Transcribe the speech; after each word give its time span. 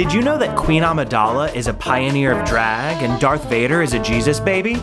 Did 0.00 0.14
you 0.14 0.22
know 0.22 0.38
that 0.38 0.56
Queen 0.56 0.82
Amidala 0.82 1.54
is 1.54 1.66
a 1.66 1.74
pioneer 1.74 2.32
of 2.32 2.48
drag 2.48 3.02
and 3.02 3.20
Darth 3.20 3.44
Vader 3.50 3.82
is 3.82 3.92
a 3.92 3.98
Jesus 3.98 4.40
baby? 4.40 4.78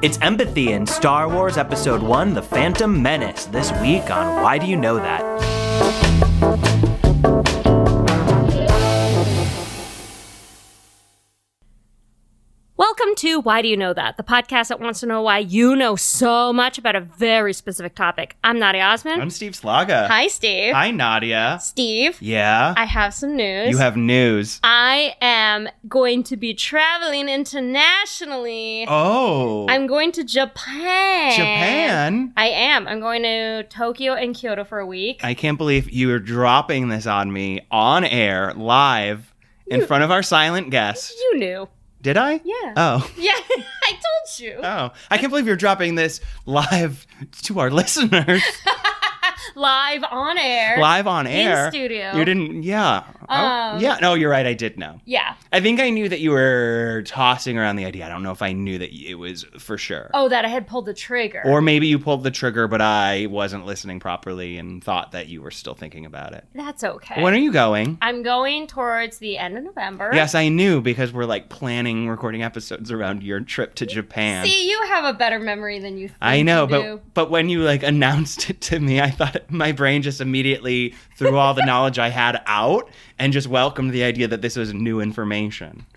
It's 0.00 0.16
empathy 0.22 0.70
in 0.70 0.86
Star 0.86 1.28
Wars 1.28 1.58
Episode 1.58 2.00
1 2.00 2.34
The 2.34 2.42
Phantom 2.42 3.02
Menace 3.02 3.46
this 3.46 3.72
week 3.80 4.08
on 4.12 4.44
Why 4.44 4.58
Do 4.58 4.66
You 4.66 4.76
Know 4.76 4.94
That? 4.94 6.09
To 13.20 13.38
Why 13.38 13.60
Do 13.60 13.68
You 13.68 13.76
Know 13.76 13.92
That, 13.92 14.16
the 14.16 14.22
podcast 14.22 14.68
that 14.68 14.80
wants 14.80 15.00
to 15.00 15.06
know 15.06 15.20
why 15.20 15.40
you 15.40 15.76
know 15.76 15.94
so 15.94 16.54
much 16.54 16.78
about 16.78 16.96
a 16.96 17.02
very 17.02 17.52
specific 17.52 17.94
topic. 17.94 18.34
I'm 18.42 18.58
Nadia 18.58 18.82
Osman. 18.82 19.20
I'm 19.20 19.28
Steve 19.28 19.52
Slaga. 19.52 20.08
Hi, 20.08 20.26
Steve. 20.28 20.72
Hi, 20.72 20.90
Nadia. 20.90 21.58
Steve, 21.60 22.16
Yeah? 22.22 22.72
I 22.78 22.86
have 22.86 23.12
some 23.12 23.36
news. 23.36 23.68
You 23.68 23.76
have 23.76 23.94
news. 23.98 24.58
I 24.64 25.16
am 25.20 25.68
going 25.86 26.22
to 26.24 26.36
be 26.38 26.54
traveling 26.54 27.28
internationally. 27.28 28.86
Oh. 28.88 29.66
I'm 29.68 29.86
going 29.86 30.12
to 30.12 30.24
Japan. 30.24 31.32
Japan? 31.32 32.32
I 32.38 32.46
am. 32.46 32.88
I'm 32.88 33.00
going 33.00 33.22
to 33.24 33.64
Tokyo 33.64 34.14
and 34.14 34.34
Kyoto 34.34 34.64
for 34.64 34.78
a 34.78 34.86
week. 34.86 35.20
I 35.22 35.34
can't 35.34 35.58
believe 35.58 35.90
you 35.90 36.10
are 36.14 36.18
dropping 36.18 36.88
this 36.88 37.06
on 37.06 37.30
me 37.30 37.66
on 37.70 38.02
air, 38.02 38.54
live, 38.54 39.34
in 39.66 39.84
front 39.84 40.04
of 40.04 40.10
our 40.10 40.22
silent 40.22 40.70
guest. 40.70 41.12
you 41.20 41.38
knew. 41.38 41.68
Did 42.02 42.16
I? 42.16 42.40
Yeah. 42.44 42.74
Oh. 42.76 43.10
Yeah, 43.18 43.32
I 43.82 43.90
told 43.92 44.38
you. 44.38 44.60
Oh. 44.62 44.90
I 45.10 45.18
can't 45.18 45.30
believe 45.30 45.46
you're 45.46 45.56
dropping 45.56 45.94
this 45.96 46.20
live 46.46 47.06
to 47.42 47.58
our 47.60 47.70
listeners. 47.80 48.42
Live 49.54 50.04
on 50.10 50.38
air. 50.38 50.78
live 50.78 51.06
on 51.06 51.26
air. 51.26 51.70
studio. 51.70 52.16
You 52.16 52.24
didn't, 52.24 52.62
yeah. 52.62 53.04
Oh, 53.30 53.34
Um, 53.36 53.80
yeah, 53.80 53.98
no, 54.00 54.14
you're 54.14 54.30
right. 54.30 54.46
I 54.46 54.54
did 54.54 54.78
know. 54.78 55.00
Yeah. 55.04 55.34
I 55.52 55.60
think 55.60 55.78
I 55.80 55.90
knew 55.90 56.08
that 56.08 56.20
you 56.20 56.32
were 56.32 57.02
tossing 57.06 57.56
around 57.56 57.76
the 57.76 57.84
idea. 57.84 58.04
I 58.04 58.08
don't 58.08 58.22
know 58.22 58.32
if 58.32 58.42
I 58.42 58.52
knew 58.52 58.78
that 58.78 58.90
it 58.92 59.14
was 59.14 59.44
for 59.58 59.78
sure. 59.78 60.10
Oh, 60.14 60.28
that 60.28 60.44
I 60.44 60.48
had 60.48 60.66
pulled 60.66 60.86
the 60.86 60.94
trigger. 60.94 61.42
Or 61.44 61.60
maybe 61.62 61.86
you 61.86 61.98
pulled 61.98 62.24
the 62.24 62.30
trigger, 62.30 62.66
but 62.66 62.80
I 62.80 63.26
wasn't 63.26 63.66
listening 63.66 64.00
properly 64.00 64.58
and 64.58 64.82
thought 64.82 65.12
that 65.12 65.28
you 65.28 65.42
were 65.42 65.50
still 65.52 65.74
thinking 65.74 66.06
about 66.06 66.32
it. 66.34 66.44
That's 66.54 66.82
okay. 66.82 67.22
When 67.22 67.32
are 67.34 67.38
you 67.38 67.52
going? 67.52 67.98
I'm 68.02 68.22
going 68.22 68.66
towards 68.66 69.18
the 69.18 69.38
end 69.38 69.56
of 69.56 69.64
November. 69.64 70.10
Yes, 70.12 70.34
I 70.34 70.48
knew 70.48 70.80
because 70.80 71.12
we're 71.12 71.24
like 71.24 71.48
planning 71.48 72.08
recording 72.08 72.42
episodes 72.42 72.90
around 72.90 73.22
your 73.22 73.40
trip 73.40 73.74
to 73.76 73.86
Japan. 73.86 74.44
See, 74.44 74.68
you 74.68 74.82
have 74.88 75.04
a 75.04 75.12
better 75.16 75.38
memory 75.38 75.78
than 75.78 75.96
you 75.98 76.08
think 76.08 76.18
I 76.20 76.42
know, 76.42 76.62
you 76.64 76.68
but 76.68 76.82
do. 76.82 77.00
but 77.14 77.30
when 77.30 77.48
you 77.48 77.62
like 77.62 77.82
announced 77.82 78.50
it 78.50 78.60
to 78.62 78.80
me, 78.80 79.00
I 79.00 79.10
thought 79.10 79.50
my 79.50 79.72
brain 79.72 80.02
just 80.02 80.20
immediately 80.20 80.94
threw 81.16 81.36
all 81.36 81.54
the 81.54 81.64
knowledge 81.64 81.98
I 81.98 82.08
had 82.08 82.40
out 82.46 82.88
and 83.20 83.32
just 83.32 83.46
welcomed 83.46 83.92
the 83.92 84.02
idea 84.02 84.26
that 84.26 84.42
this 84.42 84.56
was 84.56 84.74
new 84.74 85.00
information. 85.00 85.86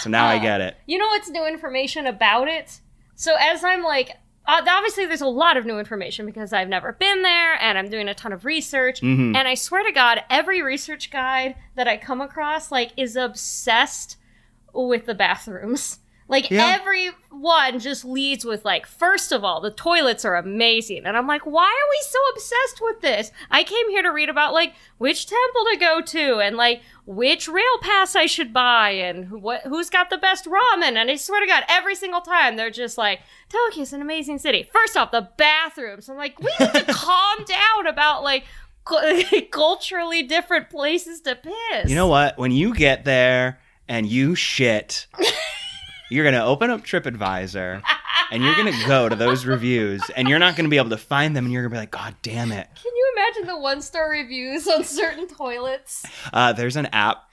So 0.00 0.10
now 0.10 0.26
I 0.26 0.36
Uh, 0.36 0.42
get 0.42 0.60
it. 0.60 0.76
You 0.86 0.98
know 0.98 1.06
what's 1.08 1.28
new 1.30 1.44
information 1.46 2.06
about 2.06 2.46
it? 2.46 2.80
So 3.16 3.34
as 3.40 3.64
I'm 3.64 3.82
like, 3.82 4.10
uh, 4.46 4.62
obviously 4.68 5.04
there's 5.06 5.20
a 5.22 5.26
lot 5.26 5.56
of 5.56 5.66
new 5.66 5.80
information 5.80 6.24
because 6.26 6.52
I've 6.52 6.68
never 6.68 6.92
been 6.92 7.22
there 7.22 7.54
and 7.60 7.76
I'm 7.76 7.88
doing 7.88 8.06
a 8.08 8.14
ton 8.14 8.32
of 8.32 8.44
research. 8.44 9.00
Mhm. 9.00 9.34
And 9.34 9.48
I 9.48 9.54
swear 9.54 9.82
to 9.82 9.90
God, 9.90 10.22
every 10.30 10.62
research 10.62 11.10
guide 11.10 11.56
that 11.74 11.88
I 11.88 11.96
come 11.96 12.20
across 12.20 12.70
like 12.70 12.92
is 12.96 13.16
obsessed 13.16 14.16
with 14.72 15.06
the 15.06 15.14
bathrooms. 15.14 15.98
Like 16.28 16.50
Yeah. 16.50 16.76
every 16.80 17.10
one 17.30 17.78
just 17.78 18.04
leads 18.04 18.44
with 18.44 18.64
like, 18.64 18.86
first 18.86 19.30
of 19.30 19.44
all, 19.44 19.60
the 19.60 19.70
toilets 19.70 20.24
are 20.24 20.34
amazing, 20.36 21.04
and 21.06 21.16
I'm 21.16 21.26
like, 21.26 21.46
why 21.46 21.64
are 21.66 21.90
we 21.90 21.98
so 22.02 22.18
obsessed 22.34 22.80
with 22.80 23.00
this? 23.00 23.30
I 23.50 23.62
came 23.62 23.88
here 23.90 24.02
to 24.02 24.10
read 24.10 24.28
about 24.28 24.52
like 24.52 24.74
which 24.98 25.26
temple 25.26 25.64
to 25.72 25.76
go 25.78 26.00
to 26.00 26.38
and 26.40 26.56
like 26.56 26.82
which 27.04 27.46
rail 27.46 27.78
pass 27.80 28.16
I 28.16 28.26
should 28.26 28.52
buy 28.52 28.90
and 28.90 29.26
who, 29.26 29.38
what 29.38 29.62
who's 29.62 29.88
got 29.90 30.10
the 30.10 30.18
best 30.18 30.46
ramen. 30.46 30.96
And 30.96 31.10
I 31.10 31.16
swear 31.16 31.40
to 31.40 31.46
God, 31.46 31.62
every 31.68 31.94
single 31.94 32.22
time 32.22 32.56
they're 32.56 32.70
just 32.70 32.98
like, 32.98 33.20
Tokyo's 33.48 33.92
an 33.92 34.02
amazing 34.02 34.38
city. 34.38 34.68
First 34.72 34.96
off, 34.96 35.12
the 35.12 35.28
bathrooms. 35.36 36.08
I'm 36.08 36.16
like, 36.16 36.40
we 36.40 36.50
need 36.58 36.72
to 36.74 36.84
calm 36.88 37.44
down 37.44 37.86
about 37.86 38.24
like 38.24 38.44
culturally 39.50 40.22
different 40.22 40.70
places 40.70 41.20
to 41.20 41.36
piss. 41.36 41.88
You 41.88 41.94
know 41.96 42.08
what? 42.08 42.38
When 42.38 42.50
you 42.50 42.74
get 42.74 43.04
there 43.04 43.60
and 43.88 44.06
you 44.06 44.34
shit, 44.34 45.06
you're 46.10 46.24
gonna 46.24 46.44
open 46.44 46.70
up 46.70 46.82
TripAdvisor 46.82 47.82
and 48.30 48.42
you're 48.42 48.56
gonna 48.56 48.86
go 48.86 49.08
to 49.08 49.16
those 49.16 49.46
reviews 49.46 50.02
and 50.16 50.28
you're 50.28 50.38
not 50.38 50.56
gonna 50.56 50.68
be 50.68 50.76
able 50.76 50.90
to 50.90 50.96
find 50.96 51.36
them 51.36 51.44
and 51.44 51.52
you're 51.52 51.62
gonna 51.62 51.74
be 51.74 51.78
like, 51.78 51.90
God 51.90 52.14
damn 52.22 52.52
it. 52.52 52.68
Can 52.82 52.92
you 52.94 53.12
imagine 53.16 53.46
the 53.46 53.58
one 53.58 53.80
star 53.80 54.10
reviews 54.10 54.66
on 54.68 54.84
certain 54.84 55.26
toilets? 55.28 56.04
Uh, 56.32 56.52
there's 56.52 56.76
an 56.76 56.86
app 56.86 57.24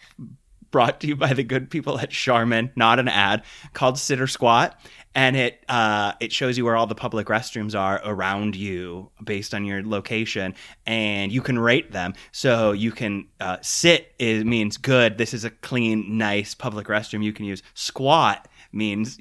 brought 0.73 0.99
to 1.01 1.07
you 1.07 1.15
by 1.15 1.31
the 1.33 1.43
good 1.43 1.69
people 1.69 1.99
at 1.99 2.09
Charmin, 2.09 2.71
not 2.75 2.99
an 2.99 3.07
ad, 3.07 3.43
called 3.73 3.97
Sit 3.97 4.19
or 4.19 4.27
Squat, 4.27 4.77
and 5.15 5.35
it 5.37 5.63
uh, 5.69 6.13
it 6.19 6.33
shows 6.33 6.57
you 6.57 6.65
where 6.65 6.75
all 6.75 6.87
the 6.87 6.95
public 6.95 7.27
restrooms 7.27 7.79
are 7.79 8.01
around 8.03 8.55
you 8.55 9.11
based 9.23 9.53
on 9.53 9.63
your 9.63 9.83
location, 9.83 10.55
and 10.85 11.31
you 11.31 11.41
can 11.41 11.59
rate 11.59 11.91
them. 11.91 12.15
So 12.31 12.71
you 12.71 12.91
can 12.91 13.27
uh, 13.39 13.57
sit 13.61 14.13
is 14.19 14.43
means 14.43 14.77
good. 14.77 15.17
This 15.17 15.33
is 15.33 15.45
a 15.45 15.51
clean, 15.51 16.17
nice 16.17 16.55
public 16.55 16.87
restroom 16.87 17.23
you 17.23 17.33
can 17.33 17.45
use. 17.45 17.61
Squat 17.75 18.47
means 18.73 19.17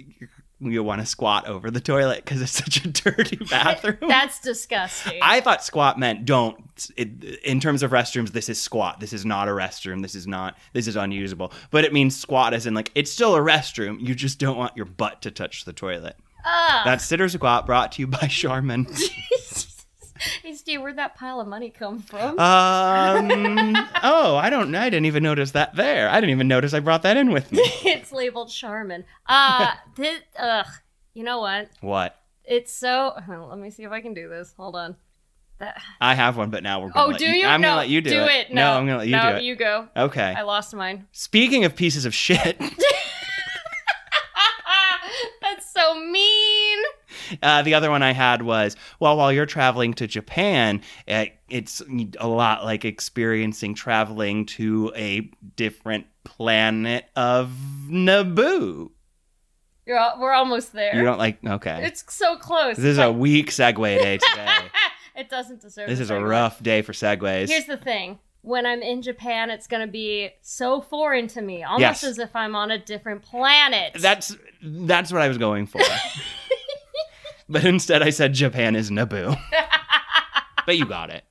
you 0.60 0.82
want 0.82 1.00
to 1.00 1.06
squat 1.06 1.46
over 1.46 1.70
the 1.70 1.80
toilet 1.80 2.24
because 2.24 2.40
it's 2.40 2.52
such 2.52 2.84
a 2.84 2.88
dirty 2.88 3.36
bathroom. 3.50 3.96
That's 4.08 4.40
disgusting. 4.40 5.18
I 5.22 5.40
thought 5.40 5.64
squat 5.64 5.98
meant 5.98 6.24
don't. 6.24 6.58
It, 6.96 7.40
in 7.44 7.60
terms 7.60 7.82
of 7.82 7.91
restrooms, 7.91 8.30
this 8.30 8.48
is 8.48 8.60
squat. 8.60 9.00
This 9.00 9.12
is 9.12 9.24
not 9.24 9.48
a 9.48 9.52
restroom. 9.52 10.02
This 10.02 10.14
is 10.14 10.26
not. 10.26 10.56
This 10.72 10.86
is 10.86 10.96
unusable. 10.96 11.52
But 11.70 11.84
it 11.84 11.92
means 11.92 12.16
squat 12.16 12.54
as 12.54 12.66
in 12.66 12.74
like 12.74 12.91
it's 12.94 13.10
still 13.10 13.34
a 13.34 13.41
restroom. 13.41 13.98
You 14.00 14.14
just 14.14 14.38
don't 14.38 14.56
want 14.56 14.76
your 14.76 14.86
butt 14.86 15.22
to 15.22 15.30
touch 15.30 15.64
the 15.64 15.72
toilet. 15.72 16.16
Ugh. 16.44 16.82
That's 16.84 17.04
Sit 17.04 17.20
or 17.20 17.28
Squat 17.28 17.66
brought 17.66 17.92
to 17.92 18.02
you 18.02 18.06
by 18.06 18.26
Charmin. 18.26 18.86
hey, 20.43 20.55
Steve, 20.55 20.81
where'd 20.81 20.97
that 20.97 21.16
pile 21.16 21.41
of 21.41 21.49
money 21.49 21.71
come 21.71 22.00
from? 22.00 22.38
Um. 22.38 23.77
oh, 24.03 24.37
I 24.37 24.49
don't. 24.50 24.75
I 24.75 24.91
didn't 24.91 25.06
even 25.06 25.22
notice 25.22 25.53
that 25.53 25.75
there. 25.75 26.09
I 26.09 26.21
didn't 26.21 26.31
even 26.31 26.49
notice 26.49 26.75
I 26.75 26.81
brought 26.81 27.03
that 27.03 27.16
in 27.16 27.31
with 27.31 27.53
me. 27.53 27.60
it's 27.84 28.12
labeled 28.12 28.50
Charmin. 28.50 29.05
Uh, 29.27 29.72
this, 29.97 30.21
ugh. 30.38 30.66
You 31.15 31.25
know 31.25 31.41
what? 31.41 31.69
What? 31.81 32.19
It's 32.44 32.72
so. 32.72 33.15
on, 33.28 33.49
let 33.49 33.59
me 33.59 33.71
see 33.71 33.84
if 33.84 33.93
I 33.93 34.00
can 34.00 34.15
do 34.15 34.28
this. 34.28 34.55
Hold 34.56 34.77
on. 34.77 34.97
That, 35.59 35.81
I 36.00 36.15
have 36.15 36.37
one, 36.37 36.50
but 36.50 36.62
now 36.62 36.81
we're. 36.81 36.91
Gonna 36.91 37.15
oh, 37.15 37.19
do 37.19 37.27
you? 37.27 37.47
I'm 37.47 37.60
no, 37.60 37.69
gonna 37.69 37.81
let 37.81 37.89
you 37.89 38.00
do, 38.00 38.22
it. 38.25 38.53
No, 38.53 38.62
No, 38.62 38.78
I'm 38.78 38.87
gonna 38.87 38.99
let 38.99 39.06
you 39.06 39.16
no, 39.16 39.31
do 39.33 39.37
it. 39.37 39.43
you 39.43 39.54
go. 39.56 39.89
Okay. 39.97 40.34
I 40.37 40.43
lost 40.43 40.75
mine. 40.75 41.06
Speaking 41.12 41.65
of 41.65 41.77
pieces 41.77 42.04
of 42.04 42.15
shit. 42.15 42.59
That's 45.41 45.71
so 45.72 45.94
mean. 46.00 46.78
Uh, 47.43 47.62
the 47.62 47.75
other 47.75 47.91
one 47.91 48.03
I 48.03 48.12
had 48.12 48.43
was, 48.43 48.76
well, 49.00 49.16
while 49.16 49.32
you're 49.32 49.47
traveling 49.47 49.94
to 49.94 50.06
Japan, 50.06 50.81
uh, 51.09 51.26
it's 51.48 51.82
a 52.19 52.26
lot 52.28 52.65
like 52.65 52.84
experiencing 52.84 53.75
traveling 53.75 54.47
to 54.47 54.93
a 54.97 55.31
different 55.56 56.06
planet 56.25 57.04
of 57.16 57.50
Naboo. 57.88 58.91
You're 59.87 59.98
all, 59.98 60.21
we're 60.21 60.32
almost 60.32 60.72
there. 60.72 60.94
You 60.94 61.03
don't 61.04 61.19
like, 61.19 61.38
okay. 61.44 61.84
It's 61.84 62.04
so 62.15 62.37
close. 62.37 62.76
This 62.76 62.84
is 62.87 62.98
a 62.98 63.10
weak 63.10 63.50
segue 63.50 63.98
day 63.98 64.19
today. 64.31 64.56
it 65.16 65.28
doesn't 65.28 65.60
deserve. 65.60 65.88
this 65.88 65.98
is 66.00 66.10
a 66.10 66.21
rough 66.21 66.62
day 66.62 66.82
for 66.82 66.92
segues. 66.92 67.48
Here's 67.48 67.66
the 67.66 67.76
thing. 67.76 68.19
When 68.44 68.66
I'm 68.66 68.82
in 68.82 69.03
Japan, 69.03 69.50
it's 69.50 69.66
going 69.69 69.87
to 69.87 69.91
be 69.91 70.31
so 70.41 70.81
foreign 70.81 71.28
to 71.28 71.41
me, 71.42 71.62
almost 71.62 71.81
Yes. 71.81 72.04
as 72.04 72.19
if 72.19 72.34
I'm 72.34 72.56
on 72.56 72.71
a 72.72 72.78
different 72.78 73.22
planet. 73.22 73.92
That's 74.00 74.37
that's 74.60 75.12
what 75.12 75.22
I 75.22 75.28
was 75.28 75.38
going 75.38 75.66
for. 75.66 75.81
but 77.52 77.64
instead 77.64 78.02
I 78.02 78.10
said 78.10 78.32
Japan 78.32 78.74
is 78.74 78.90
Naboo. 78.90 79.38
but 80.66 80.77
you 80.77 80.86
got 80.86 81.10
it. 81.10 81.24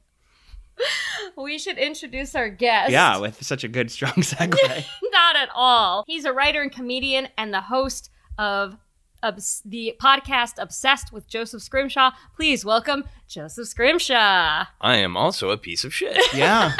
we 1.35 1.57
should 1.57 1.77
introduce 1.77 2.35
our 2.35 2.49
guest. 2.49 2.91
Yeah, 2.91 3.17
with 3.17 3.43
such 3.43 3.63
a 3.63 3.67
good 3.67 3.91
strong 3.91 4.13
segue. 4.13 4.85
Not 5.11 5.35
at 5.35 5.49
all. 5.55 6.03
He's 6.07 6.25
a 6.25 6.31
writer 6.31 6.61
and 6.61 6.71
comedian 6.71 7.29
and 7.37 7.53
the 7.53 7.61
host 7.61 8.11
of 8.37 8.77
obs- 9.23 9.63
the 9.65 9.95
podcast 9.99 10.53
Obsessed 10.57 11.11
with 11.11 11.27
Joseph 11.27 11.63
Scrimshaw. 11.63 12.11
Please 12.35 12.63
welcome 12.63 13.03
Joseph 13.27 13.67
Scrimshaw. 13.67 14.65
I 14.79 14.95
am 14.97 15.17
also 15.17 15.49
a 15.49 15.57
piece 15.57 15.83
of 15.83 15.93
shit. 15.93 16.17
yeah. 16.35 16.73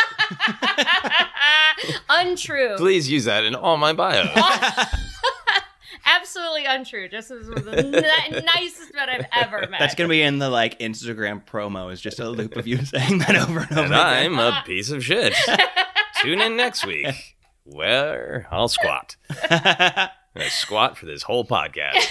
untrue. 2.10 2.76
Please 2.78 3.10
use 3.10 3.26
that 3.26 3.44
in 3.44 3.56
all 3.56 3.78
my 3.78 3.94
bios. 3.94 4.30
Absolutely 6.06 6.66
untrue. 6.66 7.08
Joseph 7.10 7.48
was 7.48 7.64
the 7.66 7.84
ni- 7.84 8.42
nicest 8.56 8.94
man 8.94 9.10
I've 9.10 9.26
ever 9.34 9.68
met. 9.70 9.80
That's 9.80 9.96
gonna 9.96 10.10
be 10.10 10.22
in 10.22 10.40
the 10.40 10.50
like 10.50 10.80
Instagram 10.80 11.46
promo. 11.46 11.92
Is 11.92 12.02
just 12.02 12.20
a 12.20 12.30
loop 12.30 12.56
of 12.56 12.68
you 12.68 12.78
saying 12.86 13.20
that 13.20 13.36
over 13.36 13.60
and 13.62 13.72
over. 13.72 13.82
and 13.82 13.94
again. 13.94 14.34
I'm 14.34 14.40
a 14.40 14.64
piece 14.66 14.90
of 14.92 15.04
shit. 15.04 15.34
Tune 16.22 16.42
in 16.42 16.56
next 16.56 16.86
week 16.86 17.38
where 17.64 18.48
I'll 18.52 18.68
squat. 18.68 19.16
I 19.50 20.10
squat 20.50 20.98
for 20.98 21.06
this 21.06 21.24
whole 21.24 21.46
podcast. 21.46 22.08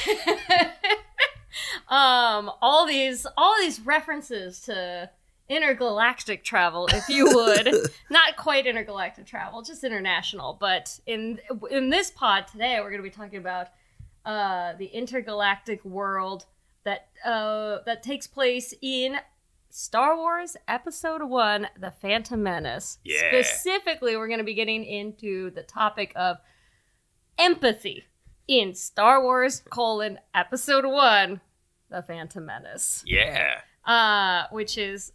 um 1.89 2.51
all 2.63 2.87
these 2.87 3.27
all 3.37 3.55
these 3.61 3.81
references 3.81 4.61
to 4.63 5.11
intergalactic 5.49 6.45
travel, 6.45 6.89
if 6.93 7.09
you 7.09 7.25
would. 7.27 7.75
Not 8.09 8.37
quite 8.37 8.67
intergalactic 8.67 9.27
travel, 9.27 9.63
just 9.63 9.83
international. 9.83 10.57
But 10.59 11.01
in 11.07 11.41
in 11.71 11.91
this 11.91 12.11
pod 12.11 12.47
today, 12.47 12.79
we're 12.81 12.91
going 12.91 13.03
to 13.03 13.09
be 13.09 13.11
talking 13.11 13.39
about 13.39 13.69
uh, 14.25 14.75
the 14.75 14.87
intergalactic 14.87 15.85
world 15.85 16.47
that 16.85 17.09
uh, 17.25 17.79
that 17.87 18.03
takes 18.03 18.27
place 18.27 18.75
in 18.83 19.17
Star 19.71 20.17
Wars 20.17 20.57
Episode 20.69 21.23
One: 21.23 21.69
The 21.79 21.91
Phantom 21.91 22.43
Menace. 22.43 22.99
Yeah. 23.05 23.29
Specifically, 23.31 24.17
we're 24.17 24.29
going 24.29 24.39
to 24.39 24.45
be 24.45 24.55
getting 24.55 24.85
into 24.85 25.51
the 25.51 25.63
topic 25.63 26.13
of 26.17 26.39
empathy 27.39 28.05
in 28.49 28.75
Star 28.75 29.23
Wars: 29.23 29.63
colon 29.71 30.19
Episode 30.35 30.87
One: 30.87 31.41
The 31.89 32.03
Phantom 32.03 32.45
Menace. 32.45 33.05
Yeah. 33.07 33.61
Uh, 33.85 34.45
which 34.51 34.77
is, 34.77 35.13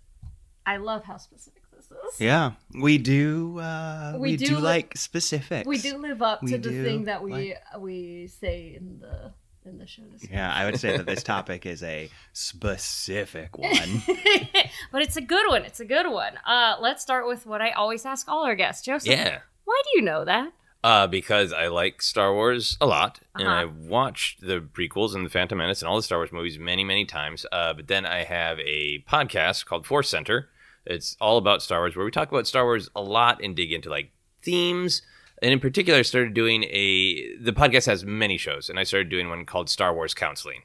I 0.66 0.78
love 0.78 1.04
how 1.04 1.18
specific 1.18 1.65
this 2.04 2.14
is. 2.16 2.22
Yeah, 2.22 2.52
we 2.80 2.98
do. 2.98 3.60
Uh, 3.60 4.14
We 4.16 4.32
we, 4.32 4.38
do 4.38 4.46
do, 4.48 4.56
li- 4.58 4.62
like 4.62 4.98
specifics. 4.98 5.68
We 5.68 5.78
do 5.78 5.98
live 5.98 6.22
up 6.22 6.42
We 6.44 6.52
to 6.52 6.58
the 6.58 6.70
thing 6.84 7.06
that 7.06 7.22
we 7.24 7.56
we 7.80 8.28
say 8.28 8.76
in 8.78 9.00
the 9.00 9.34
in 9.70 9.78
the 9.80 9.88
show. 9.88 10.04
description. 10.04 10.38
Yeah, 10.38 10.54
I 10.54 10.66
would 10.66 10.80
say 10.80 10.96
that 10.98 11.06
this 11.08 11.24
topic 11.36 11.66
is 11.66 11.82
a 11.84 12.10
specific 12.34 13.58
one. 13.58 14.04
but 14.92 15.02
it's 15.02 15.18
a 15.18 15.22
good 15.22 15.48
one. 15.48 15.64
It's 15.64 15.80
a 15.80 15.86
good 15.86 16.10
one. 16.12 16.34
Uh, 16.46 16.76
let's 16.80 17.02
start 17.02 17.28
with 17.28 17.46
what 17.46 17.62
I 17.62 17.72
always 17.72 18.06
ask 18.06 18.28
all 18.30 18.46
our 18.46 18.56
guests. 18.56 18.86
Joseph, 18.86 19.10
Yeah. 19.12 19.40
why 19.64 19.82
do 19.86 19.90
you 20.00 20.02
know 20.04 20.26
that? 20.26 20.52
Uh, 20.84 21.08
because 21.08 21.52
I 21.52 21.66
like 21.68 22.02
Star 22.04 22.32
Wars 22.32 22.78
a 22.80 22.86
lot, 22.86 23.20
and 23.34 23.48
Uh-huh. 23.48 23.58
I 23.62 23.66
watched 23.66 24.42
the 24.42 24.60
prequels 24.62 25.16
and 25.16 25.26
the 25.26 25.32
Phantom 25.32 25.58
Menace 25.58 25.82
and 25.82 25.90
all 25.90 25.96
the 25.96 26.04
Star 26.04 26.20
Wars 26.20 26.32
movies 26.32 26.60
many, 26.60 26.84
many 26.84 27.06
times. 27.06 27.44
Uh, 27.52 27.74
but 27.74 27.88
then 27.88 28.06
I 28.06 28.24
have 28.24 28.60
a 28.60 29.00
podcast 29.10 29.66
called 29.66 29.88
Force 29.88 30.10
Center. 30.10 30.50
It's 30.86 31.18
all 31.20 31.38
about 31.38 31.62
Star 31.62 31.80
Wars, 31.80 31.96
where 31.96 32.06
we 32.06 32.12
talk 32.12 32.32
about 32.32 32.48
Star 32.48 32.64
Wars 32.64 32.90
a 32.96 33.02
lot 33.02 33.44
and 33.44 33.56
dig 33.56 33.72
into 33.72 33.90
like 33.90 34.12
themes. 34.42 35.02
And 35.42 35.52
in 35.52 35.60
particular, 35.60 36.00
I 36.00 36.04
started 36.04 36.34
doing 36.34 36.64
a. 36.66 37.36
The 37.38 37.54
podcast 37.54 37.88
has 37.88 38.06
many 38.06 38.38
shows, 38.38 38.70
and 38.70 38.80
I 38.80 38.84
started 38.84 39.10
doing 39.10 39.30
one 39.30 39.46
called 39.46 39.70
Star 39.70 39.94
Wars 39.94 40.14
Counseling, 40.14 40.62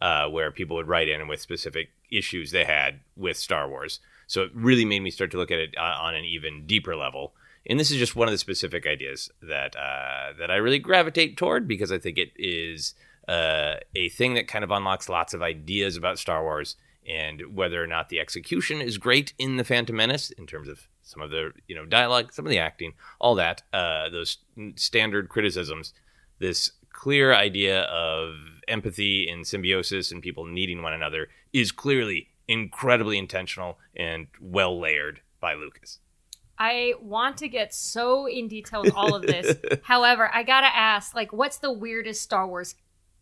uh, 0.00 0.28
where 0.28 0.50
people 0.50 0.76
would 0.76 0.88
write 0.88 1.08
in 1.08 1.28
with 1.28 1.40
specific 1.40 1.90
issues 2.10 2.50
they 2.50 2.64
had 2.64 3.00
with 3.16 3.36
Star 3.36 3.68
Wars. 3.68 4.00
So 4.26 4.42
it 4.42 4.50
really 4.54 4.84
made 4.84 5.00
me 5.00 5.10
start 5.10 5.30
to 5.32 5.36
look 5.36 5.50
at 5.50 5.58
it 5.58 5.74
uh, 5.76 5.98
on 6.00 6.14
an 6.14 6.24
even 6.24 6.66
deeper 6.66 6.96
level. 6.96 7.34
And 7.68 7.78
this 7.80 7.90
is 7.90 7.98
just 7.98 8.16
one 8.16 8.28
of 8.28 8.32
the 8.32 8.38
specific 8.38 8.86
ideas 8.86 9.30
that 9.42 9.76
uh, 9.76 10.32
that 10.38 10.50
I 10.50 10.56
really 10.56 10.78
gravitate 10.78 11.36
toward 11.36 11.66
because 11.66 11.90
I 11.90 11.98
think 11.98 12.16
it 12.16 12.30
is 12.36 12.94
uh, 13.28 13.74
a 13.94 14.08
thing 14.10 14.34
that 14.34 14.48
kind 14.48 14.64
of 14.64 14.70
unlocks 14.70 15.08
lots 15.08 15.34
of 15.34 15.42
ideas 15.42 15.96
about 15.96 16.18
Star 16.18 16.42
Wars 16.42 16.76
and 17.08 17.54
whether 17.54 17.82
or 17.82 17.86
not 17.86 18.08
the 18.08 18.20
execution 18.20 18.80
is 18.80 18.98
great 18.98 19.32
in 19.38 19.56
the 19.56 19.64
Phantom 19.64 19.96
Menace 19.96 20.30
in 20.30 20.46
terms 20.46 20.68
of 20.68 20.88
some 21.02 21.22
of 21.22 21.30
the 21.30 21.52
you 21.68 21.74
know 21.74 21.86
dialogue, 21.86 22.32
some 22.32 22.44
of 22.44 22.50
the 22.50 22.58
acting, 22.58 22.92
all 23.20 23.34
that, 23.36 23.62
uh, 23.72 24.08
those 24.08 24.38
standard 24.74 25.28
criticisms. 25.28 25.92
This 26.38 26.72
clear 26.92 27.34
idea 27.34 27.82
of 27.82 28.34
empathy 28.68 29.28
and 29.28 29.46
symbiosis 29.46 30.10
and 30.10 30.22
people 30.22 30.44
needing 30.44 30.82
one 30.82 30.92
another 30.92 31.28
is 31.52 31.70
clearly 31.70 32.28
incredibly 32.48 33.18
intentional 33.18 33.78
and 33.94 34.26
well 34.40 34.78
layered 34.80 35.20
by 35.40 35.54
Lucas. 35.54 35.98
I 36.58 36.94
want 37.02 37.36
to 37.38 37.48
get 37.48 37.74
so 37.74 38.26
in 38.26 38.48
detail 38.48 38.82
with 38.82 38.94
all 38.94 39.14
of 39.14 39.22
this. 39.22 39.56
However, 39.82 40.30
I 40.32 40.42
gotta 40.42 40.74
ask, 40.74 41.14
like, 41.14 41.32
what's 41.32 41.58
the 41.58 41.72
weirdest 41.72 42.22
Star 42.22 42.46
Wars 42.46 42.74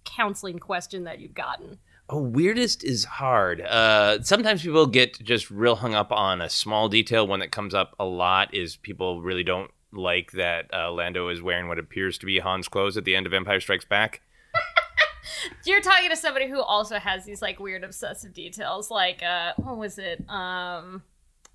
counseling 0.05 0.59
question 0.59 1.05
that 1.05 1.19
you've 1.19 1.35
gotten? 1.35 1.79
Oh, 2.09 2.21
weirdest 2.21 2.85
is 2.85 3.05
hard. 3.05 3.63
Uh, 3.63 4.23
sometimes 4.23 4.63
people 4.63 4.87
get 4.87 5.19
just 5.23 5.51
real 5.51 5.77
hung 5.77 5.95
up 5.95 6.13
on 6.13 6.43
a 6.43 6.51
small 6.51 6.89
detail. 6.89 7.27
One 7.27 7.41
that 7.41 7.51
comes 7.51 7.75
up 7.75 7.95
a 7.99 8.05
lot 8.05 8.53
is 8.53 8.77
people 8.77 9.23
really 9.23 9.43
don't 9.43 9.71
like 9.91 10.33
that 10.33 10.67
uh, 10.73 10.93
Lando 10.93 11.29
is 11.29 11.41
wearing 11.41 11.69
what 11.69 11.79
appears 11.79 12.19
to 12.19 12.27
be 12.27 12.41
Han's 12.41 12.69
clothes 12.69 12.97
at 12.97 13.05
the 13.05 13.17
end 13.17 13.27
of 13.27 13.33
Empire 13.33 13.61
Strikes 13.61 13.87
Back. 13.87 14.21
You're 15.65 15.81
talking 15.81 16.11
to 16.11 16.17
somebody 16.17 16.49
who 16.49 16.61
also 16.61 16.99
has 16.99 17.25
these 17.25 17.41
like 17.41 17.59
weird 17.59 17.85
obsessive 17.85 18.35
details. 18.35 18.91
Like, 18.91 19.23
uh, 19.23 19.55
what 19.57 19.79
was 19.79 19.99
it? 19.99 20.29
Um, 20.29 21.03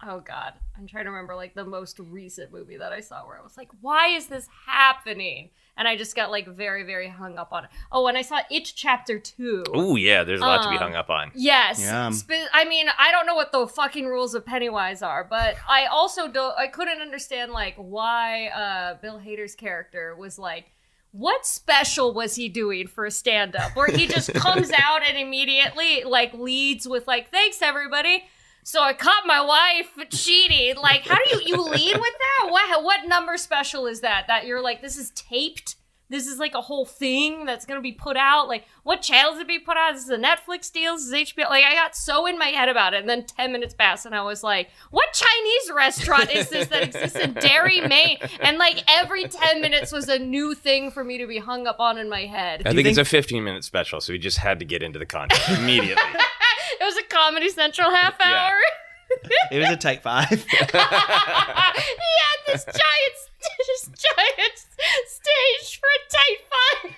oh 0.08 0.20
god, 0.22 0.54
I'm 0.78 0.88
trying 0.88 1.06
to 1.06 1.12
remember 1.12 1.36
like 1.36 1.54
the 1.56 1.66
most 1.66 2.00
recent 2.00 2.52
movie 2.52 2.78
that 2.78 2.92
I 2.92 3.02
saw 3.02 3.26
where 3.26 3.38
I 3.38 3.42
was 3.44 3.58
like, 3.58 3.70
why 3.82 4.08
is 4.10 4.28
this 4.28 4.48
happening? 4.66 5.50
And 5.78 5.88
I 5.88 5.96
just 5.96 6.16
got 6.16 6.30
like 6.30 6.48
very, 6.48 6.84
very 6.84 7.08
hung 7.08 7.38
up 7.38 7.54
on 7.54 7.64
it. 7.66 7.70
Oh, 7.92 8.08
and 8.08 8.18
I 8.18 8.22
saw 8.22 8.40
It 8.52 8.72
Chapter 8.76 9.18
Two. 9.20 9.64
Oh 9.74 9.96
yeah, 9.96 10.24
there's 10.24 10.42
a 10.42 10.46
lot 10.46 10.64
to 10.64 10.70
be 10.70 10.76
Um, 10.76 10.82
hung 10.82 10.96
up 10.96 11.10
on. 11.10 11.32
Yes. 11.36 11.80
Yeah. 11.82 12.10
Spe- 12.12 12.50
I 12.54 12.66
mean, 12.66 12.88
I 12.98 13.12
don't 13.12 13.26
know 13.26 13.36
what 13.36 13.52
the 13.52 13.66
fucking 13.68 14.06
rules 14.06 14.36
of 14.36 14.46
Pennywise 14.46 15.02
are, 15.02 15.24
but 15.24 15.56
I 15.68 15.86
also 15.86 16.28
don't. 16.28 16.58
I 16.58 16.68
couldn't 16.68 17.02
understand 17.02 17.52
like 17.54 17.76
why 17.78 18.48
uh, 18.48 18.96
Bill 19.02 19.20
Hader's 19.20 19.56
character 19.56 20.16
was 20.16 20.38
like. 20.40 20.72
What 21.12 21.44
special 21.44 22.14
was 22.14 22.36
he 22.36 22.50
doing 22.50 22.86
for 22.86 23.04
a 23.04 23.10
stand-up 23.10 23.76
where 23.76 23.88
he 23.88 24.06
just 24.06 24.32
comes 24.36 24.70
out 24.78 25.02
and 25.04 25.18
immediately 25.18 26.04
like 26.04 26.36
leads 26.36 26.88
with 26.88 27.08
like 27.08 27.32
thanks 27.32 27.64
everybody 27.64 28.26
so 28.70 28.84
I 28.84 28.94
caught 28.94 29.24
my 29.26 29.42
wife 29.42 30.10
cheating. 30.12 30.76
Like 30.80 31.02
how 31.02 31.16
do 31.16 31.38
you 31.38 31.42
you 31.44 31.64
lead 31.64 31.96
with 31.96 32.14
that? 32.20 32.52
What 32.52 32.84
what 32.84 33.08
number 33.08 33.36
special 33.36 33.88
is 33.88 34.02
that 34.02 34.26
that 34.28 34.46
you're 34.46 34.62
like 34.62 34.84
this 34.84 34.96
is 34.96 35.10
taped 35.16 35.76
this 36.10 36.28
is 36.28 36.40
like 36.40 36.56
a 36.56 36.62
whole 36.62 36.86
thing 36.86 37.46
that's 37.46 37.66
gonna 37.66 37.82
be 37.82 37.92
put 37.92 38.18
out. 38.18 38.48
Like, 38.48 38.66
what 38.84 39.02
channels 39.02 39.38
did 39.38 39.48
be 39.48 39.60
put 39.60 39.78
out? 39.78 39.94
This 39.94 40.04
is 40.04 40.10
a 40.10 40.18
Netflix 40.18 40.72
deal. 40.72 40.96
This 40.96 41.06
is 41.06 41.14
HBO. 41.14 41.50
Like, 41.50 41.64
I 41.66 41.74
got 41.76 41.96
so 41.96 42.26
in 42.26 42.38
my 42.38 42.48
head 42.48 42.70
about 42.70 42.94
it, 42.94 43.02
and 43.02 43.10
then 43.10 43.26
ten 43.26 43.52
minutes 43.52 43.74
passed, 43.74 44.06
and 44.06 44.16
I 44.16 44.24
was 44.24 44.44
like, 44.44 44.70
"What 44.92 45.14
Chinese 45.14 45.72
restaurant 45.76 46.32
is 46.32 46.50
this 46.50 46.68
that 46.70 46.84
exists 46.84 47.18
in 47.18 47.34
Derry, 47.34 47.82
Maine?" 47.82 48.18
And 48.40 48.58
like 48.58 48.84
every 48.90 49.28
ten 49.28 49.62
minutes 49.62 49.92
was 49.92 50.10
a 50.10 50.20
new 50.20 50.56
thing 50.56 50.92
for 50.92 51.04
me 51.04 51.18
to 51.20 51.28
be 51.28 51.38
hung 51.38 51.68
up 51.68 51.80
on 51.80 51.98
in 51.98 52.10
my 52.10 52.26
head. 52.26 52.64
I 52.66 52.70
you 52.70 52.76
think, 52.76 52.88
it's 52.88 52.98
a 52.98 53.06
15 53.06 53.44
minute 53.44 53.64
special, 53.64 54.02
so 54.02 54.14
we 54.14 54.20
just 54.20 54.38
had 54.38 54.60
to 54.60 54.66
get 54.66 54.82
into 54.82 55.00
the 55.00 55.06
content 55.06 55.60
immediately. 55.60 56.04
it 56.80 56.84
was 56.84 56.98
a 56.98 57.04
Comedy 57.04 57.50
Central 57.50 57.92
half 57.92 58.16
Yeah. 58.20 58.50
Hour. 59.12 59.32
it 59.52 59.60
was 59.60 59.70
a 59.70 59.78
tight 59.78 60.02
five. 60.02 60.30
he 60.30 60.68
had 60.68 60.78
this 62.48 62.66
giant, 62.66 63.18
this 63.68 63.86
giant 63.86 64.58
stage 65.08 65.80
for 65.80 65.88
a 65.88 66.00
tight 66.12 66.38
five. 66.52 66.96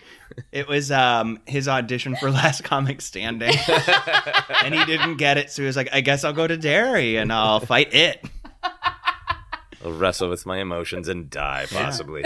It 0.51 0.67
was 0.67 0.91
um 0.91 1.39
his 1.45 1.67
audition 1.67 2.15
for 2.15 2.31
Last 2.31 2.63
Comic 2.63 3.01
Standing, 3.01 3.53
and 4.63 4.73
he 4.73 4.85
didn't 4.85 5.17
get 5.17 5.37
it, 5.37 5.49
so 5.51 5.61
he 5.61 5.65
was 5.65 5.75
like, 5.75 5.89
"I 5.93 6.01
guess 6.01 6.23
I'll 6.23 6.33
go 6.33 6.47
to 6.47 6.57
Derry 6.57 7.17
and 7.17 7.31
I'll 7.31 7.59
fight 7.59 7.93
it." 7.93 8.23
I'll 9.83 9.93
wrestle 9.93 10.29
with 10.29 10.45
my 10.45 10.59
emotions 10.59 11.07
and 11.07 11.29
die, 11.29 11.65
possibly. 11.69 12.23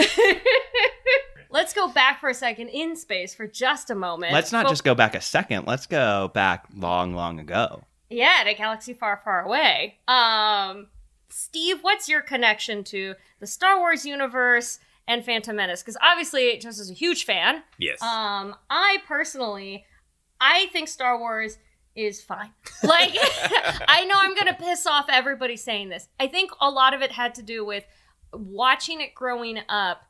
Let's 1.50 1.74
go 1.74 1.88
back 1.88 2.20
for 2.20 2.28
a 2.30 2.34
second 2.34 2.68
in 2.68 2.98
space 2.98 3.34
for 3.34 3.48
just 3.48 3.90
a 3.90 3.96
moment. 3.96 4.34
Let's 4.34 4.52
not 4.52 4.66
But- 4.66 4.72
just 4.72 4.84
go 4.84 4.94
back 4.94 5.16
a 5.16 5.22
second. 5.22 5.66
Let's 5.66 5.86
go 5.88 6.30
back 6.34 6.66
long, 6.76 7.14
long 7.16 7.40
ago. 7.40 7.86
Yeah, 8.10 8.42
in 8.42 8.48
a 8.48 8.54
galaxy 8.54 8.94
far, 8.94 9.20
far 9.24 9.44
away. 9.46 9.98
Um, 10.08 10.88
Steve, 11.30 11.80
what's 11.82 12.08
your 12.08 12.22
connection 12.22 12.84
to 12.86 13.16
the 13.40 13.48
Star 13.48 13.80
Wars 13.80 14.06
universe 14.06 14.80
and 15.08 15.24
Phantom 15.26 15.56
Menace? 15.56 15.82
Because 15.82 15.98
obviously, 16.02 16.58
just 16.58 16.80
as 16.80 16.90
a 16.90 16.94
huge 16.94 17.26
fan, 17.26 17.64
Yes. 17.80 18.02
um, 18.02 18.56
I 18.70 18.98
personally, 19.08 19.86
I 20.40 20.68
think 20.68 20.88
Star 20.88 21.20
Wars 21.20 21.58
is 21.96 22.22
fine. 22.22 22.52
Like, 22.84 23.16
I 23.88 24.06
know 24.06 24.16
I'm 24.18 24.36
gonna 24.36 24.54
piss 24.54 24.86
off 24.86 25.08
everybody 25.10 25.58
saying 25.58 25.90
this. 25.90 26.08
I 26.20 26.28
think 26.28 26.52
a 26.62 26.70
lot 26.70 26.94
of 26.94 27.02
it 27.02 27.12
had 27.12 27.34
to 27.36 27.42
do 27.42 27.66
with 27.66 27.84
watching 28.32 29.02
it 29.02 29.16
growing 29.16 29.60
up. 29.70 30.04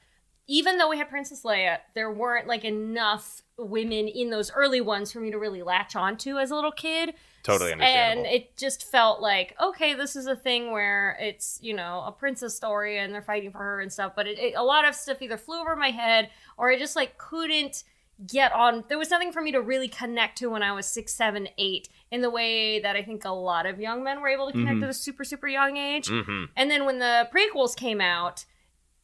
Even 0.48 0.78
though 0.78 0.90
we 0.90 0.98
had 0.98 1.10
Princess 1.10 1.44
Leia, 1.44 1.78
there 1.94 2.12
weren't 2.12 2.48
like 2.48 2.66
enough 2.66 3.42
women 3.58 4.08
in 4.08 4.30
those 4.30 4.52
early 4.52 4.82
ones 4.82 5.12
for 5.12 5.20
me 5.20 5.32
to 5.32 5.40
really 5.40 5.62
latch 5.64 5.96
onto 5.96 6.38
as 6.38 6.52
a 6.52 6.56
little 6.56 6.72
kid. 6.72 7.14
Totally 7.44 7.72
understandable. 7.72 8.26
And 8.26 8.34
it 8.36 8.58
just 8.58 8.90
felt 8.90 9.22
like, 9.22 9.56
okay, 9.62 9.94
this 9.94 10.16
is 10.16 10.26
a 10.28 10.36
thing 10.36 10.72
where 10.72 11.16
it's, 11.20 11.60
you 11.62 11.74
know, 11.74 12.04
a 12.06 12.12
princess 12.12 12.56
story 12.56 12.98
and 12.98 13.14
they're 13.14 13.22
fighting 13.22 13.52
for 13.52 13.60
her 13.60 13.80
and 13.82 13.94
stuff. 13.94 14.14
But 14.16 14.28
it, 14.28 14.40
it, 14.40 14.54
a 14.56 14.64
lot 14.64 14.88
of 14.88 14.96
stuff 14.96 15.22
either 15.22 15.38
flew 15.38 15.62
over 15.62 15.76
my 15.76 15.92
head 15.92 16.30
or 16.58 16.70
I 16.72 16.78
just 16.80 16.96
like 16.96 17.18
couldn't 17.18 17.84
get 18.28 18.52
on. 18.52 18.84
There 18.88 18.98
was 18.98 19.12
nothing 19.12 19.32
for 19.32 19.42
me 19.42 19.52
to 19.52 19.62
really 19.62 19.88
connect 19.88 20.38
to 20.40 20.50
when 20.50 20.64
I 20.64 20.72
was 20.72 20.86
six, 20.88 21.14
seven, 21.14 21.48
eight 21.58 21.88
in 22.12 22.22
the 22.22 22.30
way 22.30 22.80
that 22.80 22.96
I 22.96 23.04
think 23.04 23.26
a 23.26 23.30
lot 23.30 23.66
of 23.66 23.80
young 23.80 24.04
men 24.04 24.22
were 24.22 24.30
able 24.30 24.48
to 24.48 24.54
connect 24.54 24.80
Mhm. 24.80 24.84
at 24.84 24.90
a 24.90 24.94
super, 24.94 25.24
super 25.24 25.48
young 25.48 25.78
age. 25.78 26.08
hmm 26.08 26.46
And 26.58 26.72
then 26.72 26.86
when 26.86 27.00
the 27.00 27.30
prequels 27.34 27.76
came 27.76 28.02
out, 28.02 28.46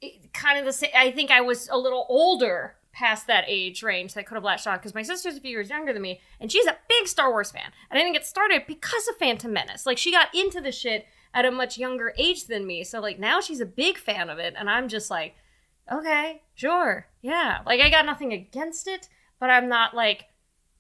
it, 0.02 0.34
kind 0.34 0.58
of 0.58 0.66
the 0.66 0.74
same. 0.74 0.90
I 0.96 1.12
think 1.12 1.30
I 1.30 1.42
was 1.42 1.70
a 1.70 1.78
little 1.78 2.06
older 2.10 2.76
past 2.94 3.28
that 3.28 3.46
age 3.48 3.84
range 3.84 4.14
that 4.14 4.26
could 4.26 4.36
have 4.36 4.44
latched 4.44 4.68
on 4.68 4.78
because 4.78 4.94
my 4.94 5.02
sister's 5.02 5.38
a 5.38 5.42
few 5.42 5.52
years 5.52 5.70
younger 5.70 5.94
than 5.94 6.02
me, 6.02 6.22
and 6.40 6.52
she's 6.52 6.68
a 6.68 6.78
big 6.90 7.08
Star 7.08 7.30
Wars 7.32 7.52
fan. 7.52 7.72
And 7.90 8.00
I 8.00 8.04
think 8.04 8.16
it 8.16 8.26
started 8.26 8.64
because 8.68 9.08
of 9.08 9.18
Phantom 9.18 9.52
Menace. 9.52 9.86
Like 9.86 9.98
she 9.98 10.12
got 10.12 10.34
into 10.34 10.62
the 10.62 10.72
shit 10.72 11.06
at 11.34 11.46
a 11.46 11.52
much 11.52 11.78
younger 11.78 12.14
age 12.18 12.48
than 12.48 12.68
me, 12.68 12.84
so 12.84 13.00
like 13.00 13.20
now 13.20 13.40
she's 13.40 13.62
a 13.62 13.66
big 13.66 13.98
fan 13.98 14.30
of 14.30 14.40
it, 14.40 14.54
and 14.58 14.70
I'm 14.70 14.88
just 14.88 15.10
like, 15.10 15.36
okay, 15.92 16.42
sure, 16.54 17.08
yeah. 17.22 17.60
Like 17.66 17.82
I 17.82 17.90
got 17.90 18.06
nothing 18.06 18.34
against 18.34 18.88
it, 18.88 19.08
but 19.40 19.50
I'm 19.50 19.70
not 19.70 19.96
like 19.96 20.26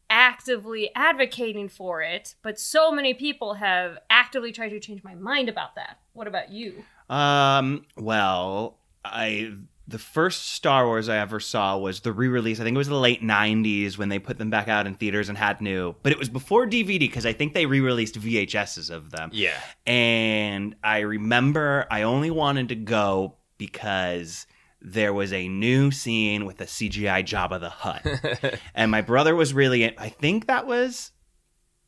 actively 0.09 0.91
advocating 0.93 1.69
for 1.69 2.01
it. 2.01 2.35
But 2.43 2.59
so 2.59 2.91
many 2.91 3.13
people 3.13 3.55
have 3.55 3.97
actively 4.09 4.51
tried 4.51 4.69
to 4.69 4.79
change 4.79 5.03
my 5.03 5.15
mind 5.15 5.49
about 5.49 5.75
that. 5.75 5.99
What 6.13 6.27
about 6.27 6.51
you? 6.51 6.83
Um, 7.09 7.85
well, 7.97 8.77
I 9.03 9.53
the 9.91 9.99
first 9.99 10.47
Star 10.49 10.85
Wars 10.85 11.07
I 11.09 11.17
ever 11.17 11.39
saw 11.39 11.77
was 11.77 11.99
the 12.01 12.11
re-release. 12.11 12.59
I 12.59 12.63
think 12.63 12.75
it 12.75 12.77
was 12.77 12.87
the 12.87 12.95
late 12.95 13.21
'90s 13.21 13.97
when 13.97 14.09
they 14.09 14.17
put 14.19 14.37
them 14.37 14.49
back 14.49 14.67
out 14.67 14.87
in 14.87 14.95
theaters 14.95 15.29
and 15.29 15.37
had 15.37 15.61
new, 15.61 15.95
but 16.03 16.11
it 16.11 16.17
was 16.17 16.29
before 16.29 16.65
DVD 16.65 16.99
because 16.99 17.25
I 17.25 17.33
think 17.33 17.53
they 17.53 17.65
re-released 17.65 18.19
VHSs 18.19 18.89
of 18.89 19.11
them. 19.11 19.29
Yeah. 19.33 19.59
And 19.85 20.75
I 20.83 20.99
remember 20.99 21.85
I 21.91 22.01
only 22.03 22.31
wanted 22.31 22.69
to 22.69 22.75
go 22.75 23.35
because 23.57 24.47
there 24.81 25.13
was 25.13 25.31
a 25.31 25.47
new 25.47 25.91
scene 25.91 26.45
with 26.45 26.59
a 26.59 26.65
CGI 26.65 27.23
Jabba 27.23 27.59
the 27.59 27.69
Hutt, 27.69 28.59
and 28.75 28.89
my 28.89 29.01
brother 29.01 29.35
was 29.35 29.53
really. 29.53 29.97
I 29.97 30.09
think 30.09 30.47
that 30.47 30.65
was. 30.65 31.11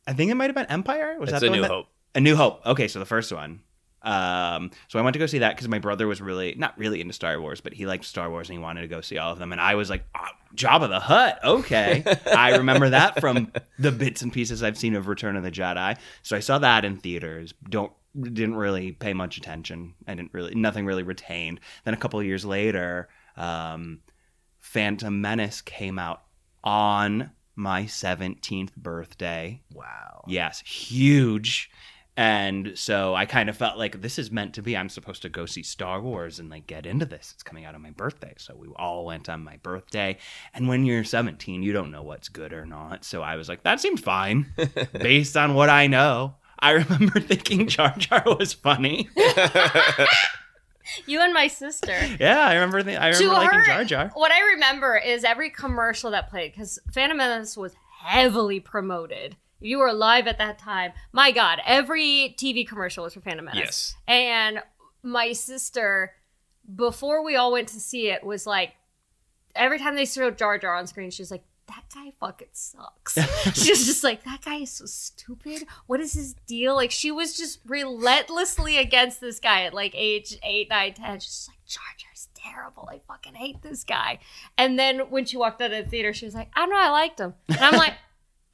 I 0.06 0.12
think 0.12 0.30
it 0.30 0.34
might 0.34 0.46
have 0.46 0.54
been 0.54 0.66
Empire. 0.66 1.16
Was 1.18 1.30
That's 1.30 1.40
that 1.40 1.46
a 1.46 1.50
the 1.50 1.56
new 1.56 1.62
one 1.62 1.68
that- 1.68 1.74
hope. 1.74 1.86
a 2.14 2.20
New 2.20 2.36
Hope. 2.36 2.60
Okay, 2.66 2.86
so 2.88 2.98
the 2.98 3.06
first 3.06 3.32
one. 3.32 3.60
Um, 4.04 4.70
so 4.88 4.98
I 4.98 5.02
went 5.02 5.14
to 5.14 5.18
go 5.18 5.26
see 5.26 5.38
that 5.38 5.56
because 5.56 5.66
my 5.66 5.78
brother 5.78 6.06
was 6.06 6.20
really 6.20 6.54
not 6.56 6.78
really 6.78 7.00
into 7.00 7.14
Star 7.14 7.40
Wars, 7.40 7.60
but 7.60 7.72
he 7.72 7.86
liked 7.86 8.04
Star 8.04 8.30
Wars 8.30 8.48
and 8.48 8.58
he 8.58 8.62
wanted 8.62 8.82
to 8.82 8.88
go 8.88 9.00
see 9.00 9.18
all 9.18 9.32
of 9.32 9.38
them. 9.38 9.50
And 9.50 9.60
I 9.60 9.74
was 9.74 9.88
like, 9.88 10.04
oh, 10.14 10.28
Jabba 10.54 10.88
the 10.88 11.00
Hutt. 11.00 11.40
Okay, 11.42 12.04
I 12.26 12.56
remember 12.56 12.90
that 12.90 13.18
from 13.18 13.50
the 13.78 13.90
bits 13.90 14.22
and 14.22 14.32
pieces 14.32 14.62
I've 14.62 14.78
seen 14.78 14.94
of 14.94 15.08
Return 15.08 15.36
of 15.36 15.42
the 15.42 15.50
Jedi. 15.50 15.98
So 16.22 16.36
I 16.36 16.40
saw 16.40 16.58
that 16.58 16.84
in 16.84 16.98
theaters. 16.98 17.54
Don't 17.68 17.92
didn't 18.20 18.54
really 18.56 18.92
pay 18.92 19.14
much 19.14 19.38
attention. 19.38 19.94
I 20.06 20.14
didn't 20.14 20.34
really 20.34 20.54
nothing 20.54 20.86
really 20.86 21.02
retained. 21.02 21.60
Then 21.84 21.94
a 21.94 21.98
couple 21.98 22.20
of 22.20 22.26
years 22.26 22.44
later, 22.44 23.08
um, 23.36 24.00
Phantom 24.60 25.20
Menace 25.20 25.62
came 25.62 25.98
out 25.98 26.22
on 26.62 27.30
my 27.56 27.86
seventeenth 27.86 28.76
birthday. 28.76 29.62
Wow. 29.72 30.24
Yes, 30.28 30.60
huge. 30.60 31.70
And 32.16 32.78
so 32.78 33.14
I 33.14 33.26
kind 33.26 33.48
of 33.48 33.56
felt 33.56 33.76
like 33.76 34.00
this 34.00 34.18
is 34.20 34.30
meant 34.30 34.54
to 34.54 34.62
be. 34.62 34.76
I'm 34.76 34.88
supposed 34.88 35.22
to 35.22 35.28
go 35.28 35.46
see 35.46 35.64
Star 35.64 36.00
Wars 36.00 36.38
and 36.38 36.48
like 36.48 36.66
get 36.68 36.86
into 36.86 37.04
this. 37.06 37.32
It's 37.34 37.42
coming 37.42 37.64
out 37.64 37.74
on 37.74 37.82
my 37.82 37.90
birthday. 37.90 38.34
So 38.36 38.54
we 38.56 38.68
all 38.76 39.04
went 39.04 39.28
on 39.28 39.42
my 39.42 39.56
birthday. 39.56 40.18
And 40.54 40.68
when 40.68 40.86
you're 40.86 41.02
17, 41.02 41.62
you 41.64 41.72
don't 41.72 41.90
know 41.90 42.02
what's 42.02 42.28
good 42.28 42.52
or 42.52 42.66
not. 42.66 43.04
So 43.04 43.22
I 43.22 43.34
was 43.34 43.48
like, 43.48 43.64
that 43.64 43.80
seems 43.80 44.00
fine 44.00 44.52
based 44.92 45.36
on 45.36 45.54
what 45.54 45.70
I 45.70 45.88
know. 45.88 46.36
I 46.60 46.70
remember 46.70 47.18
thinking 47.20 47.66
Jar 47.66 47.94
Jar 47.98 48.22
was 48.38 48.52
funny. 48.52 49.08
You 51.06 51.20
and 51.22 51.32
my 51.32 51.46
sister. 51.48 51.98
Yeah, 52.20 52.46
I 52.46 52.54
remember. 52.54 52.82
Th- 52.82 52.98
I 52.98 53.08
remember 53.08 53.24
to 53.24 53.32
liking 53.32 53.58
her, 53.58 53.64
Jar 53.64 53.84
Jar. 53.84 54.10
what 54.14 54.30
I 54.30 54.52
remember 54.52 54.96
is 54.98 55.24
every 55.24 55.48
commercial 55.48 56.10
that 56.10 56.28
played 56.28 56.52
because 56.52 56.78
Phantom 56.92 57.16
Menace 57.16 57.56
was 57.56 57.74
heavily 58.02 58.60
promoted. 58.60 59.36
You 59.60 59.78
were 59.78 59.88
alive 59.88 60.26
at 60.26 60.38
that 60.38 60.58
time. 60.58 60.92
My 61.12 61.32
God, 61.32 61.60
every 61.64 62.34
TV 62.38 62.66
commercial 62.66 63.04
was 63.04 63.14
for 63.14 63.20
Phantom 63.20 63.44
Menace. 63.44 63.60
Yes. 63.60 63.94
And 64.06 64.62
my 65.02 65.32
sister, 65.32 66.12
before 66.74 67.24
we 67.24 67.36
all 67.36 67.52
went 67.52 67.68
to 67.68 67.80
see 67.80 68.08
it, 68.08 68.24
was 68.24 68.46
like, 68.46 68.74
every 69.54 69.78
time 69.78 69.96
they 69.96 70.04
showed 70.04 70.38
Jar 70.38 70.58
Jar 70.58 70.74
on 70.74 70.86
screen, 70.86 71.10
she 71.10 71.22
was 71.22 71.30
like, 71.30 71.44
that 71.68 71.84
guy 71.94 72.12
fucking 72.20 72.48
sucks. 72.52 73.14
she 73.54 73.70
was 73.70 73.86
just 73.86 74.04
like, 74.04 74.24
that 74.24 74.42
guy 74.44 74.56
is 74.56 74.70
so 74.70 74.86
stupid. 74.86 75.66
What 75.86 76.00
is 76.00 76.12
his 76.12 76.34
deal? 76.46 76.74
Like, 76.74 76.90
she 76.90 77.10
was 77.10 77.36
just 77.36 77.60
relentlessly 77.66 78.76
against 78.76 79.20
this 79.20 79.40
guy 79.40 79.62
at 79.62 79.74
like 79.74 79.94
age 79.94 80.38
eight, 80.42 80.68
nine, 80.68 80.94
ten. 80.94 81.20
She's 81.20 81.30
just 81.30 81.48
like, 81.48 81.64
Jar 81.66 81.82
Jar's 81.98 82.28
terrible. 82.34 82.88
I 82.90 83.00
fucking 83.08 83.34
hate 83.34 83.62
this 83.62 83.84
guy. 83.84 84.18
And 84.58 84.78
then 84.78 85.00
when 85.10 85.24
she 85.24 85.36
walked 85.36 85.62
out 85.62 85.72
of 85.72 85.84
the 85.84 85.90
theater, 85.90 86.12
she 86.12 86.26
was 86.26 86.34
like, 86.34 86.50
I 86.54 86.60
don't 86.60 86.70
know, 86.70 86.78
I 86.78 86.90
liked 86.90 87.18
him. 87.18 87.34
And 87.48 87.60
I'm 87.60 87.76
like, 87.76 87.94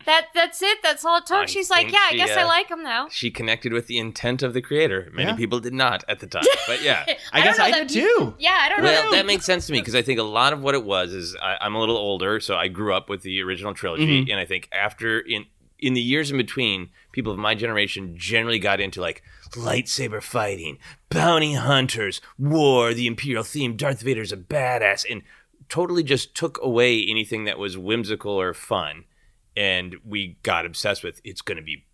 that 0.07 0.29
that's 0.35 0.63
it. 0.63 0.79
That's 0.83 1.05
all 1.05 1.19
it 1.19 1.27
took. 1.27 1.37
I 1.37 1.47
She's 1.47 1.71
like, 1.71 1.87
think 1.87 1.93
yeah, 1.95 2.07
I 2.07 2.11
she, 2.13 2.17
guess 2.17 2.37
I 2.37 2.43
uh, 2.43 2.47
like 2.47 2.69
him 2.71 2.83
now. 2.83 3.09
She 3.11 3.31
connected 3.31 3.73
with 3.73 3.87
the 3.87 3.99
intent 3.99 4.43
of 4.43 4.55
the 4.55 4.63
creator. 4.63 5.11
Many 5.13 5.31
Yeah. 5.31 5.37
people 5.37 5.61
did 5.61 5.75
not 5.75 6.05
at 6.09 6.21
the 6.21 6.27
time. 6.27 6.45
But 6.67 6.83
yeah. 6.83 7.05
I, 7.33 7.39
don't 7.39 7.45
guess 7.45 7.59
know 7.59 7.65
I 7.65 7.71
that 7.73 7.89
did 7.89 8.03
too. 8.03 8.35
Yeah, 8.39 8.59
I 8.61 8.69
don't 8.69 8.79
know. 8.83 8.85
Well, 8.91 9.13
that 9.13 9.27
makes 9.27 9.45
sense 9.45 9.67
to 9.67 9.73
me 9.73 9.81
because 9.81 9.95
I 9.95 10.03
think 10.03 10.19
a 10.19 10.25
lot 10.25 10.53
of 10.53 10.63
what 10.63 10.75
it 10.75 10.85
was 10.85 11.13
is 11.13 11.37
I, 11.43 11.57
I'm 11.61 11.75
a 11.75 11.81
little 11.81 11.97
older, 11.97 12.41
so 12.41 12.57
I 12.57 12.69
grew 12.69 12.95
up 12.95 13.09
with 13.09 13.23
the 13.23 13.41
original 13.43 13.75
trilogy, 13.75 14.25
Mhm. 14.25 14.31
and 14.31 14.41
I 14.41 14.45
think 14.45 14.69
after 14.73 15.19
in 15.21 15.47
in 15.79 15.95
the 15.95 16.01
years 16.03 16.31
in 16.31 16.37
between, 16.37 16.91
people 17.11 17.33
of 17.33 17.39
my 17.39 17.55
generation 17.55 18.15
generally 18.19 18.59
got 18.59 18.81
into 18.81 19.01
like 19.01 19.23
lightsaber 19.53 20.23
fighting, 20.23 20.77
bounty 21.09 21.55
hunters, 21.55 22.21
war, 22.39 22.93
the 22.93 23.07
imperial 23.07 23.43
theme, 23.43 23.77
Darth 23.77 24.03
Vader's 24.03 24.31
a 24.31 24.37
badass, 24.37 25.07
and 25.11 25.23
totally 25.71 26.03
just 26.03 26.35
took 26.35 26.59
away 26.63 27.03
anything 27.09 27.45
that 27.45 27.59
was 27.59 27.79
whimsical 27.79 28.33
or 28.33 28.53
fun, 28.53 29.05
and 29.57 29.97
we 30.05 30.39
got 30.43 30.67
obsessed 30.67 31.03
with 31.05 31.21
it's 31.25 31.43
going 31.43 31.57
to 31.59 31.63
be 31.63 31.85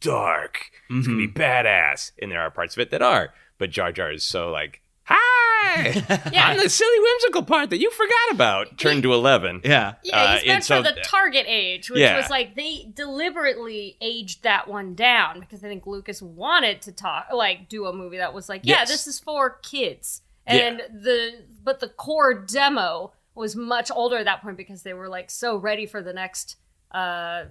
dark, 0.00 0.70
it's 0.90 1.06
going 1.06 1.18
to 1.18 1.26
be 1.26 1.32
badass, 1.32 2.12
and 2.20 2.30
there 2.30 2.40
are 2.40 2.50
parts 2.50 2.76
of 2.76 2.80
it 2.80 2.90
that 2.90 3.02
are, 3.02 3.32
but 3.58 3.70
Jar 3.70 3.92
Jar 3.92 4.12
is 4.12 4.22
so 4.24 4.50
like. 4.50 4.82
Hi! 5.04 5.16
Yeah. 6.32 6.48
I'm 6.48 6.58
the 6.58 6.68
silly 6.70 6.98
whimsical 7.00 7.42
part 7.42 7.70
that 7.70 7.78
you 7.78 7.90
forgot 7.90 8.30
about. 8.32 8.78
Turned 8.78 9.02
to 9.04 9.12
eleven. 9.12 9.60
Yeah. 9.62 9.94
Yeah, 10.02 10.16
Uh, 10.16 10.32
he's 10.34 10.40
and 10.42 10.48
meant 10.48 10.64
so 10.64 10.76
for 10.78 10.82
the 10.94 11.00
target 11.02 11.44
age, 11.48 11.90
which 11.90 12.00
Yeah. 12.00 12.16
was 12.16 12.30
like 12.30 12.54
they 12.56 12.90
deliberately 12.94 13.96
aged 14.00 14.42
that 14.42 14.68
one 14.68 14.94
down 14.94 15.38
because 15.40 15.62
I 15.62 15.68
think 15.68 15.86
Lucas 15.86 16.22
wanted 16.22 16.80
to 16.82 16.92
talk, 16.92 17.26
like, 17.32 17.68
do 17.68 17.86
a 17.86 17.92
movie 17.92 18.16
that 18.16 18.32
was 18.34 18.48
like, 18.48 18.62
yeah, 18.64 18.78
Yes. 18.78 18.88
this 18.88 19.06
is 19.06 19.20
for 19.20 19.50
kids, 19.62 20.22
Yeah. 20.46 20.54
and 20.54 20.80
the 21.04 21.44
but 21.62 21.80
the 21.80 21.88
core 21.88 22.34
demo 22.34 23.12
was 23.34 23.54
much 23.54 23.90
older 23.94 24.16
at 24.16 24.24
that 24.24 24.42
point 24.42 24.56
because 24.56 24.82
they 24.82 24.94
were 24.94 25.08
like 25.08 25.30
so 25.30 25.56
ready 25.56 25.86
for 25.86 26.02
the 26.02 26.12
next 26.12 26.56
uh 26.92 27.44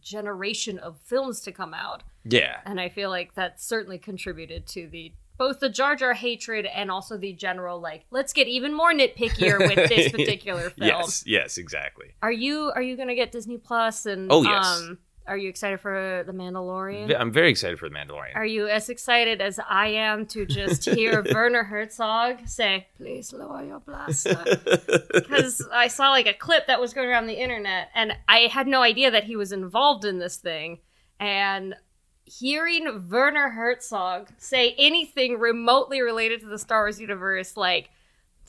generation 0.00 0.78
of 0.78 0.98
films 0.98 1.40
to 1.42 1.52
come 1.52 1.74
out, 1.74 2.02
Yeah. 2.24 2.60
and 2.64 2.80
I 2.80 2.88
feel 2.88 3.10
like 3.10 3.34
that 3.34 3.60
certainly 3.60 3.98
contributed 3.98 4.66
to 4.68 4.86
the. 4.88 5.12
Both 5.38 5.60
the 5.60 5.70
Jar 5.70 5.96
Jar 5.96 6.12
hatred 6.12 6.66
and 6.66 6.90
also 6.90 7.16
the 7.16 7.32
general 7.32 7.80
like, 7.80 8.04
let's 8.10 8.34
get 8.34 8.46
even 8.46 8.74
more 8.74 8.92
nitpickier 8.92 9.58
with 9.58 9.88
this 9.88 10.12
particular 10.12 10.68
film. 10.70 10.86
Yes. 10.88 11.24
Yes. 11.26 11.56
Exactly. 11.56 12.12
Are 12.22 12.32
you 12.32 12.70
are 12.74 12.82
you 12.82 12.94
gonna 12.94 13.14
get 13.14 13.32
Disney 13.32 13.56
Plus 13.56 14.04
and 14.04 14.30
Oh, 14.30 14.42
yes. 14.42 14.66
um 14.66 14.98
are 15.26 15.36
you 15.36 15.48
excited 15.48 15.80
for 15.80 16.24
The 16.26 16.32
Mandalorian? 16.32 17.14
I'm 17.18 17.32
very 17.32 17.50
excited 17.50 17.78
for 17.78 17.88
the 17.88 17.94
Mandalorian. 17.94 18.34
Are 18.34 18.46
you 18.46 18.68
as 18.68 18.88
excited 18.88 19.40
as 19.40 19.60
I 19.68 19.88
am 19.88 20.26
to 20.26 20.46
just 20.46 20.84
hear 20.84 21.24
Werner 21.32 21.64
Herzog 21.64 22.46
say, 22.46 22.88
"Please 22.96 23.32
lower 23.32 23.64
your 23.64 23.80
blaster"? 23.80 24.44
Because 25.12 25.66
I 25.72 25.88
saw 25.88 26.10
like 26.10 26.26
a 26.26 26.34
clip 26.34 26.66
that 26.66 26.80
was 26.80 26.92
going 26.92 27.08
around 27.08 27.26
the 27.26 27.40
internet, 27.40 27.90
and 27.94 28.12
I 28.28 28.48
had 28.50 28.66
no 28.66 28.82
idea 28.82 29.10
that 29.10 29.24
he 29.24 29.36
was 29.36 29.52
involved 29.52 30.04
in 30.04 30.18
this 30.18 30.36
thing. 30.36 30.78
And 31.18 31.74
hearing 32.24 33.08
Werner 33.08 33.50
Herzog 33.50 34.30
say 34.38 34.74
anything 34.78 35.38
remotely 35.38 36.00
related 36.00 36.40
to 36.40 36.46
the 36.46 36.58
Star 36.58 36.82
Wars 36.82 37.00
universe, 37.00 37.56
like 37.56 37.90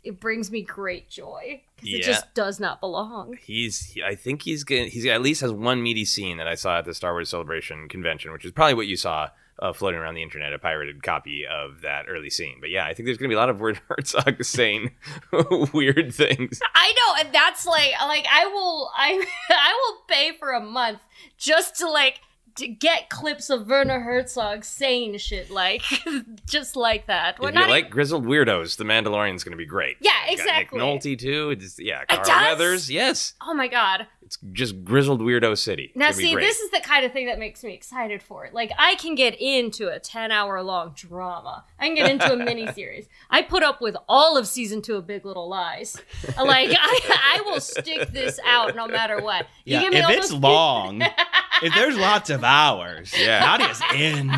it 0.03 0.20
brings 0.20 0.51
me 0.51 0.62
great 0.62 1.10
joy 1.10 1.62
because 1.75 2.00
it 2.00 2.03
just 2.03 2.34
does 2.34 2.60
not 2.60 2.79
belong. 2.79 3.38
He's. 3.41 3.79
He, 3.79 4.03
I 4.03 4.15
think 4.15 4.43
he's 4.43 4.63
gonna. 4.63 4.86
He's 4.86 5.05
at 5.05 5.22
least 5.22 5.41
has 5.41 5.51
one 5.51 5.81
meaty 5.84 6.05
scene 6.05 6.38
that 6.38 6.48
I 6.48 6.55
saw 6.55 6.79
at 6.79 6.86
the 6.86 6.93
Star 6.93 7.13
Wars 7.13 7.29
Celebration 7.29 7.88
convention, 7.88 8.31
which 8.31 8.46
is 8.46 8.51
probably 8.51 8.74
what 8.74 8.88
you 8.88 8.96
saw 8.96 9.29
uh, 9.62 9.74
floating 9.74 10.00
around 10.00 10.15
the 10.15 10.24
internet, 10.24 10.53
a 10.53 10.60
pirated 10.60 11.03
copy 11.03 11.46
of 11.46 11.81
that 11.81 12.05
early 12.10 12.29
scene. 12.29 12.58
But 12.60 12.72
yeah, 12.72 12.86
I 12.86 12.93
think 12.93 13.05
there's 13.05 13.17
gonna 13.17 13.29
be 13.29 13.36
a 13.36 13.39
lot 13.39 13.50
of 13.50 13.60
Werner 13.60 13.79
Herzog 13.89 14.43
saying 14.43 14.91
weird 15.74 16.13
things. 16.13 16.60
I 16.74 16.93
know, 16.93 17.24
and 17.24 17.34
that's 17.34 17.65
like 17.65 17.93
like 18.01 18.25
I 18.29 18.48
will 18.48 18.91
I 18.96 19.24
I 19.50 19.74
will 19.74 20.03
pay 20.08 20.31
for 20.38 20.51
a 20.51 20.62
month 20.62 21.00
just 21.38 21.75
to 21.77 21.89
like 21.89 22.22
to 22.55 22.67
get 22.67 23.10
clips 23.10 23.50
of 23.50 23.67
Werner 23.67 24.00
Herzog 24.01 24.63
saying 24.63 25.17
shit 25.17 25.50
like 25.50 25.84
just 26.46 26.75
like 26.75 27.08
that. 27.08 27.39
We're 27.39 27.50
if 27.50 27.55
you 27.55 27.62
not 27.62 27.70
like 27.70 27.86
e- 27.86 27.89
grizzled 27.89 28.25
weirdos, 28.25 28.77
the 28.77 28.84
Mandalorian's 28.84 29.43
gonna 29.43 29.55
be 29.58 29.65
great. 29.65 29.98
Yeah, 30.00 30.12
It's 30.27 30.41
got 30.43 30.50
exactly. 30.50 30.79
Nick 30.79 31.01
Nolte 31.01 31.20
too. 31.20 31.50
It's, 31.51 31.79
yeah, 31.79 32.05
Carl? 32.05 32.25
Weathers. 32.25 32.89
Yes, 32.89 33.34
Oh 33.41 33.53
my 33.53 33.67
god. 33.67 34.08
It's 34.33 34.38
just 34.53 34.85
grizzled 34.85 35.19
weirdo 35.19 35.57
city. 35.57 35.91
Now 35.93 36.07
It's 36.07 36.15
gonna 36.17 36.23
be 36.23 36.29
see, 36.29 36.33
great. 36.35 36.45
this 36.45 36.59
is 36.61 36.71
the 36.71 36.79
kind 36.79 37.05
of 37.05 37.11
thing 37.11 37.25
that 37.25 37.38
makes 37.38 37.65
me 37.65 37.73
excited 37.73 38.23
for 38.23 38.45
it. 38.45 38.53
Like 38.53 38.71
I 38.79 38.95
can 38.95 39.13
get 39.13 39.35
into 39.41 39.89
a 39.89 40.00
10-hour 40.00 40.63
long 40.63 40.93
drama. 40.95 41.65
I 41.77 41.88
can 41.88 41.95
get 41.95 42.09
into 42.09 42.31
a 42.31 42.38
miniseries. 42.38 43.07
I 43.29 43.41
put 43.41 43.61
up 43.61 43.81
with 43.81 43.97
all 44.07 44.38
of 44.38 44.47
season 44.47 44.81
2 44.81 44.95
of 44.95 45.05
Big 45.05 45.25
Little 45.25 45.50
Lies. 45.50 45.97
Like 46.41 46.69
I 46.71 47.38
I 47.38 47.41
will 47.45 47.59
stick 47.59 48.09
this 48.11 48.39
out 48.45 48.73
no 48.75 48.88
matter 48.88 49.19
what. 49.21 49.47
You 49.65 49.75
Yeah, 49.75 49.81
give 49.81 49.91
me 49.93 50.00
if 50.00 50.05
all 50.05 50.11
it's 50.11 50.29
those- 50.29 50.39
long, 50.39 51.01
if 51.61 51.73
there's 51.75 51.97
lots 51.97 52.29
of 52.29 52.43
hours, 52.45 53.13
Yeah. 53.19 53.57
Nadia's 53.57 53.81
in. 53.95 54.31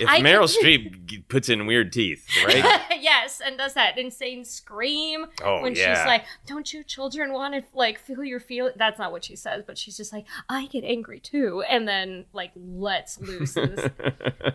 If 0.00 0.08
I 0.08 0.20
Meryl 0.20 0.48
Streep 0.48 1.28
puts 1.28 1.48
in 1.48 1.66
weird 1.66 1.92
teeth, 1.92 2.26
right? 2.46 2.64
yes, 3.00 3.40
and 3.44 3.56
does 3.58 3.74
that 3.74 3.98
insane 3.98 4.44
scream 4.44 5.26
Oh, 5.44 5.62
when 5.62 5.74
yeah. 5.74 5.94
she's 5.96 6.06
like, 6.06 6.24
"Don't 6.46 6.72
you 6.72 6.82
children 6.84 7.32
want 7.32 7.54
to 7.54 7.62
like 7.74 7.98
feel 7.98 8.22
your 8.24 8.40
feel?" 8.40 8.70
That's 8.76 8.98
not 8.98 9.12
what 9.12 9.24
she 9.24 9.36
says, 9.36 9.64
but 9.66 9.76
she's 9.78 9.96
just 9.96 10.12
like, 10.12 10.26
"I 10.48 10.66
get 10.66 10.84
angry 10.84 11.20
too," 11.20 11.62
and 11.68 11.86
then 11.88 12.26
like 12.32 12.52
lets 12.56 13.20
loose. 13.20 13.56
in 13.56 13.74
this- 13.74 13.90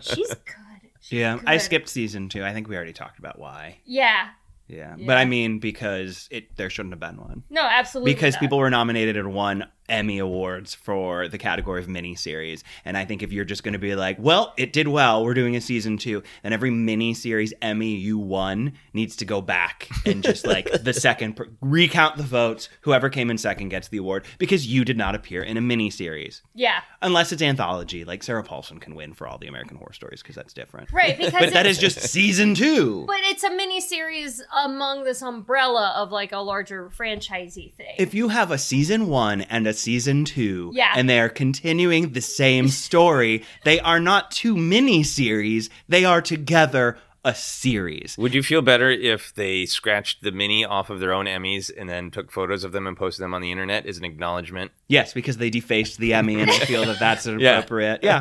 she's 0.00 0.28
good. 0.34 0.90
She's 1.00 1.18
Yeah, 1.18 1.38
I 1.46 1.58
skipped 1.58 1.88
season 1.88 2.28
two. 2.28 2.44
I 2.44 2.52
think 2.52 2.68
we 2.68 2.76
already 2.76 2.92
talked 2.92 3.18
about 3.18 3.38
why. 3.38 3.78
Yeah, 3.84 4.28
Yeah, 4.66 4.94
Yeah. 4.96 5.06
but 5.06 5.16
I 5.18 5.24
mean 5.24 5.58
because 5.60 6.28
it 6.32 6.56
there 6.56 6.68
shouldn't 6.70 6.92
have 6.92 7.00
been 7.00 7.16
one 7.20 7.44
no, 7.50 7.62
absolutely. 7.62 8.12
because 8.14 8.34
not. 8.34 8.40
people 8.40 8.58
were 8.58 8.70
nominated 8.70 9.16
in 9.16 9.32
one 9.32 9.66
Emmy 9.88 10.18
awards 10.18 10.74
for 10.74 11.28
the 11.28 11.38
category 11.38 11.80
of 11.80 11.86
miniseries. 11.86 12.62
And 12.84 12.96
I 12.96 13.04
think 13.04 13.22
if 13.22 13.32
you're 13.32 13.44
just 13.44 13.62
going 13.62 13.72
to 13.72 13.78
be 13.78 13.94
like, 13.94 14.16
well, 14.18 14.52
it 14.56 14.72
did 14.72 14.88
well, 14.88 15.24
we're 15.24 15.34
doing 15.34 15.56
a 15.56 15.60
season 15.60 15.96
two, 15.98 16.22
then 16.42 16.52
every 16.52 16.70
miniseries 16.70 17.52
Emmy 17.62 17.94
you 17.94 18.18
won 18.18 18.72
needs 18.92 19.16
to 19.16 19.24
go 19.24 19.40
back 19.40 19.88
and 20.04 20.22
just 20.22 20.46
like 20.46 20.70
the 20.82 20.92
second, 20.92 21.34
per- 21.36 21.48
recount 21.60 22.16
the 22.16 22.22
votes. 22.22 22.68
Whoever 22.82 23.08
came 23.08 23.30
in 23.30 23.38
second 23.38 23.68
gets 23.68 23.88
the 23.88 23.98
award 23.98 24.24
because 24.38 24.66
you 24.66 24.84
did 24.84 24.96
not 24.96 25.14
appear 25.14 25.42
in 25.42 25.56
a 25.56 25.60
miniseries. 25.60 26.42
Yeah. 26.54 26.80
Unless 27.02 27.32
it's 27.32 27.42
anthology, 27.42 28.04
like 28.04 28.22
Sarah 28.22 28.42
Paulson 28.42 28.78
can 28.80 28.94
win 28.94 29.12
for 29.14 29.26
all 29.28 29.38
the 29.38 29.46
American 29.46 29.76
Horror 29.76 29.92
Stories 29.92 30.22
because 30.22 30.34
that's 30.36 30.52
different. 30.52 30.90
Right, 30.92 31.16
because 31.18 31.32
But 31.32 31.52
that 31.52 31.66
is 31.66 31.78
just 31.78 32.00
season 32.00 32.54
two. 32.54 33.04
But 33.06 33.16
it's 33.22 33.44
a 33.44 33.50
mini 33.50 33.80
series 33.80 34.42
among 34.64 35.04
this 35.04 35.22
umbrella 35.22 35.94
of 35.96 36.10
like 36.10 36.32
a 36.32 36.38
larger 36.38 36.90
franchisey 36.96 37.74
thing. 37.74 37.94
if 37.98 38.14
you 38.14 38.28
have 38.28 38.50
a 38.50 38.58
season 38.58 39.06
one 39.08 39.42
and 39.42 39.66
a 39.66 39.72
season 39.76 40.24
two, 40.24 40.70
Yeah. 40.74 40.92
and 40.96 41.08
they 41.08 41.20
are 41.20 41.28
continuing 41.28 42.12
the 42.12 42.20
same 42.20 42.68
story, 42.68 43.42
they 43.64 43.78
are 43.80 44.00
not 44.00 44.30
two 44.30 44.56
mini 44.56 45.02
series, 45.02 45.70
they 45.88 46.04
are 46.04 46.20
together 46.22 46.96
a 47.26 47.34
series. 47.34 48.16
Would 48.16 48.34
you 48.34 48.42
feel 48.42 48.62
better 48.62 48.88
if 48.90 49.34
they 49.34 49.66
scratched 49.66 50.22
the 50.22 50.30
mini 50.30 50.64
off 50.64 50.90
of 50.90 51.00
their 51.00 51.12
own 51.12 51.26
Emmys 51.26 51.70
and 51.76 51.88
then 51.88 52.10
took 52.12 52.30
photos 52.30 52.62
of 52.62 52.70
them 52.72 52.86
and 52.86 52.96
posted 52.96 53.24
them 53.24 53.34
on 53.34 53.42
the 53.42 53.50
internet 53.50 53.84
as 53.84 53.98
an 53.98 54.04
acknowledgement? 54.04 54.70
Yes, 54.88 55.12
because 55.12 55.36
they 55.38 55.50
defaced 55.50 55.98
the 55.98 56.14
Emmy 56.14 56.40
and 56.40 56.48
I 56.50 56.58
feel 56.60 56.84
that 56.84 57.00
that's 57.00 57.26
Yeah. 57.26 57.58
appropriate. 57.58 58.00
Yeah, 58.04 58.20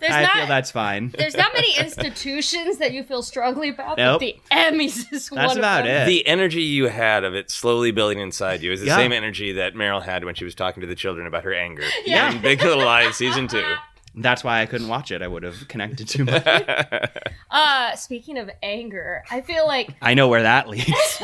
there's 0.00 0.12
I 0.14 0.22
not 0.22 0.32
feel 0.36 0.46
that's 0.46 0.70
fine. 0.70 1.12
there's 1.18 1.36
not 1.36 1.52
many 1.52 1.76
institutions 1.76 2.78
that 2.78 2.92
you 2.92 3.02
feel 3.02 3.22
strongly 3.22 3.70
about, 3.70 3.98
Nope. 3.98 4.20
but 4.20 4.26
the 4.26 4.36
Emmys 4.52 5.12
is 5.12 5.30
one 5.30 5.40
That's 5.40 5.52
of 5.54 5.58
about 5.58 5.84
them. 5.84 6.02
it. 6.02 6.06
the 6.06 6.24
energy 6.26 6.62
you 6.62 6.86
had 6.88 7.24
of 7.24 7.34
it 7.34 7.50
slowly 7.50 7.90
building 7.90 8.20
inside 8.20 8.62
you 8.62 8.70
is 8.70 8.80
the 8.80 8.86
Yeah. 8.86 8.96
same 8.96 9.12
energy 9.12 9.52
that 9.54 9.74
Meryl 9.74 10.00
had 10.02 10.24
when 10.24 10.36
she 10.36 10.44
was 10.44 10.54
talking 10.54 10.80
to 10.82 10.86
the 10.86 10.94
children 10.94 11.26
about 11.26 11.42
her 11.44 11.52
anger. 11.54 11.82
Yeah. 12.04 12.32
In 12.32 12.40
Big 12.40 12.62
Little 12.62 12.84
Lies 12.84 13.16
season 13.16 13.48
two. 13.48 13.64
That's 14.14 14.44
why 14.44 14.60
I 14.60 14.66
couldn't 14.66 14.88
watch 14.88 15.10
it. 15.10 15.22
I 15.22 15.28
would 15.28 15.42
have 15.42 15.66
connected 15.68 16.08
too 16.08 16.24
much. 16.24 16.44
Uh, 17.54 17.94
speaking 17.96 18.38
of 18.38 18.48
anger, 18.62 19.22
I 19.30 19.42
feel 19.42 19.66
like 19.66 19.90
I 20.02 20.14
know 20.14 20.28
where 20.28 20.42
that 20.42 20.68
leads. 20.70 20.88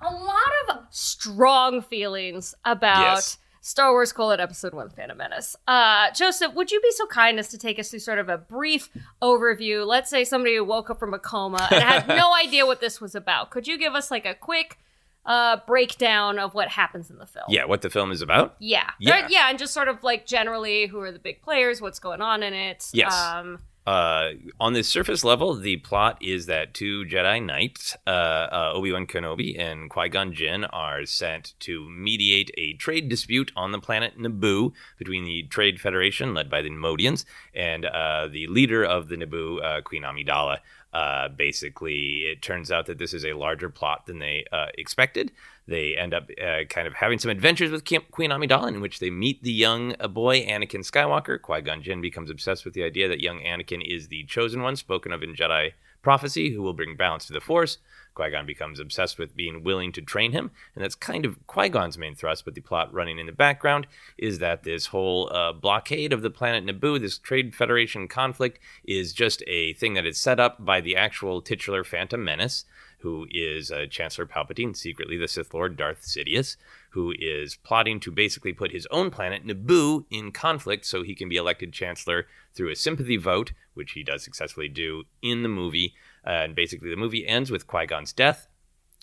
a 0.00 0.10
lot 0.10 0.36
of 0.70 0.78
strong 0.90 1.82
feelings 1.82 2.54
about 2.64 3.00
Yes. 3.16 3.38
Star 3.60 3.92
Wars 3.92 4.12
colon 4.12 4.40
episode 4.40 4.72
one 4.72 4.88
Phantom 4.88 5.18
Menace. 5.18 5.56
Uh, 5.66 6.10
Joseph, 6.12 6.54
would 6.54 6.70
you 6.70 6.80
be 6.80 6.90
so 6.92 7.06
kind 7.06 7.38
as 7.38 7.48
to 7.48 7.58
take 7.58 7.78
us 7.78 7.90
through 7.90 7.98
sort 7.98 8.18
of 8.18 8.28
a 8.28 8.38
brief 8.38 8.88
overview? 9.20 9.84
Let's 9.86 10.08
say 10.08 10.24
somebody 10.24 10.56
who 10.56 10.64
woke 10.64 10.88
up 10.88 10.98
from 11.00 11.12
a 11.12 11.18
coma 11.18 11.68
and 11.70 11.82
had 11.82 12.08
no 12.08 12.32
idea 12.34 12.64
what 12.64 12.80
this 12.80 13.00
was 13.00 13.14
about. 13.14 13.50
Could 13.50 13.66
you 13.66 13.76
give 13.76 13.94
us 13.94 14.10
like 14.10 14.24
a 14.24 14.34
quick 14.34 14.78
uh, 15.26 15.58
breakdown 15.66 16.38
of 16.38 16.54
what 16.54 16.68
happens 16.68 17.10
in 17.10 17.18
the 17.18 17.26
film? 17.26 17.46
yeah, 17.48 17.64
what 17.64 17.82
the 17.82 17.90
film 17.90 18.10
is 18.12 18.22
about? 18.22 18.56
Yeah. 18.58 18.90
Yeah. 18.98 19.26
Yeah, 19.28 19.50
and 19.50 19.58
just 19.58 19.74
sort 19.74 19.88
of 19.88 20.02
like 20.02 20.26
generally 20.26 20.86
who 20.86 21.00
are 21.00 21.12
the 21.12 21.18
big 21.18 21.42
players, 21.42 21.80
what's 21.80 21.98
going 21.98 22.20
on 22.22 22.42
in 22.42 22.54
it. 22.54 22.88
Yes. 22.92 23.14
Um, 23.14 23.58
Uh, 23.86 24.32
on 24.58 24.72
the 24.72 24.82
surface 24.82 25.22
level, 25.22 25.54
the 25.54 25.76
plot 25.76 26.18
is 26.20 26.46
that 26.46 26.74
two 26.74 27.04
Jedi 27.04 27.40
Knights, 27.40 27.96
uh, 28.04 28.10
uh, 28.10 28.72
Obi 28.74 28.90
Wan 28.90 29.06
Kenobi 29.06 29.56
and 29.56 29.88
Qui 29.88 30.08
Gon 30.08 30.32
Jinn, 30.32 30.64
are 30.64 31.06
sent 31.06 31.54
to 31.60 31.88
mediate 31.88 32.50
a 32.58 32.72
trade 32.74 33.08
dispute 33.08 33.52
on 33.54 33.70
the 33.70 33.78
planet 33.78 34.18
Naboo 34.18 34.72
between 34.98 35.24
the 35.24 35.44
Trade 35.44 35.80
Federation, 35.80 36.34
led 36.34 36.50
by 36.50 36.62
the 36.62 36.70
Neimoidians, 36.70 37.24
and 37.54 37.84
uh, 37.84 38.26
the 38.26 38.48
leader 38.48 38.84
of 38.84 39.06
the 39.06 39.16
Naboo, 39.16 39.62
uh, 39.62 39.80
Queen 39.82 40.02
Amidala. 40.02 40.58
Uh, 40.96 41.28
basically, 41.28 42.22
it 42.22 42.40
turns 42.40 42.72
out 42.72 42.86
that 42.86 42.96
this 42.96 43.12
is 43.12 43.22
a 43.22 43.34
larger 43.34 43.68
plot 43.68 44.06
than 44.06 44.18
they 44.18 44.46
uh, 44.50 44.68
expected. 44.78 45.30
They 45.68 45.94
end 45.94 46.14
up 46.14 46.30
uh, 46.42 46.64
kind 46.70 46.86
of 46.86 46.94
having 46.94 47.18
some 47.18 47.30
adventures 47.30 47.70
with 47.70 47.84
Kim- 47.84 48.06
Queen 48.10 48.30
Amidala, 48.30 48.68
in 48.68 48.80
which 48.80 48.98
they 48.98 49.10
meet 49.10 49.42
the 49.42 49.52
young 49.52 49.94
uh, 50.00 50.08
boy 50.08 50.40
Anakin 50.46 50.90
Skywalker. 50.90 51.38
Qui 51.42 51.60
Gon 51.60 51.82
Jinn 51.82 52.00
becomes 52.00 52.30
obsessed 52.30 52.64
with 52.64 52.72
the 52.72 52.82
idea 52.82 53.08
that 53.08 53.20
young 53.20 53.40
Anakin 53.40 53.86
is 53.86 54.08
the 54.08 54.24
chosen 54.24 54.62
one, 54.62 54.74
spoken 54.74 55.12
of 55.12 55.22
in 55.22 55.34
Jedi 55.34 55.72
prophecy, 56.06 56.54
who 56.54 56.62
will 56.62 56.72
bring 56.72 56.94
balance 56.94 57.26
to 57.26 57.32
the 57.32 57.40
Force. 57.40 57.78
Qui 58.14 58.30
Gon 58.30 58.46
becomes 58.46 58.78
obsessed 58.78 59.18
with 59.18 59.34
being 59.34 59.64
willing 59.64 59.90
to 59.90 60.00
train 60.00 60.30
him, 60.30 60.52
and 60.76 60.84
that's 60.84 60.94
kind 60.94 61.24
of 61.24 61.44
Qui 61.48 61.68
Gon's 61.68 61.98
main 61.98 62.14
thrust. 62.14 62.44
But 62.44 62.54
the 62.54 62.60
plot 62.60 62.94
running 62.94 63.18
in 63.18 63.26
the 63.26 63.32
background 63.32 63.88
is 64.16 64.38
that 64.38 64.62
this 64.62 64.86
whole 64.86 65.28
uh, 65.32 65.52
blockade 65.52 66.12
of 66.12 66.22
the 66.22 66.30
planet 66.30 66.64
Naboo, 66.64 67.00
this 67.00 67.18
Trade 67.18 67.56
Federation 67.56 68.06
conflict, 68.06 68.60
is 68.84 69.12
just 69.12 69.42
a 69.48 69.72
thing 69.72 69.94
that 69.94 70.06
is 70.06 70.16
set 70.16 70.38
up 70.38 70.64
by 70.64 70.80
the 70.80 70.94
actual 70.94 71.42
titular 71.42 71.82
Phantom 71.82 72.24
Menace 72.24 72.66
who 73.00 73.26
is 73.30 73.70
uh, 73.70 73.86
Chancellor 73.90 74.26
Palpatine, 74.26 74.76
secretly 74.76 75.16
the 75.16 75.28
Sith 75.28 75.52
Lord 75.52 75.76
Darth 75.76 76.02
Sidious, 76.02 76.56
who 76.96 77.12
is 77.18 77.56
plotting 77.56 78.00
to 78.00 78.10
basically 78.10 78.54
put 78.54 78.72
his 78.72 78.88
own 78.90 79.10
planet, 79.10 79.46
Naboo, 79.46 80.06
in 80.10 80.32
conflict 80.32 80.86
so 80.86 81.02
he 81.02 81.14
can 81.14 81.28
be 81.28 81.36
elected 81.36 81.70
Chancellor 81.70 82.26
through 82.54 82.70
a 82.70 82.74
sympathy 82.74 83.18
vote, 83.18 83.52
which 83.74 83.92
he 83.92 84.02
does 84.02 84.24
successfully 84.24 84.68
do 84.68 85.04
in 85.20 85.42
the 85.42 85.48
movie. 85.50 85.92
Uh, 86.26 86.30
and 86.30 86.54
basically, 86.54 86.88
the 86.88 86.96
movie 86.96 87.26
ends 87.26 87.50
with 87.50 87.66
Qui 87.66 87.84
Gon's 87.84 88.14
death, 88.14 88.48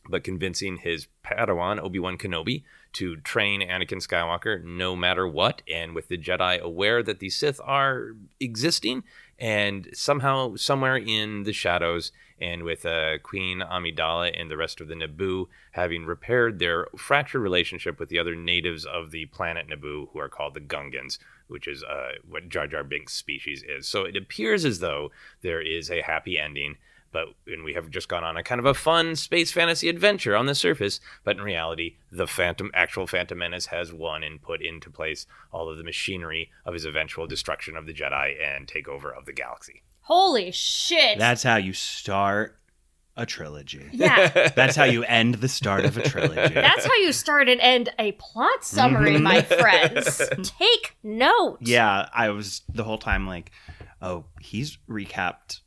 but 0.10 0.23
convincing 0.23 0.77
his 0.77 1.08
Padawan, 1.23 1.79
Obi 1.79 1.99
Wan 1.99 2.17
Kenobi, 2.17 2.63
to 2.93 3.17
train 3.17 3.62
Anakin 3.62 4.06
Skywalker 4.06 4.63
no 4.63 4.95
matter 4.95 5.27
what, 5.27 5.62
and 5.71 5.93
with 5.93 6.08
the 6.08 6.17
Jedi 6.17 6.60
aware 6.60 7.03
that 7.03 7.19
the 7.19 7.29
Sith 7.29 7.60
are 7.63 8.15
existing, 8.39 9.03
and 9.39 9.89
somehow, 9.93 10.56
somewhere 10.56 10.97
in 10.97 11.43
the 11.43 11.53
shadows, 11.53 12.12
and 12.39 12.63
with 12.63 12.86
uh, 12.86 13.17
Queen 13.19 13.60
Amidala 13.60 14.39
and 14.39 14.49
the 14.49 14.58
rest 14.58 14.82
of 14.82 14.88
the 14.88 14.95
Naboo 14.95 15.47
having 15.71 16.06
repaired 16.06 16.60
their 16.60 16.88
fractured 16.97 17.41
relationship 17.41 17.99
with 17.99 18.10
the 18.10 18.19
other 18.19 18.36
natives 18.36 18.86
of 18.86 19.12
the 19.12 19.25
planet 19.27 19.67
Naboo, 19.69 20.10
who 20.12 20.19
are 20.19 20.29
called 20.29 20.53
the 20.53 20.60
Gungans, 20.60 21.19
which 21.47 21.67
is 21.67 21.84
uh, 21.84 22.13
what 22.27 22.49
Jar 22.49 22.67
Jar 22.67 22.84
Binks' 22.84 23.13
species 23.13 23.63
is. 23.63 23.88
So 23.88 24.03
it 24.03 24.17
appears 24.17 24.65
as 24.65 24.79
though 24.79 25.12
there 25.41 25.62
is 25.62 25.89
a 25.89 26.01
happy 26.01 26.38
ending 26.38 26.77
but 27.13 27.28
and 27.47 27.63
we 27.63 27.73
have 27.73 27.89
just 27.89 28.10
gone 28.10 28.23
on 28.23 28.36
a 28.36 28.43
kind 28.43 28.60
of 28.60 28.65
a 28.65 28.73
fun 28.73 29.15
space 29.15 29.52
fantasy 29.52 29.88
adventure 29.88 30.36
on 30.36 30.47
the 30.47 30.56
surface 30.56 30.99
but 31.23 31.38
in 31.38 31.43
reality 31.43 31.95
the 32.12 32.28
phantom 32.28 32.69
actual 32.73 33.08
phantom 33.08 33.38
menace 33.38 33.67
has 33.67 33.93
won 33.93 34.23
and 34.23 34.41
put 34.41 34.62
into 34.62 34.89
place 34.89 35.26
all 35.52 35.69
of 35.69 35.78
the 35.78 35.84
machinery 35.84 36.52
of 36.65 36.73
his 36.73 36.84
eventual 36.84 37.28
destruction 37.28 37.78
of 37.78 37.86
the 37.86 37.93
jedi 37.93 38.34
and 38.43 38.67
takeover 38.67 39.17
of 39.17 39.26
the 39.26 39.34
galaxy 39.34 39.84
holy 40.04 40.52
shit. 40.52 41.17
That's 41.17 41.43
how 41.43 41.56
you 41.56 41.73
start 41.73 42.58
a 43.15 43.26
trilogy. 43.26 43.89
yeah. 43.91 44.49
That's 44.56 44.76
how 44.76 44.86
you 44.86 45.04
end 45.04 45.36
the 45.36 45.47
start 45.47 45.86
of 45.86 45.97
a 45.97 46.04
trilogy. 46.04 46.54
That's 46.54 46.86
how 46.86 46.95
you 46.95 47.12
start 47.12 47.49
and 47.49 47.62
end 47.62 47.89
a 47.99 48.13
plot 48.13 48.63
summary, 48.63 49.13
mm-hmm. 49.13 49.23
my 49.23 49.41
friends. 49.41 50.21
Take 50.60 50.95
note. 51.04 51.58
yeah, 51.62 52.10
I 52.13 52.30
was 52.30 52.62
the 52.73 52.84
whole 52.84 52.97
time 52.97 53.28
like, 53.28 53.52
oh, 54.02 54.26
he's 54.39 54.78
recapped 54.89 55.62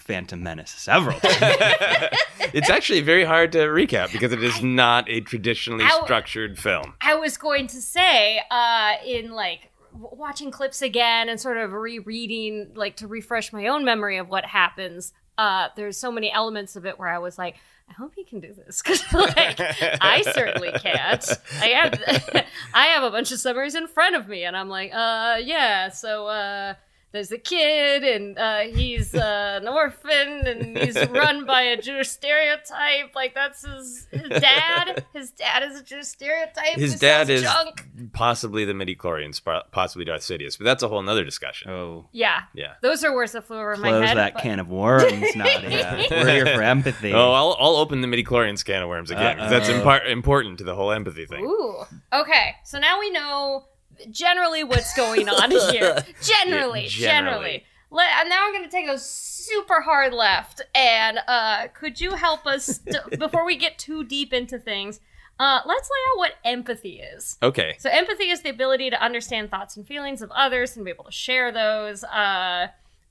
Phantom 0.00 0.42
Menace 0.42 0.70
several 0.70 1.18
times. 1.20 1.36
it's 2.52 2.70
actually 2.70 3.00
very 3.00 3.24
hard 3.24 3.52
to 3.52 3.58
recap 3.58 4.12
because 4.12 4.32
it 4.32 4.42
is 4.42 4.62
not 4.62 5.08
a 5.08 5.20
traditionally 5.20 5.84
Ow. 5.84 6.02
structured 6.04 6.58
film 6.58 6.94
I 7.00 7.14
was 7.14 7.36
going 7.36 7.66
to 7.68 7.80
say, 7.80 8.40
uh, 8.50 8.94
in 9.04 9.30
like 9.30 9.70
watching 9.92 10.50
clips 10.50 10.82
again 10.82 11.28
and 11.28 11.40
sort 11.40 11.56
of 11.56 11.72
rereading, 11.72 12.72
like 12.74 12.96
to 12.96 13.06
refresh 13.06 13.52
my 13.52 13.66
own 13.66 13.84
memory 13.84 14.18
of 14.18 14.28
what 14.28 14.44
happens. 14.44 15.12
Uh, 15.36 15.68
there's 15.76 15.96
so 15.96 16.10
many 16.10 16.30
elements 16.32 16.76
of 16.76 16.84
it 16.84 16.98
where 16.98 17.08
I 17.08 17.18
was 17.18 17.38
like, 17.38 17.56
I 17.88 17.92
hope 17.94 18.12
he 18.14 18.24
can 18.24 18.40
do 18.40 18.52
this 18.52 18.82
because 18.84 19.02
like 19.12 19.58
I 20.00 20.22
certainly 20.34 20.72
can't. 20.72 21.26
I 21.60 21.66
have 21.68 22.46
I 22.74 22.86
have 22.86 23.02
a 23.02 23.10
bunch 23.10 23.32
of 23.32 23.38
summaries 23.38 23.74
in 23.74 23.86
front 23.86 24.16
of 24.16 24.28
me, 24.28 24.44
and 24.44 24.56
I'm 24.56 24.68
like, 24.68 24.92
uh, 24.92 25.38
yeah. 25.42 25.88
So 25.88 26.26
uh, 26.26 26.74
there's 27.12 27.32
a 27.32 27.38
kid, 27.38 28.04
and 28.04 28.38
uh, 28.38 28.60
he's 28.60 29.14
uh, 29.14 29.58
an 29.62 29.68
orphan, 29.68 30.46
and 30.46 30.76
he's 30.78 30.96
run 31.08 31.46
by 31.46 31.62
a 31.62 31.80
Jewish 31.80 32.08
stereotype. 32.10 33.14
Like 33.14 33.34
that's 33.34 33.64
his, 33.66 34.06
his 34.10 34.28
dad. 34.40 35.04
His 35.12 35.30
dad 35.30 35.62
is 35.62 35.80
a 35.80 35.82
Jewish 35.82 36.06
stereotype. 36.06 36.74
his 36.76 36.94
who 36.94 36.98
dad 36.98 37.30
is 37.30 37.42
junk. 37.42 37.86
possibly 38.12 38.64
the 38.64 38.74
midi-chlorians 38.74 39.40
possibly 39.72 40.04
darth 40.04 40.20
sidious 40.22 40.56
but 40.58 40.64
that's 40.64 40.82
a 40.82 40.88
whole 40.88 41.02
nother 41.02 41.24
discussion 41.24 41.70
oh, 41.70 42.06
Yeah, 42.12 42.42
yeah 42.54 42.74
those 42.82 43.02
are 43.04 43.14
words 43.14 43.32
that 43.32 43.44
flew 43.44 43.56
over 43.58 43.76
my 43.76 43.88
close 43.88 44.08
head. 44.08 44.16
that 44.16 44.34
but- 44.34 44.42
can 44.42 44.60
of 44.60 44.68
worms, 44.68 45.24
Nadia. 45.36 46.06
We're 46.10 46.28
here 46.28 46.46
for 46.46 46.62
empathy. 46.62 47.12
Oh, 47.12 47.32
I'll, 47.32 47.56
I'll 47.58 47.76
open 47.76 48.00
the 48.00 48.06
midi-chlorians 48.06 48.64
can 48.64 48.82
of 48.82 48.88
worms 48.88 49.10
again. 49.10 49.38
That's 49.38 49.68
impar- 49.68 50.08
important 50.08 50.58
to 50.58 50.64
the 50.64 50.74
whole 50.74 50.92
empathy 50.92 51.26
thing. 51.26 51.44
Ooh. 51.44 51.84
Okay. 52.12 52.54
So 52.64 52.78
now 52.78 52.98
we 53.00 53.10
know 53.10 53.64
generally 54.10 54.64
what's 54.64 54.94
going 54.94 55.28
on 55.28 55.50
here. 55.72 56.04
Generally, 56.22 56.84
Yeah, 56.84 56.88
generally. 56.88 56.88
generally. 56.90 57.64
Let, 57.90 58.10
and 58.20 58.28
now 58.28 58.44
I'm 58.46 58.52
going 58.52 58.64
to 58.64 58.70
take 58.70 58.86
a 58.88 58.98
super 58.98 59.80
hard 59.80 60.12
left. 60.12 60.60
And 60.74 61.18
uh, 61.26 61.68
could 61.68 62.00
you 62.00 62.12
help 62.12 62.46
us 62.46 62.78
t- 62.78 63.16
before 63.18 63.46
we 63.46 63.56
get 63.56 63.78
too 63.78 64.04
deep 64.04 64.32
into 64.34 64.58
things? 64.58 65.00
Uh, 65.40 65.60
let's 65.64 65.88
lay 65.88 66.12
out 66.12 66.18
what 66.18 66.32
empathy 66.44 67.00
is. 67.00 67.38
Okay. 67.42 67.76
So 67.78 67.88
empathy 67.88 68.28
is 68.30 68.42
the 68.42 68.50
ability 68.50 68.90
to 68.90 69.00
understand 69.02 69.50
thoughts 69.50 69.76
and 69.76 69.86
feelings 69.86 70.20
of 70.20 70.30
others 70.32 70.76
and 70.76 70.84
be 70.84 70.90
able 70.90 71.04
to 71.04 71.12
share 71.12 71.50
those. 71.52 72.04
Uh, 72.04 72.66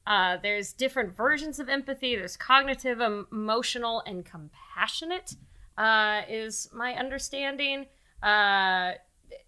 uh, 0.06 0.38
there's 0.44 0.74
different 0.74 1.16
versions 1.16 1.58
of 1.60 1.70
empathy. 1.70 2.16
There's 2.16 2.38
cognitive, 2.38 3.02
em- 3.02 3.28
emotional, 3.32 4.04
and 4.06 4.24
compassionate. 4.26 5.36
Uh, 5.78 6.22
is 6.30 6.70
my 6.74 6.94
understanding. 6.94 7.86
Uh, 8.22 8.92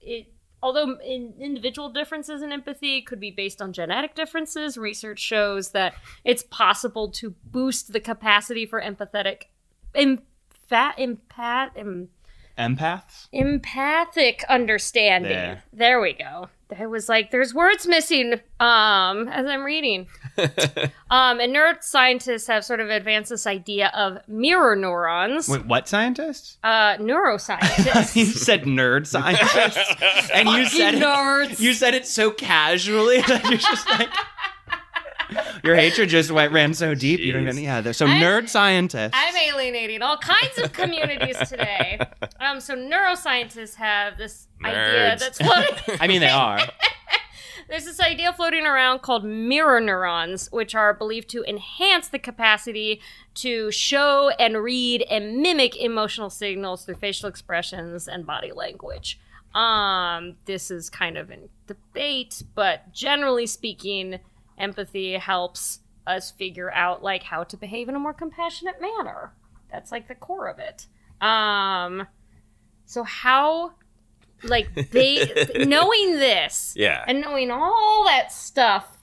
it 0.02 0.28
although 0.62 0.98
in 1.00 1.34
individual 1.40 1.90
differences 1.90 2.42
in 2.42 2.52
empathy 2.52 3.02
could 3.02 3.20
be 3.20 3.32
based 3.32 3.62
on 3.62 3.74
genetic 3.74 4.16
differences, 4.16 4.78
research 4.78 5.20
shows 5.20 5.72
that 5.72 5.94
it's 6.24 6.44
possible 6.44 7.10
to 7.12 7.36
boost 7.46 7.94
the 7.94 8.00
capacity 8.00 8.66
for 8.66 8.82
empathetic, 8.82 9.44
emphat, 9.96 10.20
empath, 10.98 11.78
em, 11.78 12.10
Empaths? 12.58 13.28
empathic 13.32 14.44
understanding. 14.50 15.32
There. 15.32 15.64
There. 15.72 16.02
we 16.02 16.14
go. 16.14 16.50
I 16.78 16.86
was 16.86 17.10
like, 17.10 17.32
there's 17.32 17.54
words 17.54 17.88
missing 17.88 18.34
um, 18.60 19.28
as 19.28 19.46
I'm 19.46 19.64
reading. 19.64 20.08
um, 21.10 21.40
and 21.40 21.56
neuroscientists 21.56 22.48
have 22.48 22.64
sort 22.64 22.80
of 22.80 22.90
advanced 22.90 23.32
this 23.32 23.48
idea 23.48 23.92
of 23.96 24.20
mirror 24.28 24.76
neurons. 24.76 25.50
Wait, 25.50 25.66
what 25.66 25.88
scientists? 25.88 26.58
Uh, 26.64 26.96
neuroscientists. 26.98 28.16
you 28.16 28.26
said 28.26 28.64
nerd 28.64 29.08
scientists, 29.08 30.30
and 30.34 30.50
you 30.50 30.66
said 30.66 30.96
it, 30.96 31.02
nerds. 31.04 31.60
you 31.60 31.74
said 31.74 31.96
it 31.96 32.06
so 32.06 32.30
casually 32.30 33.22
that 33.22 33.44
you're 33.46 33.58
just 33.58 33.90
like 33.90 34.10
your 35.64 35.76
hatred 35.76 36.10
just 36.10 36.32
went 36.32 36.52
ran 36.52 36.74
so 36.74 36.94
deep. 36.94 37.20
You 37.20 37.34
don't 37.34 37.46
Jeez. 37.46 37.50
even 37.60 37.64
yeah. 37.64 37.92
So 37.92 38.06
I'm- 38.06 38.22
nerd 38.22 38.50
scientists. 38.50 39.12
I'm 39.14 39.36
alienating 39.36 40.02
all 40.02 40.18
kinds 40.18 40.58
of 40.58 40.74
communities 40.74 41.38
today. 41.48 42.00
Um, 42.42 42.62
so 42.62 42.74
neuroscientists 42.74 43.76
have 43.76 44.18
this 44.18 44.48
idea 44.64 45.18
that's 45.20 45.38
floating. 45.40 45.76
I 46.00 46.08
mean, 46.08 46.22
they 46.22 46.30
are. 46.30 46.60
There's 47.68 47.84
this 47.86 48.00
idea 48.00 48.32
floating 48.32 48.66
around 48.66 49.02
called 49.02 49.26
mirror 49.26 49.80
neurons, 49.82 50.50
which 50.52 50.74
are 50.74 50.94
believed 50.94 51.30
to 51.32 51.44
enhance 51.44 52.08
the 52.08 52.18
capacity 52.18 53.02
to 53.36 53.72
show 53.72 54.30
and 54.40 54.64
read 54.64 55.04
and 55.04 55.38
mimic 55.38 55.76
emotional 55.76 56.30
signals 56.30 56.86
through 56.86 56.96
facial 56.96 57.28
expressions 57.28 58.08
and 58.08 58.26
body 58.26 58.52
language. 58.54 59.20
Um, 59.54 60.36
this 60.46 60.72
is 60.72 60.90
kind 60.90 61.18
of 61.18 61.30
in 61.30 61.50
debate, 61.68 62.42
but 62.56 62.92
generally 62.94 63.46
speaking, 63.48 64.20
empathy 64.60 65.14
helps 65.14 65.80
us 66.06 66.32
figure 66.32 66.72
out 66.74 67.04
like 67.04 67.24
how 67.24 67.44
to 67.44 67.58
behave 67.58 67.88
in 67.90 67.96
a 67.96 68.00
more 68.00 68.14
compassionate 68.14 68.82
manner. 68.82 69.34
That's 69.72 69.92
like 69.92 70.08
the 70.08 70.16
core 70.16 70.48
of 70.48 70.60
it. 70.60 70.88
Um, 71.26 72.08
so 72.86 73.04
how, 73.04 73.74
like 74.44 74.74
they 74.92 75.48
knowing 75.68 76.14
this, 76.14 76.74
Yeah. 76.76 77.04
and 77.08 77.22
knowing 77.22 77.52
all 77.52 78.06
that 78.06 78.32
stuff 78.32 78.98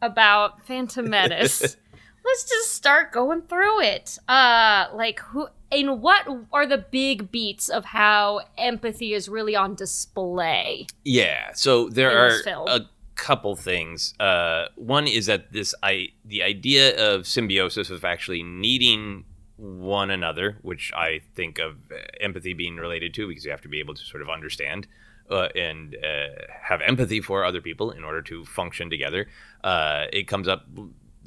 about 0.00 0.64
Phantom 0.66 1.08
Menace, 1.10 1.76
let's 2.24 2.48
just 2.48 2.72
start 2.72 3.12
going 3.12 3.42
through 3.42 3.80
it. 3.82 4.18
Uh, 4.28 4.86
like 4.94 5.20
who 5.20 5.48
in 5.70 6.00
what 6.00 6.26
are 6.52 6.64
the 6.66 6.78
big 6.78 7.30
beats 7.30 7.68
of 7.68 7.84
how 7.84 8.40
empathy 8.56 9.12
is 9.12 9.28
really 9.28 9.54
on 9.54 9.74
display? 9.74 10.86
Yeah. 11.04 11.52
So 11.52 11.90
there 11.90 12.10
are 12.10 12.40
a 12.66 12.80
couple 13.18 13.56
things. 13.56 14.14
Uh, 14.20 14.66
one 14.76 15.06
is 15.06 15.26
that 15.26 15.52
this 15.52 15.74
I 15.82 16.08
the 16.24 16.42
idea 16.42 16.96
of 16.96 17.26
symbiosis 17.26 17.90
of 17.90 18.04
actually 18.04 18.42
needing 18.42 19.24
one 19.56 20.10
another, 20.10 20.58
which 20.62 20.92
I 20.96 21.20
think 21.34 21.58
of 21.58 21.72
uh, 21.90 21.96
empathy 22.20 22.54
being 22.54 22.76
related 22.76 23.12
to, 23.14 23.26
because 23.28 23.44
you 23.44 23.50
have 23.50 23.62
to 23.62 23.68
be 23.68 23.80
able 23.80 23.94
to 23.94 24.04
sort 24.04 24.22
of 24.22 24.30
understand. 24.30 24.86
Uh, 25.30 25.48
and 25.54 25.94
uh, 25.96 26.28
have 26.62 26.80
empathy 26.80 27.20
for 27.20 27.44
other 27.44 27.60
people 27.60 27.90
in 27.90 28.02
order 28.02 28.22
to 28.22 28.46
function 28.46 28.88
together. 28.88 29.28
Uh, 29.62 30.06
it 30.10 30.26
comes 30.26 30.48
up. 30.48 30.64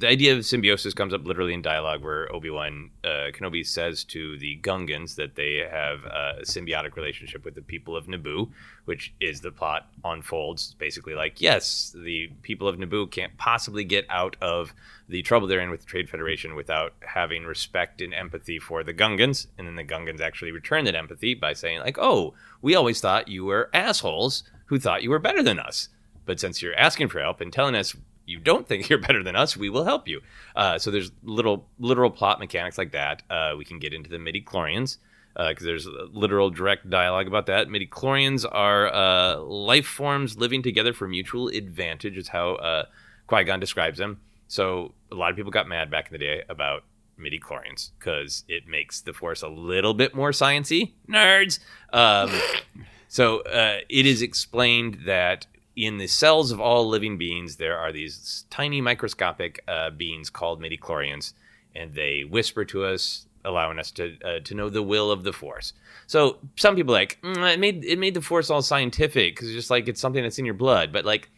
The 0.02 0.08
idea 0.08 0.36
of 0.36 0.44
symbiosis 0.44 0.94
comes 0.94 1.14
up 1.14 1.24
literally 1.24 1.54
in 1.54 1.62
dialogue, 1.62 2.02
where 2.02 2.26
Obi 2.34 2.50
Wan 2.50 2.90
uh, 3.04 3.30
Kenobi 3.30 3.64
says 3.64 4.02
to 4.06 4.36
the 4.36 4.58
Gungans 4.60 5.14
that 5.14 5.36
they 5.36 5.58
have 5.58 6.04
a 6.06 6.40
symbiotic 6.42 6.96
relationship 6.96 7.44
with 7.44 7.54
the 7.54 7.62
people 7.62 7.96
of 7.96 8.08
Naboo, 8.08 8.50
which 8.84 9.14
is 9.20 9.42
the 9.42 9.52
plot 9.52 9.86
unfolds. 10.04 10.64
It's 10.64 10.74
basically 10.74 11.14
like 11.14 11.40
yes, 11.40 11.94
the 11.94 12.32
people 12.42 12.66
of 12.66 12.78
Naboo 12.78 13.12
can't 13.12 13.38
possibly 13.38 13.84
get 13.84 14.04
out 14.10 14.34
of 14.42 14.74
the 15.08 15.22
trouble 15.22 15.46
they're 15.46 15.60
in 15.60 15.70
with 15.70 15.82
the 15.82 15.86
Trade 15.86 16.10
Federation 16.10 16.56
without 16.56 16.94
having 17.06 17.44
respect 17.44 18.00
and 18.00 18.12
empathy 18.12 18.58
for 18.58 18.82
the 18.82 18.92
Gungans, 18.92 19.46
and 19.56 19.68
then 19.68 19.76
the 19.76 19.84
Gungans 19.84 20.20
actually 20.20 20.50
return 20.50 20.84
that 20.86 20.96
empathy 20.96 21.34
by 21.34 21.52
saying 21.52 21.78
like, 21.78 21.96
oh, 21.96 22.34
we 22.60 22.74
always 22.74 23.00
thought 23.00 23.28
you 23.28 23.44
were 23.44 23.70
assholes 23.72 24.42
who 24.64 24.80
thought 24.80 25.04
you 25.04 25.10
were 25.10 25.20
better 25.20 25.44
than 25.44 25.60
us, 25.60 25.90
but 26.26 26.40
since 26.40 26.60
you're 26.60 26.74
asking 26.74 27.06
for 27.06 27.20
help 27.20 27.40
and 27.40 27.52
telling 27.52 27.76
us 27.76 27.94
you 28.26 28.38
don't 28.38 28.66
think 28.66 28.88
you're 28.88 28.98
better 28.98 29.22
than 29.22 29.36
us, 29.36 29.56
we 29.56 29.70
will 29.70 29.84
help 29.84 30.08
you. 30.08 30.20
Uh, 30.54 30.78
so 30.78 30.90
there's 30.90 31.12
little 31.22 31.66
literal 31.78 32.10
plot 32.10 32.38
mechanics 32.38 32.78
like 32.78 32.92
that. 32.92 33.22
Uh, 33.30 33.54
we 33.56 33.64
can 33.64 33.78
get 33.78 33.92
into 33.92 34.10
the 34.10 34.18
midi 34.18 34.42
chlorians 34.42 34.98
because 35.34 35.64
there's 35.64 35.86
literal 36.12 36.50
direct 36.50 36.88
dialogue 36.90 37.26
about 37.26 37.46
that. 37.46 37.70
Midi 37.70 37.86
chlorians 37.86 38.44
are 38.50 38.92
uh, 38.92 39.38
life 39.38 39.86
forms 39.86 40.36
living 40.36 40.62
together 40.62 40.92
for 40.92 41.08
mutual 41.08 41.48
advantage. 41.48 42.16
Is 42.16 42.28
how 42.28 42.56
uh, 42.56 42.84
Qui 43.26 43.44
Gon 43.44 43.60
describes 43.60 43.98
them. 43.98 44.20
So 44.48 44.92
a 45.10 45.14
lot 45.14 45.30
of 45.30 45.36
people 45.36 45.50
got 45.50 45.66
mad 45.66 45.90
back 45.90 46.08
in 46.08 46.12
the 46.12 46.18
day 46.18 46.42
about 46.48 46.84
midi 47.16 47.38
chlorians 47.38 47.90
because 47.98 48.44
it 48.48 48.66
makes 48.66 49.00
the 49.00 49.12
Force 49.12 49.42
a 49.42 49.48
little 49.48 49.94
bit 49.94 50.14
more 50.14 50.30
sciency. 50.30 50.92
Nerds. 51.08 51.58
Um, 51.92 52.30
so 53.08 53.40
uh, 53.40 53.78
it 53.88 54.06
is 54.06 54.20
explained 54.20 55.00
that 55.06 55.46
in 55.76 55.98
the 55.98 56.06
cells 56.06 56.50
of 56.52 56.60
all 56.60 56.86
living 56.88 57.16
beings, 57.18 57.56
there 57.56 57.78
are 57.78 57.92
these 57.92 58.44
tiny 58.50 58.80
microscopic 58.80 59.62
uh, 59.66 59.90
beings 59.90 60.30
called 60.30 60.60
midichlorians, 60.60 61.32
and 61.74 61.94
they 61.94 62.24
whisper 62.24 62.64
to 62.66 62.84
us, 62.84 63.26
allowing 63.44 63.78
us 63.78 63.90
to 63.92 64.16
uh, 64.24 64.40
to 64.44 64.54
know 64.54 64.68
the 64.68 64.82
will 64.82 65.10
of 65.10 65.24
the 65.24 65.32
Force. 65.32 65.72
So 66.06 66.38
some 66.56 66.76
people 66.76 66.94
are 66.94 66.98
like 66.98 67.18
"Mm, 67.22 67.54
it 67.54 67.58
made 67.58 67.84
it 67.84 67.98
made 67.98 68.14
the 68.14 68.20
Force 68.20 68.50
all 68.50 68.62
scientific 68.62 69.34
because 69.34 69.48
it's 69.48 69.56
just 69.56 69.70
like 69.70 69.88
it's 69.88 70.00
something 70.00 70.22
that's 70.22 70.38
in 70.38 70.44
your 70.44 70.54
blood, 70.54 70.92
but 70.92 71.04
like 71.04 71.30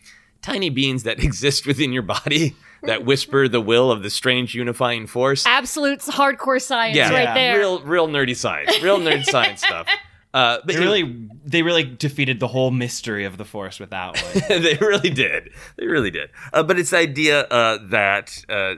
tiny 0.42 0.68
beings 0.70 1.05
that 1.05 1.23
exist 1.25 1.66
within 1.66 1.92
your 1.92 2.03
body 2.03 2.55
that 2.83 3.05
whisper 3.07 3.49
the 3.49 3.61
will 3.62 3.90
of 3.90 4.03
the 4.03 4.11
strange 4.11 4.55
unifying 4.55 5.07
force. 5.07 5.47
Absolute 5.47 6.01
hardcore 6.01 6.61
science 6.61 6.97
Yeah, 6.97 7.09
right 7.11 7.23
yeah. 7.23 7.35
there. 7.35 7.59
real 7.59 7.81
real 7.83 8.09
nerdy 8.09 8.37
science, 8.37 8.83
real 8.83 8.99
nerd 8.99 9.25
science 9.25 9.61
stuff. 9.62 9.87
Uh, 10.35 10.59
but 10.64 10.75
They 10.75 10.81
really, 10.81 11.29
they 11.44 11.62
really 11.62 11.85
defeated 11.85 12.40
the 12.40 12.49
whole 12.49 12.73
mystery 12.73 13.25
of 13.25 13.38
the 13.38 13.44
Force 13.44 13.79
with 13.79 13.90
that 13.90 14.20
one. 14.20 14.42
they 14.62 14.77
really 14.81 15.11
did. 15.11 15.51
They 15.77 15.87
really 15.87 16.11
did. 16.11 16.31
Uh, 16.53 16.64
but 16.64 16.77
it's 16.77 16.90
the 16.90 16.99
idea 16.99 17.42
uh, 17.44 17.79
that 17.90 18.44
uh, 18.49 18.75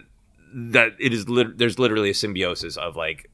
that 0.53 0.93
it 1.01 1.15
is 1.15 1.31
lit- 1.31 1.57
there's 1.57 1.79
literally 1.79 2.11
a 2.11 2.15
symbiosis 2.15 2.77
of 2.77 2.95
like 2.95 3.31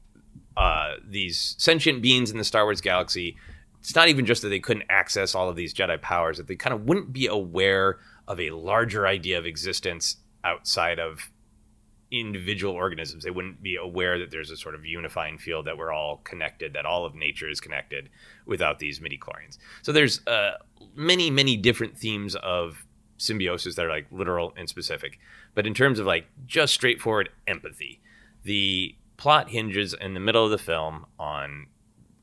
uh, 0.55 0.93
these 1.05 1.55
sentient 1.57 2.01
beings 2.01 2.31
in 2.31 2.37
the 2.37 2.45
Star 2.45 2.63
Wars 2.63 2.79
galaxy. 2.79 3.35
It's 3.81 3.93
not 3.93 4.07
even 4.07 4.25
just 4.25 4.41
that 4.43 4.47
they 4.47 4.61
couldn't 4.61 4.85
access 4.89 5.35
all 5.35 5.49
of 5.49 5.57
these 5.57 5.73
Jedi 5.73 6.01
powers; 6.01 6.37
that 6.37 6.47
they 6.47 6.55
kind 6.55 6.73
of 6.73 6.85
wouldn't 6.85 7.11
be 7.11 7.27
aware 7.27 7.99
of 8.29 8.39
a 8.39 8.51
larger 8.51 9.05
idea 9.05 9.37
of 9.37 9.45
existence 9.45 10.15
outside 10.45 10.97
of 10.97 11.29
individual 12.13 12.73
organisms. 12.73 13.23
They 13.23 13.31
wouldn't 13.31 13.61
be 13.63 13.75
aware 13.75 14.19
that 14.19 14.29
there's 14.29 14.51
a 14.51 14.57
sort 14.57 14.75
of 14.75 14.85
unifying 14.85 15.37
field 15.37 15.65
that 15.65 15.77
we're 15.77 15.91
all 15.91 16.17
connected, 16.23 16.73
that 16.73 16.85
all 16.85 17.05
of 17.05 17.15
nature 17.15 17.49
is 17.49 17.59
connected 17.59 18.09
without 18.45 18.79
these 18.79 19.01
midi 19.01 19.17
chlorians. 19.17 19.57
So 19.81 19.91
there's 19.91 20.25
uh, 20.27 20.53
many, 20.95 21.29
many 21.31 21.57
different 21.57 21.97
themes 21.97 22.35
of 22.35 22.85
symbiosis 23.17 23.75
that 23.75 23.85
are 23.85 23.89
like 23.89 24.05
literal 24.11 24.53
and 24.55 24.69
specific. 24.69 25.19
But 25.55 25.65
in 25.65 25.73
terms 25.73 25.97
of 25.99 26.05
like 26.05 26.27
just 26.45 26.73
straightforward 26.73 27.29
empathy, 27.47 27.99
the 28.43 28.95
plot 29.17 29.49
hinges 29.49 29.93
in 29.93 30.13
the 30.13 30.19
middle 30.19 30.45
of 30.45 30.51
the 30.51 30.57
film 30.57 31.05
on 31.17 31.67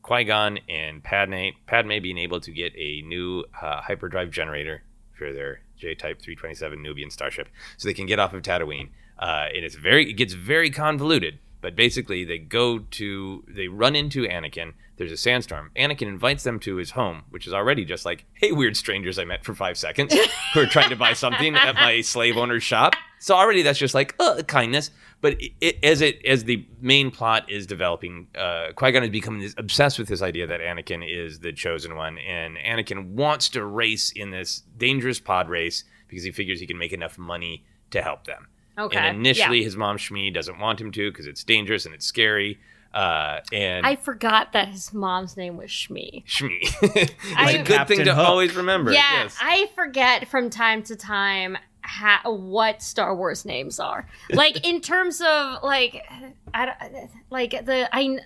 Qui 0.02 0.24
Gon 0.24 0.58
and 0.68 1.02
Padme, 1.02 1.48
Padme 1.66 2.00
being 2.00 2.18
able 2.18 2.40
to 2.40 2.52
get 2.52 2.72
a 2.76 3.02
new 3.02 3.44
uh, 3.60 3.80
hyperdrive 3.80 4.30
generator 4.30 4.82
for 5.12 5.32
their 5.32 5.60
J 5.76 5.94
Type 5.94 6.20
327 6.20 6.82
Nubian 6.82 7.10
starship, 7.10 7.48
so 7.76 7.88
they 7.88 7.94
can 7.94 8.06
get 8.06 8.18
off 8.18 8.32
of 8.32 8.42
Tatooine. 8.42 8.90
Uh, 9.20 9.46
and 9.54 9.64
it's 9.64 9.76
very, 9.76 10.10
it 10.10 10.14
gets 10.14 10.32
very 10.32 10.70
convoluted. 10.70 11.38
But 11.60 11.76
basically, 11.76 12.24
they 12.24 12.38
go 12.38 12.78
to, 12.78 13.44
they 13.46 13.68
run 13.68 13.94
into 13.94 14.22
Anakin. 14.22 14.72
There's 14.96 15.12
a 15.12 15.16
sandstorm. 15.16 15.70
Anakin 15.76 16.08
invites 16.08 16.42
them 16.42 16.58
to 16.60 16.76
his 16.76 16.92
home, 16.92 17.24
which 17.28 17.46
is 17.46 17.52
already 17.52 17.84
just 17.84 18.06
like, 18.06 18.24
hey, 18.32 18.52
weird 18.52 18.78
strangers 18.78 19.18
I 19.18 19.24
met 19.24 19.44
for 19.44 19.54
five 19.54 19.76
seconds 19.76 20.14
who 20.54 20.60
are 20.60 20.66
trying 20.66 20.88
to 20.88 20.96
buy 20.96 21.12
something 21.12 21.54
at 21.54 21.74
my 21.74 22.00
slave 22.00 22.38
owner's 22.38 22.62
shop. 22.62 22.94
So 23.18 23.34
already 23.34 23.60
that's 23.60 23.78
just 23.78 23.94
like 23.94 24.14
uh, 24.18 24.42
kindness. 24.46 24.90
But 25.20 25.34
it, 25.34 25.52
it, 25.60 25.78
as 25.82 26.00
it 26.00 26.24
as 26.24 26.44
the 26.44 26.66
main 26.80 27.10
plot 27.10 27.50
is 27.50 27.66
developing, 27.66 28.28
uh, 28.34 28.68
Qui 28.74 28.92
Gon 28.92 29.02
is 29.02 29.10
becoming 29.10 29.42
this, 29.42 29.54
obsessed 29.58 29.98
with 29.98 30.08
this 30.08 30.22
idea 30.22 30.46
that 30.46 30.60
Anakin 30.60 31.04
is 31.06 31.40
the 31.40 31.52
chosen 31.52 31.94
one, 31.94 32.16
and 32.16 32.56
Anakin 32.56 33.10
wants 33.10 33.50
to 33.50 33.62
race 33.62 34.10
in 34.12 34.30
this 34.30 34.62
dangerous 34.78 35.20
pod 35.20 35.50
race 35.50 35.84
because 36.08 36.24
he 36.24 36.30
figures 36.30 36.60
he 36.60 36.66
can 36.66 36.78
make 36.78 36.94
enough 36.94 37.18
money 37.18 37.66
to 37.90 38.00
help 38.00 38.24
them. 38.24 38.48
Okay. 38.80 38.98
And 38.98 39.18
initially, 39.18 39.58
yeah. 39.58 39.64
his 39.64 39.76
mom 39.76 39.96
Shmi 39.98 40.32
doesn't 40.32 40.58
want 40.58 40.80
him 40.80 40.90
to 40.92 41.10
because 41.10 41.26
it's 41.26 41.44
dangerous 41.44 41.86
and 41.86 41.94
it's 41.94 42.06
scary. 42.06 42.58
Uh, 42.92 43.38
and 43.52 43.86
I 43.86 43.94
forgot 43.96 44.52
that 44.52 44.68
his 44.68 44.92
mom's 44.92 45.36
name 45.36 45.56
was 45.56 45.70
Shmi. 45.70 46.24
Shmi, 46.26 46.58
it's 46.82 47.14
I- 47.36 47.52
a 47.52 47.64
good 47.64 47.86
thing 47.86 48.04
to 48.04 48.14
Hook. 48.14 48.28
always 48.28 48.56
remember. 48.56 48.92
Yeah, 48.92 49.22
yes. 49.22 49.36
I 49.40 49.70
forget 49.76 50.26
from 50.28 50.50
time 50.50 50.82
to 50.84 50.96
time 50.96 51.56
ha- 51.84 52.22
what 52.24 52.82
Star 52.82 53.14
Wars 53.14 53.44
names 53.44 53.78
are. 53.78 54.08
Like 54.32 54.66
in 54.66 54.80
terms 54.92 55.20
of 55.20 55.62
like, 55.62 56.04
I 56.52 56.66
don't, 56.66 57.10
like 57.30 57.50
the 57.64 57.88
I. 57.92 58.18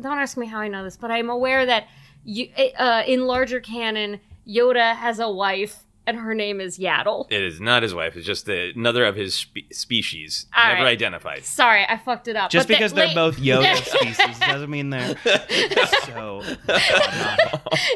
Don't 0.00 0.16
ask 0.18 0.38
me 0.38 0.46
how 0.46 0.58
I 0.60 0.68
know 0.68 0.84
this, 0.84 0.96
but 0.96 1.10
I'm 1.10 1.28
aware 1.28 1.66
that 1.66 1.86
you, 2.24 2.48
uh, 2.78 3.02
in 3.06 3.26
larger 3.26 3.60
canon, 3.60 4.20
Yoda 4.48 4.94
has 4.96 5.18
a 5.18 5.28
wife 5.30 5.80
and 6.06 6.16
her 6.18 6.34
name 6.34 6.60
is 6.60 6.78
Yaddle. 6.78 7.26
It 7.30 7.42
is 7.42 7.60
not 7.60 7.82
his 7.82 7.94
wife. 7.94 8.16
It's 8.16 8.26
just 8.26 8.46
the, 8.46 8.72
another 8.74 9.04
of 9.04 9.14
his 9.16 9.34
spe- 9.34 9.70
species, 9.72 10.46
All 10.56 10.66
never 10.68 10.82
right. 10.84 10.88
identified. 10.90 11.44
Sorry, 11.44 11.84
I 11.88 11.96
fucked 11.96 12.28
it 12.28 12.36
up. 12.36 12.50
Just 12.50 12.68
But 12.68 12.74
because 12.76 12.92
they're 12.92 13.06
like- 13.06 13.14
both 13.14 13.36
Yoda 13.38 13.76
species 13.84 14.38
doesn't 14.40 14.70
mean 14.70 14.90
they're 14.90 15.16
so 16.06 16.42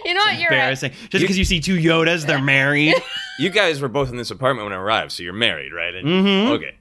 You 0.05 0.15
know 0.15 0.21
what? 0.21 0.39
You're 0.39 0.51
right. 0.51 0.59
embarrassing. 0.59 0.93
Just 1.11 1.23
because 1.23 1.37
you 1.39 1.45
see 1.45 1.61
two 1.61 1.77
Yodas, 1.77 2.27
they're 2.27 2.41
married. 2.41 2.95
You 3.39 3.51
guys 3.51 3.81
were 3.81 3.89
both 3.89 4.11
in 4.11 4.17
this 4.17 4.31
apartment 4.31 4.67
when 4.67 4.73
I 4.73 4.77
arrived, 4.81 5.13
so 5.13 5.23
you're 5.23 5.33
married, 5.33 5.73
right? 5.73 5.95
And- 5.95 6.07
Mhm. 6.07 6.51
Okay. 6.53 6.76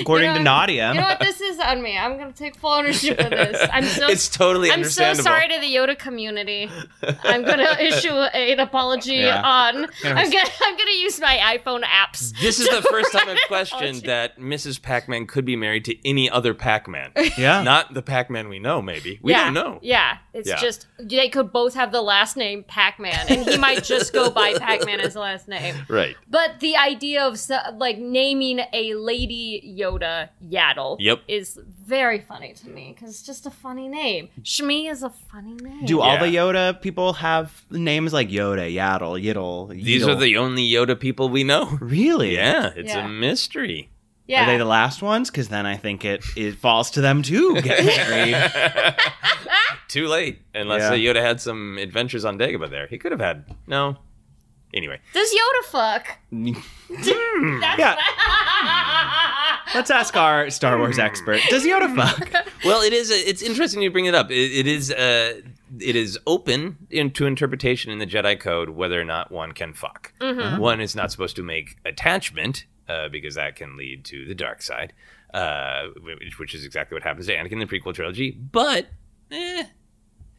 According 0.00 0.26
You 0.28 0.32
know 0.32 0.38
to 0.38 0.40
what? 0.40 0.44
Nadia. 0.44 0.88
You 0.92 1.00
know 1.00 1.06
what? 1.06 1.20
This 1.20 1.40
is 1.40 1.58
on 1.58 1.82
me. 1.82 1.96
I'm 1.98 2.18
gonna 2.18 2.32
take 2.32 2.56
full 2.56 2.70
ownership 2.72 3.18
of 3.18 3.30
this. 3.30 3.68
I'm 3.72 3.84
so 4.00 4.08
it's 4.08 4.28
totally 4.28 4.70
I'm 4.70 4.84
so 4.84 5.14
sorry 5.14 5.48
to 5.48 5.58
the 5.60 5.66
Yoda 5.74 5.98
community. 5.98 6.70
I'm 7.24 7.42
gonna 7.44 7.76
issue 7.80 8.10
an 8.10 8.60
apology 8.60 9.14
Yeah. 9.16 9.42
on. 9.42 9.86
I'm 10.04 10.30
gonna 10.30 10.50
I'm 10.62 10.76
gonna 10.76 10.90
use 10.92 11.20
my 11.20 11.58
iPhone 11.58 11.82
apps. 11.82 12.32
This 12.40 12.60
is 12.60 12.68
the 12.68 12.82
first 12.82 13.12
time 13.12 13.28
I've 13.28 13.36
Apology. 13.46 13.48
questioned 13.48 14.02
that 14.02 14.38
Mrs. 14.38 14.80
Pac-Man 14.80 15.26
could 15.26 15.44
be 15.44 15.56
married 15.56 15.84
to 15.86 16.08
any 16.08 16.28
other 16.30 16.54
Pac-Man. 16.54 17.12
yeah. 17.38 17.62
Not 17.62 17.94
the 17.94 18.02
Pac-Man 18.02 18.48
we 18.48 18.58
know, 18.58 18.80
maybe. 18.82 19.18
We 19.22 19.32
yeah, 19.32 19.44
don't 19.44 19.54
know. 19.54 19.78
Yeah, 19.82 20.18
it's 20.32 20.48
Yeah. 20.48 20.56
just 20.56 20.86
they 20.98 21.28
could 21.28 21.52
both 21.52 21.74
have 21.74 21.92
the 21.92 22.02
last 22.02 22.36
name 22.36 22.64
Pac-Man, 22.64 23.26
and 23.28 23.46
he 23.46 23.56
might 23.58 23.84
just 23.84 24.12
go 24.12 24.30
by 24.30 24.54
Pac-Man 24.58 25.00
as 25.00 25.14
the 25.14 25.20
last 25.20 25.48
name. 25.48 25.74
Right. 25.88 26.16
But 26.28 26.60
the 26.60 26.76
idea 26.76 27.24
of 27.24 27.38
like 27.76 27.98
naming 27.98 28.60
a 28.72 28.94
lady 28.94 29.65
Yoda 29.66 30.28
Yaddle 30.48 30.96
Yep. 31.00 31.20
is 31.28 31.58
very 31.84 32.20
funny 32.20 32.52
to 32.54 32.68
me 32.68 32.92
because 32.94 33.10
it's 33.10 33.22
just 33.22 33.46
a 33.46 33.50
funny 33.50 33.88
name. 33.88 34.28
Shmi 34.42 34.90
is 34.90 35.02
a 35.02 35.10
funny 35.10 35.54
name. 35.54 35.84
Do 35.86 36.00
all 36.00 36.18
the 36.18 36.26
Yoda 36.26 36.80
people 36.80 37.14
have 37.14 37.64
names 37.70 38.12
like 38.12 38.28
Yoda, 38.28 38.72
Yaddle, 38.72 39.22
Yiddle? 39.22 39.70
These 39.70 40.02
Yeedle? 40.02 40.08
are 40.08 40.14
the 40.16 40.36
only 40.36 40.68
Yoda 40.68 40.98
people 40.98 41.28
we 41.28 41.44
know. 41.44 41.78
really. 41.80 42.34
Yeah, 42.34 42.72
it's 42.76 42.94
Yeah. 42.94 43.04
a 43.06 43.08
mystery. 43.08 43.90
yeah. 44.26 44.42
Are 44.42 44.46
they 44.46 44.58
the 44.58 44.64
last 44.64 45.02
ones? 45.02 45.30
Because 45.30 45.48
then 45.48 45.66
I 45.66 45.76
think 45.76 46.04
it 46.04 46.24
it 46.36 46.56
falls 46.56 46.90
to 46.92 47.00
them 47.00 47.22
too. 47.22 47.60
get 47.62 47.84
married. 47.84 48.94
Too 49.88 50.08
late. 50.08 50.40
Unless 50.54 50.82
Yeah. 50.98 51.12
Yoda 51.12 51.22
had 51.22 51.40
some 51.40 51.78
adventures 51.78 52.24
on 52.24 52.38
Dagobah 52.38 52.70
there. 52.70 52.86
He 52.88 52.98
could 52.98 53.12
have 53.12 53.20
had. 53.20 53.44
No. 53.66 53.96
Anyway. 54.74 55.00
Does 55.14 55.30
Yoda 55.32 55.64
fuck? 55.70 56.18
That's 56.30 57.78
Yeah. 57.78 57.96
Let's 59.74 59.90
ask 59.90 60.16
our 60.16 60.48
Star 60.50 60.78
Wars 60.78 60.98
expert. 60.98 61.40
Does 61.50 61.64
Yoda 61.64 61.94
fuck? 61.94 62.44
Well, 62.64 62.82
it 62.82 62.92
is. 62.92 63.10
It's 63.10 63.42
interesting 63.42 63.82
you 63.82 63.90
bring 63.90 64.06
it 64.06 64.14
up. 64.14 64.30
It, 64.30 64.52
it 64.52 64.66
is. 64.66 64.90
Uh, 64.90 65.40
it 65.80 65.96
is 65.96 66.18
open 66.26 66.78
into 66.90 67.26
interpretation 67.26 67.90
in 67.90 67.98
the 67.98 68.06
Jedi 68.06 68.38
Code 68.38 68.70
whether 68.70 69.00
or 69.00 69.04
not 69.04 69.32
one 69.32 69.52
can 69.52 69.72
fuck. 69.72 70.12
One 70.58 70.80
is 70.80 70.94
not 70.94 71.10
supposed 71.10 71.36
to 71.36 71.42
make 71.42 71.76
attachment 71.84 72.64
uh, 72.88 73.08
because 73.08 73.34
that 73.34 73.56
can 73.56 73.76
lead 73.76 74.04
to 74.06 74.24
the 74.26 74.34
dark 74.34 74.62
side, 74.62 74.92
uh, 75.34 75.86
which, 76.00 76.38
which 76.38 76.54
is 76.54 76.64
exactly 76.64 76.94
what 76.94 77.02
happens 77.02 77.26
to 77.26 77.34
Anakin 77.36 77.52
in 77.52 77.58
the 77.58 77.66
prequel 77.66 77.94
trilogy. 77.94 78.30
But 78.30 78.86
eh, 79.30 79.64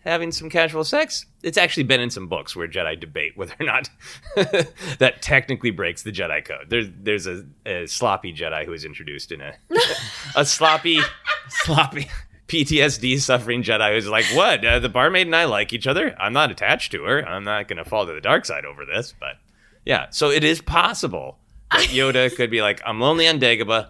having 0.07 0.31
some 0.31 0.49
casual 0.49 0.83
sex, 0.83 1.25
it's 1.43 1.57
actually 1.57 1.83
been 1.83 2.01
in 2.01 2.09
some 2.09 2.27
books 2.27 2.55
where 2.55 2.67
Jedi 2.67 2.99
debate 2.99 3.37
whether 3.37 3.53
or 3.59 3.65
not 3.65 3.89
that 4.35 5.21
technically 5.21 5.71
breaks 5.71 6.03
the 6.03 6.11
Jedi 6.11 6.43
Code. 6.43 6.69
There's 6.69 6.87
there's 6.99 7.27
a, 7.27 7.45
a 7.65 7.85
sloppy 7.87 8.33
Jedi 8.33 8.65
who 8.65 8.73
is 8.73 8.85
introduced 8.85 9.31
in 9.31 9.41
a 9.41 9.53
a 10.35 10.45
sloppy. 10.45 10.99
Sloppy. 11.49 12.09
PTSD 12.47 13.19
suffering 13.19 13.61
Jedi 13.61 13.93
who's 13.93 14.07
like, 14.07 14.25
what? 14.33 14.63
Uh, 14.63 14.79
the 14.79 14.89
barmaid 14.89 15.27
and 15.27 15.35
I 15.35 15.45
like 15.45 15.73
each 15.73 15.85
other. 15.85 16.15
I'm 16.19 16.33
not 16.33 16.49
attached 16.49 16.93
to 16.93 17.03
her. 17.03 17.27
I'm 17.27 17.43
not 17.43 17.67
going 17.67 17.77
to 17.77 17.83
fall 17.83 18.05
to 18.05 18.13
the 18.13 18.21
dark 18.21 18.45
side 18.45 18.65
over 18.65 18.85
this. 18.85 19.13
But 19.19 19.35
yeah, 19.85 20.07
so 20.11 20.29
it 20.29 20.43
is 20.43 20.61
possible 20.61 21.39
that 21.71 21.81
Yoda 21.89 22.33
could 22.35 22.49
be 22.49 22.61
like, 22.61 22.81
I'm 22.85 23.01
lonely 23.01 23.27
on 23.27 23.39
Dagobah. 23.39 23.89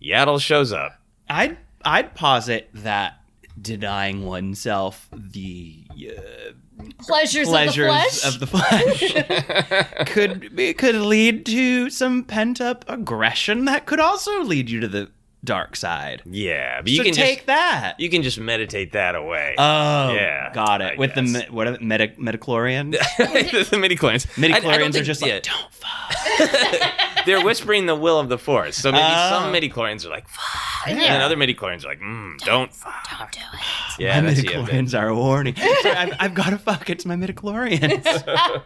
Yaddle 0.00 0.40
shows 0.40 0.72
up. 0.72 0.92
I'd 1.28 1.58
I'd 1.84 2.14
posit 2.14 2.70
that 2.74 3.17
denying 3.60 4.24
oneself 4.26 5.08
the 5.12 5.84
uh, 6.08 6.52
pleasures, 7.00 7.48
pleasures 7.48 8.24
of 8.24 8.40
the 8.40 8.46
flesh. 8.46 9.14
of 9.14 9.20
the 9.20 9.82
flesh 9.96 10.08
could 10.08 10.76
could 10.78 10.94
lead 10.94 11.46
to 11.46 11.90
some 11.90 12.24
pent 12.24 12.60
up 12.60 12.84
aggression 12.88 13.64
that 13.64 13.86
could 13.86 14.00
also 14.00 14.42
lead 14.42 14.70
you 14.70 14.80
to 14.80 14.88
the 14.88 15.10
dark 15.44 15.76
side. 15.76 16.22
Yeah, 16.26 16.80
but 16.80 16.88
so 16.88 16.94
you 16.94 17.02
can 17.04 17.12
take 17.14 17.38
just 17.38 17.46
that. 17.46 17.94
you 17.98 18.10
can 18.10 18.22
just 18.22 18.38
meditate 18.40 18.92
that 18.92 19.14
away. 19.14 19.54
oh, 19.58 20.12
Yeah, 20.12 20.52
got 20.52 20.80
it. 20.82 20.94
I 20.94 20.96
With 20.98 21.14
the 21.14 21.22
guess. 21.22 21.32
me- 21.32 21.46
what 21.50 21.66
are 21.66 21.72
the 21.72 21.80
medi- 21.80 22.08
midichlorians? 22.18 22.92
the 23.70 23.78
midi 23.78 23.96
chlorians. 23.96 24.36
Midi 24.38 24.54
I- 24.54 24.56
I 24.56 24.60
don't 24.60 24.72
chlorians 24.72 25.00
are 25.00 25.04
just 25.04 25.24
yeah, 25.24 25.34
like 25.34 25.42
don't 25.44 25.72
fuck. 25.72 27.24
they're 27.26 27.44
whispering 27.44 27.86
the 27.86 27.94
will 27.94 28.18
of 28.18 28.28
the 28.28 28.38
force. 28.38 28.76
So 28.76 28.90
maybe 28.92 29.04
Oh. 29.06 29.28
some 29.30 29.52
midi 29.52 29.68
chlorians 29.70 30.04
are 30.04 30.10
like, 30.10 30.28
fuck. 30.28 30.88
And 30.88 30.98
Yeah. 30.98 31.12
then 31.14 31.20
other 31.22 31.36
midi 31.36 31.54
chlorians 31.54 31.84
are 31.84 31.88
like, 31.88 32.00
mm, 32.00 32.38
don't 32.38 32.72
fuck. 32.74 32.94
Don't 33.18 33.32
do 33.32 33.40
it. 33.40 34.00
Yeah, 34.00 34.20
my 34.20 34.28
that's 34.28 34.40
the 34.42 34.48
midichlorians 34.48 34.98
are 34.98 35.14
warning. 35.14 35.56
Sorry, 35.56 35.94
I've, 35.96 36.16
I've 36.20 36.34
got 36.34 36.50
to 36.50 36.58
fuck. 36.58 36.88
It's 36.88 37.04
my 37.04 37.16
midichlorians. 37.16 38.04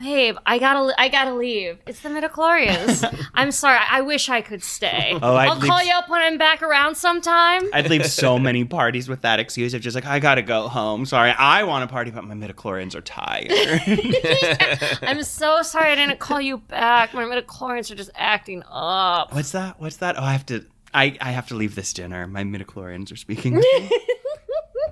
Babe, 0.00 0.36
I 0.46 0.58
gotta, 0.58 0.94
I 0.98 1.08
gotta 1.08 1.34
leave. 1.34 1.78
It's 1.86 2.00
the 2.00 2.08
midichlorians. 2.08 3.04
I'm 3.34 3.50
sorry. 3.50 3.78
I 3.90 4.00
wish 4.00 4.28
I 4.28 4.40
could 4.40 4.62
stay. 4.62 5.18
Oh, 5.20 5.34
I'd 5.34 5.48
I'll 5.48 5.56
leave- 5.56 5.68
call 5.68 5.82
you 5.82 5.92
up 6.00 6.08
when 6.08 6.22
I'm 6.22 6.38
back 6.38 6.62
around 6.62 6.94
sometime. 6.96 7.62
I'd 7.74 7.90
leave 7.90 8.06
so 8.06 8.38
many 8.48 8.64
parties 8.64 9.08
with 9.08 9.20
that 9.22 9.38
excuse 9.38 9.74
of 9.74 9.82
just 9.82 9.94
like 9.94 10.06
I 10.06 10.18
gotta 10.18 10.42
go 10.42 10.68
home. 10.68 11.04
Sorry, 11.04 11.30
I 11.30 11.62
want 11.64 11.88
to 11.88 11.92
party, 11.92 12.10
but 12.10 12.24
my 12.24 12.34
midichlorians 12.34 12.94
are 12.94 13.02
tired. 13.02 13.50
I'm 15.02 15.22
so 15.22 15.62
sorry 15.62 15.92
I 15.92 15.94
didn't 15.96 16.18
call 16.18 16.40
you 16.40 16.58
back. 16.58 17.12
My 17.12 17.24
midichlorians 17.24 17.90
are 17.90 17.96
just 17.96 18.10
acting 18.14 18.62
up. 18.68 19.34
What's 19.34 19.52
that? 19.52 19.78
What's 19.80 19.96
that? 19.96 20.18
Oh, 20.18 20.22
I 20.22 20.32
have 20.32 20.46
to. 20.46 20.64
I, 20.92 21.16
I 21.20 21.30
have 21.32 21.46
to 21.48 21.54
leave 21.54 21.74
this 21.76 21.92
dinner. 21.92 22.26
My 22.26 22.42
midichlorians 22.42 23.12
are 23.12 23.16
speaking. 23.16 23.54
to 23.54 23.58
me. 23.80 23.90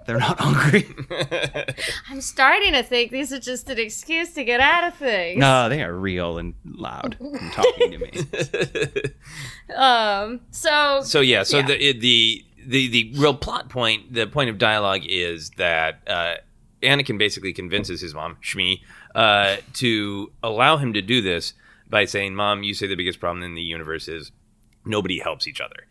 They're 0.07 0.19
not 0.19 0.41
hungry. 0.41 0.87
I'm 2.09 2.23
starting 2.23 2.73
to 2.73 2.83
think 2.83 3.11
these 3.11 3.31
are 3.31 3.39
just 3.41 3.69
an 3.69 3.79
excuse 3.79 4.33
to 4.35 4.45
get 4.45 4.59
out 4.59 4.85
of 4.85 4.95
things. 4.95 5.39
No, 5.39 5.69
they 5.69 5.83
are 5.83 5.93
real 5.93 6.39
and 6.39 6.55
loud 6.65 7.17
and 7.21 7.53
talking 7.53 7.91
to 7.91 7.99
me. 7.99 9.75
Um. 9.75 10.41
So. 10.51 10.68
So 11.03 11.21
yeah, 11.21 11.43
so 11.43 11.59
Yeah. 11.59 11.67
the 11.67 11.93
the 11.99 12.45
the 12.67 12.89
the 12.89 13.13
real 13.17 13.35
plot 13.35 13.69
point, 13.69 14.13
the 14.13 14.27
point 14.27 14.51
of 14.51 14.59
dialogue 14.59 15.03
is 15.07 15.51
that 15.57 16.01
uh, 16.07 16.35
Anakin 16.83 17.19
basically 17.19 17.53
convinces 17.53 18.01
his 18.01 18.15
mom 18.15 18.37
Shmi 18.43 18.81
uh, 19.15 19.57
to 19.75 20.31
allow 20.43 20.77
him 20.77 20.93
to 20.93 21.03
do 21.03 21.21
this 21.21 21.55
by 21.89 22.05
saying, 22.05 22.35
"Mom, 22.35 22.63
you 22.63 22.75
say 22.75 22.87
the 22.87 22.95
biggest 22.97 23.21
problem 23.21 23.43
in 23.43 23.55
the 23.55 23.63
universe 23.63 24.09
is 24.09 24.31
nobody 24.85 25.19
helps 25.19 25.47
each 25.49 25.61
other." 25.61 25.87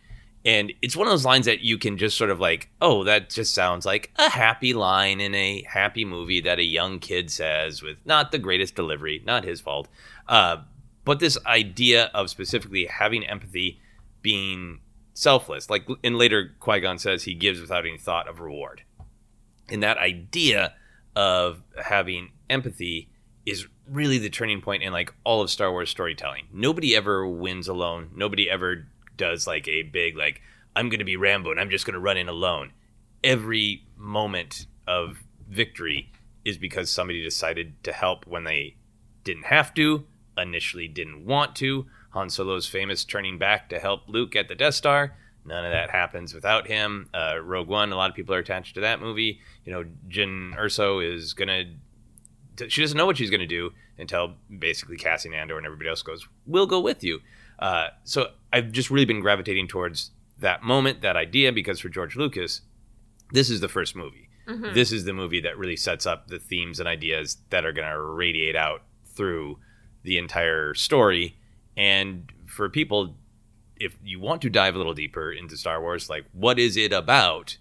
And 0.46 0.72
it's 0.82 0.96
one 0.96 1.08
of 1.08 1.12
those 1.12 1.26
lines 1.26 1.46
that 1.46 1.60
you 1.60 1.78
can 1.78 1.98
just 1.98 2.16
sort 2.18 2.30
of 2.30 2.40
like, 2.40 2.70
oh, 2.80 3.04
that 3.04 3.30
just 3.30 3.54
sounds 3.54 3.86
like 3.86 4.12
a 4.18 4.30
happy 4.30 4.74
line 4.74 5.20
in 5.20 5.36
a 5.36 5.64
happy 5.64 6.06
movie 6.06 6.40
that 6.42 6.58
a 6.58 6.64
young 6.64 7.00
kid 7.00 7.30
says 7.30 7.82
with 7.82 7.98
not 8.06 8.32
the 8.32 8.38
greatest 8.40 8.74
delivery, 8.76 9.22
not 9.26 9.44
his 9.44 9.60
fault. 9.60 9.90
Uh, 10.30 10.58
but 11.04 11.20
this 11.20 11.38
idea 11.46 12.06
of 12.14 12.30
specifically 12.30 12.86
having 12.86 13.26
empathy 13.26 13.82
being 14.22 14.80
selfless, 15.18 15.68
like 15.68 15.88
in 16.04 16.16
later 16.16 16.56
Qui 16.60 16.80
Gon 16.80 17.00
says, 17.00 17.24
he 17.24 17.34
gives 17.34 17.60
without 17.60 17.88
any 17.88 17.98
thought 17.98 18.28
of 18.28 18.40
reward. 18.40 18.84
And 19.68 19.82
that 19.82 19.98
idea 19.98 20.76
of 21.16 21.64
having 21.84 22.34
empathy 22.52 23.10
is 23.44 23.68
really 23.90 24.20
the 24.20 24.30
turning 24.30 24.62
point 24.62 24.84
in 24.84 24.94
like 24.94 25.12
all 25.24 25.42
of 25.42 25.50
Star 25.50 25.72
Wars 25.72 25.90
storytelling. 25.90 26.46
Nobody 26.54 26.96
ever 26.96 27.28
wins 27.28 27.68
alone. 27.68 28.12
Nobody 28.16 28.48
ever 28.48 28.88
does 29.16 29.48
like 29.48 29.68
a 29.68 29.82
big 29.82 30.16
like 30.16 30.42
I'm 30.76 30.90
going 30.90 31.00
to 31.00 31.06
be 31.06 31.16
Rambo 31.16 31.50
and 31.50 31.60
I'm 31.60 31.72
just 31.72 31.88
going 31.88 31.96
to 31.96 32.00
run 32.00 32.18
in 32.18 32.30
alone. 32.30 32.74
Every 33.24 33.88
moment 33.96 34.68
of 34.88 35.24
victory 35.50 36.12
is 36.46 36.60
because 36.60 36.92
somebody 36.92 37.24
decided 37.24 37.84
to 37.84 37.92
help 37.92 38.28
when 38.28 38.44
they 38.44 38.76
didn't 39.24 39.46
have 39.46 39.74
to, 39.74 40.06
initially 40.38 40.88
didn't 40.88 41.26
want 41.26 41.56
to. 41.56 41.88
Han 42.12 42.30
Solo's 42.30 42.68
famous 42.68 43.04
turning 43.04 43.38
back 43.38 43.70
to 43.70 43.80
help 43.80 44.02
Luke 44.08 44.36
at 44.36 44.48
the 44.48 44.56
Death 44.56 44.76
Star. 44.76 45.16
None 45.46 45.66
of 45.66 45.72
that 45.72 45.90
happens 45.90 46.34
without 46.34 46.68
him. 46.68 47.10
Uh, 47.14 47.40
Rogue 47.42 47.68
One, 47.70 47.92
a 47.92 47.96
lot 47.96 48.10
of 48.10 48.16
people 48.16 48.36
are 48.36 48.40
attached 48.40 48.76
to 48.76 48.82
that 48.82 49.00
movie. 49.00 49.40
You 49.64 49.72
know, 49.72 49.86
Jyn 50.10 50.56
Erso 50.58 51.02
is 51.02 51.34
going 51.34 51.78
to, 52.58 52.70
she 52.70 52.82
doesn't 52.82 52.98
know 52.98 53.06
what 53.06 53.18
she's 53.18 53.30
gonna 53.30 53.48
do 53.48 53.72
until 53.98 54.34
basically 54.60 54.98
Cassian 54.98 55.34
Andor 55.34 55.58
and 55.58 55.66
everybody 55.66 55.90
else 55.90 56.02
goes, 56.02 56.28
"We'll 56.46 56.68
go 56.68 56.80
with 56.80 57.04
you." 57.04 57.22
Uh, 57.60 57.90
so 58.04 58.32
I've 58.52 58.72
just 58.72 58.90
really 58.92 59.06
been 59.06 59.22
gravitating 59.22 59.68
towards 59.68 60.12
that 60.40 60.64
moment, 60.64 61.02
that 61.02 61.16
idea, 61.16 61.52
because 61.52 61.80
for 61.80 61.90
George 61.90 62.16
Lucas, 62.16 62.62
this 63.32 63.50
is 63.50 63.62
the 63.62 63.68
first 63.68 63.96
movie. 63.96 64.30
This 64.74 64.92
is 64.92 65.04
the 65.06 65.14
movie 65.14 65.42
that 65.42 65.58
really 65.58 65.76
sets 65.76 66.06
up 66.06 66.28
the 66.28 66.40
themes 66.40 66.80
and 66.80 66.88
ideas 66.88 67.38
that 67.50 67.66
are 67.66 67.72
going 67.74 67.88
to 67.88 68.00
radiate 68.00 68.56
out 68.56 68.84
through 69.06 69.60
the 70.04 70.18
entire 70.18 70.74
story. 70.74 71.37
And 71.78 72.32
for 72.48 72.68
people, 72.68 73.16
if 73.78 73.96
you 74.04 74.20
want 74.20 74.42
to 74.42 74.50
dive 74.50 74.76
a 74.76 74.78
little 74.78 74.96
deeper 74.96 75.32
into 75.32 75.56
Star 75.56 75.80
Wars, 75.80 76.10
like 76.10 76.26
what 76.34 76.60
is 76.60 76.76
it 76.76 76.92
about? 76.92 77.58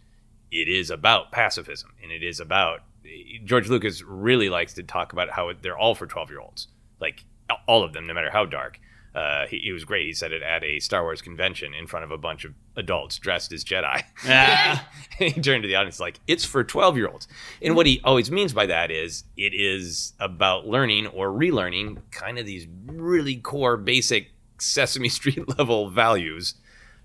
It 0.51 0.69
is 0.69 0.91
about 0.91 1.31
pacifism, 1.31 1.93
and 2.03 2.11
it 2.11 2.23
is 2.23 2.41
about 2.41 2.81
George 3.45 3.69
Lucas 3.69 4.03
really 4.03 4.49
likes 4.49 4.75
to 4.75 4.83
talk 4.83 5.13
about 5.13 5.31
how 5.31 5.53
they're 5.61 5.79
all 5.79 5.95
for 5.95 6.07
12 6.07 6.31
year 6.31 6.41
olds, 6.41 6.69
like 7.01 7.25
all 7.69 7.85
of 7.85 7.93
them, 7.93 8.07
no 8.07 8.15
matter 8.15 8.31
how 8.31 8.45
dark. 8.45 8.81
Uh, 9.17 9.47
he, 9.47 9.59
he 9.61 9.73
was 9.73 9.87
great. 9.87 10.05
He 10.05 10.13
said 10.13 10.31
it 10.31 10.43
at 10.43 10.63
a 10.63 10.79
Star 10.79 11.03
Wars 11.03 11.23
convention 11.23 11.73
in 11.73 11.87
front 11.87 12.05
of 12.05 12.11
a 12.11 12.19
bunch 12.19 12.45
of 12.45 12.53
adults 12.77 13.19
dressed 13.19 13.51
as 13.51 13.65
Jedi. 13.65 14.03
Ah. 14.27 14.87
he 15.19 15.31
turned 15.33 15.63
to 15.63 15.69
the 15.69 15.75
audience 15.75 15.99
like, 15.99 16.21
"It's 16.27 16.45
for 16.45 16.63
12 16.63 16.99
year 16.99 17.09
olds." 17.09 17.27
And 17.63 17.75
what 17.75 17.87
he 17.87 17.99
always 18.05 18.31
means 18.31 18.53
by 18.53 18.67
that 18.67 18.91
is 18.91 19.25
it 19.39 19.55
is 19.55 20.13
about 20.21 20.67
learning 20.67 21.07
or 21.07 21.31
relearning 21.31 22.03
kind 22.11 22.39
of 22.39 22.45
these 22.45 22.67
really 22.85 23.37
core, 23.37 23.79
basic 23.79 24.33
Sesame 24.59 25.09
Street 25.09 25.49
level 25.59 25.89
values. 25.89 26.55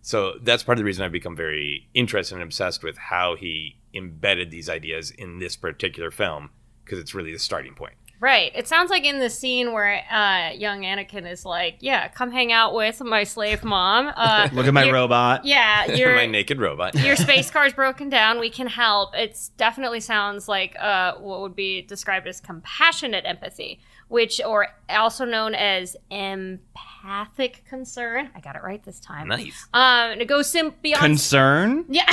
So 0.01 0.33
that's 0.41 0.63
part 0.63 0.77
of 0.77 0.79
the 0.79 0.85
reason 0.85 1.05
I've 1.05 1.13
become 1.13 1.37
very 1.37 1.87
interested 1.93 2.35
and 2.35 2.43
obsessed 2.43 2.83
with 2.83 2.97
how 2.97 3.37
he 3.37 3.77
embedded 3.93 4.51
these 4.51 4.67
ideas 4.67 5.11
in 5.11 5.39
this 5.39 5.55
particular 5.55 6.11
film 6.11 6.49
because 6.83 6.99
it's 6.99 7.13
really 7.13 7.31
the 7.31 7.39
starting 7.39 7.73
point. 7.73 7.93
Right. 8.21 8.51
It 8.53 8.67
sounds 8.67 8.91
like 8.91 9.03
in 9.03 9.17
the 9.17 9.31
scene 9.31 9.73
where 9.73 10.03
uh, 10.11 10.51
young 10.53 10.83
Anakin 10.83 11.27
is 11.27 11.43
like, 11.43 11.77
"Yeah, 11.79 12.07
come 12.07 12.29
hang 12.29 12.51
out 12.51 12.75
with 12.75 13.01
my 13.01 13.23
slave 13.23 13.63
mom." 13.63 14.13
Uh, 14.15 14.47
Look 14.53 14.67
at 14.67 14.73
my 14.75 14.91
robot. 14.91 15.43
Yeah, 15.43 15.85
your 15.95 16.13
My 16.15 16.27
naked 16.27 16.59
robot. 16.59 16.93
your 16.93 17.15
space 17.27 17.49
car's 17.49 17.73
broken 17.73 18.09
down. 18.09 18.39
We 18.39 18.51
can 18.51 18.67
help. 18.67 19.15
It's 19.15 19.49
definitely 19.49 20.01
sounds 20.01 20.47
like 20.47 20.75
uh, 20.79 21.15
what 21.15 21.41
would 21.41 21.55
be 21.55 21.81
described 21.81 22.27
as 22.27 22.39
compassionate 22.39 23.25
empathy, 23.25 23.79
which 24.07 24.39
or 24.45 24.67
also 24.87 25.25
known 25.25 25.55
as 25.55 25.97
empathic 26.11 27.63
concern. 27.67 28.29
I 28.35 28.39
got 28.39 28.55
it 28.55 28.61
right 28.61 28.83
this 28.83 28.99
time. 28.99 29.29
nice. 29.29 29.65
Um, 29.73 30.11
and 30.11 30.21
it 30.21 30.27
goes 30.27 30.47
sim- 30.47 30.75
beyond. 30.83 31.01
Concern? 31.01 31.85
yeah. 31.89 32.05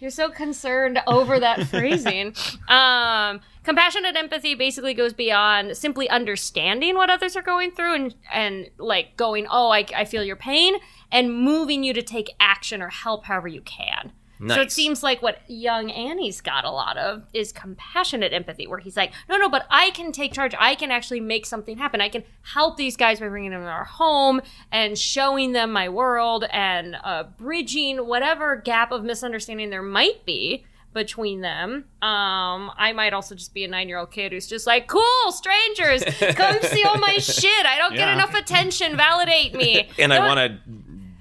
You're 0.00 0.10
so 0.10 0.30
concerned 0.30 1.00
over 1.06 1.38
that 1.40 1.66
phrasing. 1.68 2.34
Um, 2.68 3.40
compassionate 3.64 4.16
empathy 4.16 4.54
basically 4.54 4.94
goes 4.94 5.12
beyond 5.12 5.76
simply 5.76 6.08
understanding 6.08 6.94
what 6.94 7.10
others 7.10 7.36
are 7.36 7.42
going 7.42 7.70
through 7.72 7.94
and 7.94 8.14
and 8.32 8.70
like 8.78 9.16
going, 9.16 9.46
oh, 9.50 9.70
I, 9.70 9.86
I 9.94 10.04
feel 10.04 10.24
your 10.24 10.36
pain, 10.36 10.74
and 11.10 11.34
moving 11.34 11.84
you 11.84 11.92
to 11.92 12.02
take 12.02 12.34
action 12.40 12.82
or 12.82 12.88
help 12.88 13.24
however 13.24 13.48
you 13.48 13.62
can. 13.62 14.12
So 14.48 14.60
it 14.60 14.72
seems 14.72 15.02
like 15.02 15.22
what 15.22 15.38
young 15.48 15.90
Annie's 15.90 16.40
got 16.40 16.64
a 16.64 16.70
lot 16.70 16.96
of 16.96 17.24
is 17.32 17.52
compassionate 17.52 18.32
empathy, 18.32 18.66
where 18.66 18.78
he's 18.78 18.96
like, 18.96 19.12
no, 19.28 19.36
no, 19.36 19.48
but 19.48 19.66
I 19.70 19.90
can 19.90 20.10
take 20.12 20.32
charge. 20.32 20.54
I 20.58 20.74
can 20.74 20.90
actually 20.90 21.20
make 21.20 21.46
something 21.46 21.78
happen. 21.78 22.00
I 22.00 22.08
can 22.08 22.24
help 22.42 22.76
these 22.76 22.96
guys 22.96 23.20
by 23.20 23.28
bringing 23.28 23.50
them 23.52 23.62
to 23.62 23.68
our 23.68 23.84
home 23.84 24.40
and 24.70 24.98
showing 24.98 25.52
them 25.52 25.72
my 25.72 25.88
world 25.88 26.44
and 26.52 26.96
uh, 27.04 27.24
bridging 27.24 28.06
whatever 28.06 28.56
gap 28.56 28.90
of 28.90 29.04
misunderstanding 29.04 29.70
there 29.70 29.82
might 29.82 30.24
be 30.26 30.64
between 30.92 31.40
them. 31.40 31.84
Um, 32.02 32.70
I 32.76 32.92
might 32.94 33.12
also 33.14 33.34
just 33.34 33.54
be 33.54 33.64
a 33.64 33.68
nine 33.68 33.88
year 33.88 33.98
old 33.98 34.10
kid 34.10 34.32
who's 34.32 34.46
just 34.46 34.66
like, 34.66 34.88
cool, 34.88 35.30
strangers, 35.30 36.04
come 36.34 36.58
see 36.62 36.84
all 36.84 36.98
my 36.98 37.16
shit. 37.18 37.66
I 37.66 37.78
don't 37.78 37.94
get 37.94 38.12
enough 38.12 38.34
attention. 38.34 38.96
Validate 38.96 39.54
me. 39.54 39.88
and 39.98 40.12
I 40.12 40.18
want 40.26 40.38
to 40.38 40.58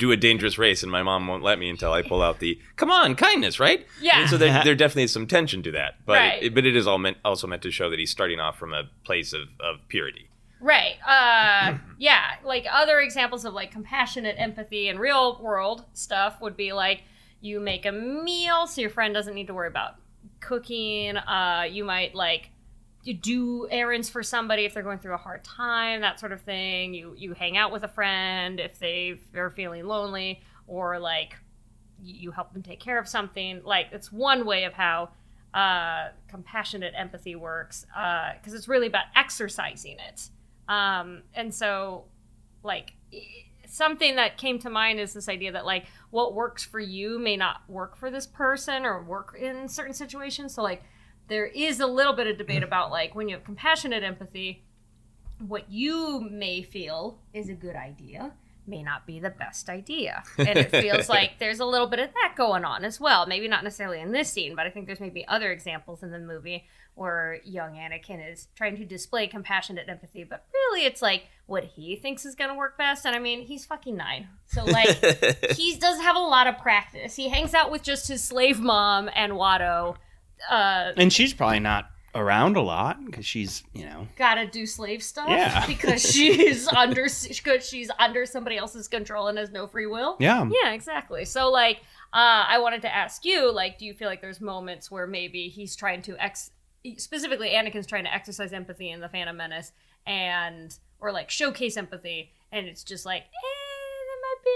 do 0.02 0.12
a 0.12 0.18
dangerous 0.18 0.58
race, 0.58 0.84
and 0.84 0.92
my 0.92 1.02
mom 1.04 1.28
won't 1.28 1.44
let 1.44 1.58
me 1.60 1.70
until 1.70 1.94
I 1.94 2.02
pull 2.02 2.22
out 2.22 2.40
the 2.40 2.60
"come 2.76 2.92
on, 2.92 3.16
kindness," 3.16 3.60
right? 3.60 3.86
Yeah. 4.02 4.20
And 4.22 4.30
so 4.30 4.38
there, 4.38 4.62
there 4.64 4.76
definitely 4.76 5.04
is 5.04 5.14
some 5.14 5.28
tension 5.28 5.64
to 5.64 5.72
that, 5.72 5.96
but 6.06 6.14
Right. 6.18 6.44
it, 6.44 6.54
but 6.56 6.66
it 6.66 6.76
is 6.76 6.86
all 6.88 6.98
meant 6.98 7.18
also 7.24 7.48
meant 7.48 7.62
to 7.62 7.72
show 7.72 7.90
that 7.90 8.00
he's 8.00 8.12
starting 8.12 8.40
off 8.40 8.58
from 8.60 8.74
a 8.74 8.84
place 9.06 9.32
of, 9.34 9.44
of 9.60 9.78
purity. 9.88 10.28
Right. 10.60 10.96
Uh 11.08 11.78
yeah, 11.98 12.36
like 12.44 12.66
other 12.72 13.00
examples 13.00 13.46
of 13.46 13.54
like 13.54 13.72
compassionate 13.72 14.36
empathy 14.38 14.90
and 14.90 15.00
real 15.00 15.40
world 15.42 15.86
stuff 15.94 16.42
would 16.42 16.58
be 16.58 16.74
like 16.74 17.04
you 17.40 17.60
make 17.60 17.86
a 17.86 17.92
meal 17.92 18.68
so 18.68 18.82
your 18.82 18.90
friend 18.92 19.14
doesn't 19.14 19.34
need 19.34 19.48
to 19.48 19.54
worry 19.54 19.68
about 19.70 19.96
cooking. 20.40 21.18
Uh 21.18 21.66
you 21.70 21.84
might 21.84 22.14
like 22.16 22.50
you 23.04 23.14
do 23.14 23.68
errands 23.70 24.10
for 24.10 24.24
somebody 24.24 24.66
if 24.66 24.74
they're 24.74 24.84
going 24.84 25.00
through 25.00 25.14
a 25.14 25.18
hard 25.18 25.44
time, 25.44 26.02
that 26.02 26.20
sort 26.20 26.32
of 26.32 26.42
thing. 26.42 26.94
You 26.94 27.16
you 27.18 27.34
hang 27.34 27.58
out 27.58 27.72
with 27.72 27.84
a 27.84 27.88
friend 27.88 28.60
if 28.60 28.80
they 28.80 29.20
are 29.36 29.50
feeling 29.50 29.86
lonely 29.86 30.42
or 30.68 31.00
like 31.00 31.36
you 32.04 32.32
help 32.32 32.54
them 32.54 32.64
take 32.64 32.80
care 32.80 33.00
of 33.00 33.08
something. 33.08 33.62
Like 33.64 33.88
it's 33.92 34.12
one 34.12 34.46
way 34.46 34.64
of 34.66 34.74
how 34.74 35.10
uh, 35.54 36.10
compassionate 36.28 36.94
empathy 36.96 37.36
works 37.36 37.86
because 38.38 38.54
it's 38.54 38.68
really 38.68 38.88
about 38.88 39.06
exercising 39.16 39.98
it. 40.00 40.30
Um, 40.68 41.24
and 41.34 41.54
so, 41.54 42.06
like, 42.64 42.94
something 43.68 44.16
that 44.16 44.38
came 44.38 44.60
to 44.60 44.70
mind 44.70 45.00
is 45.00 45.14
this 45.14 45.28
idea 45.28 45.52
that, 45.52 45.66
like, 45.66 45.86
what 46.12 46.34
works 46.34 46.64
for 46.64 46.80
you 46.80 47.20
may 47.20 47.36
not 47.36 47.62
work 47.68 47.98
for 47.98 48.10
this 48.10 48.26
person 48.26 48.86
or 48.86 49.04
work 49.04 49.38
in 49.40 49.68
certain 49.68 49.94
situations. 49.94 50.54
So, 50.54 50.64
like, 50.64 50.84
there 51.32 51.46
is 51.46 51.80
a 51.80 51.88
little 51.88 52.12
bit 52.12 52.28
of 52.28 52.38
debate 52.38 52.62
mm. 52.62 52.66
about, 52.66 52.92
like, 52.92 53.16
when 53.16 53.30
you 53.30 53.36
have 53.36 53.46
compassionate 53.46 54.04
empathy, 54.04 54.66
what 55.48 55.72
you 55.72 56.20
may 56.30 56.62
feel 56.62 57.20
is 57.34 57.48
a 57.48 57.54
good 57.54 57.76
idea 57.76 58.34
may 58.68 58.84
not 58.84 59.08
be 59.08 59.20
the 59.20 59.30
best 59.30 59.70
idea. 59.70 60.24
And 60.38 60.50
it 60.50 60.70
feels 60.70 61.10
like 61.10 61.40
there's 61.40 61.60
a 61.60 61.66
little 61.66 61.88
bit 61.88 62.00
of 62.00 62.14
that 62.14 62.36
going 62.38 62.64
on 62.64 62.86
as 62.86 63.00
well. 63.00 63.26
Maybe 63.26 63.48
not 63.48 63.64
necessarily 63.64 64.00
in 64.00 64.12
this 64.12 64.30
scene, 64.30 64.56
but 64.56 64.68
I 64.68 64.70
think 64.70 64.86
there's 64.86 65.00
maybe 65.00 65.28
other 65.28 65.52
examples 65.52 66.04
in 66.04 66.12
the 66.12 66.20
movie 66.20 66.66
where 66.94 67.40
young 67.44 67.74
Anakin 67.74 68.32
is 68.32 68.50
trying 68.56 68.78
to 68.78 68.86
display 68.86 69.26
compassionate 69.26 69.90
empathy, 69.90 70.24
but 70.24 70.46
really 70.54 70.86
it's 70.86 71.02
like 71.02 71.28
what 71.48 71.64
he 71.64 71.96
thinks 71.96 72.26
is 72.26 72.36
going 72.36 72.50
to 72.50 72.56
work 72.56 72.78
best. 72.78 73.06
And 73.06 73.16
I 73.16 73.20
mean, 73.20 73.42
he's 73.42 73.66
fucking 73.66 73.96
nine. 73.96 74.28
So, 74.46 74.64
like, 74.64 74.98
he 75.56 75.76
does 75.78 76.00
have 76.02 76.16
a 76.16 76.20
lot 76.20 76.48
of 76.48 76.58
practice. 76.58 77.16
He 77.16 77.30
hangs 77.30 77.54
out 77.54 77.72
with 77.72 77.82
just 77.82 78.08
his 78.08 78.24
slave 78.24 78.60
mom 78.60 79.10
and 79.16 79.34
Watto. 79.34 79.96
Uh, 80.50 80.92
And 80.98 81.12
she's 81.12 81.34
probably 81.34 81.60
not 81.60 81.90
around 82.14 82.58
a 82.58 82.62
lot 82.62 83.04
because 83.06 83.26
she's, 83.26 83.64
you 83.74 83.86
know, 83.86 84.06
gotta 84.18 84.46
do 84.46 84.66
slave 84.66 85.02
stuff 85.02 85.30
Yeah. 85.30 85.66
because 85.74 86.02
she's 86.02 86.68
under 86.68 87.04
because 87.28 87.66
she's 87.68 87.90
under 88.00 88.26
somebody 88.26 88.58
else's 88.58 88.88
control 88.90 89.28
and 89.28 89.38
has 89.38 89.50
no 89.52 89.66
free 89.68 89.86
will. 89.88 90.18
yeah. 90.20 90.46
Yeah, 90.64 90.72
exactly. 90.74 91.24
So 91.26 91.50
like, 91.50 91.78
uh, 92.14 92.44
I 92.50 92.60
wanted 92.60 92.82
to 92.82 92.94
ask 92.94 93.24
you, 93.24 93.50
like, 93.54 93.78
do 93.78 93.86
you 93.86 93.94
feel 93.94 94.10
like 94.10 94.20
there's 94.22 94.42
moments 94.42 94.92
where 94.92 95.08
maybe 95.08 95.48
he's 95.48 95.76
trying 95.78 96.02
to 96.02 96.18
ex, 96.22 96.52
specifically 96.98 97.52
Anakin's 97.52 97.88
trying 97.88 98.04
to 98.04 98.14
exercise 98.14 98.52
empathy 98.52 98.90
in 98.92 99.00
the 99.00 99.08
Phantom 99.08 99.38
Menace, 99.38 99.72
and 100.06 100.78
or 101.00 101.12
like 101.14 101.30
showcase 101.30 101.78
empathy, 101.78 102.32
and 102.52 102.68
it's 102.68 102.84
just 102.84 103.06
like, 103.06 103.22
eh, 103.22 103.61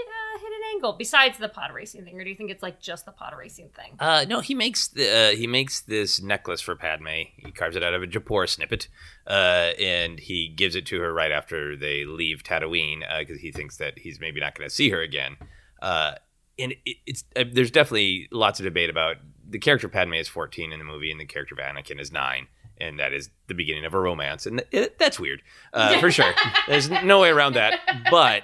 that 0.04 0.42
might 0.42 0.48
be 0.50 0.54
a 0.54 0.56
angle 0.76 0.92
besides 0.92 1.38
the 1.38 1.48
pod 1.48 1.72
racing 1.72 2.04
thing, 2.04 2.18
or 2.18 2.24
do 2.24 2.30
you 2.30 2.36
think 2.36 2.50
it's 2.50 2.62
like 2.62 2.80
just 2.80 3.06
the 3.06 3.12
pod 3.12 3.34
racing 3.36 3.68
thing? 3.70 3.94
Uh, 3.98 4.24
no, 4.28 4.40
he 4.40 4.54
makes 4.54 4.88
the, 4.88 5.08
uh, 5.08 5.30
he 5.36 5.46
makes 5.46 5.80
this 5.80 6.20
necklace 6.20 6.60
for 6.60 6.76
Padme. 6.76 7.06
He 7.36 7.52
carves 7.52 7.76
it 7.76 7.82
out 7.82 7.94
of 7.94 8.02
a 8.02 8.06
Japor 8.06 8.48
snippet, 8.48 8.88
uh, 9.26 9.70
and 9.78 10.18
he 10.18 10.48
gives 10.48 10.74
it 10.74 10.86
to 10.86 11.00
her 11.00 11.12
right 11.12 11.32
after 11.32 11.76
they 11.76 12.04
leave 12.04 12.42
Tatooine 12.42 13.00
because 13.18 13.40
he 13.40 13.52
thinks 13.52 13.76
that 13.78 13.98
he's 13.98 14.20
maybe 14.20 14.40
not 14.40 14.54
going 14.54 14.68
to 14.68 14.74
see 14.74 14.90
her 14.90 15.00
again. 15.00 15.36
Uh, 15.80 16.12
and 16.58 16.72
it, 16.84 16.96
it's 17.06 17.24
uh, 17.36 17.44
there's 17.52 17.70
definitely 17.70 18.28
lots 18.30 18.60
of 18.60 18.64
debate 18.64 18.90
about 18.90 19.16
the 19.48 19.58
character 19.58 19.88
Padme 19.88 20.14
is 20.14 20.28
14 20.28 20.72
in 20.72 20.78
the 20.78 20.84
movie, 20.84 21.10
and 21.10 21.20
the 21.20 21.26
character 21.26 21.54
of 21.54 21.60
Anakin 21.60 22.00
is 22.00 22.12
nine. 22.12 22.48
And 22.78 22.98
that 22.98 23.14
is 23.14 23.30
the 23.46 23.54
beginning 23.54 23.86
of 23.86 23.94
a 23.94 23.98
romance, 23.98 24.44
and 24.44 24.62
it, 24.70 24.98
that's 24.98 25.18
weird, 25.18 25.40
uh, 25.72 25.98
for 25.98 26.10
sure. 26.10 26.34
There's 26.68 26.90
no 26.90 27.22
way 27.22 27.30
around 27.30 27.54
that. 27.54 27.80
But 28.10 28.42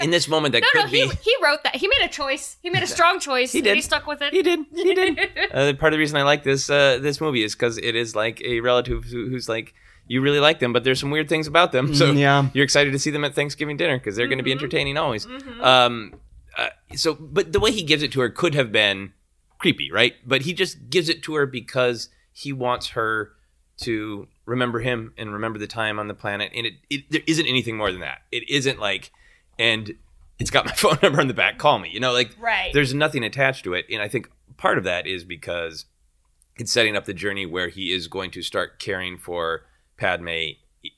in 0.00 0.10
this 0.10 0.28
moment, 0.28 0.52
that 0.52 0.62
No, 0.62 0.68
could 0.82 0.86
no, 0.86 0.90
be 0.90 1.00
he, 1.08 1.12
he 1.22 1.34
wrote 1.42 1.62
that. 1.64 1.76
He 1.76 1.88
made 1.88 2.02
a 2.02 2.08
choice. 2.08 2.56
He 2.62 2.70
made 2.70 2.82
a 2.82 2.86
strong 2.96 3.20
choice. 3.20 3.52
He 3.52 3.58
and 3.58 3.64
did. 3.64 3.74
He 3.76 3.82
stuck 3.82 4.06
with 4.06 4.20
it. 4.22 4.32
He 4.32 4.42
did. 4.42 4.60
He 4.74 4.94
did. 4.94 5.18
uh, 5.52 5.72
part 5.74 5.92
of 5.92 5.96
the 5.96 5.98
reason 5.98 6.16
I 6.16 6.22
like 6.22 6.44
this 6.44 6.68
uh, 6.70 6.98
this 7.00 7.20
movie 7.20 7.42
is 7.42 7.54
because 7.54 7.78
it 7.78 7.94
is 7.94 8.14
like 8.16 8.40
a 8.42 8.60
relative 8.60 9.04
who, 9.04 9.28
who's 9.28 9.48
like 9.48 9.74
you 10.06 10.20
really 10.22 10.40
like 10.40 10.58
them, 10.58 10.72
but 10.72 10.84
there's 10.84 10.98
some 11.00 11.10
weird 11.10 11.28
things 11.28 11.46
about 11.46 11.72
them. 11.72 11.94
So 12.00 12.12
Mm, 12.12 12.18
yeah. 12.18 12.48
you're 12.54 12.64
excited 12.64 12.92
to 12.92 12.98
see 12.98 13.10
them 13.10 13.24
at 13.24 13.34
Thanksgiving 13.34 13.76
dinner 13.76 13.98
because 13.98 14.16
they're 14.16 14.26
going 14.28 14.38
to 14.38 14.44
be 14.44 14.52
entertaining 14.52 14.96
always. 14.96 15.26
Mhm. 15.26 15.62
Um, 15.62 16.14
uh, 16.56 16.68
so, 16.96 17.14
but 17.14 17.52
the 17.52 17.60
way 17.60 17.70
he 17.72 17.82
gives 17.82 18.02
it 18.02 18.10
to 18.12 18.20
her 18.20 18.30
could 18.30 18.54
have 18.54 18.72
been 18.72 19.12
creepy, 19.58 19.92
right? 19.92 20.14
But 20.26 20.42
he 20.42 20.52
just 20.54 20.88
gives 20.88 21.08
it 21.08 21.22
to 21.24 21.34
her 21.34 21.44
because 21.46 22.08
he 22.32 22.52
wants 22.52 22.88
her 22.90 23.32
to 23.82 24.26
remember 24.46 24.80
him 24.80 25.12
and 25.18 25.32
remember 25.32 25.58
the 25.58 25.66
time 25.66 25.98
on 25.98 26.08
the 26.08 26.14
planet. 26.14 26.50
And 26.54 26.66
it, 26.66 26.72
it 26.90 27.10
there 27.10 27.20
isn't 27.26 27.46
anything 27.46 27.76
more 27.76 27.92
than 27.92 28.00
that. 28.00 28.22
It 28.32 28.48
isn't 28.48 28.80
like, 28.80 29.10
and 29.58 29.94
it's 30.38 30.50
got 30.50 30.66
my 30.66 30.72
phone 30.76 30.98
number 31.02 31.20
on 31.20 31.28
the 31.28 31.34
back. 31.34 31.58
Call 31.58 31.78
me. 31.78 31.88
You 31.92 32.00
know, 32.00 32.12
like 32.12 32.30
Right. 32.38 32.72
there's 32.72 32.94
nothing 32.94 33.24
attached 33.24 33.64
to 33.64 33.74
it 33.74 33.86
and 33.90 34.00
i 34.02 34.08
think 34.08 34.30
part 34.56 34.78
of 34.78 34.84
that 34.84 35.06
is 35.06 35.24
because 35.24 35.84
it's 36.56 36.72
setting 36.72 36.96
up 36.96 37.04
the 37.04 37.14
journey 37.14 37.46
where 37.46 37.68
he 37.68 37.92
is 37.92 38.08
going 38.08 38.30
to 38.32 38.42
start 38.42 38.78
caring 38.78 39.16
for 39.18 39.64
padme 39.96 40.50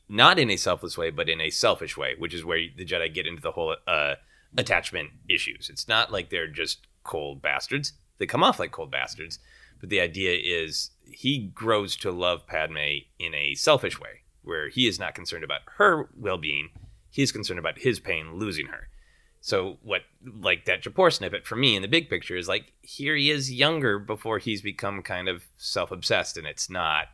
not 0.09 0.39
in 0.39 0.51
a 0.51 0.57
selfless 0.57 0.97
way 0.99 1.11
but 1.11 1.29
in 1.29 1.41
a 1.41 1.51
selfish 1.51 1.97
way 1.97 2.15
which 2.19 2.33
is 2.35 2.45
where 2.45 2.59
the 2.77 2.85
jedi 2.85 3.13
get 3.13 3.27
into 3.27 3.43
the 3.43 3.53
whole 3.53 3.77
uh, 3.87 4.15
attachment 4.57 5.11
issues 5.29 5.69
it's 5.71 5.87
not 5.89 6.11
like 6.13 6.31
they're 6.31 6.47
just 6.49 6.87
cold 7.05 7.41
bastards 7.43 7.93
they 8.19 8.27
come 8.27 8.43
off 8.43 8.59
like 8.59 8.73
cold 8.73 8.91
bastards 8.91 9.39
but 9.81 9.89
the 9.89 10.01
idea 10.01 10.33
is 10.43 10.91
he 11.05 11.39
grows 11.55 11.97
to 11.97 12.11
love 12.11 12.47
padme 12.47 12.77
in 13.19 13.35
a 13.35 13.55
selfish 13.55 13.99
way 14.01 14.21
where 14.43 14.69
he 14.69 14.87
is 14.87 14.99
not 14.99 15.15
concerned 15.15 15.45
about 15.45 15.61
her 15.77 16.09
well-being 16.17 16.71
he's 17.11 17.33
concerned 17.33 17.59
about 17.59 17.79
his 17.79 18.01
pain 18.01 18.35
losing 18.35 18.67
her. 18.67 18.89
So 19.41 19.79
what 19.83 20.03
like 20.25 20.67
that 20.67 20.83
Japor 20.83 21.13
snippet 21.13 21.47
for 21.47 21.57
me 21.57 21.75
in 21.75 21.83
the 21.83 21.89
big 21.89 22.11
picture 22.11 22.37
is 22.37 22.49
like 22.49 22.73
here 22.83 23.17
he 23.17 23.31
is 23.31 23.53
younger 23.53 23.99
before 23.99 24.39
he's 24.39 24.63
become 24.63 25.03
kind 25.03 25.29
of 25.29 25.45
self-obsessed 25.57 26.37
and 26.37 26.47
it's 26.47 26.69
not 26.69 27.07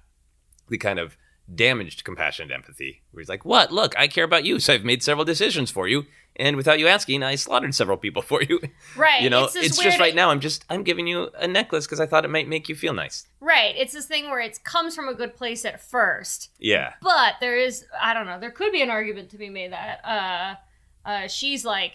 the 0.68 0.78
kind 0.78 0.98
of 0.98 1.16
damaged 1.52 2.04
compassionate 2.04 2.52
empathy 2.52 3.02
where 3.10 3.20
he's 3.20 3.28
like, 3.28 3.44
"What? 3.44 3.72
Look, 3.72 3.98
I 3.98 4.08
care 4.08 4.24
about 4.24 4.44
you, 4.44 4.58
so 4.58 4.74
I've 4.74 4.84
made 4.84 5.02
several 5.02 5.24
decisions 5.24 5.70
for 5.70 5.86
you, 5.86 6.06
and 6.36 6.56
without 6.56 6.78
you 6.78 6.88
asking, 6.88 7.22
I 7.22 7.36
slaughtered 7.36 7.74
several 7.74 7.96
people 7.96 8.22
for 8.22 8.42
you." 8.42 8.60
Right. 8.96 9.22
you 9.22 9.30
know, 9.30 9.44
it's, 9.44 9.56
it's, 9.56 9.78
just 9.78 10.00
right 10.00 10.14
now 10.14 10.30
I'm 10.30 10.40
just 10.40 10.64
I'm 10.70 10.82
giving 10.82 11.06
you 11.06 11.30
a 11.38 11.46
necklace 11.46 11.86
because 11.86 12.00
I 12.00 12.06
thought 12.06 12.24
it 12.24 12.30
might 12.30 12.48
make 12.48 12.68
you 12.68 12.74
feel 12.74 12.94
nice. 12.94 13.26
Right. 13.40 13.74
It's 13.76 13.92
this 13.92 14.06
thing 14.06 14.30
where 14.30 14.40
it 14.40 14.62
comes 14.64 14.94
from 14.94 15.08
a 15.08 15.14
good 15.14 15.34
place 15.36 15.64
at 15.64 15.80
first, 15.80 16.50
Yeah. 16.58 16.94
but 17.02 17.34
there 17.40 17.58
is 17.58 17.84
I 18.00 18.14
don't 18.14 18.26
know. 18.26 18.40
There 18.40 18.50
could 18.50 18.72
be 18.72 18.82
an 18.82 18.90
argument 18.90 19.30
to 19.30 19.38
be 19.38 19.50
made 19.50 19.72
that 19.72 20.00
uh, 20.04 21.08
uh, 21.08 21.28
she's 21.28 21.64
like, 21.64 21.92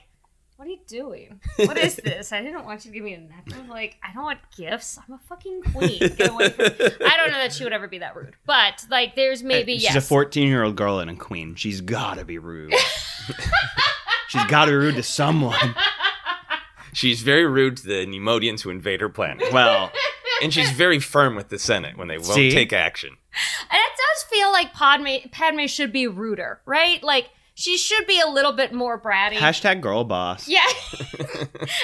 "What 0.61 0.67
are 0.67 0.71
you 0.73 0.79
doing? 0.85 1.39
What 1.65 1.75
is 1.79 1.95
this? 1.95 2.31
I 2.31 2.43
didn't 2.43 2.65
want 2.65 2.85
you 2.85 2.91
to 2.91 2.95
give 2.95 3.03
me 3.03 3.15
a 3.15 3.19
necklace. 3.19 3.67
Like, 3.67 3.97
I 4.03 4.13
don't 4.13 4.23
want 4.23 4.37
gifts. 4.55 4.99
I'm 4.99 5.15
a 5.15 5.19
fucking 5.27 5.63
queen. 5.73 5.97
Get 5.97 6.29
away 6.29 6.49
from 6.49 6.65
me. 6.65 6.71
I 7.07 7.17
don't 7.17 7.31
know 7.31 7.39
that 7.39 7.51
she 7.51 7.63
would 7.63 7.73
ever 7.73 7.87
be 7.87 7.97
that 7.97 8.15
rude, 8.15 8.35
but 8.45 8.85
like, 8.91 9.15
there's 9.15 9.41
maybe 9.41 9.73
She's 9.73 9.85
yes. 9.85 9.95
a 9.95 10.01
14 10.01 10.47
year 10.47 10.63
old 10.63 10.75
girl 10.75 10.99
and 10.99 11.09
a 11.09 11.15
queen. 11.15 11.55
She's 11.55 11.81
gotta 11.81 12.23
be 12.25 12.37
rude. 12.37 12.75
She's 14.27 14.45
gotta 14.45 14.69
be 14.69 14.75
rude 14.75 14.97
to 14.97 15.03
someone. 15.03 15.73
She's 16.93 17.23
very 17.23 17.47
rude 17.47 17.77
to 17.77 17.87
the 17.87 18.05
Neimoidians 18.05 18.61
who 18.61 18.69
invade 18.69 19.01
her 19.01 19.09
planet. 19.09 19.51
Well, 19.51 19.91
and 20.43 20.53
she's 20.53 20.69
very 20.71 20.99
firm 20.99 21.33
with 21.33 21.49
the 21.49 21.57
Senate 21.57 21.97
when 21.97 22.07
they 22.07 22.19
won't 22.19 22.33
See? 22.33 22.51
take 22.51 22.71
action. 22.71 23.09
And 23.09 23.79
it 23.79 23.97
does 23.97 24.23
feel 24.29 24.51
like 24.51 24.73
Padme 24.73 25.27
Padme 25.31 25.65
should 25.65 25.91
be 25.91 26.05
ruder, 26.05 26.61
right? 26.67 27.01
Like 27.01 27.29
she 27.61 27.77
should 27.77 28.07
be 28.07 28.19
a 28.19 28.27
little 28.27 28.53
bit 28.53 28.73
more 28.73 28.99
bratty. 28.99 29.35
hashtag 29.35 29.81
girl 29.81 30.03
boss. 30.03 30.47
yeah. 30.47 30.65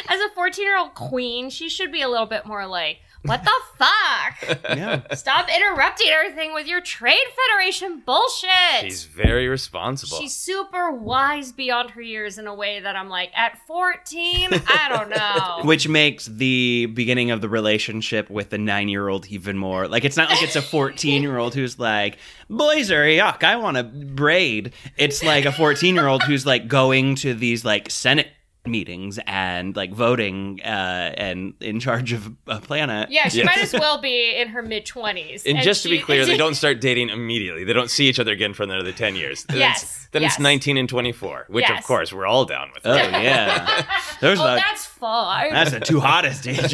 As 0.09 0.19
a 0.19 0.29
14-year-old 0.35 0.93
queen, 0.95 1.49
she 1.49 1.69
should 1.69 1.91
be 1.91 2.01
a 2.01 2.09
little 2.09 2.25
bit 2.25 2.45
more 2.45 2.65
like, 2.65 2.97
"What 3.23 3.43
the 3.43 3.51
fuck? 3.77 4.59
Yeah. 4.77 5.01
Stop 5.15 5.47
interrupting 5.55 6.07
everything 6.09 6.53
with 6.53 6.67
your 6.67 6.81
trade 6.81 7.15
federation 7.49 8.01
bullshit." 8.05 8.81
She's 8.81 9.05
very 9.05 9.47
responsible. 9.47 10.17
She's 10.19 10.33
super 10.33 10.91
wise 10.91 11.51
beyond 11.51 11.91
her 11.91 12.01
years 12.01 12.37
in 12.37 12.47
a 12.47 12.53
way 12.53 12.79
that 12.79 12.95
I'm 12.95 13.09
like, 13.09 13.31
at 13.35 13.57
14, 13.65 14.49
I 14.53 14.87
don't 14.89 15.09
know. 15.63 15.67
Which 15.67 15.87
makes 15.87 16.25
the 16.25 16.85
beginning 16.87 17.31
of 17.31 17.41
the 17.41 17.49
relationship 17.49 18.29
with 18.29 18.49
the 18.49 18.57
nine 18.57 18.89
year 18.89 19.07
old 19.07 19.25
even 19.27 19.57
more 19.57 19.87
like 19.87 20.05
it's 20.05 20.17
not 20.17 20.29
like 20.29 20.43
it's 20.43 20.55
a 20.55 20.61
14 20.61 21.21
year 21.23 21.37
old 21.37 21.53
who's 21.55 21.79
like, 21.79 22.17
boys 22.49 22.91
are 22.91 23.05
yuck, 23.05 23.43
I 23.43 23.55
want 23.55 23.77
to 23.77 23.83
braid. 23.83 24.73
It's 24.97 25.23
like 25.23 25.45
a 25.45 25.51
14 25.51 25.95
year 25.95 26.07
old 26.07 26.23
who's 26.23 26.45
like 26.45 26.67
going 26.67 27.15
to 27.15 27.33
these 27.33 27.63
like 27.65 27.89
Senate 27.89 28.27
meetings 28.65 29.17
and 29.25 29.75
like 29.77 29.93
voting 29.93 30.59
uh, 30.61 31.13
and 31.15 31.53
in 31.61 31.79
charge 31.79 32.11
of 32.11 32.35
a 32.47 32.59
planet. 32.59 33.09
yeah, 33.09 33.29
she 33.29 33.39
Yeah. 33.39 33.45
might 33.45 33.59
as 33.59 33.71
well 33.71 34.01
be 34.01 34.35
in 34.35 34.49
her 34.49 34.61
mid 34.61 34.85
20s. 34.85 35.43
and 35.45 35.59
just 35.61 35.83
to 35.83 35.89
be 35.89 35.99
clear, 35.99 36.25
they 36.25 36.35
don't 36.43 36.55
start 36.55 36.81
dating 36.81 37.09
immediately. 37.09 37.63
They 37.63 37.71
don't 37.71 37.89
see 37.89 38.07
each 38.09 38.19
other 38.19 38.33
again 38.33 38.53
for 38.53 38.63
another 38.63 38.91
10 38.91 39.15
years. 39.15 39.45
Then 39.45 39.57
Yes, 39.59 39.83
It's, 39.83 40.07
then 40.11 40.21
yes. 40.23 40.33
it's 40.33 40.39
19 40.41 40.77
and 40.77 40.89
24, 40.89 41.45
which 41.47 41.65
Yes. 41.69 41.79
of 41.79 41.85
course 41.87 42.11
we're 42.11 42.25
all 42.25 42.43
down 42.43 42.71
with. 42.73 42.85
Oh 42.85 42.93
yeah. 42.95 43.85
There's 44.21 44.39
Oh, 44.39 44.43
a, 44.45 44.55
that's 44.57 44.85
fine. 44.85 45.53
that's 45.53 45.71
the 45.71 45.79
two 45.79 46.01
hottest 46.01 46.45
ages. 46.47 46.71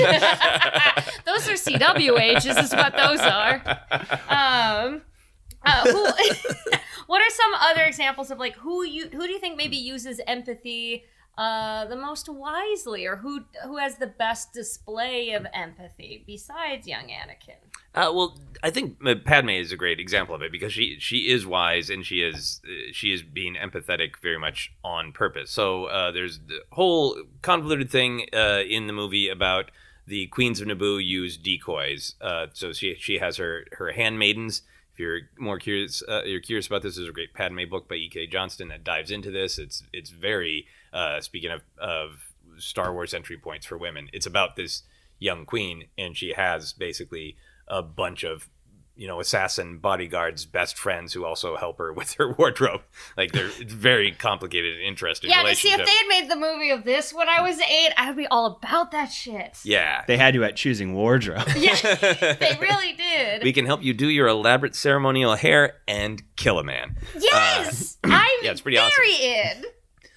those 1.26 1.48
are 1.50 1.54
CW 1.54 2.20
ages, 2.20 2.58
is 2.58 2.74
what 2.74 2.96
those 2.96 3.20
are. 3.20 3.62
Um, 4.30 5.02
uh, 5.66 5.84
who, 5.84 6.04
what 7.08 7.22
are 7.22 7.30
some 7.30 7.54
other 7.62 7.84
examples 7.84 8.32
of 8.32 8.38
like 8.40 8.56
who 8.58 8.84
you 8.84 9.08
who 9.10 9.26
do 9.28 9.32
you 9.32 9.40
think 9.40 9.58
maybe 9.58 9.78
uses 9.78 10.20
empathy 10.28 11.04
uh, 11.38 11.86
the 11.86 11.96
most 11.96 12.30
wisely, 12.30 13.08
or 13.08 13.18
who 13.18 13.46
who 13.64 13.78
has 13.78 13.96
the 13.96 14.08
best 14.08 14.54
display 14.54 15.32
of 15.32 15.48
empathy 15.54 16.24
besides 16.28 16.88
young 16.88 17.06
Anakin? 17.06 17.58
Uh, 17.96 18.12
well, 18.14 18.38
I 18.62 18.70
think 18.70 18.98
uh, 19.06 19.16
Padme 19.24 19.50
is 19.50 19.72
a 19.72 19.76
great 19.76 20.00
example 20.00 20.36
of 20.36 20.44
it 20.44 20.52
because 20.52 20.74
she 20.74 20.98
she 21.00 21.32
is 21.32 21.46
wise 21.46 21.90
and 21.90 22.06
she 22.06 22.22
is 22.22 22.62
uh, 22.66 22.92
she 22.92 23.14
is 23.14 23.24
being 23.24 23.56
empathetic 23.56 24.18
very 24.22 24.38
much 24.38 24.74
on 24.84 25.12
purpose. 25.12 25.50
So 25.50 25.86
uh, 25.86 26.12
there's 26.12 26.40
the 26.40 26.60
whole 26.72 27.18
convoluted 27.42 27.90
thing 27.90 28.20
in 28.20 28.86
the 28.86 28.94
movie 28.94 29.28
about 29.28 29.72
the 30.06 30.28
queens 30.28 30.62
of 30.62 30.68
Naboo 30.68 31.04
use 31.04 31.36
decoys. 31.36 32.14
So 32.54 32.74
she 32.74 32.96
she 33.00 33.18
has 33.18 33.38
her 33.38 33.66
her 33.74 33.92
handmaidens. 33.94 34.62
If 34.94 35.00
you're 35.00 35.22
more 35.40 35.58
curious, 35.58 36.04
you're 36.26 36.42
curious 36.42 36.68
about 36.68 36.84
this. 36.84 36.98
There's 36.98 37.10
a 37.10 37.12
great 37.12 37.34
Padme 37.34 37.68
book 37.68 37.90
by 37.90 37.96
E.K. 37.96 38.28
Johnston 38.28 38.68
that 38.68 38.84
dives 38.84 39.10
into 39.10 39.32
this. 39.32 39.58
It's 39.58 39.82
it's 39.92 40.12
very 40.12 40.68
uh, 40.94 41.20
speaking 41.22 41.52
of 41.52 41.62
of 41.78 42.34
Star 42.58 42.94
Wars 42.94 43.14
entry 43.14 43.38
points 43.38 43.66
for 43.66 43.78
women. 43.78 44.10
It's 44.14 44.26
about 44.28 44.56
this 44.56 44.84
young 45.20 45.46
queen, 45.46 45.86
and 45.98 46.16
she 46.16 46.34
has 46.34 46.74
basically 46.74 47.36
a 47.68 47.82
bunch 47.82 48.24
of 48.24 48.50
you 48.96 49.08
know 49.08 49.20
assassin 49.20 49.80
bodyguards 49.80 50.46
best 50.46 50.78
friends 50.78 51.14
who 51.14 51.26
also 51.26 51.58
help 51.58 51.80
her 51.80 51.92
with 52.00 52.14
her 52.14 52.32
wardrobe 52.34 52.82
like 53.18 53.32
they're 53.32 53.48
it's 53.48 53.74
very 53.74 54.12
complicated 54.12 54.76
and 54.76 54.84
interesting 54.84 55.32
Yeah, 55.32 55.42
to 55.42 55.56
see 55.56 55.70
if 55.72 55.78
they 55.78 55.92
had 55.92 56.08
made 56.08 56.30
the 56.30 56.36
movie 56.36 56.70
of 56.70 56.84
this 56.84 57.12
when 57.12 57.28
I 57.28 57.42
was 57.42 57.60
eight, 57.60 57.92
I 57.98 58.08
would 58.08 58.18
be 58.18 58.28
all 58.28 58.46
about 58.62 58.92
that 58.92 59.06
shit. 59.12 59.58
yeah 59.64 60.04
they 60.06 60.16
had 60.18 60.36
you 60.36 60.44
at 60.44 60.56
choosing 60.56 60.94
wardrobe. 60.94 61.48
Yeah, 61.56 61.74
they 62.40 62.56
really 62.62 62.94
did. 62.94 63.42
we 63.44 63.52
can 63.52 63.66
help 63.66 63.82
you 63.82 63.96
do 63.96 64.10
your 64.10 64.28
elaborate 64.28 64.76
ceremonial 64.76 65.36
hair 65.38 65.78
and 65.88 66.22
kill 66.36 66.60
a 66.60 66.64
man 66.64 66.96
yes, 67.18 67.98
I'm 68.04 68.30
yeah, 68.44 68.52
it's 68.52 68.62
pretty 68.62 68.78
awesome. 68.78 68.92
very 68.96 69.16
in. 69.16 69.64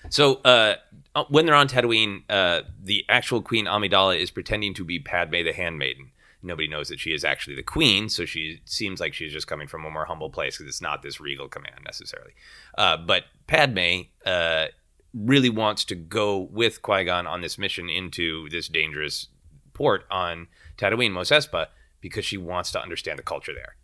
So 0.09 0.37
uh, 0.45 0.77
uh, 1.15 1.25
when 1.29 1.47
they're 1.47 1.55
on 1.55 1.69
Tatooine, 1.69 2.23
uh, 2.29 2.63
the 2.83 3.05
actual 3.09 3.43
Queen 3.43 3.67
Amidala 3.67 4.19
is 4.19 4.31
pretending 4.31 4.75
to 4.75 4.85
be 4.85 4.99
Padme 4.99 5.45
the 5.45 5.53
Handmaiden. 5.53 6.11
Nobody 6.43 6.69
knows 6.69 6.89
that 6.89 7.01
she 7.01 7.13
is 7.13 7.25
actually 7.25 7.57
the 7.57 7.63
queen, 7.63 8.09
so 8.09 8.25
she 8.25 8.61
seems 8.65 9.01
like 9.01 9.15
she's 9.15 9.33
just 9.33 9.49
coming 9.49 9.67
from 9.67 9.85
a 9.85 9.91
more 9.91 10.05
humble 10.05 10.31
place 10.31 10.57
because 10.57 10.69
it's 10.69 10.83
not 10.83 11.03
this 11.03 11.21
regal 11.21 11.49
command 11.49 11.81
necessarily. 11.85 12.33
Uh, 12.79 12.97
but 12.97 13.25
Padme 13.47 14.03
uh, 14.25 14.67
really 15.13 15.51
wants 15.51 15.85
to 15.87 15.95
go 15.95 16.39
with 16.39 16.83
Qui 16.83 17.05
Gon 17.05 17.27
on 17.27 17.41
this 17.41 17.59
mission 17.59 17.89
into 17.89 18.49
this 18.51 18.69
dangerous 18.69 19.29
port 19.73 20.05
on 20.11 20.47
Tatooine, 20.77 21.13
Mos 21.13 21.31
Espa, 21.31 21.67
because 22.01 22.25
she 22.25 22.37
wants 22.37 22.71
to 22.73 22.81
understand 22.81 23.19
the 23.19 23.25
culture 23.25 23.55
there. 23.55 23.77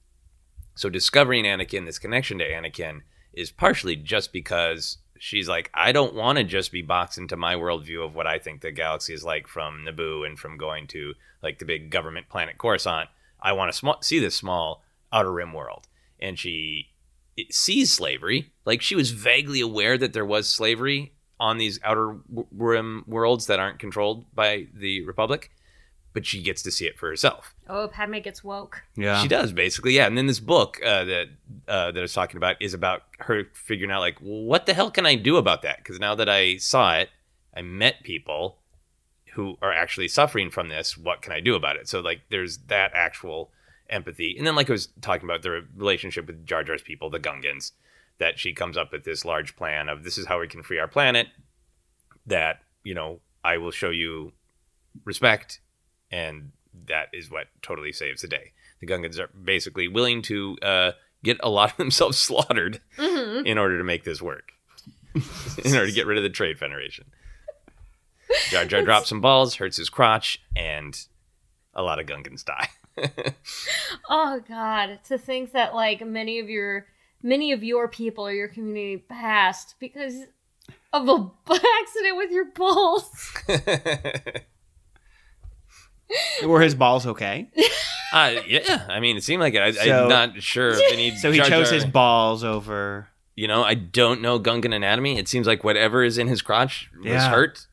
So 0.75 0.89
discovering 0.89 1.45
Anakin, 1.45 1.87
this 1.87 1.99
connection 1.99 2.39
to 2.39 2.49
Anakin, 2.49 3.01
is 3.33 3.51
partially 3.51 3.97
just 3.97 4.33
because 4.33 4.99
she's 5.23 5.49
like, 5.49 5.71
I 5.73 5.93
don't 5.93 6.17
want 6.17 6.39
to 6.39 6.45
just 6.45 6.73
be 6.73 6.83
boxed 6.83 7.17
into 7.17 7.37
my 7.37 7.55
worldview 7.55 8.05
of 8.05 8.17
what 8.17 8.27
I 8.27 8.41
think 8.41 8.61
the 8.61 8.73
galaxy 8.73 9.15
is 9.15 9.23
like 9.23 9.47
from 9.47 9.85
Naboo 9.87 10.27
and 10.27 10.37
from 10.37 10.59
going 10.59 10.89
to 10.89 11.15
like 11.41 11.61
the 11.61 11.65
big 11.65 11.91
government 11.91 12.29
planet 12.29 12.59
Coruscant. 12.59 13.09
I 13.41 13.53
want 13.53 13.71
to 13.71 13.79
sm- 13.79 14.01
see 14.01 14.19
this 14.19 14.35
small 14.35 14.83
outer 15.13 15.31
rim 15.31 15.53
world, 15.53 15.87
and 16.19 16.37
she 16.37 16.89
sees 17.53 17.93
slavery. 17.93 18.51
Like 18.65 18.83
she 18.83 18.97
was 18.97 19.13
vaguely 19.13 19.61
aware 19.61 19.97
that 19.97 20.13
there 20.13 20.27
was 20.27 20.49
slavery 20.49 21.13
on 21.39 21.57
these 21.57 21.79
outer 21.85 22.17
rim 22.51 23.05
worlds 23.07 23.47
that 23.47 23.61
aren't 23.61 23.79
controlled 23.79 24.25
by 24.35 24.67
the 24.75 25.05
Republic, 25.05 25.53
but 26.13 26.27
she 26.27 26.43
gets 26.43 26.63
to 26.63 26.71
see 26.71 26.87
it 26.87 26.99
for 26.99 27.09
herself. 27.09 27.55
Oh, 27.69 27.89
Padme 27.89 28.19
gets 28.19 28.45
woke. 28.45 28.83
Yeah. 28.97 29.23
She 29.23 29.29
does 29.29 29.53
basically, 29.53 29.95
yeah. 29.95 30.07
And 30.07 30.17
then 30.17 30.27
this 30.27 30.41
book 30.41 30.79
uh, 30.85 31.05
that 31.05 31.27
uh, 31.69 31.91
that 31.93 31.99
I 31.99 32.03
was 32.03 32.13
talking 32.13 32.37
about 32.37 32.57
is 32.61 32.75
about 32.75 33.05
her 33.21 33.45
figuring 33.55 33.91
out 33.91 34.01
like, 34.01 34.19
well, 34.21 34.43
what 34.43 34.67
the 34.67 34.75
hell 34.75 34.91
can 34.91 35.07
I 35.07 35.15
do 35.15 35.37
about 35.37 35.63
that? 35.63 35.79
Because 35.79 35.99
now 35.99 36.15
that 36.15 36.29
I 36.29 36.57
saw 36.57 36.97
it, 36.97 37.11
I 37.55 37.63
met 37.63 38.03
people 38.03 38.59
who 39.35 39.57
are 39.63 39.73
actually 39.73 40.09
suffering 40.09 40.51
from 40.51 40.69
this. 40.69 40.97
What 40.97 41.23
can 41.23 41.33
I 41.33 41.41
do 41.41 41.55
about 41.55 41.77
it? 41.77 41.89
So 41.89 42.01
like, 42.01 42.23
there's 42.31 42.59
that 42.67 42.93
actual 42.95 43.51
empathy, 43.89 44.35
and 44.37 44.47
then 44.47 44.55
like 44.55 44.69
I 44.69 44.73
was 44.73 44.89
talking 45.01 45.25
about 45.25 45.43
the 45.43 45.65
relationship 45.77 46.27
with 46.27 46.47
Jar 46.47 46.65
Jar's 46.65 46.83
people, 46.83 47.11
the 47.11 47.21
Gungans, 47.21 47.73
that 48.19 48.39
she 48.39 48.53
comes 48.53 48.77
up 48.77 48.93
with 48.93 49.05
this 49.05 49.25
large 49.25 49.57
plan 49.57 49.89
of 49.89 50.05
this 50.05 50.19
is 50.19 50.27
how 50.27 50.41
we 50.41 50.49
can 50.49 50.63
free 50.63 50.79
our 50.79 50.89
planet. 50.89 51.29
That 52.27 52.61
you 52.85 52.95
know, 52.95 53.21
I 53.43 53.57
will 53.57 53.71
show 53.71 53.91
you 53.91 54.33
respect 55.05 55.61
and 56.13 56.53
that 56.87 57.09
is 57.13 57.31
what 57.31 57.47
totally 57.63 57.93
saves 57.93 58.23
the 58.23 58.29
day. 58.29 58.53
The 58.81 58.87
Gungans 58.87 59.19
are 59.19 59.29
basically 59.29 59.89
willing 59.89 60.23
to 60.23 60.57
uh, 60.63 60.93
get 61.25 61.39
a 61.43 61.49
lot 61.49 61.71
of 61.73 61.77
themselves 61.79 62.19
slaughtered 62.19 62.81
hmm 62.99 63.45
in 63.45 63.59
order 63.59 63.79
to 63.79 63.85
make 63.85 64.05
this 64.05 64.21
work, 64.23 64.53
in 65.15 65.75
order 65.75 65.87
to 65.87 65.93
get 65.93 66.07
rid 66.07 66.19
of 66.19 66.23
the 66.23 66.31
Trade 66.31 66.59
Federation. 66.59 67.07
Jar 68.51 68.65
Jar 68.65 68.83
drops 68.83 69.09
some 69.09 69.21
balls, 69.21 69.57
hurts 69.57 69.77
his 69.77 69.91
crotch, 69.91 70.41
and 70.55 70.99
a 71.75 71.83
lot 71.83 71.99
of 71.99 72.07
Gungans 72.07 72.45
die. 72.45 72.69
Oh 74.11 74.43
God, 74.47 75.01
to 75.09 75.17
think 75.17 75.53
that 75.53 75.75
like 75.75 76.05
many 76.07 76.39
of 76.39 76.51
your 76.51 76.87
many 77.23 77.53
of 77.53 77.65
your 77.65 77.89
people 77.89 78.27
or 78.27 78.33
your 78.33 78.49
community 78.49 78.99
passed 78.99 79.77
because 79.81 80.15
of 80.93 81.09
a 81.09 81.31
accident 81.49 82.17
with 82.17 82.31
your 82.31 82.47
balls. 82.47 83.33
Were 86.45 86.61
his 86.61 86.75
balls 86.75 87.07
okay? 87.07 87.49
uh, 88.13 88.35
yeah, 88.47 88.87
I 88.89 89.01
mean, 89.01 89.17
it 89.17 89.25
seemed 89.25 89.41
like 89.41 89.55
it. 89.55 89.63
I, 89.63 89.73
So- 89.73 90.03
I'm 90.05 90.09
not 90.09 90.43
sure 90.43 90.71
if 90.71 90.93
any. 90.93 91.11
So 91.17 91.31
he 91.31 91.39
Jar 91.39 91.49
chose 91.49 91.67
Jar- 91.69 91.75
his 91.75 91.85
balls 91.85 92.45
over 92.45 93.09
You 93.37 93.49
know, 93.49 93.63
I 93.65 93.75
don't 93.75 94.21
know 94.21 94.39
Gungan 94.41 94.75
anatomy. 94.75 95.19
It 95.19 95.29
seems 95.29 95.47
like 95.47 95.65
whatever 95.65 96.03
is 96.05 96.19
in 96.19 96.29
his 96.29 96.43
crotch 96.43 96.91
was 96.97 97.07
Yeah. 97.07 97.31
hurt. 97.31 97.67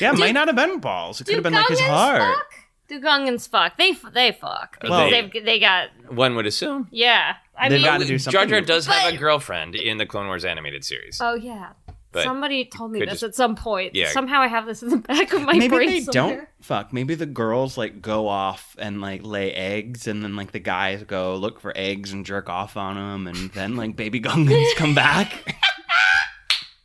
Yeah, 0.00 0.12
it 0.12 0.18
might 0.18 0.32
not 0.34 0.48
have 0.48 0.56
been 0.56 0.80
balls. 0.80 1.20
It 1.20 1.24
could 1.24 1.30
Do 1.30 1.36
have 1.36 1.42
been 1.44 1.52
like 1.52 1.68
his 1.68 1.80
Gungans 1.80 1.88
heart. 1.88 2.20
fuck? 2.36 2.46
Do 2.88 3.00
Gungans 3.00 3.48
fuck? 3.48 3.76
They 3.78 3.90
f- 3.90 4.12
they 4.12 4.32
fuck 4.32 4.72
because 4.80 4.90
Well- 4.90 5.10
they've 5.10 5.44
they 5.44 5.58
got 5.58 5.88
One 6.08 6.34
would 6.36 6.46
assume. 6.46 6.88
yeah. 6.90 7.36
I 7.56 7.68
They've 7.68 7.78
mean, 7.80 7.86
gotta 7.86 8.04
do 8.04 8.18
something. 8.18 8.32
Jar 8.40 8.46
Jar 8.46 8.60
does 8.60 8.86
have 8.86 9.14
a 9.14 9.16
girlfriend 9.16 9.74
in 9.76 9.98
the 9.98 10.06
Clone 10.06 10.26
Wars 10.26 10.44
animated 10.44 10.84
series. 10.84 11.18
oh 11.20 11.34
yeah. 11.34 11.70
But 12.14 12.24
Somebody 12.24 12.64
told 12.64 12.92
me 12.92 13.00
this 13.00 13.10
just- 13.10 13.22
at 13.24 13.34
some 13.34 13.56
point. 13.56 13.94
Yeah. 13.94 14.08
Somehow 14.10 14.40
I 14.40 14.46
have 14.46 14.64
this 14.66 14.82
in 14.82 14.88
the 14.88 14.96
back 14.96 15.32
of 15.34 15.42
my 15.42 15.52
Maybe 15.52 15.68
brain. 15.68 15.88
they 15.90 16.00
somewhere. 16.00 16.36
don't 16.36 16.48
fuck. 16.62 16.92
Maybe 16.92 17.14
the 17.14 17.26
girls 17.26 17.76
like 17.76 18.00
go 18.00 18.28
off 18.28 18.74
and 18.78 19.00
like 19.02 19.22
lay 19.24 19.52
eggs, 19.52 20.06
and 20.06 20.22
then 20.22 20.36
like 20.36 20.52
the 20.52 20.60
guys 20.60 21.02
go 21.02 21.34
look 21.36 21.60
for 21.60 21.72
eggs 21.76 22.12
and 22.12 22.24
jerk 22.24 22.48
off 22.48 22.76
on 22.78 22.94
them, 22.96 23.26
and 23.26 23.50
then 23.52 23.76
like 23.76 23.96
baby 23.96 24.20
Gungans 24.20 24.74
come 24.76 24.94
back. 24.94 25.56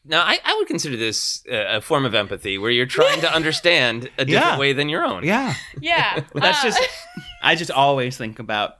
Now, 0.06 0.22
I, 0.24 0.40
I 0.44 0.56
would 0.56 0.66
consider 0.68 0.98
this 0.98 1.44
uh, 1.52 1.66
a 1.78 1.82
form 1.82 2.04
of 2.04 2.16
empathy 2.16 2.58
where 2.58 2.72
you're 2.72 2.88
trying 2.88 3.22
to 3.22 3.32
understand 3.32 4.06
a 4.18 4.26
different 4.26 4.54
Yeah. 4.54 4.58
way 4.58 4.74
than 4.74 4.90
your 4.90 5.06
own. 5.06 5.24
yeah, 5.24 5.54
Yeah. 5.80 6.24
Well, 6.34 6.42
that's 6.42 6.62
uh, 6.64 6.68
just. 6.70 6.80
I 7.44 7.54
just 7.54 7.70
always 7.70 8.18
think 8.18 8.40
about 8.40 8.78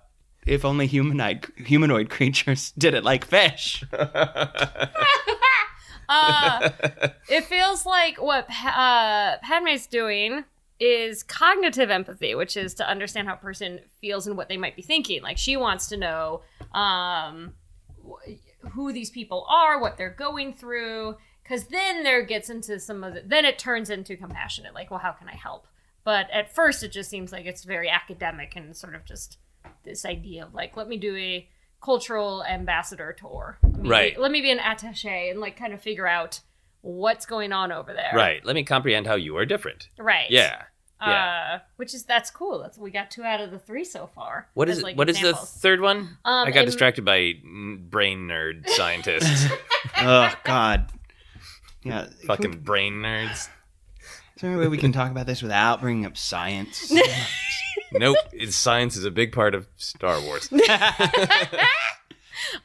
if 0.48 0.66
only 0.66 0.88
humanoid 0.88 1.46
humanoid 1.58 2.10
creatures 2.10 2.72
did 2.80 2.96
it 2.96 3.04
like 3.04 3.26
fish. 3.26 3.84
Uh, 6.10 6.70
it 7.30 7.46
feels 7.46 7.86
like 7.86 8.22
what 8.22 8.50
uh, 8.50 9.38
Padme's 9.44 9.88
doing 9.88 10.44
is 10.80 11.24
cognitive 11.24 11.90
empathy, 11.90 12.36
which 12.36 12.56
is 12.56 12.74
to 12.76 12.90
understand 12.90 13.28
how 13.28 13.34
a 13.34 13.38
person 13.38 13.80
feels 14.00 14.28
and 14.28 14.38
what 14.38 14.48
they 14.50 14.58
might 14.58 14.76
be 14.76 14.82
thinking. 14.82 15.22
Like 15.22 15.38
she 15.38 15.58
wants 15.58 15.88
to 15.90 15.98
know 15.98 16.42
um, 16.74 17.54
wh- 18.08 18.70
who 18.72 18.94
these 18.94 19.10
people 19.10 19.46
are, 19.50 19.80
what 19.80 19.98
they're 19.98 20.10
going 20.10 20.54
through, 20.54 21.18
because 21.44 21.66
then 21.66 22.04
there 22.04 22.24
gets 22.24 22.50
into 22.50 22.80
some 22.80 23.04
of 23.04 23.14
the. 23.14 23.24
Then 23.26 23.46
it 23.46 23.60
turns 23.60 23.90
into 23.90 24.16
compassionate. 24.16 24.74
Like, 24.74 24.90
well, 24.90 25.00
how 25.00 25.12
can 25.12 25.28
I 25.28 25.36
help? 25.36 25.68
But 26.04 26.30
at 26.32 26.54
first, 26.54 26.82
it 26.82 26.92
just 26.92 27.10
seems 27.10 27.32
like 27.32 27.46
it's 27.46 27.64
very 27.64 27.90
academic 27.90 28.56
and 28.56 28.76
sort 28.76 28.96
of 28.96 29.06
just 29.06 29.38
this 29.84 30.06
idea 30.06 30.46
of 30.46 30.54
like, 30.54 30.78
let 30.78 30.88
me 30.88 30.98
do 30.98 31.16
a 31.16 31.48
cultural 31.82 32.44
ambassador 32.44 33.14
tour. 33.18 33.58
Let 33.64 33.78
me 33.82 33.90
Right. 33.90 34.16
Be, 34.16 34.22
let 34.22 34.32
me 34.32 34.42
be 34.42 34.52
an 34.52 34.60
attaché 34.60 35.32
and 35.32 35.40
like 35.40 35.58
kind 35.58 35.74
of 35.74 35.82
figure 35.82 36.08
out 36.08 36.42
what's 36.82 37.26
going 37.26 37.52
on 37.54 37.72
over 37.72 37.94
there. 37.94 38.12
Right. 38.14 38.44
Let 38.46 38.56
me 38.56 38.64
comprehend 38.64 39.08
how 39.08 39.16
you 39.16 39.38
are 39.38 39.46
different. 39.46 39.90
Right. 39.98 40.30
Yeah. 40.30 40.64
Yeah. 41.02 41.52
Uh, 41.56 41.60
which 41.78 41.94
is 41.94 42.04
that's 42.04 42.30
cool. 42.30 42.60
That's 42.60 42.78
we 42.78 42.92
got 42.92 43.10
two 43.10 43.24
out 43.24 43.40
of 43.40 43.52
the 43.52 43.60
three 43.60 43.86
so 43.86 44.08
far. 44.08 44.50
What 44.54 44.68
as, 44.70 44.80
is 44.80 44.96
what 44.96 45.10
is 45.10 45.22
the 45.22 45.34
third 45.34 45.80
one? 45.80 46.18
Um, 46.26 46.48
I 46.48 46.52
got 46.52 46.66
distracted 46.66 47.06
by 47.06 47.36
brain 47.44 48.28
nerd 48.28 48.68
scientists. 48.72 49.50
oh 49.98 50.34
God. 50.44 50.92
Yeah. 51.84 52.02
can 52.04 52.16
we- 52.20 52.26
Fucking 52.28 52.60
brain 52.60 52.96
nerds. 52.96 53.48
Is 54.36 54.42
there 54.42 54.52
any 54.52 54.60
way 54.60 54.68
we 54.68 54.78
can 54.78 54.92
talk 54.94 55.12
about 55.12 55.26
this 55.26 55.42
without 55.42 55.82
bringing 55.82 56.06
up 56.06 56.16
science? 56.18 56.92
Nope. 57.94 58.18
It's, 58.32 58.56
science 58.56 58.96
is 58.96 59.06
a 59.06 59.12
big 59.12 59.32
part 59.32 59.56
of 59.56 59.68
Star 59.78 60.22
Wars. 60.22 60.50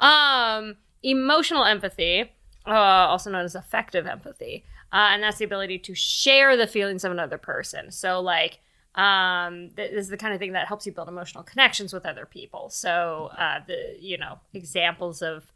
um 0.01 0.77
emotional 1.03 1.65
empathy 1.65 2.33
uh, 2.67 2.71
also 2.71 3.31
known 3.31 3.45
as 3.45 3.55
affective 3.55 4.07
empathy 4.07 4.65
uh, 4.93 5.11
and 5.13 5.23
that's 5.23 5.39
the 5.39 5.45
ability 5.45 5.79
to 5.79 5.95
share 5.95 6.57
the 6.57 6.67
feelings 6.67 7.05
of 7.05 7.13
another 7.13 7.37
person 7.37 7.91
so 7.91 8.21
like 8.21 8.61
um 8.95 9.71
th- 9.77 9.91
this 9.91 10.05
is 10.05 10.09
the 10.09 10.17
kind 10.17 10.33
of 10.33 10.39
thing 10.39 10.53
that 10.53 10.69
helps 10.69 10.87
you 10.87 10.93
build 10.93 11.09
emotional 11.09 11.43
connections 11.43 11.93
with 11.93 12.07
other 12.07 12.25
people 12.25 12.71
so 12.71 13.31
uh 13.37 13.59
the 13.67 13.97
you 14.01 14.17
know 14.17 14.39
examples 14.55 15.21
of 15.21 15.53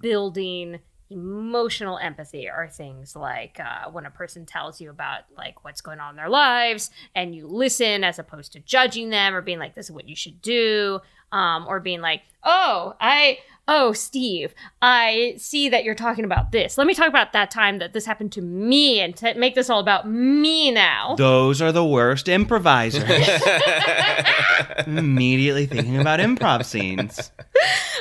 building 0.00 0.78
emotional 1.10 1.98
empathy 1.98 2.48
are 2.48 2.68
things 2.68 3.14
like 3.14 3.60
uh, 3.60 3.90
when 3.90 4.06
a 4.06 4.10
person 4.10 4.46
tells 4.46 4.80
you 4.80 4.90
about 4.90 5.20
like 5.36 5.64
what's 5.64 5.80
going 5.80 6.00
on 6.00 6.10
in 6.10 6.16
their 6.16 6.28
lives 6.28 6.90
and 7.14 7.34
you 7.34 7.46
listen 7.46 8.02
as 8.02 8.18
opposed 8.18 8.52
to 8.52 8.60
judging 8.60 9.10
them 9.10 9.34
or 9.34 9.42
being 9.42 9.58
like 9.58 9.74
this 9.74 9.86
is 9.86 9.92
what 9.92 10.08
you 10.08 10.16
should 10.16 10.40
do 10.40 11.00
um, 11.30 11.66
or 11.68 11.78
being 11.78 12.00
like 12.00 12.22
oh 12.42 12.94
i 13.00 13.38
oh 13.66 13.92
steve 13.92 14.54
i 14.82 15.34
see 15.38 15.68
that 15.70 15.84
you're 15.84 15.94
talking 15.94 16.24
about 16.24 16.52
this 16.52 16.76
let 16.76 16.86
me 16.86 16.92
talk 16.94 17.08
about 17.08 17.32
that 17.32 17.50
time 17.50 17.78
that 17.78 17.92
this 17.94 18.04
happened 18.04 18.30
to 18.30 18.42
me 18.42 19.00
and 19.00 19.16
to 19.16 19.32
make 19.34 19.54
this 19.54 19.70
all 19.70 19.80
about 19.80 20.08
me 20.08 20.70
now 20.70 21.14
Those 21.16 21.62
are 21.62 21.72
the 21.72 21.84
worst 21.84 22.28
improvisers. 22.28 23.02
Immediately 24.86 25.66
thinking 25.66 26.00
about 26.00 26.20
improv 26.20 26.64
scenes. 26.64 27.30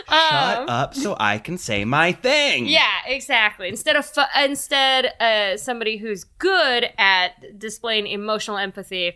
Shut 0.10 0.58
Um, 0.60 0.70
up 0.70 0.94
so 0.96 1.16
I 1.20 1.38
can 1.38 1.58
say 1.58 1.86
my 1.86 2.12
thing. 2.12 2.66
Yeah, 2.68 3.00
exactly. 3.08 3.68
Instead 3.70 3.96
of 3.96 4.06
fu- 4.06 4.22
instead 4.42 5.06
uh, 5.20 5.58
somebody 5.58 5.98
who's 5.98 6.24
good 6.24 6.90
at 6.98 7.58
displaying 7.58 8.08
emotional 8.08 8.58
empathy 8.58 9.14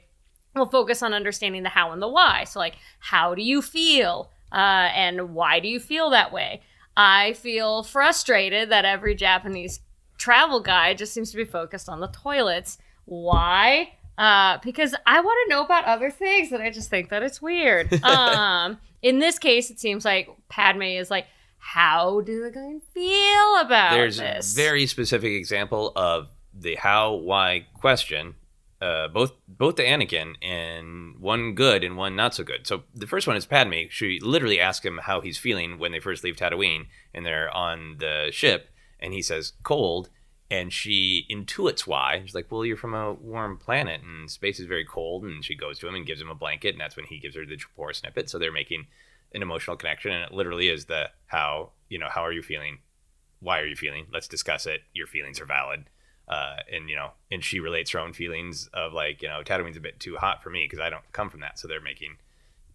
will 0.55 0.65
focus 0.69 1.03
on 1.03 1.13
understanding 1.13 1.63
the 1.63 1.69
how 1.69 1.91
and 1.91 2.01
the 2.01 2.07
why. 2.07 2.45
So 2.45 2.59
like, 2.59 2.77
how 2.99 3.35
do 3.35 3.41
you 3.43 3.61
feel, 3.61 4.31
uh, 4.51 4.89
and 4.93 5.33
why 5.33 5.59
do 5.59 5.67
you 5.67 5.79
feel 5.79 6.09
that 6.11 6.31
way? 6.31 6.61
I 6.95 7.33
feel 7.33 7.83
frustrated 7.83 8.69
that 8.71 8.85
every 8.85 9.15
Japanese 9.15 9.81
travel 10.17 10.59
guide 10.59 10.97
just 10.97 11.13
seems 11.13 11.31
to 11.31 11.37
be 11.37 11.45
focused 11.45 11.89
on 11.89 11.99
the 11.99 12.07
toilets. 12.07 12.77
Why? 13.05 13.93
Uh, 14.17 14.57
because 14.63 14.95
I 15.05 15.21
want 15.21 15.37
to 15.45 15.55
know 15.55 15.63
about 15.63 15.85
other 15.85 16.09
things, 16.09 16.51
and 16.51 16.63
I 16.63 16.71
just 16.71 16.89
think 16.89 17.09
that 17.09 17.21
it's 17.21 17.41
weird. 17.41 18.03
um, 18.03 18.79
in 19.01 19.19
this 19.19 19.37
case, 19.37 19.69
it 19.69 19.79
seems 19.79 20.03
like 20.05 20.29
Padme 20.49 20.81
is 20.81 21.11
like, 21.11 21.27
how 21.59 22.21
do 22.21 22.43
the 22.43 22.51
guy 22.51 22.79
feel 22.93 23.59
about 23.61 23.91
There's 23.91 24.17
this? 24.17 24.53
a 24.53 24.55
very 24.55 24.87
specific 24.87 25.33
example 25.33 25.91
of 25.95 26.29
the 26.53 26.75
how 26.75 27.13
why 27.13 27.67
question. 27.75 28.35
Uh, 28.79 29.07
both 29.07 29.31
both 29.47 29.75
the 29.75 29.83
Anakin 29.83 30.35
and 30.41 31.17
one 31.17 31.55
good 31.55 31.83
and 31.83 31.97
one 31.97 32.15
not 32.15 32.35
so 32.35 32.43
good. 32.43 32.67
So 32.67 32.83
the 32.93 33.07
first 33.07 33.25
one 33.25 33.35
is 33.35 33.45
Padme. 33.45 33.89
She 33.89 34.19
literally 34.21 34.59
asks 34.59 34.85
him 34.85 34.99
how 35.03 35.19
he's 35.19 35.39
feeling 35.39 35.79
when 35.79 35.91
they 35.91 35.99
first 35.99 36.23
leave 36.23 36.35
Tatooine 36.35 36.85
and 37.11 37.25
they're 37.25 37.49
on 37.49 37.97
the 37.97 38.29
ship, 38.31 38.69
and 38.99 39.13
he 39.13 39.23
says 39.23 39.53
cold, 39.63 40.09
and 40.51 40.71
she 40.71 41.25
intuits 41.31 41.87
why. 41.87 42.21
She's 42.23 42.35
like, 42.35 42.51
"Well, 42.51 42.65
you're 42.65 42.77
from 42.77 42.93
a 42.93 43.13
warm 43.13 43.57
planet, 43.57 44.01
and 44.03 44.29
space 44.29 44.59
is 44.59 44.67
very 44.67 44.85
cold." 44.85 45.23
And 45.23 45.43
she 45.43 45.55
goes 45.55 45.79
to 45.79 45.87
him 45.87 45.95
and 45.95 46.05
gives 46.05 46.21
him 46.21 46.29
a 46.29 46.35
blanket, 46.35 46.73
and 46.73 46.79
that's 46.81 46.95
when 46.95 47.07
he 47.07 47.17
gives 47.17 47.35
her 47.35 47.45
the 47.45 47.57
Japor 47.57 47.95
snippet. 47.95 48.29
So 48.29 48.37
they're 48.37 48.51
making 48.51 48.85
an 49.33 49.41
emotional 49.41 49.75
connection, 49.75 50.11
and 50.11 50.23
it 50.23 50.31
literally 50.31 50.69
is 50.69 50.85
the 50.85 51.09
how 51.25 51.71
you 51.89 51.97
know 51.97 52.09
how 52.09 52.21
are 52.21 52.33
you 52.33 52.43
feeling 52.43 52.77
why 53.39 53.59
are 53.59 53.65
you 53.65 53.75
feeling? 53.75 54.07
Let's 54.11 54.27
discuss 54.27 54.65
it. 54.65 54.81
Your 54.93 55.07
feelings 55.07 55.39
are 55.39 55.45
valid. 55.45 55.85
Uh, 56.27 56.57
and 56.71 56.89
you 56.89 56.95
know, 56.95 57.11
and 57.31 57.43
she 57.43 57.59
relates 57.59 57.91
her 57.91 57.99
own 57.99 58.11
feelings 58.13 58.69
of 58.73 58.91
like, 58.93 59.21
you 59.21 59.27
know, 59.29 59.41
Tatooine's 59.43 59.77
a 59.77 59.81
bit 59.81 59.99
too 59.99 60.17
hot 60.17 60.43
for 60.43 60.49
me 60.49 60.65
because 60.65 60.79
I 60.79 60.89
don't 60.89 61.09
come 61.13 61.29
from 61.29 61.39
that. 61.39 61.57
So 61.57 61.67
they're 61.67 61.79
making, 61.81 62.17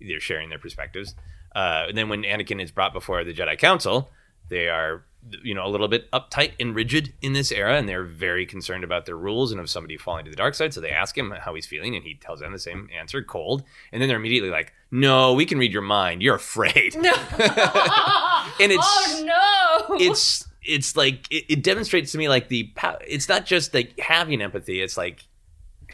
they're 0.01 0.21
sharing 0.21 0.49
their 0.49 0.59
perspectives. 0.59 1.15
Uh, 1.55 1.85
and 1.89 1.97
then 1.99 2.09
when 2.09 2.23
Anakin 2.23 2.63
is 2.63 2.71
brought 2.71 2.93
before 2.95 3.25
the 3.25 3.35
Jedi 3.35 3.59
Council, 3.59 4.11
they 4.49 4.69
are, 4.69 5.05
you 5.43 5.55
know, 5.55 5.67
a 5.67 5.69
little 5.69 5.87
bit 5.87 6.11
uptight 6.13 6.53
and 6.59 6.75
rigid 6.75 7.13
in 7.21 7.35
this 7.35 7.53
era, 7.53 7.77
and 7.77 7.87
they're 7.89 8.05
very 8.05 8.47
concerned 8.47 8.85
about 8.85 9.05
their 9.07 9.17
rules 9.19 9.53
and 9.53 9.61
of 9.61 9.69
somebody 9.69 9.97
falling 9.99 10.25
to 10.25 10.31
the 10.31 10.37
dark 10.37 10.55
side. 10.55 10.73
So 10.73 10.81
they 10.81 10.91
ask 10.91 11.17
him 11.17 11.31
how 11.31 11.55
he's 11.55 11.67
feeling, 11.67 11.95
and 11.95 12.05
he 12.05 12.15
tells 12.15 12.41
them 12.41 12.53
the 12.53 12.59
same 12.59 12.89
answer, 12.99 13.23
cold. 13.23 13.63
And 13.93 14.01
then 14.01 14.09
they're 14.09 14.17
immediately 14.19 14.51
like, 14.51 14.73
"No, 14.91 15.35
we 15.35 15.45
can 15.47 15.59
read 15.59 15.73
your 15.73 15.83
mind. 15.83 16.23
You're 16.23 16.37
afraid." 16.37 16.97
No. 16.97 17.13
And 18.61 18.73
it's- 18.73 18.79
oh 19.25 19.87
no. 19.89 19.97
it's 19.97 20.47
it's 20.65 20.97
like 20.97 21.31
it, 21.31 21.45
it 21.49 21.63
demonstrates 21.63 22.13
to 22.13 22.19
me 22.19 22.29
like 22.29 22.49
the 22.49 22.73
it's 23.07 23.29
not 23.29 23.45
just 23.47 23.75
like 23.75 23.99
having 23.99 24.41
empathy 24.43 24.81
it's 24.81 24.97
like 24.97 25.25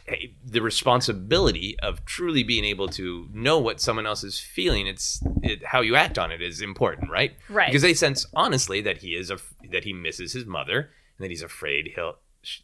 hey, 0.07 0.33
the 0.45 0.61
responsibility 0.63 1.79
of 1.81 2.05
truly 2.05 2.43
being 2.43 2.65
able 2.65 2.89
to 2.89 3.29
know 3.33 3.59
what 3.59 3.81
someone 3.81 4.07
else 4.07 4.25
is 4.25 4.41
feeling 4.41 4.87
it's 4.87 5.23
it, 5.43 5.65
how 5.65 5.81
you 5.81 5.97
act 5.97 6.19
on 6.19 6.31
it 6.33 6.43
is 6.43 6.61
important 6.61 7.11
right 7.11 7.33
Right. 7.49 7.69
because 7.69 7.83
they 7.83 7.95
sense 7.95 8.27
honestly 8.35 8.81
that 8.83 8.99
he 8.99 9.15
is 9.15 9.31
a 9.31 9.39
that 9.71 9.85
he 9.85 9.93
misses 9.93 10.33
his 10.33 10.47
mother 10.47 10.79
and 11.17 11.25
that 11.25 11.31
he's 11.31 11.43
afraid 11.43 11.93
he'll 11.95 12.17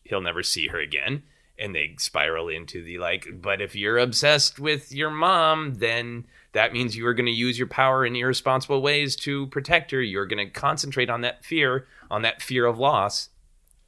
he'll 0.04 0.20
never 0.20 0.42
see 0.42 0.68
her 0.68 0.78
again 0.78 1.22
and 1.58 1.74
they 1.74 1.94
spiral 1.98 2.48
into 2.48 2.82
the 2.82 2.98
like 2.98 3.26
but 3.40 3.60
if 3.60 3.74
you're 3.76 3.98
obsessed 3.98 4.58
with 4.58 4.92
your 4.92 5.10
mom 5.10 5.74
then 5.76 6.24
that 6.54 6.72
means 6.72 6.96
you 6.96 7.06
are 7.06 7.14
going 7.14 7.26
to 7.26 7.32
use 7.32 7.58
your 7.58 7.68
power 7.68 8.06
in 8.06 8.16
irresponsible 8.16 8.80
ways 8.80 9.14
to 9.16 9.46
protect 9.48 9.90
her. 9.90 10.00
You're 10.00 10.26
going 10.26 10.44
to 10.44 10.52
concentrate 10.52 11.10
on 11.10 11.20
that 11.20 11.44
fear 11.44 11.86
on 12.10 12.22
that 12.22 12.42
fear 12.42 12.64
of 12.64 12.78
loss. 12.78 13.28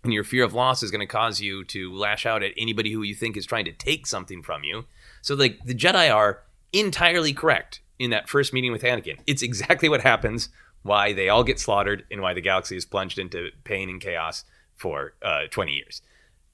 And 0.05 0.13
your 0.13 0.25
fear 0.25 0.45
of 0.45 0.55
loss 0.55 0.83
is 0.83 0.91
going 0.91 1.01
to 1.01 1.07
cause 1.07 1.41
you 1.41 1.65
to 1.65 1.93
lash 1.93 2.27
out 2.27 2.43
at 2.43 2.53
anybody 2.57 2.93
who 2.93 3.03
you 3.03 3.15
think 3.15 3.37
is 3.37 3.47
trying 3.47 3.65
to 3.65 3.73
take 3.73 4.07
something 4.07 4.43
from 4.43 4.63
you. 4.63 4.85
So 5.23 5.35
like 5.35 5.59
the 5.65 5.75
jedi 5.75 6.15
are 6.15 6.43
entirely 6.73 7.33
correct 7.33 7.81
in 7.99 8.11
that 8.11 8.29
first 8.29 8.53
meeting 8.53 8.73
with 8.73 8.83
anakin. 8.83 9.19
It's 9.27 9.43
exactly 9.43 9.89
what 9.89 10.03
happens 10.03 10.49
why 10.83 11.13
they 11.13 11.29
all 11.29 11.43
get 11.43 11.59
slaughtered 11.59 12.05
and 12.11 12.21
why 12.21 12.33
the 12.33 12.41
galaxy 12.41 12.77
is 12.77 12.85
plunged 12.85 13.19
into 13.19 13.51
pain 13.65 13.89
and 13.89 14.01
chaos 14.01 14.45
for 14.77 15.15
uh, 15.23 15.47
20 15.51 15.73
years. 15.73 16.03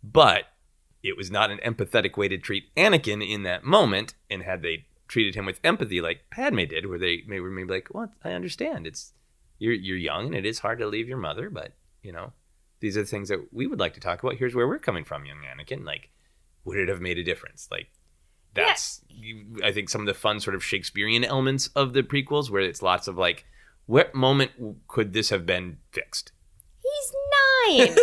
But 0.02 0.44
it 1.02 1.16
was 1.16 1.30
not 1.30 1.50
an 1.50 1.58
empathetic 1.58 2.16
way 2.16 2.28
to 2.28 2.38
treat 2.38 2.74
Anakin 2.74 3.26
in 3.26 3.42
that 3.42 3.64
moment. 3.64 4.14
And 4.30 4.42
had 4.42 4.62
they 4.62 4.86
treated 5.12 5.34
him 5.34 5.44
with 5.44 5.60
empathy 5.62 6.00
like 6.00 6.24
Padme 6.30 6.64
did, 6.64 6.86
where 6.86 6.98
they 6.98 7.22
may 7.26 7.38
were 7.38 7.50
maybe 7.50 7.70
like, 7.70 7.88
"Well, 7.92 8.10
I 8.24 8.32
understand. 8.32 8.86
It's 8.86 9.12
you're 9.58 9.74
you're 9.74 9.98
young 9.98 10.28
and 10.28 10.34
it 10.34 10.46
is 10.46 10.60
hard 10.60 10.78
to 10.78 10.86
leave 10.86 11.06
your 11.06 11.18
mother, 11.18 11.50
but 11.50 11.74
you 12.02 12.12
know, 12.12 12.32
these 12.80 12.96
are 12.96 13.02
the 13.02 13.06
things 13.06 13.28
that 13.28 13.52
we 13.52 13.66
would 13.66 13.78
like 13.78 13.92
to 13.94 14.00
talk 14.00 14.22
about. 14.22 14.36
Here's 14.36 14.54
where 14.54 14.66
we're 14.66 14.78
coming 14.78 15.04
from, 15.04 15.26
young 15.26 15.42
Anakin. 15.44 15.84
Like, 15.84 16.08
would 16.64 16.78
it 16.78 16.88
have 16.88 17.02
made 17.02 17.18
a 17.18 17.22
difference? 17.22 17.68
Like, 17.70 17.88
that's 18.54 19.02
you, 19.08 19.60
I 19.62 19.70
think 19.70 19.90
some 19.90 20.00
of 20.00 20.06
the 20.06 20.14
fun 20.14 20.40
sort 20.40 20.56
of 20.56 20.64
Shakespearean 20.64 21.24
elements 21.24 21.68
of 21.76 21.92
the 21.92 22.02
prequels, 22.02 22.48
where 22.48 22.62
it's 22.62 22.80
lots 22.80 23.06
of 23.06 23.18
like, 23.18 23.44
what 23.84 24.14
moment 24.14 24.52
could 24.88 25.12
this 25.12 25.28
have 25.28 25.44
been 25.44 25.76
fixed? 25.90 26.32
He's 26.94 27.14
nine. 27.86 27.96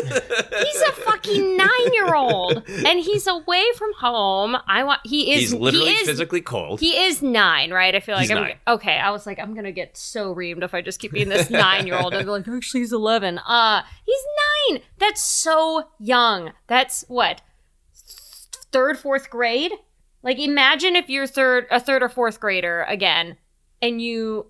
he's 0.66 0.82
a 0.82 0.92
fucking 0.94 1.58
nine 1.58 1.94
year 1.94 2.14
old, 2.16 2.64
and 2.68 3.00
he's 3.00 3.28
away 3.28 3.64
from 3.78 3.94
home. 3.94 4.58
I 4.68 4.84
want. 4.84 5.02
He 5.06 5.34
is. 5.34 5.40
He's 5.42 5.54
literally 5.54 5.92
he 5.92 5.96
is, 5.98 6.08
physically 6.08 6.42
cold. 6.42 6.80
He 6.80 6.98
is 6.98 7.22
nine, 7.22 7.72
right? 7.72 7.94
I 7.94 8.00
feel 8.00 8.16
like 8.16 8.24
He's 8.24 8.32
I'm 8.32 8.44
nine. 8.44 8.58
okay. 8.68 8.98
I 8.98 9.12
was 9.12 9.26
like, 9.26 9.40
I'm 9.40 9.54
gonna 9.54 9.72
get 9.72 9.96
so 9.98 10.34
reamed 10.34 10.64
if 10.64 10.74
I 10.74 10.82
just 10.82 11.00
keep 11.00 11.12
being 11.12 11.30
this 11.30 11.50
nine 11.50 11.86
year 11.88 11.98
old. 11.98 12.14
And 12.14 12.28
they're 12.28 12.34
like, 12.38 12.48
actually, 12.48 12.82
he's 12.82 12.94
eleven. 12.94 13.38
Uh, 13.40 13.84
he's 14.06 14.24
nine. 14.72 14.82
That's 14.98 15.22
so 15.22 15.90
young. 16.00 16.52
That's 16.68 17.06
what 17.08 17.42
third, 18.72 18.98
fourth 18.98 19.30
grade. 19.30 19.72
Like, 20.22 20.38
imagine 20.40 20.96
if 20.96 21.10
you're 21.10 21.28
third, 21.28 21.66
a 21.72 21.80
third 21.80 22.04
or 22.04 22.10
fourth 22.10 22.40
grader 22.40 22.84
again, 22.88 23.38
and 23.82 24.02
you 24.02 24.48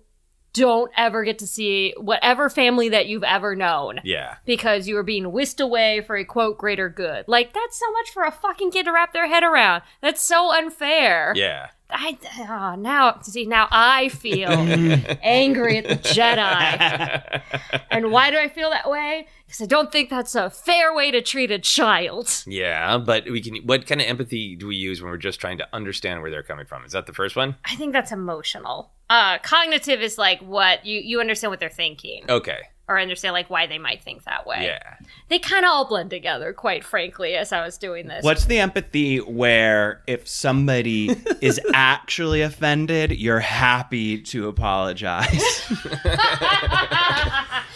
don't 0.52 0.90
ever 0.96 1.24
get 1.24 1.38
to 1.38 1.46
see 1.46 1.94
whatever 1.96 2.48
family 2.48 2.88
that 2.88 3.06
you've 3.06 3.24
ever 3.24 3.54
known 3.54 4.00
yeah. 4.04 4.36
because 4.44 4.88
you 4.88 4.94
were 4.94 5.02
being 5.02 5.32
whisked 5.32 5.60
away 5.60 6.00
for 6.00 6.16
a 6.16 6.24
quote 6.24 6.58
greater 6.58 6.88
good. 6.88 7.24
Like 7.28 7.52
that's 7.52 7.78
so 7.78 7.90
much 7.92 8.10
for 8.10 8.24
a 8.24 8.30
fucking 8.30 8.70
kid 8.70 8.84
to 8.84 8.92
wrap 8.92 9.12
their 9.12 9.28
head 9.28 9.42
around. 9.42 9.82
That's 10.00 10.22
so 10.22 10.52
unfair. 10.52 11.32
Yeah. 11.36 11.68
I 11.92 12.18
oh, 12.38 12.80
now 12.80 13.20
see 13.22 13.46
now 13.46 13.66
I 13.70 14.10
feel 14.10 14.50
angry 15.22 15.78
at 15.78 15.88
the 15.88 15.96
Jedi. 15.96 17.42
And 17.92 18.12
why 18.12 18.30
do 18.30 18.38
I 18.38 18.48
feel 18.48 18.70
that 18.70 18.88
way? 18.88 19.26
Because 19.44 19.60
I 19.62 19.66
don't 19.66 19.90
think 19.90 20.10
that's 20.10 20.36
a 20.36 20.48
fair 20.48 20.94
way 20.94 21.10
to 21.10 21.20
treat 21.20 21.50
a 21.50 21.58
child. 21.58 22.44
Yeah, 22.46 22.98
but 22.98 23.28
we 23.28 23.42
can. 23.42 23.56
What 23.66 23.86
kind 23.86 24.00
of 24.00 24.06
empathy 24.06 24.54
do 24.54 24.68
we 24.68 24.76
use 24.76 25.02
when 25.02 25.10
we're 25.10 25.16
just 25.16 25.40
trying 25.40 25.58
to 25.58 25.66
understand 25.72 26.22
where 26.22 26.30
they're 26.30 26.44
coming 26.44 26.66
from? 26.66 26.84
Is 26.84 26.92
that 26.92 27.06
the 27.06 27.12
first 27.12 27.34
one? 27.34 27.56
I 27.64 27.74
think 27.74 27.92
that's 27.92 28.12
emotional. 28.12 28.92
Uh 29.10 29.36
cognitive 29.42 30.00
is 30.00 30.16
like 30.16 30.40
what 30.40 30.86
you 30.86 31.00
you 31.00 31.20
understand 31.20 31.50
what 31.50 31.60
they're 31.60 31.68
thinking 31.68 32.24
Okay. 32.28 32.60
or 32.88 32.98
understand 32.98 33.32
like 33.34 33.50
why 33.50 33.66
they 33.66 33.76
might 33.78 34.02
think 34.02 34.24
that 34.24 34.46
way. 34.46 34.64
Yeah. 34.64 34.94
They 35.28 35.38
kind 35.40 35.64
of 35.64 35.70
all 35.70 35.84
blend 35.88 36.10
together 36.10 36.52
quite 36.52 36.84
frankly 36.84 37.34
as 37.34 37.52
I 37.52 37.64
was 37.64 37.76
doing 37.76 38.06
this. 38.08 38.24
What's 38.24 38.44
the 38.46 38.58
empathy 38.58 39.18
where 39.18 40.02
if 40.06 40.26
somebody 40.28 41.10
is 41.42 41.60
actually 41.74 42.40
offended, 42.42 43.10
you're 43.12 43.40
happy 43.40 44.22
to 44.22 44.46
apologize? 44.48 45.42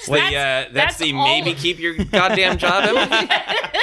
Well, 0.06 0.18
That's- 0.20 0.32
yeah, 0.32 0.62
that's, 0.64 0.72
that's 0.74 0.96
the 0.98 1.14
all- 1.14 1.24
maybe 1.24 1.54
keep 1.54 1.78
your 1.78 1.94
goddamn 1.94 2.58
job. 2.58 2.84
empathy. 2.94 3.78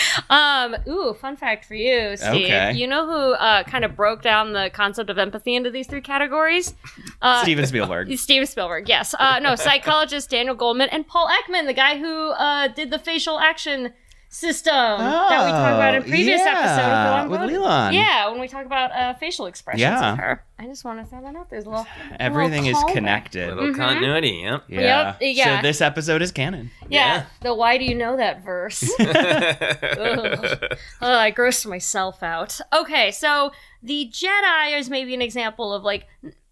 Um, 0.30 0.76
ooh, 0.88 1.14
fun 1.14 1.36
fact 1.36 1.64
for 1.64 1.74
you, 1.74 2.16
Steve. 2.16 2.44
Okay. 2.44 2.72
You 2.72 2.86
know 2.86 3.06
who 3.06 3.32
uh, 3.34 3.64
kind 3.64 3.84
of 3.84 3.96
broke 3.96 4.22
down 4.22 4.52
the 4.52 4.70
concept 4.72 5.10
of 5.10 5.18
empathy 5.18 5.54
into 5.54 5.70
these 5.70 5.86
three 5.86 6.00
categories? 6.00 6.74
Uh, 7.20 7.42
Steven 7.42 7.66
Spielberg. 7.66 8.16
Steven 8.18 8.46
Spielberg, 8.46 8.88
yes. 8.88 9.14
Uh, 9.18 9.38
no, 9.40 9.56
psychologist 9.56 10.30
Daniel 10.30 10.54
Goleman 10.54 10.88
and 10.92 11.06
Paul 11.06 11.28
Ekman, 11.28 11.66
the 11.66 11.74
guy 11.74 11.98
who 11.98 12.30
uh, 12.30 12.68
did 12.68 12.90
the 12.90 12.98
facial 12.98 13.38
action 13.40 13.92
system 14.32 14.72
that 14.72 15.44
we 15.44 15.50
talked 15.50 15.74
about 15.74 15.94
in 15.96 16.02
Oh, 16.02 16.06
previous 16.06 16.40
yeah, 16.40 17.20
episodes 17.20 17.30
with 17.30 17.40
Leland. 17.40 17.52
Leland. 17.64 17.94
Yeah, 17.96 18.30
when 18.30 18.40
we 18.40 18.46
talk 18.46 18.64
about 18.64 18.92
uh, 18.92 19.14
facial 19.14 19.46
expressions 19.46 19.80
Yeah. 19.82 20.12
of 20.12 20.18
her. 20.18 20.44
I 20.56 20.66
just 20.66 20.84
want 20.84 21.00
to 21.00 21.04
throw 21.06 21.20
that 21.22 21.34
out. 21.34 21.50
There's 21.50 21.64
a 21.64 21.68
little, 21.70 21.86
Everything 22.20 22.66
is 22.66 22.74
little 22.74 22.90
callback. 22.90 22.92
connected. 22.94 23.54
Little 23.56 23.74
continuity. 23.74 24.40
Yep. 24.44 24.64
Yeah. 24.68 24.80
Yep, 24.80 25.16
yeah. 25.20 25.56
So 25.58 25.62
this 25.66 25.80
episode 25.80 26.22
is 26.22 26.30
canon. 26.30 26.70
Yeah, 26.88 26.98
Yeah. 27.16 27.24
the 27.42 27.54
why 27.54 27.76
do 27.76 27.84
you 27.84 27.94
know 27.96 28.16
that 28.16 28.44
verse? 28.44 28.88
Ugh. 29.00 30.76
Oh, 31.02 31.14
I 31.14 31.32
grossed 31.32 31.66
myself 31.66 32.22
out. 32.22 32.60
Okay, 32.72 33.10
so 33.10 33.50
the 33.82 34.08
Jedi 34.12 34.78
is 34.78 34.88
maybe 34.90 35.12
an 35.14 35.22
example 35.22 35.72
of 35.72 35.82
like, 35.82 36.06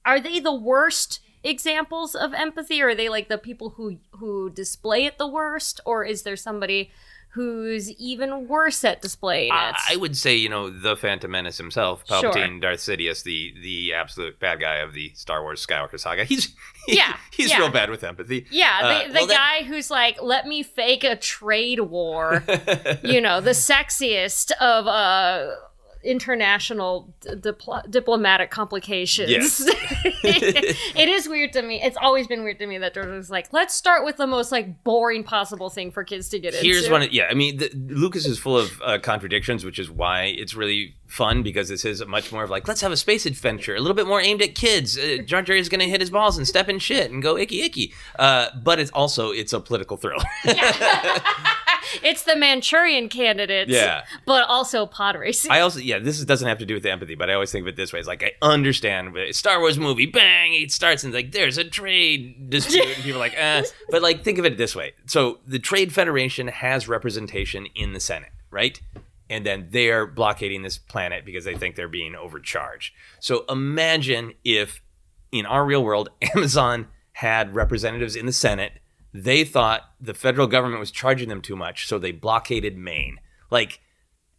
are 0.04 0.20
they 0.20 0.40
the 0.40 0.54
worst 0.54 1.20
examples 1.44 2.14
of 2.16 2.34
empathy, 2.34 2.82
or 2.82 2.88
are 2.88 2.94
they 2.94 3.08
like 3.08 3.28
the 3.28 3.38
people 3.38 3.70
who 3.70 3.98
who 4.12 4.50
display 4.50 5.04
it 5.04 5.18
the 5.18 5.28
worst, 5.28 5.80
or 5.86 6.04
is 6.04 6.22
there 6.22 6.36
somebody 6.36 6.90
who's 7.32 7.90
even 7.92 8.48
worse 8.48 8.82
at 8.84 9.02
displaying 9.02 9.52
Uh, 9.52 9.70
it? 9.70 9.76
I 9.92 9.96
would 9.96 10.16
say, 10.16 10.34
you 10.34 10.48
know, 10.48 10.70
the 10.70 10.96
Phantom 10.96 11.30
Menace 11.30 11.58
himself, 11.58 12.04
Sure. 12.08 12.22
Palpatine, 12.32 12.60
Darth 12.60 12.80
Sidious, 12.80 13.22
the 13.22 13.54
the 13.62 13.92
absolute 13.94 14.38
bad 14.40 14.60
guy 14.60 14.76
of 14.76 14.92
the 14.94 15.12
Star 15.14 15.42
Wars 15.42 15.64
Skywalker 15.64 16.00
saga. 16.00 16.24
He's 16.24 16.54
Yeah, 16.88 17.16
he's 17.30 17.50
yeah. 17.50 17.58
real 17.58 17.70
bad 17.70 17.90
with 17.90 18.02
empathy. 18.02 18.46
yeah, 18.50 18.80
Uh, 18.82 19.02
the, 19.02 19.08
the 19.08 19.14
well, 19.14 19.26
that- 19.26 19.36
guy 19.60 19.66
who's 19.66 19.90
like, 19.90 20.22
let 20.22 20.46
me 20.46 20.62
fake 20.62 21.04
a 21.04 21.16
trade 21.16 21.80
war. 21.80 22.42
you 23.04 23.20
know, 23.20 23.40
the 23.42 23.50
sexiest 23.50 24.52
of 24.52 24.86
uh 24.86 25.50
international 26.04 27.12
dipl- 27.22 27.90
diplomatic 27.90 28.50
complications. 28.50 29.30
Yes. 29.30 29.60
it 30.24 31.08
is 31.08 31.28
weird 31.28 31.52
to 31.54 31.62
me. 31.62 31.82
It's 31.82 31.96
always 32.00 32.26
been 32.26 32.42
weird 32.44 32.58
to 32.60 32.66
me 32.66 32.78
that 32.78 32.94
George 32.94 33.08
was 33.08 33.30
like, 33.30 33.52
let's 33.52 33.74
start 33.74 34.04
with 34.04 34.16
the 34.16 34.26
most 34.26 34.52
like 34.52 34.84
boring 34.84 35.24
possible 35.24 35.70
thing 35.70 35.90
for 35.90 36.04
kids 36.04 36.28
to 36.30 36.38
get 36.38 36.54
Here's 36.54 36.64
into. 36.64 36.68
Here's 36.74 36.90
one. 36.90 37.02
of- 37.02 37.12
Yeah, 37.12 37.28
I 37.30 37.34
mean, 37.34 37.58
the, 37.58 37.70
Lucas 37.74 38.26
is 38.26 38.38
full 38.38 38.56
of 38.58 38.80
uh, 38.84 38.98
contradictions, 38.98 39.64
which 39.64 39.78
is 39.78 39.90
why 39.90 40.24
it's 40.24 40.54
really 40.54 40.94
fun 41.06 41.42
because 41.42 41.68
this 41.68 41.84
is 41.84 42.04
much 42.06 42.32
more 42.32 42.42
of 42.44 42.50
like, 42.50 42.68
let's 42.68 42.80
have 42.82 42.92
a 42.92 42.96
space 42.96 43.24
adventure, 43.26 43.74
a 43.74 43.80
little 43.80 43.96
bit 43.96 44.06
more 44.06 44.20
aimed 44.20 44.42
at 44.42 44.54
kids. 44.54 44.98
Uh, 44.98 45.18
Jar 45.24 45.42
Jar 45.42 45.56
is 45.56 45.68
going 45.68 45.80
to 45.80 45.88
hit 45.88 46.00
his 46.00 46.10
balls 46.10 46.36
and 46.36 46.46
step 46.46 46.68
in 46.68 46.78
shit 46.78 47.10
and 47.10 47.22
go 47.22 47.36
icky 47.36 47.62
icky. 47.62 47.92
Uh, 48.18 48.48
but 48.62 48.78
it's 48.78 48.90
also 48.92 49.30
it's 49.30 49.52
a 49.52 49.60
political 49.60 49.96
thriller. 49.96 50.24
it's 52.02 52.22
the 52.22 52.36
Manchurian 52.36 53.08
candidates, 53.08 53.70
Yeah. 53.70 54.04
but 54.26 54.48
also 54.48 54.86
pod 54.86 55.16
racing. 55.16 55.50
I 55.50 55.60
also, 55.60 55.78
yeah, 55.80 55.98
this 55.98 56.18
is, 56.18 56.24
doesn't 56.24 56.48
have 56.48 56.58
to 56.58 56.66
do 56.66 56.74
with 56.74 56.86
empathy, 56.86 57.14
but 57.14 57.30
I 57.30 57.34
always 57.34 57.50
think 57.52 57.62
of 57.62 57.68
it 57.68 57.76
this 57.76 57.92
way: 57.92 57.98
it's 57.98 58.08
like 58.08 58.22
I 58.22 58.32
understand 58.42 59.12
but 59.14 59.34
Star 59.34 59.60
Wars 59.60 59.78
movie, 59.78 60.06
bang, 60.06 60.54
it 60.54 60.72
starts 60.72 61.04
and 61.04 61.14
it's 61.14 61.24
like 61.24 61.32
there's 61.32 61.58
a 61.58 61.64
trade 61.64 62.50
dispute, 62.50 62.84
and 62.86 62.96
people 63.04 63.16
are 63.20 63.24
like, 63.24 63.34
eh. 63.36 63.62
But 63.90 64.02
like, 64.02 64.24
think 64.24 64.38
of 64.38 64.44
it 64.44 64.56
this 64.58 64.74
way: 64.76 64.92
so 65.06 65.40
the 65.46 65.58
Trade 65.58 65.92
Federation 65.92 66.48
has 66.48 66.88
representation 66.88 67.66
in 67.74 67.92
the 67.92 68.00
Senate, 68.00 68.30
right? 68.50 68.80
And 69.30 69.44
then 69.44 69.68
they're 69.70 70.06
blockading 70.06 70.62
this 70.62 70.78
planet 70.78 71.24
because 71.26 71.44
they 71.44 71.54
think 71.54 71.76
they're 71.76 71.86
being 71.88 72.14
overcharged. 72.14 72.94
So 73.20 73.44
imagine 73.50 74.32
if 74.42 74.80
in 75.30 75.44
our 75.44 75.64
real 75.66 75.84
world, 75.84 76.08
Amazon 76.34 76.86
had 77.12 77.54
representatives 77.54 78.16
in 78.16 78.24
the 78.26 78.32
Senate. 78.32 78.72
They 79.22 79.44
thought 79.44 79.82
the 80.00 80.14
federal 80.14 80.46
government 80.46 80.78
was 80.80 80.90
charging 80.90 81.28
them 81.28 81.42
too 81.42 81.56
much, 81.56 81.86
so 81.88 81.98
they 81.98 82.12
blockaded 82.12 82.76
Maine. 82.76 83.18
Like, 83.50 83.80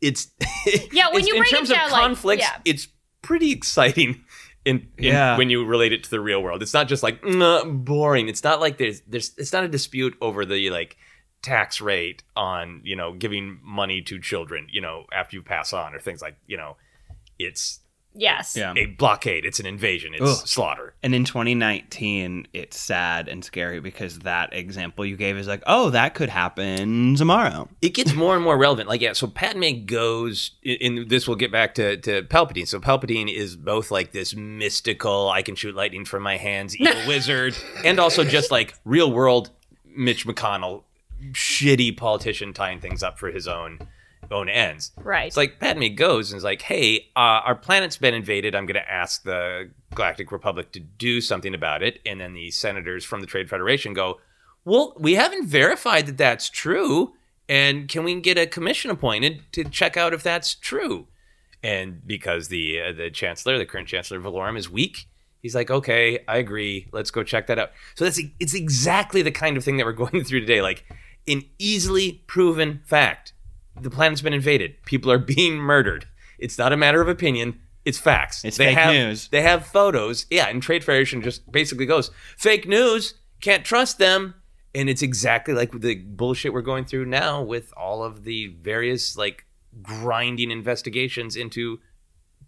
it's 0.02 0.30
Yeah, 0.92 1.08
when 1.08 1.18
it's- 1.24 1.28
you 1.28 1.34
in 1.36 1.40
break 1.42 1.52
it 1.52 1.56
terms 1.56 1.70
down, 1.70 1.86
of 1.88 1.92
like, 1.92 2.02
conflicts, 2.02 2.44
yeah. 2.44 2.62
it's 2.66 2.88
pretty 3.22 3.52
exciting. 3.52 4.24
In, 4.66 4.88
in 4.98 5.06
Yeah. 5.06 5.38
when 5.38 5.50
you 5.50 5.66
relate 5.66 5.94
it 5.94 6.04
to 6.04 6.10
the 6.10 6.20
real 6.20 6.44
world, 6.44 6.62
it's 6.62 6.74
not 6.74 6.88
just 6.88 7.02
like 7.02 7.24
"Nah, 7.26 7.64
boring. 7.66 8.28
It's 8.28 8.44
not 8.44 8.60
like 8.60 8.78
there's 8.78 9.02
there's 9.08 9.32
it's 9.38 9.54
not 9.54 9.64
a 9.64 9.68
dispute 9.70 10.16
over 10.22 10.46
the 10.46 10.70
like 10.70 10.98
tax 11.42 11.80
rate 11.82 12.24
on 12.36 12.82
you 12.84 12.96
know 12.96 13.14
giving 13.14 13.60
money 13.64 14.02
to 14.02 14.20
children 14.20 14.68
you 14.70 14.82
know 14.82 15.06
after 15.14 15.38
you 15.38 15.42
pass 15.42 15.72
on 15.72 15.96
or 15.96 16.00
things 16.00 16.22
like 16.22 16.36
you 16.48 16.58
know 16.58 16.76
it's 17.40 17.80
yes. 18.14 18.56
Yeah. 18.58 18.74
a 18.76 18.86
blockade 18.88 19.46
it's 19.46 19.60
an 19.60 19.66
invasion 19.66 20.14
it's 20.14 20.42
Ugh. 20.42 20.48
slaughter 20.48 20.94
And 21.02 21.16
in 21.16 21.24
2019, 21.24 22.48
it's 22.54 22.78
sad 22.78 23.28
and 23.30 23.44
scary 23.44 23.80
because 23.80 24.20
that 24.20 24.54
example 24.54 25.06
you 25.06 25.16
gave 25.16 25.38
is 25.38 25.48
like, 25.48 25.64
oh, 25.66 25.92
that 25.92 26.14
could 26.14 26.30
happen 26.30 27.16
tomorrow. 27.16 27.70
it 27.82 27.94
gets 27.94 28.14
more 28.14 28.36
and 28.36 28.44
more 28.44 28.58
relevant. 28.58 28.90
Like, 28.90 29.00
yeah, 29.02 29.14
so 29.14 29.28
Padme 29.28 29.86
goes, 29.86 30.52
and 30.66 31.10
this 31.10 31.28
will 31.28 31.36
get 31.38 31.52
back 31.52 31.76
to, 31.76 31.96
to 31.98 32.24
Palpatine. 32.24 32.68
So 32.68 32.80
Palpatine 32.80 33.34
is 33.34 33.56
both 33.56 33.92
like 33.92 34.12
this 34.12 34.36
mystical, 34.36 35.30
I 35.30 35.42
can 35.42 35.56
shoot 35.56 35.74
lightning 35.76 36.04
from 36.06 36.24
my 36.24 36.38
hands, 36.38 36.76
evil 36.76 37.02
wizard, 37.08 37.56
and 37.86 38.00
also 38.00 38.24
just 38.26 38.52
like 38.52 38.76
real 38.84 39.12
world 39.12 39.52
Mitch 39.86 40.28
McConnell, 40.28 40.84
shitty 41.32 41.96
politician 41.96 42.54
tying 42.54 42.80
things 42.82 43.04
up 43.04 43.18
for 43.20 43.32
his 43.32 43.48
own 43.48 43.80
own 44.32 44.50
ends. 44.50 44.92
Right. 44.98 45.28
It's 45.28 45.38
like 45.38 45.60
Padme 45.60 45.94
goes 45.96 46.32
and 46.32 46.38
is 46.38 46.44
like, 46.44 46.62
"Hey, 46.62 47.10
uh, 47.16 47.42
our 47.46 47.56
planet's 47.56 47.98
been 47.98 48.14
invaded. 48.14 48.56
I'm 48.56 48.66
going 48.66 48.82
to 48.82 48.92
ask 48.92 49.24
the 49.24 49.72
Galactic 49.96 50.32
Republic 50.32 50.72
to 50.74 50.80
do 50.80 51.22
something 51.22 51.54
about 51.54 51.84
it." 51.84 52.00
And 52.06 52.20
then 52.22 52.34
the 52.34 52.52
senators 52.52 53.06
from 53.06 53.22
the 53.22 53.28
Trade 53.28 53.50
Federation 53.50 53.94
go, 53.94 54.20
"Well, 54.66 54.94
we 54.98 55.16
haven't 55.16 55.48
verified 55.48 56.06
that 56.08 56.18
that's 56.18 56.50
true, 56.50 57.14
and 57.48 57.88
can 57.88 58.04
we 58.04 58.20
get 58.22 58.38
a 58.38 58.48
commission 58.48 58.92
appointed 58.92 59.42
to 59.54 59.64
check 59.64 59.98
out 59.98 60.14
if 60.14 60.24
that's 60.24 60.56
true?" 60.56 61.08
And 61.62 62.06
because 62.06 62.48
the 62.48 62.82
uh, 62.82 62.92
the 62.94 63.10
chancellor, 63.10 63.58
the 63.58 63.66
current 63.66 63.88
chancellor 63.88 64.20
Valorum, 64.20 64.58
is 64.58 64.70
weak, 64.70 65.08
he's 65.42 65.56
like, 65.56 65.72
"Okay, 65.72 66.20
I 66.28 66.38
agree. 66.38 66.88
Let's 66.92 67.12
go 67.12 67.24
check 67.24 67.48
that 67.48 67.60
out." 67.60 67.72
So 67.96 68.06
that's 68.06 68.20
it's 68.40 68.54
exactly 68.54 69.22
the 69.22 69.32
kind 69.32 69.58
of 69.58 69.64
thing 69.64 69.78
that 69.78 69.86
we're 69.86 69.92
going 70.08 70.24
through 70.24 70.42
today, 70.42 70.62
like 70.62 70.86
an 71.28 71.44
easily 71.60 72.24
proven 72.28 72.82
fact 72.86 73.34
the 73.82 73.90
planet's 73.90 74.22
been 74.22 74.34
invaded. 74.34 74.82
People 74.86 75.12
are 75.12 75.18
being 75.36 75.56
murdered. 75.56 76.08
It's 76.38 76.58
not 76.58 76.74
a 76.74 76.78
matter 76.78 77.02
of 77.02 77.08
opinion. 77.08 77.60
It's 77.86 77.98
facts. 77.98 78.44
It's 78.44 78.58
they 78.58 78.68
fake 78.68 78.78
have, 78.78 78.94
news. 78.94 79.28
They 79.30 79.42
have 79.42 79.66
photos. 79.66 80.26
Yeah, 80.30 80.48
and 80.48 80.62
Trade 80.62 80.84
Federation 80.84 81.22
just 81.22 81.50
basically 81.52 81.86
goes 81.86 82.12
fake 82.38 82.68
news. 82.68 83.16
Can't 83.42 83.66
trust 83.66 83.98
them. 83.98 84.36
And 84.76 84.90
it's 84.90 85.02
exactly 85.02 85.54
like 85.54 85.72
the 85.72 85.96
bullshit 85.96 86.54
we're 86.54 86.62
going 86.62 86.86
through 86.86 87.06
now 87.06 87.42
with 87.42 87.74
all 87.76 88.04
of 88.04 88.24
the 88.24 88.48
various 88.62 89.18
like 89.18 89.46
grinding 89.82 90.52
investigations 90.52 91.36
into 91.36 91.80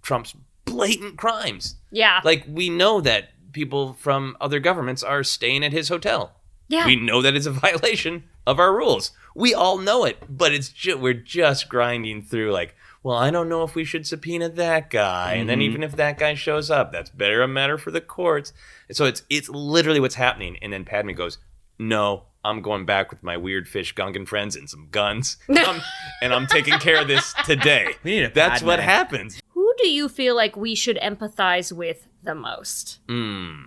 Trump's 0.04 0.36
blatant 0.66 1.18
crimes. 1.18 1.76
Yeah. 1.92 2.22
Like 2.24 2.46
we 2.48 2.70
know 2.70 3.02
that 3.02 3.30
people 3.54 3.94
from 3.94 4.38
other 4.40 4.60
governments 4.60 5.02
are 5.02 5.24
staying 5.24 5.64
at 5.64 5.72
his 5.72 5.90
hotel. 5.90 6.36
yeah. 6.68 6.86
We 6.86 6.96
know 6.96 7.22
that 7.22 7.36
it's 7.36 7.48
a 7.48 7.52
violation 7.68 8.24
of 8.48 8.60
our 8.60 8.76
rules. 8.76 9.12
We 9.36 9.54
all 9.54 9.78
know 9.78 10.04
it, 10.06 10.18
but 10.30 10.54
it's 10.54 10.70
ju- 10.70 10.98
we're 10.98 11.14
just 11.14 11.70
grinding 11.70 12.22
through 12.24 12.52
like, 12.52 12.76
well, 13.04 13.18
I 13.18 13.32
don't 13.32 13.50
know 13.50 13.64
if 13.64 13.74
we 13.76 13.84
should 13.84 14.06
subpoena 14.06 14.50
that 14.50 14.90
guy, 14.90 15.34
and 15.34 15.50
then 15.50 15.60
Mhm. 15.60 15.64
even 15.64 15.84
if 15.84 15.96
that 15.96 16.20
guy 16.20 16.34
shows 16.36 16.70
up, 16.70 16.92
that's 16.92 17.10
better 17.10 17.42
a 17.42 17.48
matter 17.48 17.78
for 17.78 17.90
the 17.92 18.02
courts. 18.02 18.54
So 18.92 19.06
it's 19.06 19.24
it's 19.30 19.50
literally 19.50 20.00
what's 20.00 20.16
happening, 20.16 20.58
and 20.62 20.72
then 20.72 20.86
Padme 20.86 21.12
goes, 21.12 21.38
"No, 21.80 22.26
I'm 22.44 22.62
going 22.62 22.86
back 22.86 23.10
with 23.10 23.24
my 23.24 23.38
weird 23.38 23.68
fish 23.68 23.96
Gungan 23.96 24.28
friends 24.28 24.56
and 24.56 24.70
some 24.70 24.88
guns, 24.92 25.38
Um, 25.50 25.82
and 26.22 26.34
I'm 26.34 26.46
taking 26.46 26.78
care 26.80 27.02
of 27.02 27.08
this 27.08 27.34
today." 27.46 27.94
We 28.04 28.12
need 28.12 28.24
a 28.24 28.30
That's 28.30 28.60
Padme. 28.60 28.68
what 28.68 28.80
happens. 28.80 29.42
Who 29.54 29.74
do 29.82 29.88
you 29.90 30.08
feel 30.10 30.36
like 30.36 30.56
we 30.56 30.76
should 30.76 30.98
empathize 31.02 31.72
with 31.72 32.08
the 32.22 32.36
most? 32.36 33.00
Hmm. 33.08 33.62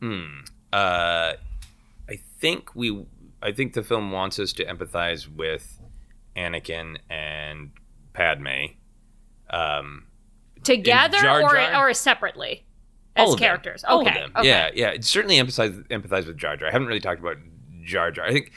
Hmm. 0.00 0.40
Uh, 0.72 1.32
I 2.08 2.16
think 2.40 2.74
we. 2.74 3.04
I 3.42 3.52
think 3.52 3.74
the 3.74 3.82
film 3.82 4.10
wants 4.10 4.38
us 4.38 4.52
to 4.54 4.64
empathize 4.64 5.28
with 5.28 5.80
Anakin 6.36 6.98
and 7.08 7.70
Padme. 8.12 8.74
Um, 9.50 10.06
Together 10.64 11.18
Jar 11.18 11.42
or 11.42 11.54
Jar? 11.54 11.88
or 11.88 11.94
separately 11.94 12.66
all 13.16 13.26
as 13.26 13.30
them. 13.32 13.38
characters? 13.38 13.84
All 13.84 14.00
okay. 14.02 14.14
them. 14.14 14.32
okay. 14.36 14.48
Yeah, 14.48 14.70
yeah. 14.74 14.88
It's 14.90 15.08
certainly 15.08 15.36
empathize 15.36 15.86
empathize 15.88 16.26
with 16.26 16.36
Jar 16.36 16.56
Jar. 16.56 16.68
I 16.68 16.72
haven't 16.72 16.88
really 16.88 17.00
talked 17.00 17.20
about 17.20 17.36
Jar 17.84 18.10
Jar. 18.10 18.26
I 18.26 18.32
think. 18.32 18.52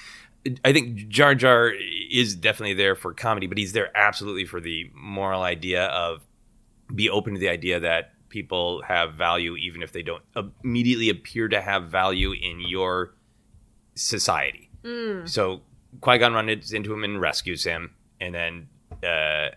I 0.65 0.73
think 0.73 1.07
Jar 1.07 1.36
Jar 1.36 1.71
is 2.09 2.36
definitely 2.36 2.73
there 2.73 2.95
for 2.95 3.13
comedy, 3.13 3.45
but 3.45 3.59
he's 3.59 3.73
there 3.73 3.95
absolutely 3.95 4.45
for 4.45 4.59
the 4.59 4.89
moral 4.95 5.43
idea 5.43 5.86
of 5.86 6.25
be 6.95 7.11
open 7.11 7.36
to 7.36 7.39
the 7.39 7.47
idea 7.47 7.79
that 7.79 8.13
people 8.29 8.82
have 8.82 9.13
value 9.13 9.55
even 9.55 9.84
if 9.84 9.91
they 9.91 10.01
don't 10.01 10.23
immediately 10.63 11.09
appear 11.09 11.47
to 11.47 11.61
have 11.61 11.91
value 11.91 12.32
in 12.32 12.59
your 12.59 13.13
society. 13.93 14.70
Mm. 14.84 15.27
So 15.29 15.61
Qui 16.01 16.17
Gon 16.17 16.34
runs 16.34 16.73
into 16.73 16.93
him 16.93 17.03
and 17.03 17.19
rescues 17.21 17.63
him, 17.63 17.91
and 18.19 18.34
then 18.34 18.67
uh, 19.03 19.49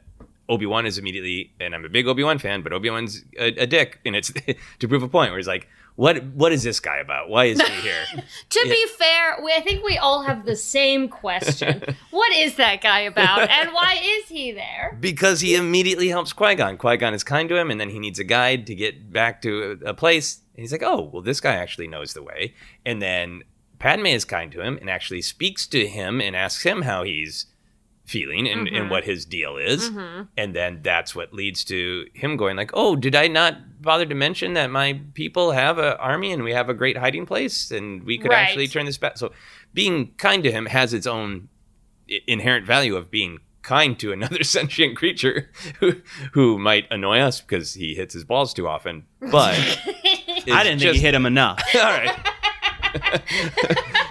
Obi 0.49 0.66
Wan 0.66 0.85
is 0.87 0.99
immediately, 0.99 1.53
and 1.61 1.75
I'm 1.75 1.85
a 1.85 1.89
big 1.89 2.07
Obi 2.07 2.22
Wan 2.25 2.39
fan, 2.39 2.62
but 2.62 2.72
Obi 2.72 2.91
Wan's 2.91 3.25
a, 3.39 3.47
a 3.62 3.66
dick, 3.66 4.01
and 4.05 4.14
it's 4.16 4.33
to 4.81 4.89
prove 4.89 5.03
a 5.03 5.09
point 5.09 5.31
where 5.31 5.39
he's 5.39 5.47
like, 5.49 5.68
"What? 5.97 6.22
What 6.35 6.53
is 6.53 6.62
this 6.64 6.81
guy 6.81 6.99
about? 6.99 7.29
Why 7.31 7.45
is 7.47 7.61
he 7.61 7.72
here?" 7.81 8.05
To 8.51 8.61
Yeah. 8.64 8.72
be 8.75 8.87
fair, 8.99 9.37
we, 9.43 9.53
I 9.55 9.61
think 9.61 9.85
we 9.85 9.97
all 9.97 10.22
have 10.22 10.45
the 10.45 10.57
same 10.57 11.09
question. 11.09 11.83
what 12.11 12.33
is 12.33 12.57
that 12.57 12.83
guy 12.83 13.01
about, 13.01 13.49
and 13.49 13.72
why 13.72 13.99
is 14.03 14.29
he 14.29 14.53
there? 14.53 14.97
because 15.01 15.41
he 15.41 15.55
immediately 15.55 16.09
helps 16.09 16.33
Qui 16.33 16.55
Gon. 16.57 16.77
Qui 16.77 16.97
Gon 16.99 17.14
is 17.14 17.25
kind 17.25 17.49
to 17.49 17.57
him, 17.57 17.70
and 17.70 17.81
then 17.81 17.89
he 17.91 17.99
needs 17.99 18.18
a 18.18 18.25
guide 18.25 18.66
to 18.66 18.75
get 18.75 19.12
back 19.12 19.41
to 19.43 19.79
a, 19.85 19.91
a 19.91 19.95
place. 19.95 20.41
And 20.57 20.62
he's 20.62 20.72
like, 20.72 20.83
"Oh, 20.85 21.09
well, 21.12 21.22
this 21.22 21.41
guy 21.41 21.55
actually 21.55 21.89
knows 21.89 22.12
the 22.12 22.22
way." 22.22 22.55
And 22.85 23.01
then 23.01 23.43
Padme 23.79 24.07
is 24.07 24.25
kind 24.25 24.51
to 24.53 24.61
him 24.61 24.79
and 24.81 24.89
actually 24.89 25.22
speaks 25.22 25.66
to 25.68 25.87
him 25.87 26.20
and 26.20 26.35
asks 26.37 26.62
him 26.64 26.83
how 26.83 27.03
he's 27.03 27.47
feeling 28.07 28.47
and, 28.47 28.68
and 28.68 28.87
Mhm. 28.87 28.91
what 28.91 29.05
his 29.05 29.25
deal 29.25 29.57
is. 29.57 29.91
Mhm. 29.91 30.29
And 30.37 30.55
then 30.55 30.81
that's 30.83 31.14
what 31.14 31.33
leads 31.33 31.64
to 31.64 32.07
him 32.12 32.37
going 32.37 32.55
like, 32.57 32.70
"Oh, 32.75 32.97
did 32.97 33.14
I 33.14 33.29
not 33.29 33.81
bother 33.81 34.05
to 34.05 34.14
mention 34.14 34.53
that 34.55 34.70
my 34.70 35.01
people 35.14 35.53
have 35.53 35.79
an 35.79 35.95
army 35.99 36.31
and 36.33 36.45
we 36.45 36.53
have 36.53 36.68
a 36.68 36.75
great 36.75 36.99
hiding 36.99 37.25
place 37.25 37.70
and 37.70 38.03
we 38.05 38.18
could 38.18 38.31
Right. 38.31 38.43
actually 38.43 38.68
turn 38.68 38.85
this 38.85 38.99
back?" 38.99 39.16
So, 39.16 39.33
being 39.72 40.12
kind 40.18 40.43
to 40.45 40.53
him 40.53 40.66
has 40.66 40.93
its 40.93 41.07
own 41.07 41.49
inherent 42.27 42.66
value 42.66 42.95
of 42.97 43.11
being 43.11 43.39
kind 43.62 43.99
to 43.99 44.12
another 44.12 44.45
sentient 44.45 44.95
creature 44.97 45.51
who 45.81 45.95
who 46.33 46.59
might 46.59 46.87
annoy 46.91 47.20
us 47.20 47.41
because 47.41 47.72
he 47.72 47.95
hits 47.95 48.12
his 48.12 48.25
balls 48.25 48.53
too 48.53 48.68
often. 48.68 49.07
But 49.20 49.57
I 50.53 50.62
didn't 50.62 50.81
think 50.81 50.95
he 50.97 51.01
hit 51.01 51.14
him 51.14 51.25
enough. 51.25 51.59
All 51.75 51.81
right. 51.81 52.14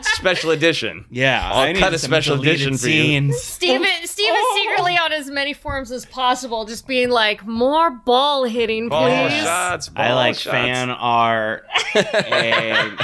Special 0.01 0.51
edition. 0.51 1.05
Yeah, 1.09 1.41
I'll 1.51 1.61
I 1.61 1.71
need 1.73 1.79
cut 1.79 1.93
a 1.93 1.99
some 1.99 2.09
special 2.09 2.35
deleted 2.37 2.55
edition 2.67 2.77
for 2.77 2.87
you. 2.87 3.01
scenes. 3.03 3.41
Steven, 3.41 3.85
oh. 3.85 4.05
Steven 4.05 4.41
secretly 4.55 4.97
on 4.97 5.11
as 5.11 5.29
many 5.29 5.53
forums 5.53 5.91
as 5.91 6.05
possible, 6.05 6.65
just 6.65 6.87
being 6.87 7.09
like, 7.09 7.45
more 7.45 7.89
ball 7.91 8.43
hitting, 8.45 8.89
Ball 8.89 9.27
please. 9.27 9.41
shots. 9.43 9.89
I 9.95 10.13
like 10.13 10.35
shots. 10.35 10.51
fan 10.53 10.89
art. 10.89 11.65
and 11.95 12.99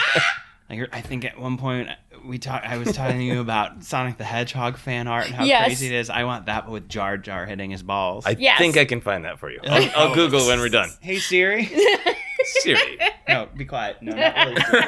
I 0.70 0.74
hear- 0.74 0.90
I 0.92 1.02
think 1.02 1.26
at 1.26 1.40
one 1.40 1.58
point 1.58 1.90
we 2.26 2.38
talked. 2.39 2.65
I 2.65 2.78
was 2.78 2.91
telling 2.93 3.22
you 3.22 3.39
about 3.41 3.84
Sonic 3.84 4.17
the 4.17 4.24
Hedgehog 4.24 4.78
fan 4.78 5.07
art 5.07 5.26
and 5.28 5.36
how 5.36 5.43
Yes. 5.43 5.65
crazy 5.65 5.88
it 5.88 5.93
is. 5.93 6.09
I 6.09 6.24
want 6.26 6.45
that 6.47 6.65
but 6.65 6.72
with 6.72 6.89
Jar 6.89 7.17
Jar 7.17 7.45
hitting 7.45 7.72
his 7.72 7.84
balls. 7.84 8.26
I 8.26 8.36
Yes. 8.39 8.57
think 8.57 8.78
I 8.78 8.86
can 8.86 9.01
find 9.01 9.26
that 9.26 9.39
for 9.39 9.49
you. 9.51 9.59
I'll, 9.67 9.91
I'll 9.95 10.15
Google 10.15 10.45
when 10.47 10.59
we're 10.59 10.70
done. 10.70 10.89
hey 11.01 11.20
Siri. 11.20 11.65
Siri. 12.61 12.97
no, 13.28 13.47
be 13.55 13.65
quiet. 13.65 13.97
No, 14.01 14.15
not 14.15 14.36
really. 14.36 14.61
Siri. 14.61 14.82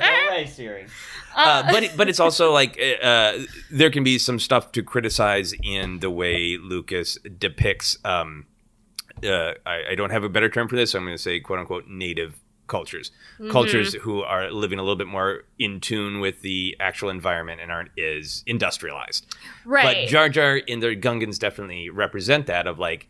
no 0.00 0.30
way, 0.30 0.46
Siri. 0.46 0.86
Uh, 1.34 1.70
but 1.70 1.82
it, 1.82 1.96
but 1.96 2.08
it's 2.08 2.20
also 2.20 2.52
like 2.52 2.78
uh, 3.02 3.32
there 3.70 3.90
can 3.90 4.04
be 4.04 4.18
some 4.18 4.38
stuff 4.38 4.72
to 4.72 4.82
criticize 4.82 5.52
in 5.62 5.98
the 6.00 6.10
way 6.10 6.56
Lucas 6.60 7.18
depicts. 7.38 7.98
Um, 8.04 8.46
uh, 9.24 9.52
I, 9.66 9.82
I 9.90 9.94
don't 9.96 10.10
have 10.10 10.24
a 10.24 10.28
better 10.28 10.48
term 10.48 10.68
for 10.68 10.76
this. 10.76 10.92
So 10.92 10.98
I'm 10.98 11.04
going 11.04 11.16
to 11.16 11.22
say 11.22 11.40
quote 11.40 11.58
unquote 11.58 11.88
native 11.88 12.36
cultures, 12.66 13.10
cultures 13.50 13.94
who 13.94 14.22
are 14.22 14.50
living 14.50 14.78
a 14.78 14.82
little 14.82 14.96
bit 14.96 15.06
more 15.06 15.44
in 15.58 15.80
tune 15.80 16.20
with 16.20 16.42
the 16.42 16.76
actual 16.80 17.08
environment 17.10 17.60
and 17.60 17.70
aren't 17.70 17.96
as 17.98 18.42
industrialized. 18.46 19.26
right. 19.64 20.04
But 20.04 20.08
Jar 20.08 20.28
Jar 20.28 20.60
and 20.68 20.82
the 20.82 20.96
Gungans 20.96 21.38
definitely 21.38 21.90
represent 21.90 22.46
that 22.46 22.66
of 22.66 22.78
like 22.78 23.08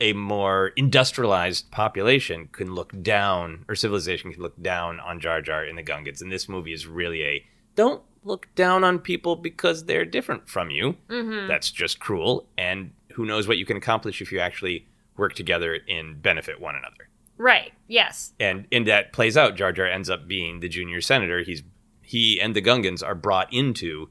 a 0.00 0.12
more 0.12 0.72
industrialized 0.76 1.70
population 1.70 2.48
can 2.50 2.74
look 2.74 3.00
down 3.02 3.64
or 3.68 3.74
civilization 3.74 4.32
can 4.32 4.42
look 4.42 4.60
down 4.60 4.98
on 5.00 5.20
Jar 5.20 5.40
Jar 5.40 5.62
and 5.64 5.78
the 5.78 5.84
Gungans. 5.84 6.20
And 6.20 6.32
this 6.32 6.48
movie 6.48 6.72
is 6.72 6.86
really 6.86 7.22
a 7.24 7.44
don't 7.76 8.02
look 8.24 8.48
down 8.54 8.84
on 8.84 8.98
people 8.98 9.36
because 9.36 9.84
they're 9.84 10.04
different 10.04 10.48
from 10.48 10.70
you. 10.70 10.96
Mhm. 11.08 11.46
That's 11.46 11.70
just 11.70 11.98
cruel. 12.00 12.48
And 12.56 12.92
who 13.12 13.24
knows 13.24 13.46
what 13.46 13.58
you 13.58 13.66
can 13.66 13.76
accomplish 13.76 14.20
if 14.22 14.32
you 14.32 14.40
actually 14.40 14.86
work 15.16 15.34
together 15.34 15.78
and 15.88 16.20
benefit 16.20 16.60
one 16.60 16.74
another. 16.74 17.03
Right. 17.38 17.72
Yes. 17.88 18.32
And 18.38 18.66
and 18.70 18.86
that 18.86 19.12
plays 19.12 19.36
out. 19.36 19.56
Jar 19.56 19.72
Jar 19.72 19.86
ends 19.86 20.08
up 20.10 20.28
being 20.28 20.60
the 20.60 20.68
junior 20.68 21.00
senator. 21.00 21.40
He's 21.40 21.62
he 22.02 22.40
and 22.40 22.54
the 22.54 22.62
Gungans 22.62 23.02
are 23.04 23.14
brought 23.14 23.52
into 23.52 24.08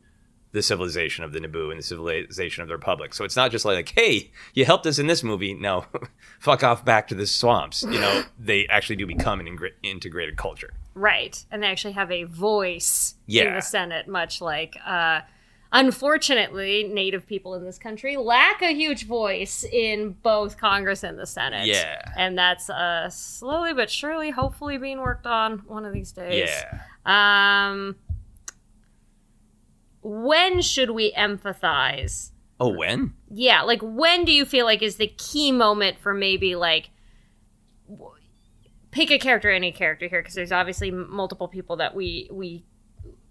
the 0.53 0.61
civilization 0.61 1.24
of 1.24 1.34
the 1.34 1.39
Naboo 1.39 1.71
and 1.71 1.80
the 1.80 1.84
civilization 1.84 2.61
of 2.61 2.67
the 2.67 2.76
Republic. 2.76 3.13
So 3.13 3.26
it's 3.26 3.36
not 3.36 3.51
just 3.51 3.65
like, 3.65 3.89
hey, 3.89 4.32
you 4.53 4.65
helped 4.65 4.86
us 4.86 4.99
in 4.99 5.07
this 5.07 5.24
movie. 5.24 5.55
Now, 5.55 5.88
fuck 6.39 6.63
off 6.63 6.86
back 6.86 7.07
to 7.07 7.15
the 7.15 7.26
swamps. 7.26 7.82
You 7.82 7.99
know, 7.99 8.24
they 8.39 8.67
actually 8.67 8.97
do 8.97 9.07
become 9.07 9.39
an 9.39 9.57
integrated 9.82 10.38
culture. 10.38 10.71
Right. 10.93 11.43
And 11.49 11.63
they 11.63 11.67
actually 11.67 11.93
have 11.93 12.11
a 12.11 12.26
voice 12.26 13.15
yeah. 13.26 13.45
in 13.45 13.55
the 13.55 13.61
Senate, 13.61 14.07
much 14.07 14.41
like, 14.41 14.78
uh, 14.86 15.21
unfortunately, 15.74 16.84
Native 16.84 17.28
people 17.28 17.55
in 17.55 17.65
this 17.65 17.78
country 17.78 18.15
lack 18.15 18.61
a 18.61 18.74
huge 18.74 19.05
voice 19.05 19.65
in 19.65 20.15
both 20.21 20.57
Congress 20.57 21.03
and 21.03 21.19
the 21.19 21.26
Senate. 21.26 21.67
Yeah. 21.67 22.01
And 22.15 22.38
that's 22.38 22.69
uh, 22.69 23.09
slowly 23.09 23.74
but 23.74 23.89
surely, 23.89 24.30
hopefully, 24.30 24.78
being 24.78 25.01
worked 25.01 25.28
on 25.28 25.59
one 25.67 25.84
of 25.84 25.93
these 25.93 26.13
days. 26.13 26.49
Yeah. 26.49 26.80
Um, 27.05 27.97
when 30.01 30.61
should 30.61 30.91
we 30.91 31.11
empathize? 31.13 32.32
Oh, 32.59 32.69
when? 32.69 33.13
Yeah, 33.30 33.63
like 33.63 33.82
when 33.82 34.24
do 34.24 34.32
you 34.32 34.45
feel 34.45 34.65
like 34.65 34.82
is 34.82 34.95
the 34.95 35.07
key 35.17 35.51
moment 35.51 35.97
for 35.99 36.13
maybe 36.13 36.55
like 36.55 36.91
pick 38.91 39.11
a 39.11 39.17
character, 39.17 39.49
any 39.49 39.71
character 39.71 40.07
here, 40.07 40.21
because 40.21 40.36
there's 40.36 40.51
obviously 40.51 40.89
m- 40.89 41.07
multiple 41.09 41.47
people 41.47 41.76
that 41.78 41.95
we 41.95 42.30
we 42.32 42.63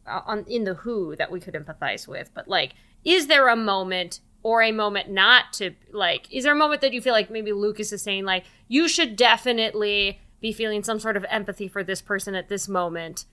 on 0.06 0.44
in 0.48 0.64
the 0.64 0.74
Who 0.74 1.16
that 1.16 1.30
we 1.30 1.40
could 1.40 1.54
empathize 1.54 2.06
with, 2.08 2.30
but 2.34 2.48
like, 2.48 2.74
is 3.04 3.26
there 3.26 3.48
a 3.48 3.56
moment 3.56 4.20
or 4.42 4.62
a 4.62 4.72
moment 4.72 5.10
not 5.10 5.52
to 5.54 5.72
like? 5.92 6.32
Is 6.32 6.44
there 6.44 6.52
a 6.52 6.56
moment 6.56 6.80
that 6.80 6.92
you 6.92 7.00
feel 7.00 7.12
like 7.12 7.30
maybe 7.30 7.52
Lucas 7.52 7.92
is 7.92 8.02
saying 8.02 8.24
like 8.24 8.44
you 8.68 8.88
should 8.88 9.16
definitely 9.16 10.20
be 10.40 10.52
feeling 10.52 10.82
some 10.82 10.98
sort 10.98 11.16
of 11.16 11.24
empathy 11.28 11.68
for 11.68 11.84
this 11.84 12.02
person 12.02 12.34
at 12.34 12.48
this 12.48 12.68
moment? 12.68 13.24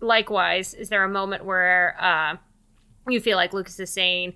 Likewise, 0.00 0.74
is 0.74 0.88
there 0.88 1.04
a 1.04 1.08
moment 1.08 1.44
where 1.44 1.96
uh, 2.00 2.36
you 3.08 3.20
feel 3.20 3.36
like 3.36 3.52
Lucas 3.52 3.78
is 3.78 3.92
saying 3.92 4.34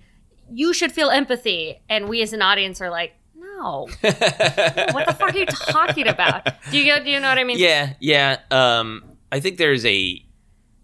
you 0.49 0.73
should 0.73 0.91
feel 0.91 1.09
empathy, 1.09 1.81
and 1.89 2.07
we 2.07 2.21
as 2.21 2.31
an 2.31 2.41
audience 2.41 2.79
are 2.79 2.89
like, 2.89 3.13
no, 3.35 3.87
what 4.01 5.05
the 5.05 5.15
fuck 5.17 5.33
are 5.33 5.37
you 5.37 5.45
talking 5.45 6.07
about? 6.07 6.47
Do 6.71 6.77
you? 6.77 6.99
Do 7.03 7.09
you 7.09 7.19
know 7.19 7.29
what 7.29 7.37
I 7.37 7.43
mean? 7.43 7.59
Yeah, 7.59 7.93
yeah. 7.99 8.39
Um, 8.49 9.03
I 9.31 9.39
think 9.39 9.57
there's 9.57 9.85
a 9.85 10.23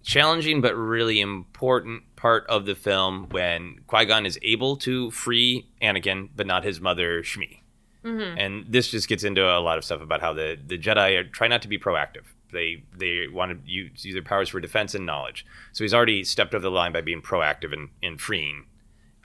challenging 0.03 0.61
but 0.61 0.75
really 0.75 1.19
important 1.19 2.03
part 2.15 2.45
of 2.47 2.65
the 2.65 2.75
film 2.75 3.27
when 3.31 3.79
Qui 3.87 4.05
Gon 4.05 4.25
is 4.25 4.37
able 4.43 4.75
to 4.77 5.09
free 5.11 5.67
Anakin, 5.81 6.29
but 6.35 6.45
not 6.45 6.63
his 6.63 6.79
mother 6.79 7.21
Shmi. 7.23 7.59
Mhm. 8.03 8.35
And 8.37 8.65
this 8.67 8.89
just 8.89 9.07
gets 9.07 9.23
into 9.23 9.43
a 9.43 9.59
lot 9.59 9.77
of 9.77 9.85
stuff 9.85 10.01
about 10.01 10.19
how 10.21 10.33
the, 10.33 10.57
the 10.65 10.77
Jedi 10.77 11.17
are, 11.17 11.23
try 11.23 11.47
not 11.47 11.61
to 11.61 11.67
be 11.69 11.79
proactive. 11.79 12.23
They 12.51 12.83
they 12.95 13.27
want 13.31 13.65
to 13.65 13.71
use, 13.71 14.05
use 14.05 14.13
their 14.13 14.21
powers 14.21 14.49
for 14.49 14.59
defense 14.59 14.93
and 14.93 15.05
knowledge. 15.05 15.45
So 15.71 15.83
he's 15.83 15.93
already 15.93 16.23
stepped 16.23 16.53
over 16.53 16.61
the 16.61 16.69
line 16.69 16.91
by 16.91 17.01
being 17.01 17.21
proactive 17.21 17.73
in, 17.73 17.89
in 18.01 18.17
freeing 18.17 18.65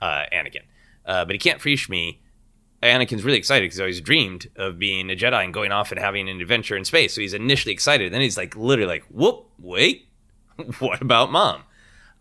uh, 0.01 0.23
Anakin. 0.33 0.63
Uh, 1.05 1.25
but 1.25 1.33
he 1.35 1.39
can't 1.39 1.61
free 1.61 1.75
Shmi. 1.75 2.17
Anakin's 2.81 3.23
really 3.23 3.37
excited 3.37 3.65
because 3.65 3.75
he's 3.75 3.81
always 3.81 4.01
dreamed 4.01 4.49
of 4.55 4.79
being 4.79 5.11
a 5.11 5.15
Jedi 5.15 5.43
and 5.43 5.53
going 5.53 5.71
off 5.73 5.91
and 5.91 5.99
having 5.99 6.29
an 6.29 6.39
adventure 6.39 6.77
in 6.77 6.85
space. 6.85 7.13
So 7.13 7.19
he's 7.21 7.33
initially 7.33 7.73
excited. 7.73 8.13
Then 8.13 8.21
he's 8.21 8.37
like, 8.37 8.55
literally 8.55 8.87
like, 8.89 9.03
whoop, 9.09 9.45
wait, 9.59 10.07
what 10.79 11.01
about 11.01 11.31
mom? 11.31 11.63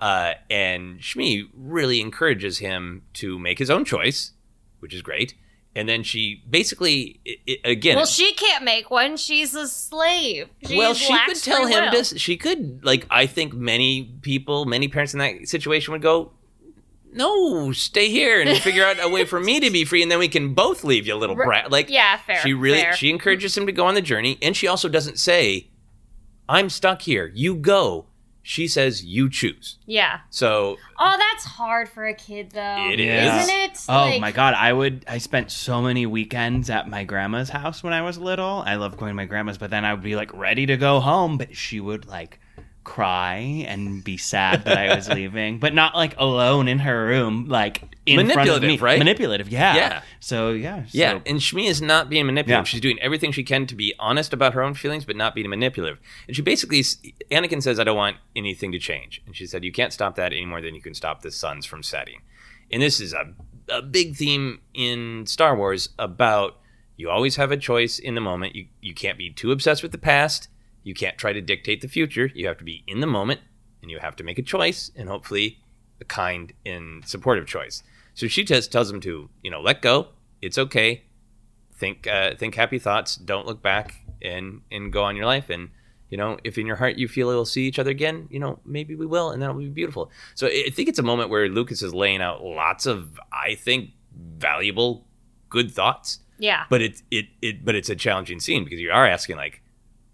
Uh, 0.01 0.34
and 0.49 1.01
Shmi 1.01 1.49
really 1.55 2.01
encourages 2.01 2.59
him 2.59 3.03
to 3.14 3.39
make 3.39 3.59
his 3.59 3.68
own 3.70 3.84
choice, 3.84 4.32
which 4.80 4.95
is 4.95 5.03
great. 5.03 5.34
And 5.74 5.89
then 5.89 6.03
she 6.03 6.43
basically, 6.49 7.20
i 7.26 7.36
i 7.64 7.70
again, 7.70 7.97
Well, 7.97 8.07
she 8.07 8.32
can't 8.34 8.64
make 8.64 8.91
one. 8.91 9.16
She's 9.16 9.55
a 9.55 9.68
slave. 9.68 10.49
She 10.64 10.76
well, 10.76 10.95
she 10.95 11.16
could 11.26 11.36
tell 11.36 11.66
him 11.66 11.93
will. 11.93 12.03
to. 12.05 12.18
She 12.18 12.36
could 12.36 12.84
like. 12.84 13.07
I 13.11 13.26
think 13.26 13.55
many 13.55 14.05
people, 14.22 14.64
many 14.64 14.89
parents 14.89 15.12
in 15.14 15.20
that 15.20 15.47
situation 15.47 15.93
would 15.93 16.03
go, 16.03 16.32
"No, 17.12 17.70
stay 17.72 18.09
here 18.09 18.41
and 18.41 18.59
figure 18.62 18.84
out 18.84 18.97
a 19.01 19.09
way 19.09 19.24
for 19.24 19.39
me 19.39 19.61
to 19.61 19.70
be 19.70 19.84
free, 19.84 20.03
and 20.03 20.11
then 20.11 20.18
we 20.18 20.26
can 20.28 20.55
both 20.55 20.82
leave 20.84 21.07
you, 21.07 21.14
little 21.14 21.36
brat." 21.36 21.70
Like, 21.70 21.91
Yeah, 21.91 22.16
fair. 22.16 22.41
she 22.41 22.55
really 22.55 22.80
fair. 22.80 22.95
she 22.95 23.11
encourages 23.11 23.57
him 23.57 23.66
to 23.66 23.72
go 23.72 23.86
on 23.86 23.95
the 23.95 24.03
journey, 24.03 24.39
and 24.43 24.57
she 24.57 24.66
also 24.66 24.89
doesn't 24.89 25.18
say, 25.18 25.68
"I'm 26.49 26.70
stuck 26.70 27.03
here. 27.03 27.30
You 27.34 27.55
go." 27.55 28.07
She 28.43 28.66
says, 28.66 29.05
"You 29.05 29.28
choose." 29.28 29.76
Yeah. 29.86 30.20
So 30.30 30.76
Oh, 30.99 31.16
that's 31.18 31.45
hard 31.45 31.89
for 31.89 32.07
a 32.07 32.14
kid, 32.14 32.53
though. 32.53 32.89
It 32.91 32.99
is. 32.99 33.43
Isn't 33.45 33.55
it? 33.55 33.78
Oh 33.89 33.93
Like- 34.07 34.20
my 34.20 34.32
god, 34.32 34.55
I 34.55 34.72
would 34.72 35.05
I 35.09 35.18
spent 35.18 35.51
so 35.51 35.82
many 35.82 36.07
weekends 36.07 36.70
at 36.70 36.89
my 36.89 37.05
grandma's 37.05 37.51
house 37.51 37.82
when 37.82 37.93
I 37.93 38.01
was 38.03 38.16
little. 38.18 38.62
I 38.64 38.76
love 38.76 38.97
going 38.97 39.11
to 39.11 39.14
my 39.14 39.26
grandma's, 39.26 39.59
but 39.59 39.70
then 39.70 39.84
I 39.84 39.93
would 39.93 40.03
be 40.03 40.16
like 40.16 40.32
ready 40.32 40.64
to 40.66 40.76
go 40.76 41.01
home, 41.01 41.36
but 41.36 41.57
she 41.57 41.78
would 41.80 42.07
like 42.07 42.41
cry 42.89 43.64
and 43.68 44.03
be 44.03 44.16
sad 44.16 44.64
that 44.64 44.78
I 44.78 44.95
was 44.97 45.09
leaving, 45.20 45.59
but 45.59 45.74
not 45.74 45.95
like 45.95 46.14
alone 46.18 46.68
in 46.68 46.78
her 46.78 47.07
room, 47.07 47.47
like 47.47 47.82
in 48.07 48.16
front 48.16 48.30
of 48.30 48.36
Manipulative, 48.36 48.68
me. 48.68 48.78
right? 48.78 48.99
Manipulative, 48.99 49.49
yeah. 49.51 49.76
Yeah. 49.76 50.03
So 50.20 50.53
yeah, 50.53 50.84
Yeah, 50.91 51.20
and 51.26 51.39
Shmi 51.39 51.68
is 51.68 51.82
not 51.82 52.09
being 52.09 52.24
manipulative. 52.24 52.66
Yeah. 52.66 52.68
She's 52.70 52.80
doing 52.80 52.99
everything 53.01 53.30
she 53.30 53.45
can 53.45 53.66
to 53.66 53.74
be 53.74 53.95
honest 53.99 54.32
about 54.32 54.55
her 54.55 54.62
own 54.62 54.72
feelings, 54.72 55.05
but 55.05 55.16
not 55.16 55.34
being 55.34 55.49
manipulative. 55.51 55.99
And 56.26 56.34
she 56.34 56.41
basically, 56.41 56.80
Anakin 57.30 57.62
says, 57.62 57.78
"I 57.78 57.84
don't 57.84 57.97
want 57.97 58.16
anything 58.34 58.72
to 58.72 58.78
change," 58.78 59.22
and 59.26 59.36
she 59.36 59.47
said, 59.47 59.64
"You 59.64 59.72
can't 59.72 59.93
stop 59.93 60.16
that 60.16 60.32
any 60.32 60.47
more 60.47 60.62
than 60.62 60.74
you 60.74 60.80
can 60.80 60.95
stop 60.95 61.20
the 61.20 61.30
suns 61.30 61.66
from 61.66 61.82
setting." 61.82 62.22
And 62.72 62.82
this 62.82 63.01
is 63.01 63.12
a 63.12 63.34
a 63.70 63.82
big 63.82 64.16
theme 64.16 64.61
in 64.72 65.26
Star 65.26 65.55
Wars 65.55 65.91
about 65.99 66.57
you 66.97 67.11
always 67.11 67.36
have 67.36 67.53
a 67.53 67.57
choice 67.57 67.99
in 67.99 68.14
the 68.14 68.20
moment. 68.22 68.57
You 68.57 68.66
you 68.80 68.95
can't 68.95 69.18
be 69.18 69.30
too 69.30 69.53
obsessed 69.53 69.82
with 69.82 69.93
the 69.93 69.99
past. 69.99 70.49
You 70.83 70.95
can't 70.95 71.18
try 71.18 71.33
to 71.33 71.41
dictate 71.41 71.81
the 71.81 71.89
future. 71.89 72.31
You 72.35 72.47
have 72.47 72.59
to 72.59 72.64
be 72.64 72.85
in 72.87 73.01
the 73.01 73.07
moment, 73.07 73.41
and 73.83 73.91
you 73.91 73.99
have 73.99 74.16
to 74.16 74.24
make 74.24 74.39
a 74.39 74.43
choice, 74.43 74.91
and 74.97 75.09
hopefully, 75.09 75.59
a 76.01 76.05
kind 76.05 76.53
and 76.64 77.07
supportive 77.07 77.47
choice. 77.47 77.83
So 78.14 78.26
she 78.26 78.45
just 78.45 78.72
tells 78.72 78.91
him 78.91 79.01
to, 79.03 79.31
you 79.43 79.51
know, 79.51 79.61
let 79.61 79.83
go. 79.83 80.09
It's 80.43 80.59
okay. 80.59 81.05
Think, 81.74 82.07
uh, 82.07 82.35
think 82.37 82.55
happy 82.55 82.79
thoughts. 82.79 83.16
Don't 83.16 83.47
look 83.47 83.62
back 83.62 84.03
and 84.20 84.62
and 84.72 84.93
go 84.93 85.05
on 85.05 85.16
your 85.16 85.26
life. 85.26 85.51
And 85.51 85.70
you 86.09 86.16
know, 86.16 86.39
if 86.43 86.57
in 86.59 86.66
your 86.66 86.76
heart 86.76 86.97
you 86.97 87.07
feel 87.07 87.29
we'll 87.29 87.45
see 87.45 87.66
each 87.66 87.79
other 87.79 87.91
again, 87.91 88.29
you 88.31 88.41
know, 88.41 88.59
maybe 88.64 88.95
we 88.95 89.07
will, 89.07 89.31
and 89.31 89.43
that'll 89.43 89.55
be 89.55 89.68
beautiful. 89.68 90.11
So 90.35 90.47
I 90.47 90.64
I 90.66 90.70
think 90.70 90.89
it's 90.89 90.99
a 90.99 91.03
moment 91.03 91.31
where 91.31 91.49
Lucas 91.49 91.83
is 91.83 91.95
laying 91.95 92.22
out 92.22 92.43
lots 92.43 92.87
of, 92.87 93.20
I 93.33 93.55
think, 93.55 93.91
valuable, 94.16 95.07
good 95.49 95.70
thoughts. 95.70 96.20
Yeah. 96.39 96.64
But 96.70 96.83
it 96.83 97.03
it 97.11 97.26
it 97.43 97.64
but 97.64 97.74
it's 97.74 97.91
a 97.91 97.97
challenging 97.97 98.41
scene 98.41 98.64
because 98.64 98.81
you 98.81 98.91
are 98.91 99.07
asking 99.07 99.37
like, 99.37 99.62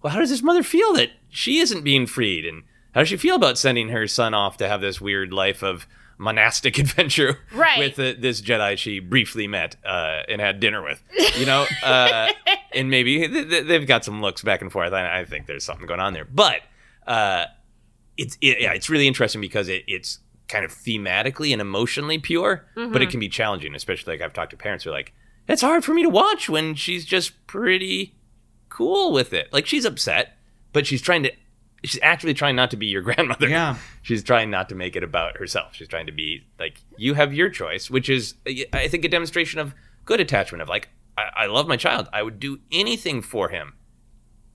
well, 0.04 0.12
how 0.12 0.20
does 0.20 0.30
this 0.30 0.42
mother 0.42 0.62
feel 0.62 0.92
that 0.92 1.08
she 1.30 1.58
isn't 1.58 1.82
being 1.82 2.06
freed, 2.06 2.44
and 2.44 2.62
how 2.94 3.00
does 3.00 3.08
she 3.08 3.16
feel 3.16 3.34
about 3.34 3.58
sending 3.58 3.88
her 3.88 4.06
son 4.06 4.34
off 4.34 4.56
to 4.58 4.68
have 4.68 4.80
this 4.80 5.00
weird 5.00 5.32
life 5.32 5.62
of 5.64 5.88
monastic 6.18 6.78
adventure 6.84 7.38
Right. 7.52 7.78
with 7.78 7.98
uh, 7.98 8.12
this 8.20 8.40
Jedi 8.40 8.76
she 8.78 9.00
briefly 9.00 9.48
met 9.48 9.74
uh, 9.84 10.22
and 10.28 10.40
had 10.40 10.60
dinner 10.60 10.80
with, 10.82 11.02
you 11.38 11.46
know, 11.46 11.66
uh, 11.82 12.30
and 12.72 12.90
maybe 12.90 13.26
th- 13.26 13.48
th- 13.48 13.66
they've 13.66 13.86
got 13.86 14.04
some 14.04 14.20
looks 14.20 14.42
back 14.42 14.60
and 14.62 14.70
forth. 14.70 14.92
I, 14.92 15.20
I 15.20 15.24
think 15.24 15.46
there's 15.46 15.64
something 15.64 15.86
going 15.86 16.00
on 16.00 16.12
there, 16.12 16.24
but 16.26 16.60
uh, 17.06 17.46
it's 18.16 18.36
it, 18.40 18.60
yeah, 18.60 18.72
it's 18.74 18.88
really 18.90 19.08
interesting 19.08 19.40
because 19.40 19.68
it, 19.68 19.82
it's 19.88 20.18
kind 20.46 20.64
of 20.64 20.70
thematically 20.70 21.50
and 21.52 21.60
emotionally 21.62 22.18
pure, 22.18 22.66
but 22.76 23.00
it 23.00 23.08
can 23.10 23.18
be 23.18 23.28
challenging, 23.30 23.74
especially 23.74 24.12
like 24.12 24.20
I've 24.20 24.34
talked 24.34 24.50
to 24.50 24.56
parents 24.58 24.84
who 24.84 24.90
are 24.90 24.92
like, 24.92 25.12
it's 25.48 25.62
hard 25.62 25.84
for 25.84 25.94
me 25.94 26.02
to 26.02 26.10
watch 26.10 26.48
when 26.50 26.74
she's 26.74 27.04
just 27.06 27.46
pretty 27.46 28.14
cool 28.74 29.12
with 29.12 29.32
it. 29.32 29.52
Like 29.52 29.66
she's 29.66 29.84
upset, 29.84 30.36
but 30.72 30.86
she's 30.86 31.00
trying 31.02 31.22
to. 31.24 31.32
She's 31.84 32.00
actually 32.02 32.32
trying 32.32 32.56
not 32.56 32.70
to 32.70 32.76
be 32.78 32.86
your 32.86 33.02
grandmother. 33.08 33.46
Yeah. 33.48 33.76
She's 34.02 34.22
trying 34.24 34.50
not 34.50 34.70
to 34.70 34.74
make 34.74 34.96
it 34.96 35.02
about 35.04 35.36
herself. 35.36 35.74
She's 35.74 35.86
trying 35.88 36.06
to 36.06 36.12
be 36.12 36.42
like, 36.58 36.80
you 36.96 37.12
have 37.14 37.34
your 37.34 37.50
choice, 37.50 37.90
which 37.90 38.08
is, 38.08 38.34
I 38.72 38.88
think, 38.88 39.04
a 39.04 39.08
demonstration 39.08 39.60
of 39.60 39.74
good 40.06 40.18
attachment. 40.18 40.62
Of 40.62 40.68
like, 40.70 40.88
I, 41.18 41.24
I 41.42 41.46
love 41.46 41.68
my 41.68 41.76
child. 41.76 42.08
I 42.10 42.22
would 42.22 42.40
do 42.40 42.58
anything 42.72 43.20
for 43.20 43.50
him, 43.50 43.74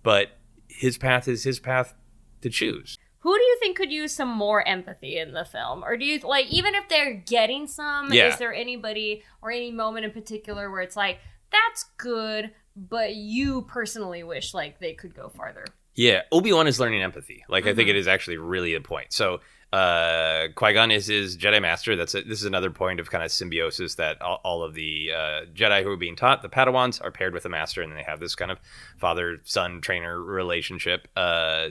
but 0.01 0.39
his 0.67 0.97
path 0.97 1.27
is 1.27 1.43
his 1.43 1.59
path 1.59 1.93
to 2.41 2.49
choose. 2.49 2.97
Who 3.19 3.35
do 3.37 3.43
you 3.43 3.57
think 3.59 3.77
could 3.77 3.91
use 3.91 4.11
some 4.13 4.29
more 4.29 4.67
empathy 4.67 5.19
in 5.19 5.33
the 5.33 5.45
film? 5.45 5.83
Or 5.83 5.97
do 5.97 6.05
you 6.05 6.17
like 6.19 6.47
even 6.47 6.73
if 6.73 6.89
they're 6.89 7.13
getting 7.13 7.67
some, 7.67 8.11
Yeah. 8.11 8.29
is 8.29 8.37
there 8.37 8.53
anybody 8.55 9.21
or 9.41 9.51
any 9.51 9.71
moment 9.71 10.05
in 10.05 10.11
particular 10.11 10.71
where 10.71 10.81
it's 10.81 10.95
like, 10.95 11.19
that's 11.51 11.85
good, 11.97 12.51
but 12.89 13.15
you 13.15 13.63
personally 13.63 14.23
wish 14.23 14.53
like 14.53 14.79
they 14.79 14.93
could 14.93 15.13
go 15.13 15.29
farther? 15.29 15.65
Yeah, 15.95 16.21
Obi 16.31 16.53
Wan 16.53 16.67
is 16.67 16.79
learning 16.79 17.01
empathy. 17.01 17.43
Like 17.49 17.65
I 17.67 17.73
think 17.73 17.89
it 17.89 17.95
is 17.95 18.07
actually 18.07 18.37
really 18.37 18.73
a 18.75 18.81
point. 18.81 19.11
So 19.11 19.41
uh, 19.71 20.47
Qui 20.55 20.73
Gon 20.73 20.91
is 20.91 21.07
his 21.07 21.37
Jedi 21.37 21.61
Master. 21.61 21.95
That's 21.95 22.15
a, 22.15 22.21
this 22.21 22.39
is 22.39 22.45
another 22.45 22.71
point 22.71 22.99
of 22.99 23.11
kind 23.11 23.23
of 23.23 23.31
symbiosis 23.31 23.95
that 23.95 24.21
all, 24.21 24.41
all 24.43 24.63
of 24.63 24.73
the 24.73 25.11
uh, 25.13 25.45
Jedi 25.53 25.83
who 25.83 25.89
are 25.89 25.97
being 25.97 26.15
taught, 26.15 26.41
the 26.41 26.49
Padawans, 26.49 27.03
are 27.03 27.11
paired 27.11 27.33
with 27.33 27.45
a 27.45 27.49
Master, 27.49 27.81
and 27.81 27.95
they 27.95 28.03
have 28.03 28.19
this 28.19 28.33
kind 28.33 28.49
of 28.49 28.59
father 28.97 29.41
son 29.43 29.81
trainer 29.81 30.21
relationship. 30.21 31.07
Uh, 31.15 31.67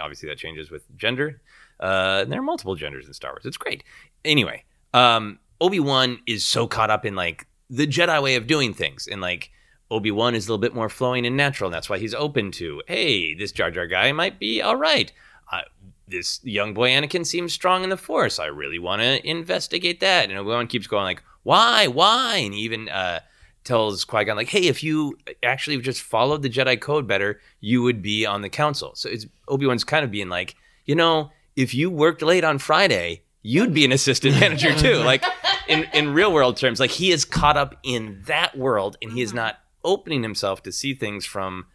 obviously, 0.00 0.28
that 0.28 0.38
changes 0.38 0.70
with 0.70 0.84
gender. 0.96 1.40
Uh, 1.80 2.20
and 2.22 2.30
there 2.30 2.38
are 2.38 2.44
multiple 2.44 2.76
genders 2.76 3.08
in 3.08 3.12
Star 3.12 3.32
Wars. 3.32 3.44
It's 3.44 3.56
great. 3.56 3.82
Anyway, 4.24 4.62
um, 4.94 5.40
Obi 5.60 5.80
Wan 5.80 6.20
is 6.26 6.46
so 6.46 6.68
caught 6.68 6.90
up 6.90 7.04
in 7.04 7.16
like 7.16 7.48
the 7.68 7.88
Jedi 7.88 8.22
way 8.22 8.36
of 8.36 8.46
doing 8.46 8.72
things, 8.72 9.08
and 9.10 9.20
like 9.20 9.50
Obi 9.92 10.10
Wan 10.10 10.34
is 10.34 10.46
a 10.46 10.50
little 10.50 10.60
bit 10.60 10.74
more 10.74 10.88
flowing 10.88 11.26
and 11.26 11.36
natural, 11.36 11.68
and 11.68 11.74
that's 11.74 11.90
why 11.90 11.98
he's 11.98 12.14
open 12.14 12.50
to, 12.52 12.82
hey, 12.88 13.34
this 13.34 13.52
Jar 13.52 13.70
Jar 13.70 13.86
guy 13.86 14.10
might 14.12 14.38
be 14.38 14.62
all 14.62 14.76
right. 14.76 15.12
Uh, 15.50 15.60
this 16.08 16.40
young 16.44 16.74
boy 16.74 16.90
Anakin 16.90 17.26
seems 17.26 17.52
strong 17.52 17.84
in 17.84 17.90
the 17.90 17.96
Force. 17.96 18.38
I 18.38 18.46
really 18.46 18.78
want 18.78 19.02
to 19.02 19.24
investigate 19.28 20.00
that. 20.00 20.30
And 20.30 20.38
Obi 20.38 20.48
Wan 20.48 20.66
keeps 20.66 20.86
going 20.86 21.04
like, 21.04 21.22
why, 21.42 21.88
why? 21.88 22.36
And 22.36 22.54
he 22.54 22.60
even 22.60 22.88
uh, 22.88 23.20
tells 23.64 24.04
Qui 24.04 24.24
Gon 24.24 24.36
like, 24.36 24.48
hey, 24.48 24.66
if 24.66 24.82
you 24.82 25.18
actually 25.42 25.78
just 25.80 26.02
followed 26.02 26.42
the 26.42 26.50
Jedi 26.50 26.80
code 26.80 27.06
better, 27.06 27.40
you 27.60 27.82
would 27.82 28.02
be 28.02 28.24
on 28.24 28.42
the 28.42 28.48
Council. 28.48 28.92
So 28.94 29.08
it's 29.08 29.26
Obi 29.48 29.66
Wan's 29.66 29.84
kind 29.84 30.04
of 30.04 30.10
being 30.10 30.28
like, 30.28 30.56
you 30.86 30.94
know, 30.94 31.30
if 31.54 31.74
you 31.74 31.90
worked 31.90 32.22
late 32.22 32.44
on 32.44 32.58
Friday, 32.58 33.22
you'd 33.42 33.74
be 33.74 33.84
an 33.84 33.92
assistant 33.92 34.40
manager 34.40 34.74
too. 34.74 34.96
Like 34.96 35.22
in 35.68 35.84
in 35.92 36.14
real 36.14 36.32
world 36.32 36.56
terms, 36.56 36.80
like 36.80 36.90
he 36.90 37.10
is 37.10 37.24
caught 37.24 37.56
up 37.56 37.76
in 37.82 38.22
that 38.26 38.56
world, 38.56 38.96
and 39.02 39.12
he 39.12 39.22
is 39.22 39.34
not 39.34 39.58
opening 39.84 40.22
himself 40.22 40.62
to 40.62 40.72
see 40.72 40.94
things 40.94 41.24
from 41.24 41.66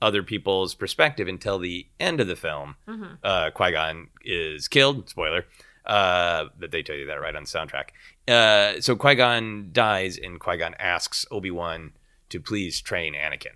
other 0.00 0.22
people's 0.22 0.74
perspective 0.74 1.28
until 1.28 1.58
the 1.58 1.86
end 2.00 2.20
of 2.20 2.26
the 2.26 2.36
film. 2.36 2.74
Uh, 3.22 3.50
Qui 3.50 3.72
Gon 3.72 4.08
is 4.24 4.68
killed. 4.68 5.08
Spoiler. 5.08 5.44
Uh, 5.86 6.46
but 6.58 6.70
they 6.70 6.82
tell 6.82 6.96
you 6.96 7.06
that 7.06 7.20
right 7.20 7.34
on 7.34 7.42
the 7.44 7.48
soundtrack. 7.48 7.90
Uh, 8.28 8.80
so 8.80 8.94
Qui 8.96 9.14
Gon 9.14 9.70
dies, 9.72 10.16
and 10.16 10.38
Qui 10.38 10.56
Gon 10.56 10.74
asks 10.78 11.26
Obi 11.30 11.50
Wan 11.50 11.92
to 12.28 12.40
please 12.40 12.80
train 12.80 13.14
Anakin. 13.14 13.54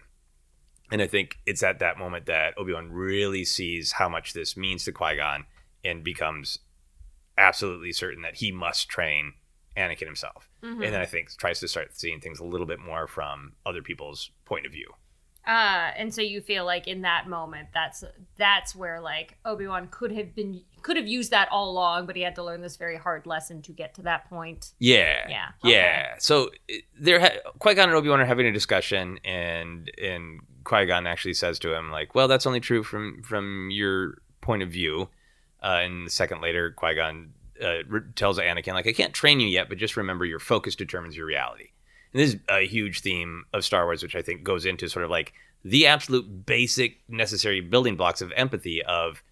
And 0.91 1.03
I 1.03 1.07
think 1.07 1.39
it's 1.47 1.63
at 1.63 1.79
that 1.81 1.99
moment 1.99 2.27
that 2.27 2.55
Obi 2.57 2.73
Wan 2.73 2.91
really 2.91 3.45
sees 3.45 3.93
how 3.93 4.09
much 4.09 4.33
this 4.33 4.57
means 4.57 4.85
to 4.85 4.93
Qui 4.93 5.17
Gon 5.17 5.45
and 5.85 6.03
becomes 6.05 6.59
absolutely 7.39 7.93
certain 7.93 8.23
that 8.23 8.37
he 8.37 8.51
must 8.51 8.89
train 8.89 9.35
Anakin 9.77 10.07
himself. 10.07 10.49
And 10.67 10.95
then 10.95 11.01
I 11.01 11.07
think 11.07 11.37
tries 11.37 11.61
to 11.61 11.69
start 11.69 11.97
seeing 11.99 12.21
things 12.21 12.41
a 12.41 12.45
little 12.45 12.67
bit 12.67 12.81
more 12.81 13.07
from 13.07 13.53
other 13.65 13.83
people's 13.83 14.31
point 14.45 14.67
of 14.67 14.73
view. 14.73 14.93
Uh, 15.47 15.93
and 15.97 16.13
so 16.13 16.21
you 16.23 16.41
feel 16.41 16.65
like 16.65 16.89
in 16.89 17.03
that 17.03 17.29
moment, 17.29 17.69
that's 17.73 18.03
that's 18.37 18.75
where 18.75 19.01
like 19.01 19.39
Obi 19.45 19.69
Wan 19.69 19.87
could 19.89 20.11
have 20.11 20.35
been 20.35 20.63
could 20.83 20.97
have 20.97 21.07
used 21.07 21.31
that 21.31 21.49
all 21.53 21.71
along, 21.71 22.07
but 22.07 22.17
he 22.17 22.23
had 22.23 22.35
to 22.35 22.43
learn 22.43 22.63
this 22.63 22.77
very 22.77 22.97
hard 22.97 23.27
lesson 23.27 23.63
to 23.63 23.73
get 23.73 23.95
to 23.95 24.03
that 24.03 24.29
point. 24.29 24.73
Yeah, 24.81 25.27
Yeah, 25.63 25.71
yeah. 25.71 26.15
So 26.19 26.51
ha- 27.21 27.51
Qui 27.61 27.75
Gon 27.75 27.89
and 27.89 27.97
Obi 27.97 28.09
Wan 28.09 28.21
are 28.21 28.25
having 28.25 28.47
a 28.47 28.53
discussion, 28.53 29.21
and 29.25 29.89
and 30.03 30.41
Qui 30.65 30.85
Gon 30.87 31.07
actually 31.07 31.35
says 31.35 31.61
to 31.61 31.73
him 31.73 31.93
like, 31.93 32.17
"Well, 32.17 32.27
that's 32.27 32.47
only 32.47 32.61
true 32.61 32.83
from 32.83 33.23
from 33.23 33.69
your 33.71 34.19
point 34.41 34.65
of 34.65 34.71
view." 34.71 35.11
Uh, 35.63 35.81
and 35.83 36.09
a 36.09 36.11
second 36.11 36.41
later, 36.41 36.73
Qui 36.73 36.97
Gon 36.97 37.33
uh, 37.63 37.83
tells 38.15 38.39
Anakin 38.39 38.75
like, 38.75 38.87
"I 38.87 38.93
can't 38.93 39.13
train 39.13 39.41
you 39.41 39.49
yet, 39.49 39.69
but 39.69 39.79
just 39.79 39.97
remember, 39.97 40.25
your 40.25 40.39
focus 40.39 40.75
determines 40.75 41.17
your 41.17 41.27
reality." 41.27 41.71
and 42.17 42.23
this 42.23 42.33
is 42.33 42.41
a 42.49 42.67
huge 42.67 43.01
theme 43.01 43.45
of 43.53 43.63
Star 43.63 43.85
Wars, 43.85 44.03
which 44.03 44.17
I 44.17 44.23
think 44.23 44.43
goes 44.43 44.65
into 44.65 44.89
sort 44.89 45.05
of 45.05 45.11
like 45.11 45.35
the 45.65 45.87
absolute 45.87 46.47
basic 46.47 46.99
necessary 47.09 47.61
building 47.61 47.97
blocks 47.97 48.23
of 48.23 48.33
empathy 48.37 48.83
of 48.85 49.23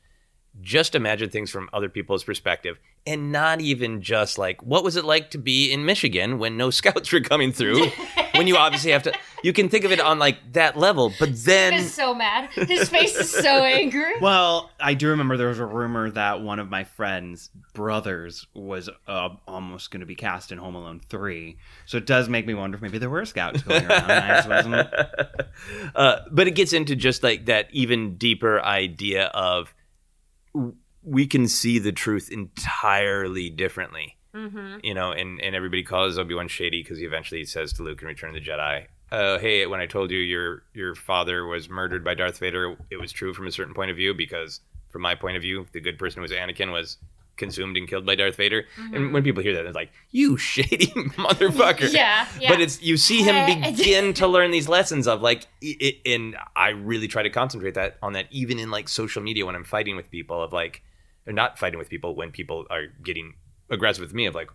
just 0.61 0.95
imagine 0.95 1.31
things 1.31 1.51
from 1.51 1.69
other 1.73 1.89
people's 1.89 2.25
perspective 2.25 2.79
and 3.07 3.33
not 3.33 3.61
even 3.61 4.01
just 4.01 4.39
like 4.39 4.63
what 4.63 4.83
was 4.85 4.97
it 4.97 5.05
like 5.05 5.31
to 5.31 5.39
be 5.39 5.71
in 5.73 5.85
Michigan 5.85 6.39
when 6.39 6.57
no 6.57 6.71
scouts 6.81 7.13
were 7.13 7.21
coming 7.21 7.53
through 7.53 7.89
when 8.37 8.47
you 8.47 8.57
obviously 8.57 8.91
have 8.93 9.03
to 9.03 9.13
you 9.43 9.53
can 9.53 9.69
think 9.69 9.85
of 9.85 9.93
it 9.93 10.01
on 10.01 10.19
like 10.19 10.39
that 10.53 10.77
level 10.79 11.13
but 11.19 11.31
then 11.45 11.75
is 11.75 11.93
so 11.93 12.15
mad. 12.15 12.51
His 12.51 12.89
face 12.89 13.15
is 13.17 13.31
so 13.31 13.65
angry. 13.65 14.15
Well, 14.21 14.71
I 14.81 14.95
do 14.95 15.09
remember 15.09 15.37
there 15.37 15.49
was 15.49 15.59
a 15.59 15.67
rumor 15.67 16.11
that 16.11 16.41
one 16.41 16.59
of 16.59 16.71
my 16.71 16.85
friends' 16.85 17.51
brothers 17.75 18.47
was 18.55 18.89
uh, 19.07 19.29
almost 19.47 19.91
going 19.91 20.01
to 20.01 20.07
be 20.07 20.15
cast 20.15 20.51
in 20.53 20.59
Home 20.59 20.75
Alone 20.75 21.01
3. 21.09 21.57
So 21.87 21.99
it 21.99 22.07
does 22.07 22.29
make 22.29 22.47
me 22.47 22.55
wonder 22.55 22.77
if 22.77 22.83
maybe 22.83 22.99
there 22.99 23.11
were 23.11 23.25
scouts 23.25 23.63
going 23.63 23.85
around. 23.85 24.11
I 24.11 24.29
just 24.37 24.49
wasn't. 24.49 24.75
uh, 25.95 26.21
but 26.31 26.49
it 26.49 26.53
gets 26.53 26.73
into 26.73 26.97
just 26.97 27.23
like 27.23 27.47
that 27.47 27.69
even 27.71 28.17
deeper 28.17 28.61
idea 28.63 29.27
of 29.27 29.75
w- 29.84 29.84
we 31.03 31.27
can 31.27 31.47
see 31.49 31.79
the 31.79 31.93
truth 31.93 32.31
entirely 32.31 33.51
differently. 33.51 34.17
Mm-hmm. 34.35 34.79
You 34.83 34.95
know, 34.95 35.13
and, 35.13 35.41
and 35.41 35.55
everybody 35.55 35.85
calls 35.85 36.19
Obi 36.19 36.35
Wan 36.35 36.49
shady 36.49 36.83
because 36.83 36.99
he 36.99 37.05
eventually 37.05 37.45
says 37.45 37.73
to 37.75 37.83
Luke 37.83 38.03
in 38.03 38.09
Return 38.09 38.35
of 38.35 38.43
the 38.43 38.51
Jedi, 38.51 38.87
uh, 39.13 39.39
"Hey, 39.39 39.65
when 39.67 39.81
I 39.81 39.87
told 39.87 40.11
you 40.11 40.19
your 40.19 40.65
your 40.75 40.97
father 40.97 41.47
was 41.47 41.69
murdered 41.69 42.03
by 42.03 42.15
Darth 42.15 42.39
Vader, 42.39 42.77
it 42.91 43.01
was 43.01 43.13
true 43.13 43.33
from 43.33 43.47
a 43.47 43.53
certain 43.53 43.75
point 43.75 43.93
of 43.93 43.97
view 43.97 44.13
because 44.13 44.61
from 44.91 45.03
my 45.03 45.15
point 45.15 45.37
of 45.37 45.43
view, 45.43 45.67
the 45.73 45.81
good 45.81 45.99
person 45.99 46.19
who 46.19 46.23
was 46.23 46.33
Anakin 46.33 46.73
was 46.73 46.99
consumed 47.37 47.77
and 47.77 47.89
killed 47.89 48.07
by 48.07 48.15
Darth 48.15 48.37
Vader." 48.37 48.65
And 48.77 48.95
mm-hmm. 48.95 49.13
when 49.13 49.23
people 49.23 49.43
hear 49.43 49.55
that, 49.55 49.63
they're 49.63 49.73
like, 49.73 49.93
"You 50.11 50.37
shady 50.51 50.87
motherfucker!" 50.87 51.93
Yeah, 51.93 52.27
yeah. 52.41 52.51
But 52.51 52.61
it's 52.61 52.83
you 52.83 52.97
see 52.97 53.23
him 53.23 53.63
begin 53.77 54.15
to 54.15 54.27
learn 54.27 54.51
these 54.51 54.69
lessons 54.69 55.07
of 55.07 55.23
like, 55.23 55.47
i- 55.63 55.77
i 55.81 56.01
and 56.07 56.37
I 56.57 56.71
really 56.71 57.09
try 57.09 57.23
to 57.23 57.31
concentrate 57.31 57.75
that 57.75 57.99
on 58.03 58.13
that 58.15 58.27
even 58.31 58.59
in 58.59 58.71
like 58.71 58.89
social 58.89 59.23
media 59.23 59.47
when 59.47 59.55
I'm 59.55 59.65
fighting 59.65 59.97
with 59.97 60.11
people 60.11 60.43
of 60.43 60.53
like, 60.53 60.83
or 61.27 61.33
not 61.33 61.59
fighting 61.59 61.79
with 61.79 61.89
people 61.89 62.15
when 62.15 62.31
people 62.31 62.67
are 62.71 62.87
getting 63.03 63.35
aggressive 63.71 64.03
with 64.03 64.15
me 64.15 64.27
of 64.27 64.35
like, 64.35 64.51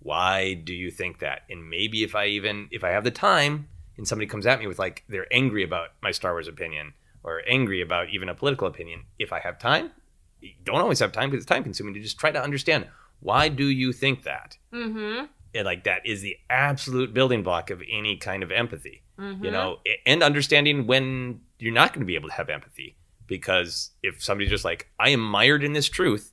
why 0.00 0.54
do 0.54 0.74
you 0.74 0.90
think 0.90 1.18
that? 1.20 1.42
And 1.50 1.68
maybe 1.68 2.02
if 2.02 2.14
I 2.14 2.26
even 2.26 2.68
if 2.70 2.84
I 2.84 2.90
have 2.90 3.04
the 3.04 3.10
time 3.10 3.68
and 3.96 4.06
somebody 4.06 4.26
comes 4.26 4.46
at 4.46 4.58
me 4.60 4.66
with 4.66 4.78
like 4.78 5.04
they're 5.08 5.32
angry 5.32 5.62
about 5.64 5.88
my 6.02 6.10
Star 6.10 6.32
Wars 6.32 6.48
opinion 6.48 6.94
or 7.24 7.42
angry 7.48 7.80
about 7.80 8.10
even 8.10 8.28
a 8.28 8.34
political 8.34 8.68
opinion, 8.68 9.04
if 9.18 9.32
I 9.32 9.40
have 9.40 9.58
time, 9.58 9.90
you 10.40 10.52
don't 10.64 10.80
always 10.80 10.98
have 11.00 11.12
time 11.12 11.30
because 11.30 11.42
it's 11.44 11.48
time 11.48 11.62
consuming 11.64 11.94
to 11.94 12.00
just 12.00 12.18
try 12.18 12.30
to 12.30 12.42
understand 12.42 12.86
why 13.20 13.48
do 13.48 13.64
you 13.66 13.92
think 13.92 14.22
that? 14.22 14.56
Mm-hmm. 14.72 15.24
and 15.54 15.64
like 15.64 15.84
that 15.84 16.02
is 16.06 16.22
the 16.22 16.36
absolute 16.50 17.12
building 17.12 17.42
block 17.42 17.70
of 17.70 17.82
any 17.90 18.16
kind 18.16 18.42
of 18.42 18.50
empathy 18.52 19.02
Mm-hmm. 19.18 19.44
you 19.46 19.50
know 19.50 19.78
and 20.06 20.22
understanding 20.22 20.86
when 20.86 21.40
you're 21.58 21.74
not 21.74 21.92
going 21.92 22.02
to 22.02 22.06
be 22.06 22.14
able 22.14 22.28
to 22.28 22.34
have 22.36 22.48
empathy 22.48 22.96
because 23.26 23.90
if 24.00 24.22
somebody's 24.22 24.48
just 24.50 24.64
like 24.64 24.86
i 25.00 25.08
am 25.08 25.18
mired 25.18 25.64
in 25.64 25.72
this 25.72 25.88
truth 25.88 26.32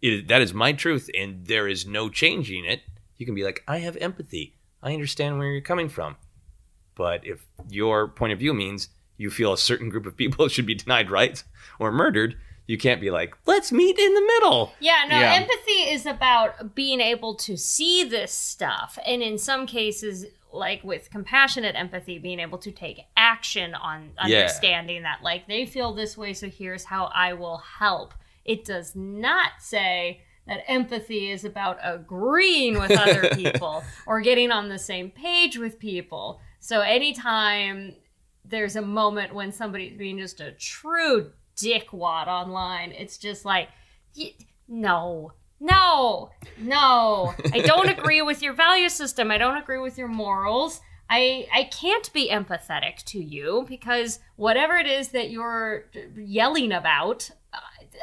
it, 0.00 0.28
that 0.28 0.40
is 0.40 0.54
my 0.54 0.72
truth 0.72 1.10
and 1.18 1.46
there 1.48 1.66
is 1.66 1.86
no 1.86 2.08
changing 2.08 2.64
it 2.64 2.82
you 3.18 3.26
can 3.26 3.34
be 3.34 3.42
like 3.42 3.64
i 3.66 3.78
have 3.78 3.96
empathy 3.96 4.54
i 4.80 4.92
understand 4.92 5.38
where 5.40 5.48
you're 5.48 5.60
coming 5.60 5.88
from 5.88 6.14
but 6.94 7.26
if 7.26 7.44
your 7.68 8.06
point 8.06 8.32
of 8.32 8.38
view 8.38 8.54
means 8.54 8.90
you 9.16 9.28
feel 9.28 9.52
a 9.52 9.58
certain 9.58 9.88
group 9.88 10.06
of 10.06 10.16
people 10.16 10.46
should 10.54 10.66
be 10.66 10.74
denied 10.76 11.10
rights 11.10 11.42
or 11.80 11.90
murdered 11.90 12.36
you 12.70 12.78
can't 12.78 13.00
be 13.00 13.10
like 13.10 13.34
let's 13.46 13.72
meet 13.72 13.98
in 13.98 14.14
the 14.14 14.20
middle 14.20 14.72
Yeah, 14.80 15.04
no, 15.08 15.18
Yeah. 15.18 15.34
empathy 15.34 15.80
is 15.94 16.06
about 16.06 16.74
being 16.74 17.00
able 17.00 17.34
to 17.46 17.56
see 17.56 18.04
this 18.04 18.32
stuff. 18.32 18.96
And 19.04 19.22
in 19.22 19.38
some 19.38 19.66
cases, 19.66 20.26
like 20.52 20.82
with 20.84 21.10
compassionate 21.10 21.74
empathy, 21.74 22.18
being 22.18 22.38
able 22.40 22.58
to 22.58 22.70
take 22.70 23.00
action 23.16 23.74
on 23.74 24.12
Yeah. 24.26 24.38
understanding 24.38 25.02
that, 25.02 25.22
like, 25.22 25.46
they 25.48 25.66
feel 25.66 25.92
this 25.92 26.16
way, 26.16 26.32
so 26.32 26.48
here's 26.48 26.84
how 26.84 27.10
I 27.14 27.32
will 27.34 27.58
help. 27.78 28.14
It 28.44 28.64
does 28.64 28.94
not 28.96 29.50
say 29.60 30.22
that 30.46 30.64
empathy 30.68 31.30
is 31.30 31.44
about 31.44 31.78
agreeing 31.82 32.78
with 32.78 32.90
other 32.92 33.30
people 33.34 33.84
or 34.06 34.20
getting 34.20 34.50
on 34.50 34.68
the 34.68 34.78
same 34.78 35.10
page 35.10 35.56
with 35.58 35.78
people. 35.78 36.40
So 36.58 36.80
anytime 36.80 37.94
there's 38.44 38.74
a 38.76 38.82
moment 38.82 39.34
when 39.34 39.52
somebody's 39.52 39.96
being 39.96 40.18
just 40.18 40.40
a 40.40 40.52
true 40.52 41.32
dickwad 41.56 42.26
online, 42.26 42.92
it's 42.92 43.16
just 43.18 43.44
like, 43.44 43.68
y- 44.16 44.34
no, 44.68 45.32
no, 45.60 46.30
no. 46.58 47.34
I 47.52 47.60
don't 47.60 47.88
agree 47.98 48.22
with 48.22 48.42
your 48.42 48.52
value 48.54 48.88
system. 48.88 49.30
I 49.30 49.38
don't 49.38 49.56
agree 49.56 49.78
with 49.78 49.98
your 49.98 50.08
morals. 50.08 50.80
I 51.08 51.48
I 51.52 51.64
can't 51.64 52.10
be 52.12 52.30
empathetic 52.30 53.02
to 53.06 53.18
you 53.22 53.66
because 53.68 54.20
whatever 54.36 54.76
it 54.76 54.86
is 54.86 55.08
that 55.08 55.30
you're 55.30 55.86
yelling 56.16 56.70
about, 56.72 57.30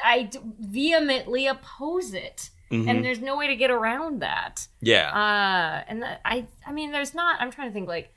I 0.04 0.30
vehemently 0.60 1.48
oppose 1.48 2.14
it. 2.14 2.50
Mhm. 2.70 2.90
And 2.90 3.06
there's 3.06 3.22
no 3.22 3.38
way 3.38 3.48
to 3.48 3.56
get 3.56 3.72
around 3.72 4.22
that. 4.22 4.68
yeah 4.82 5.10
Uh, 5.14 5.86
and 5.88 6.04
that, 6.04 6.20
I, 6.26 6.48
I 6.66 6.74
mean, 6.74 6.92
there's 6.92 7.16
not. 7.16 7.40
I'm 7.40 7.50
trying 7.50 7.70
to 7.70 7.74
think 7.74 7.88
like, 7.88 8.14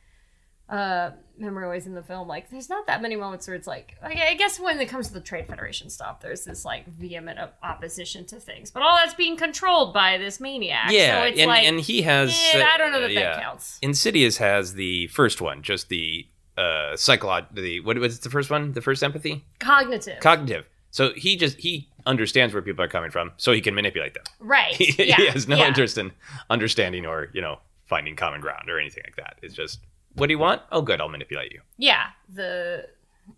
uh, 0.70 1.10
memory 1.36 1.64
always 1.64 1.86
in 1.86 1.94
the 1.94 2.02
film. 2.02 2.28
Like, 2.28 2.48
there's 2.50 2.68
not 2.68 2.86
that 2.86 3.02
many 3.02 3.16
moments 3.16 3.46
where 3.48 3.56
it's 3.56 3.66
like, 3.66 3.96
I, 4.02 4.28
I 4.30 4.34
guess 4.34 4.60
when 4.60 4.80
it 4.80 4.88
comes 4.88 5.08
to 5.08 5.14
the 5.14 5.20
Trade 5.20 5.46
Federation 5.48 5.90
stuff, 5.90 6.20
there's 6.20 6.44
this 6.44 6.64
like 6.64 6.86
vehement 6.86 7.40
op- 7.40 7.58
opposition 7.62 8.24
to 8.26 8.38
things, 8.38 8.70
but 8.70 8.82
all 8.82 8.96
that's 8.96 9.14
being 9.14 9.36
controlled 9.36 9.92
by 9.92 10.16
this 10.16 10.40
maniac. 10.40 10.90
yeah 10.92 11.20
so 11.20 11.26
it's 11.26 11.40
and, 11.40 11.48
like, 11.48 11.64
and 11.64 11.80
he 11.80 12.02
has 12.02 12.30
eh, 12.54 12.62
uh, 12.62 12.64
I 12.64 12.78
don't 12.78 12.92
know 12.92 13.00
that 13.00 13.10
yeah. 13.10 13.34
that 13.34 13.42
counts. 13.42 13.78
Insidious 13.82 14.36
has 14.36 14.74
the 14.74 15.08
first 15.08 15.40
one, 15.40 15.62
just 15.62 15.88
the 15.88 16.26
uh 16.56 16.96
psychological 16.96 17.62
the 17.62 17.80
what 17.80 17.98
was 17.98 18.18
it 18.18 18.22
the 18.22 18.30
first 18.30 18.50
one? 18.50 18.72
The 18.72 18.82
first 18.82 19.02
empathy? 19.02 19.44
Cognitive, 19.58 20.20
Cognitive. 20.20 20.66
So 20.90 21.12
he 21.14 21.36
just 21.36 21.58
he 21.58 21.88
understands 22.06 22.54
where 22.54 22.62
people 22.62 22.84
are 22.84 22.88
coming 22.88 23.10
from, 23.10 23.32
so 23.36 23.52
he 23.52 23.60
can 23.60 23.74
manipulate 23.74 24.14
them. 24.14 24.24
right? 24.40 24.74
He, 24.80 24.94
yeah, 25.04 25.16
he 25.16 25.26
has 25.26 25.48
no 25.48 25.56
yeah. 25.56 25.68
interest 25.68 25.98
in 25.98 26.12
understanding 26.48 27.06
or, 27.06 27.28
you 27.32 27.40
know, 27.40 27.58
finding 27.86 28.16
common 28.16 28.40
ground 28.40 28.68
or 28.68 28.78
anything 28.78 29.02
like 29.06 29.16
that. 29.16 29.38
It's 29.42 29.54
just 29.54 29.80
what 30.14 30.26
do 30.26 30.32
you 30.32 30.38
want? 30.38 30.62
Oh 30.72 30.82
good, 30.82 31.00
I'll 31.00 31.08
manipulate 31.08 31.52
you. 31.52 31.60
Yeah, 31.78 32.06
the 32.32 32.88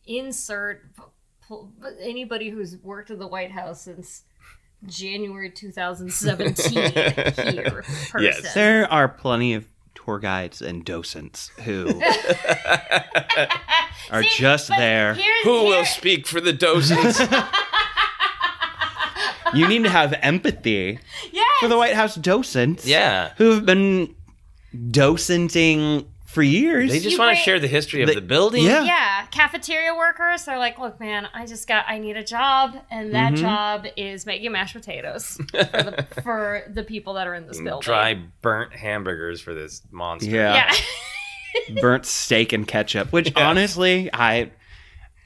insert 0.07 0.83
p- 0.97 1.03
p- 1.49 1.89
anybody 2.01 2.51
who's 2.51 2.77
worked 2.79 3.11
in 3.11 3.19
the 3.19 3.27
White 3.27 3.51
House 3.53 3.83
since 3.83 4.23
January 4.87 5.51
2017 5.51 6.73
here. 6.93 7.85
Person. 8.11 8.21
Yes. 8.21 8.55
There 8.55 8.91
are 8.91 9.09
plenty 9.09 9.55
of 9.55 9.67
tour 9.95 10.19
guides 10.19 10.61
and 10.63 10.85
docents 10.85 11.49
who 11.65 11.89
are 14.11 14.23
See, 14.23 14.29
just 14.37 14.69
there. 14.69 15.15
here's- 15.15 15.45
Who 15.45 15.65
will 15.65 15.85
speak 15.85 16.27
for 16.27 16.41
the 16.41 16.53
docents? 16.53 17.21
You 19.55 19.69
need 19.69 19.83
to 19.85 19.91
have 19.91 20.15
empathy 20.23 20.99
Yes. 21.31 21.47
for 21.61 21.69
the 21.69 21.77
White 21.77 21.93
House 21.95 22.15
docents 22.15 22.87
yeah. 22.87 23.35
who 23.37 23.51
have 23.51 23.67
been 23.67 24.15
docenting 24.75 26.07
for 26.33 26.43
years. 26.43 26.91
They 26.91 26.99
just 26.99 27.13
You 27.13 27.19
want 27.19 27.31
to 27.31 27.35
bring- 27.35 27.45
share 27.45 27.61
the 27.61 27.69
history 27.69 28.03
of 28.03 28.09
They- 28.09 28.15
the 28.15 28.21
building. 28.21 28.65
Yeah. 28.65 28.83
yeah, 28.85 29.27
cafeteria 29.31 29.95
workers 29.95 30.49
are 30.49 30.59
like, 30.59 30.79
look, 30.79 30.99
man, 30.99 31.29
I 31.35 31.47
just 31.47 31.69
got, 31.69 31.85
I 31.89 31.99
need 31.99 32.17
a 32.17 32.25
job, 32.25 32.77
and 32.91 33.15
that 33.15 33.33
Mm-hmm. 33.35 33.43
job 33.43 33.87
is 33.97 34.25
making 34.27 34.51
mashed 34.53 34.75
potatoes 34.75 35.37
for 35.51 35.63
the, 35.63 36.07
for 36.23 36.63
the 36.73 36.83
people 36.83 37.15
that 37.15 37.27
are 37.27 37.35
in 37.35 37.47
this 37.47 37.61
building. 37.61 37.81
Dry 37.83 38.15
burnt 38.41 38.75
hamburgers 38.75 39.41
for 39.41 39.55
this 39.55 39.83
monster. 39.91 40.31
Yeah. 40.31 40.55
Yeah. 40.75 41.81
burnt 41.81 42.07
steak 42.07 42.53
and 42.53 42.67
ketchup, 42.67 43.13
which 43.13 43.31
Yeah. 43.37 43.49
honestly, 43.49 44.09
I 44.13 44.51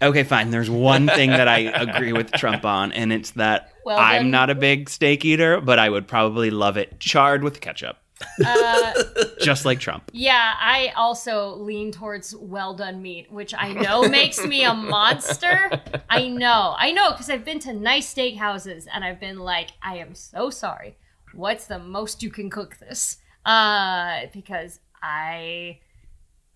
okay, 0.02 0.24
fine. 0.24 0.50
There's 0.50 0.68
one 0.68 1.06
thing 1.06 1.30
that 1.30 1.48
I 1.48 1.58
agree 1.74 2.12
with 2.12 2.32
Trump 2.32 2.64
on, 2.64 2.92
and 2.92 3.12
it's 3.12 3.30
that 3.32 3.70
Well 3.84 3.96
I'm 3.98 4.22
done. 4.24 4.30
not 4.32 4.50
a 4.50 4.54
big 4.54 4.90
steak 4.90 5.24
eater, 5.24 5.60
but 5.60 5.78
I 5.78 5.88
would 5.88 6.06
probably 6.08 6.50
love 6.50 6.76
it 6.76 6.98
charred 7.00 7.42
with 7.44 7.60
ketchup, 7.60 7.96
uh, 8.44 8.92
just 9.40 9.64
like 9.64 9.78
Trump. 9.80 10.10
yeah, 10.12 10.54
I 10.58 10.92
also 10.96 11.56
lean 11.56 11.92
towards 11.92 12.34
well 12.34 12.74
done 12.74 13.02
meat, 13.02 13.30
which 13.30 13.52
I 13.56 13.72
know 13.72 14.08
makes 14.08 14.44
me 14.44 14.64
a 14.64 14.74
monster. 14.74 15.70
I 16.08 16.28
know, 16.28 16.74
I 16.78 16.92
know, 16.92 17.10
because 17.12 17.28
I've 17.30 17.44
been 17.44 17.58
to 17.60 17.72
nice 17.72 18.12
steakhouses 18.12 18.86
and 18.92 19.04
I've 19.04 19.20
been 19.20 19.38
like, 19.38 19.70
I 19.82 19.96
am 19.98 20.14
so 20.14 20.50
sorry. 20.50 20.96
What's 21.34 21.66
the 21.66 21.78
most 21.78 22.22
you 22.22 22.30
can 22.30 22.48
cook 22.50 22.78
this? 22.78 23.18
Uh, 23.44 24.22
because 24.32 24.80
I, 25.02 25.78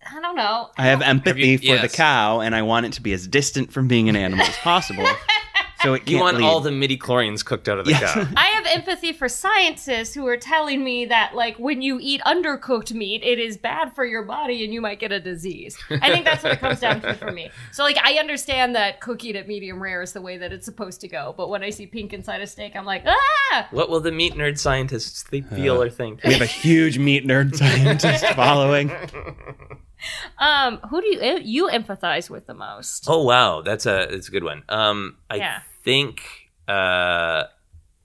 I 0.09 0.19
don't 0.19 0.35
know. 0.35 0.69
I 0.77 0.87
have 0.87 1.01
empathy 1.01 1.49
you- 1.49 1.57
for 1.59 1.77
the 1.81 1.89
cow, 1.89 2.39
and 2.41 2.55
I 2.55 2.63
want 2.63 2.85
it 2.87 2.93
to 2.93 3.01
be 3.01 3.13
as 3.13 3.27
distant 3.27 3.71
from 3.71 3.87
being 3.87 4.09
an 4.09 4.15
animal 4.15 4.45
as 4.45 4.57
possible. 4.57 5.05
so 5.83 5.93
it 5.95 6.07
You 6.07 6.19
want 6.19 6.37
leave. 6.37 6.45
all 6.45 6.59
the 6.59 6.71
midi 6.71 6.97
chlorians 6.97 7.43
cooked 7.43 7.67
out 7.69 7.79
of 7.79 7.85
the 7.85 7.91
Yes. 7.91 8.13
cow. 8.13 8.27
I 8.37 8.45
have 8.47 8.65
empathy 8.67 9.11
for 9.13 9.27
scientists 9.29 10.13
who 10.13 10.25
are 10.27 10.37
telling 10.37 10.83
me 10.83 11.05
that, 11.05 11.35
like, 11.35 11.57
when 11.57 11.81
you 11.81 11.99
eat 12.01 12.21
undercooked 12.25 12.93
meat, 12.93 13.23
it 13.23 13.39
is 13.39 13.57
bad 13.57 13.93
for 13.95 14.05
your 14.05 14.23
body 14.23 14.63
and 14.63 14.73
you 14.73 14.81
might 14.81 14.99
get 14.99 15.11
a 15.11 15.19
disease. 15.19 15.77
I 15.89 16.11
think 16.11 16.25
that's 16.25 16.43
what 16.43 16.53
it 16.53 16.59
comes 16.59 16.79
down 16.79 17.01
to 17.01 17.13
for 17.15 17.31
me. 17.31 17.49
So, 17.71 17.83
like, 17.83 17.97
I 18.03 18.15
understand 18.15 18.75
that 18.75 18.99
cooking 19.01 19.35
at 19.35 19.47
medium 19.47 19.81
rare 19.81 20.01
is 20.01 20.13
the 20.13 20.21
way 20.21 20.37
that 20.37 20.51
it's 20.51 20.65
supposed 20.65 20.99
to 21.01 21.07
go, 21.07 21.33
but 21.37 21.49
when 21.49 21.63
I 21.63 21.69
see 21.69 21.85
pink 21.87 22.11
inside 22.13 22.41
a 22.41 22.47
steak, 22.47 22.75
I'm 22.75 22.85
like, 22.85 23.03
ah! 23.05 23.67
What 23.71 23.89
will 23.89 23.99
the 24.01 24.11
meat 24.11 24.33
nerd 24.33 24.57
scientists 24.57 25.23
think, 25.23 25.47
feel, 25.49 25.81
or 25.81 25.89
think? 25.89 26.21
we 26.23 26.33
have 26.33 26.41
a 26.41 26.45
huge 26.45 26.97
meat 26.97 27.25
nerd 27.25 27.55
scientist 27.61 28.25
following. 28.35 28.91
Um, 30.39 30.77
who 30.89 30.99
do 31.01 31.07
you 31.07 31.39
you 31.43 31.67
empathize 31.69 32.29
with 32.29 32.47
the 32.47 32.53
most? 32.55 33.05
Oh 33.07 33.23
wow, 33.23 33.61
that's 33.61 33.85
a 33.85 34.07
that's 34.09 34.27
a 34.27 34.31
good 34.31 34.43
one. 34.43 34.63
Um, 34.67 35.17
I 35.29 35.35
Yeah. 35.35 35.59
Think 35.83 36.21
uh, 36.67 37.43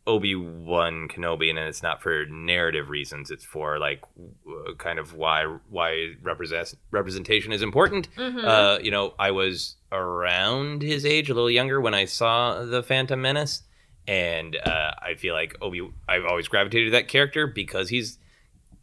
Obi 0.07 0.35
Wan 0.35 1.09
Kenobi, 1.09 1.51
and 1.51 1.59
it's 1.59 1.83
not 1.83 2.01
for 2.03 2.27
narrative 2.27 2.91
reasons. 2.91 3.31
It's 3.31 3.45
for 3.45 3.79
like 3.79 4.03
w- 4.45 4.75
kind 4.77 4.99
of 4.99 5.15
why 5.15 5.45
why 5.69 6.15
represent 6.23 6.75
representation 6.91 7.53
is 7.53 7.63
important. 7.63 8.09
Mhm. 8.17 8.45
Uh, 8.45 8.79
you 8.83 8.91
know, 8.91 9.15
I 9.19 9.31
was 9.33 9.77
around 9.93 10.83
his 10.83 11.05
age, 11.05 11.29
a 11.31 11.35
little 11.35 11.51
younger, 11.51 11.81
when 11.81 11.95
I 11.95 12.05
saw 12.05 12.65
the 12.65 12.83
Phantom 12.83 13.21
Menace, 13.21 13.63
and 14.07 14.57
uh, 14.57 14.93
I 15.03 15.15
feel 15.15 15.35
like 15.35 15.57
Obi. 15.61 15.89
I've 16.09 16.25
always 16.25 16.49
gravitated 16.49 16.89
to 16.89 16.93
that 16.93 17.09
character 17.09 17.47
because 17.47 17.89
he's 17.89 18.19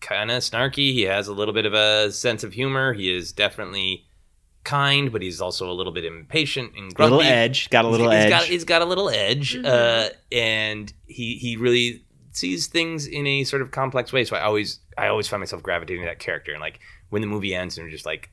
kind 0.01 0.29
of 0.29 0.43
snarky. 0.43 0.91
He 0.91 1.03
has 1.03 1.29
a 1.29 1.33
little 1.33 1.53
bit 1.53 1.65
of 1.65 1.73
a 1.73 2.11
sense 2.11 2.43
of 2.43 2.51
humor. 2.53 2.91
He 2.91 3.15
is 3.15 3.31
definitely 3.31 4.05
kind, 4.63 5.11
but 5.11 5.21
he's 5.21 5.41
also 5.41 5.69
a 5.69 5.73
little 5.73 5.91
bit 5.93 6.05
impatient 6.05 6.73
and 6.77 6.93
grumpy. 6.93 7.15
little 7.17 7.31
edge, 7.31 7.69
got 7.69 7.85
a 7.85 7.87
little 7.87 8.09
He's 8.09 8.19
edge. 8.25 8.29
got, 8.29 8.43
he's 8.43 8.63
got 8.63 8.81
a 8.81 8.85
little 8.85 9.09
edge, 9.09 9.55
Mhm. 9.55 9.65
uh, 9.65 10.09
and 10.31 10.91
he 11.07 11.35
he 11.35 11.55
really 11.57 12.03
sees 12.31 12.67
things 12.67 13.05
in 13.05 13.27
a 13.27 13.43
sort 13.43 13.61
of 13.61 13.71
complex 13.71 14.11
way. 14.13 14.23
So 14.23 14.35
I 14.35 14.41
always 14.41 14.79
I 14.97 15.07
always 15.07 15.27
find 15.27 15.39
myself 15.41 15.61
gravitating 15.63 16.03
to 16.03 16.07
that 16.09 16.19
character, 16.19 16.51
and 16.51 16.61
like 16.61 16.79
when 17.09 17.21
the 17.21 17.27
movie 17.27 17.53
ends, 17.53 17.77
and 17.77 17.85
we're 17.85 17.91
just 17.91 18.05
like 18.05 18.29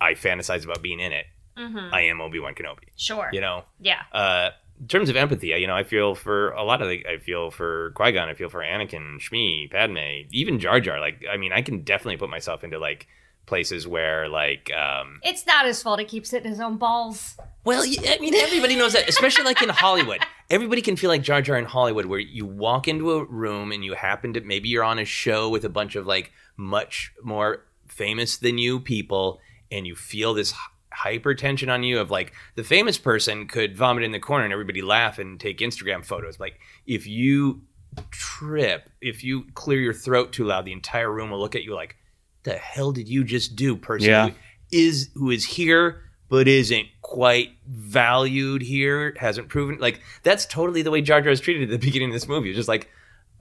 I 0.00 0.12
fantasize 0.14 0.64
about 0.64 0.82
being 0.82 1.00
in 1.00 1.12
it. 1.12 1.26
Mhm. 1.56 1.92
I 1.92 2.02
am 2.02 2.20
Obi 2.20 2.40
Wan 2.40 2.54
Kenobi. 2.54 2.88
Sure. 2.96 3.30
You 3.32 3.40
know, 3.40 3.64
Yeah. 3.80 4.02
uh, 4.12 4.50
in 4.80 4.88
terms 4.88 5.08
of 5.08 5.14
empathy, 5.16 5.48
you 5.48 5.68
know, 5.68 5.76
I 5.76 5.84
feel 5.84 6.16
for 6.16 6.50
a 6.50 6.64
lot 6.64 6.82
of 6.82 6.88
the, 6.88 7.06
I 7.06 7.18
feel 7.18 7.52
for 7.52 7.92
Qui 7.94 8.10
Gon, 8.10 8.28
I 8.28 8.34
feel 8.34 8.48
for 8.48 8.60
Anakin, 8.60 9.20
Shmi, 9.20 9.70
Padme, 9.70 10.26
even 10.32 10.58
Jar 10.58 10.80
Jar. 10.80 10.98
Like, 10.98 11.22
I 11.30 11.36
mean, 11.36 11.52
I 11.52 11.62
can 11.62 11.82
definitely 11.84 12.16
put 12.16 12.28
myself 12.28 12.64
into 12.64 12.80
like 12.80 13.06
places 13.46 13.86
where 13.86 14.28
like 14.28 14.70
um 14.72 15.20
It's 15.22 15.46
not 15.46 15.66
his 15.66 15.82
fault. 15.82 15.98
He 16.00 16.06
keeps 16.06 16.30
hitting 16.30 16.50
his 16.50 16.60
own 16.60 16.76
balls. 16.76 17.36
well 17.64 17.82
I 17.82 18.18
mean 18.20 18.34
everybody 18.34 18.76
knows 18.76 18.92
that 18.94 19.08
especially 19.08 19.44
like 19.44 19.62
in 19.62 19.68
hollywood. 19.68 20.20
Everybody 20.50 20.82
can 20.82 20.96
feel 20.96 21.08
like 21.10 21.22
jar 21.22 21.42
jar 21.42 21.56
in 21.56 21.64
hollywood 21.64 22.06
where 22.06 22.20
you 22.20 22.46
walk 22.46 22.88
into 22.88 23.12
a 23.12 23.24
room 23.24 23.72
and 23.72 23.84
you 23.84 23.94
happen 23.94 24.32
to 24.34 24.40
maybe 24.40 24.68
you're 24.68 24.84
on 24.84 24.98
a 24.98 25.04
show 25.04 25.48
with 25.48 25.64
a 25.64 25.68
bunch 25.68 25.96
of 25.96 26.06
like 26.06 26.32
much 26.56 27.12
more 27.22 27.64
famous 27.86 28.36
than 28.38 28.58
you 28.58 28.80
people 28.80 29.40
and 29.70 29.86
you 29.86 29.94
feel 29.94 30.34
this 30.34 30.54
hypertension 30.92 31.72
on 31.72 31.82
you 31.82 31.98
of 31.98 32.10
like 32.10 32.32
the 32.54 32.62
famous 32.64 32.98
person 32.98 33.48
could 33.48 33.76
vomit 33.76 34.04
in 34.04 34.12
the 34.12 34.20
corner 34.20 34.44
and 34.44 34.52
everybody 34.52 34.80
laugh 34.80 35.18
and 35.18 35.40
take 35.40 35.58
instagram 35.58 36.04
photos. 36.04 36.38
Like 36.38 36.60
if 36.86 37.06
you 37.06 37.62
trip 38.10 38.88
if 39.00 39.22
you 39.22 39.44
clear 39.54 39.80
your 39.80 39.92
throat 39.92 40.32
too 40.32 40.44
loud 40.44 40.64
the 40.64 40.72
entire 40.72 41.12
room 41.12 41.30
will 41.30 41.38
look 41.38 41.54
at 41.54 41.62
you 41.62 41.74
like 41.74 41.96
the 42.44 42.54
hell 42.54 42.92
did 42.92 43.08
you 43.08 43.24
just 43.24 43.56
do 43.56 43.76
person 43.76 44.08
Yeah. 44.08 44.28
who 44.28 44.34
is 44.72 45.10
who 45.14 45.30
is 45.30 45.44
here 45.44 46.00
but 46.28 46.48
isn't 46.48 46.86
quite 47.02 47.50
valued 47.68 48.62
here 48.62 49.14
hasn't 49.18 49.48
proven 49.48 49.78
like 49.78 50.00
that's 50.22 50.46
totally 50.46 50.82
the 50.82 50.90
way 50.90 51.00
jar 51.00 51.20
jar 51.20 51.30
is 51.32 51.40
treated 51.40 51.64
at 51.64 51.68
the 51.70 51.78
beginning 51.86 52.08
of 52.08 52.12
this 52.14 52.26
movie 52.28 52.48
it's 52.50 52.56
just 52.56 52.68
like 52.68 52.88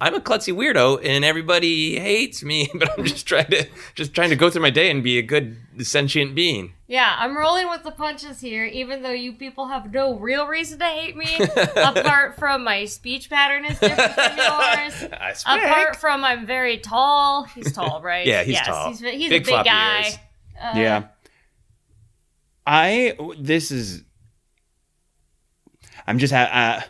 i'm 0.03 0.13
a 0.13 0.19
klutzy 0.19 0.53
weirdo 0.53 0.99
and 1.03 1.23
everybody 1.23 1.97
hates 1.99 2.43
me 2.43 2.69
but 2.75 2.89
i'm 2.97 3.05
just 3.05 3.25
trying 3.25 3.49
to 3.49 3.65
just 3.95 4.13
trying 4.13 4.29
to 4.29 4.35
go 4.35 4.49
through 4.49 4.61
my 4.61 4.69
day 4.69 4.91
and 4.91 5.01
be 5.03 5.17
a 5.17 5.21
good 5.21 5.55
sentient 5.79 6.35
being 6.35 6.73
Yeah, 6.87 7.15
I'm 7.17 7.35
rolling 7.35 7.67
with 7.69 7.81
the 7.81 7.89
punches 7.91 8.39
here, 8.39 8.65
even 8.65 9.01
though 9.01 9.17
you 9.25 9.33
people 9.33 9.65
have 9.69 9.91
no 9.91 10.13
real 10.19 10.45
reason 10.45 10.77
to 10.77 10.85
hate 10.85 11.15
me, 11.17 11.37
apart 11.75 12.37
from 12.37 12.63
my 12.63 12.85
speech 12.85 13.27
pattern 13.29 13.65
is 13.65 13.79
different 13.79 14.13
from 14.13 14.37
yours. 14.37 14.93
I 15.19 15.29
expect. 15.31 15.63
Apart 15.65 15.95
from 15.95 16.23
I'm 16.23 16.45
very 16.45 16.77
tall. 16.77 17.45
He's 17.45 17.71
tall, 17.73 18.01
right? 18.03 18.27
Yeah, 18.27 18.43
he's 18.43 18.53
yes, 18.53 18.67
tall. 18.67 18.89
He's, 18.89 18.99
he's 18.99 19.29
Big 19.29 19.41
a 19.41 19.45
big 19.45 19.65
guy. 19.65 20.03
Uh, 20.61 20.73
yeah. 20.75 21.03
I 22.67 23.17
this 23.39 23.71
is 23.71 24.03
I'm 26.05 26.19
just 26.19 26.33
ha- 26.33 26.51
uh, 26.53 26.81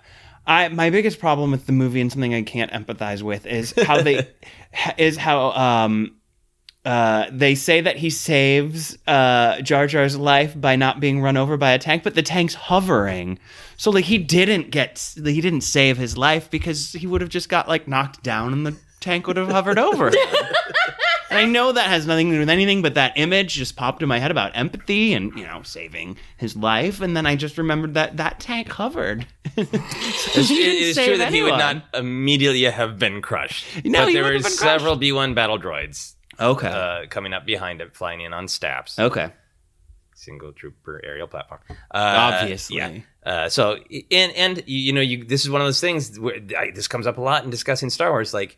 I 0.46 0.68
my 0.70 0.89
biggest 0.89 1.20
problem 1.20 1.52
with 1.52 1.66
the 1.66 1.72
movie 1.72 2.02
and 2.02 2.12
something 2.12 2.34
I 2.34 2.41
can't 2.44 2.72
empathize 2.72 3.22
with 3.22 3.46
is 3.46 3.74
how 3.86 4.02
they 4.02 4.28
is 4.98 5.18
how 5.18 5.52
um 5.52 6.16
uh, 6.86 7.28
they 7.32 7.56
say 7.56 7.80
that 7.80 7.96
he 7.96 8.10
saves 8.10 8.98
uh, 9.08 9.62
Jar 9.62 9.88
Jar's 9.88 10.18
life 10.18 10.60
by 10.60 10.76
not 10.76 11.00
being 11.00 11.22
run 11.22 11.38
over 11.38 11.56
by 11.56 11.72
a 11.72 11.80
tank, 11.80 12.04
but 12.04 12.14
the 12.14 12.22
tank's 12.22 12.56
hovering. 12.56 13.39
So 13.78 13.89
like 13.89 14.06
he 14.06 14.18
didn't 14.18 14.70
get 14.70 15.14
he 15.16 15.39
didn't 15.39 15.62
save 15.62 15.98
his 15.98 16.18
life 16.18 16.50
because 16.52 16.91
he 16.91 17.08
would 17.08 17.22
have 17.22 17.30
just 17.30 17.48
got 17.48 17.70
like 17.70 17.88
knocked 17.88 18.22
down 18.22 18.52
and 18.52 18.66
the 18.66 18.76
tank 19.00 19.28
would 19.28 19.38
have 19.38 19.50
hovered 19.50 19.80
over. 19.80 20.12
And 21.36 21.48
I 21.48 21.52
know 21.52 21.72
that 21.72 21.88
has 21.90 22.06
nothing 22.08 22.30
to 22.30 22.36
do 22.36 22.40
with 22.40 22.50
anything, 22.50 22.82
but 22.82 22.94
that 22.96 23.14
image 23.18 23.54
just 23.56 23.76
popped 23.76 24.02
in 24.02 24.08
my 24.10 24.20
head 24.20 24.32
about 24.32 24.52
empathy 24.56 25.14
and 25.14 25.34
you 25.38 25.44
know 25.46 25.62
saving 25.64 26.18
his 26.38 26.56
life, 26.56 27.02
and 27.02 27.16
then 27.16 27.26
I 27.26 27.36
just 27.36 27.58
remembered 27.58 27.94
that 27.96 28.18
that 28.18 28.40
tank 28.40 28.70
hovered. 28.72 29.26
It's, 29.56 29.72
He 30.36 30.40
it 30.42 30.48
didn't 30.48 30.84
is 30.84 30.96
save 30.96 31.08
true 31.08 31.18
that 31.18 31.34
he 31.34 31.42
would 31.44 31.58
not 31.58 31.84
immediately 31.94 32.64
have 32.64 32.98
been 33.00 33.22
crushed. 33.22 33.66
No, 33.86 34.00
but 34.02 34.08
he 34.10 34.14
there 34.16 34.24
were 34.24 34.30
wouldn't 34.30 34.44
have 34.46 34.52
been 34.52 34.58
several 34.58 34.98
B1 34.98 35.36
battle 35.36 35.60
droids 35.60 36.16
Okay. 36.40 36.68
uh, 36.68 37.06
coming 37.10 37.34
up 37.34 37.46
behind 37.46 37.82
him, 37.82 37.92
flying 37.94 38.22
in 38.22 38.34
on 38.34 38.48
staps. 38.48 38.98
okay. 39.00 39.32
Single 40.16 40.54
trooper 40.54 41.02
aerial 41.04 41.28
platform. 41.28 41.60
Uh, 41.70 41.76
Obviously. 42.42 42.78
yeah. 42.78 43.00
Uh, 43.26 43.50
so 43.50 43.78
and 44.12 44.32
and 44.34 44.64
you 44.66 44.78
you 44.80 44.94
know 44.94 45.02
you 45.02 45.26
this 45.26 45.44
is 45.44 45.50
one 45.50 45.60
of 45.60 45.68
those 45.68 45.82
things 45.82 46.18
where 46.20 46.36
I, 46.58 46.72
this 46.72 46.88
comes 46.88 47.08
up 47.08 47.18
a 47.18 47.22
lot 47.22 47.44
in 47.44 47.50
discussing 47.50 47.90
Star 47.90 48.10
Wars. 48.12 48.34
Like, 48.34 48.58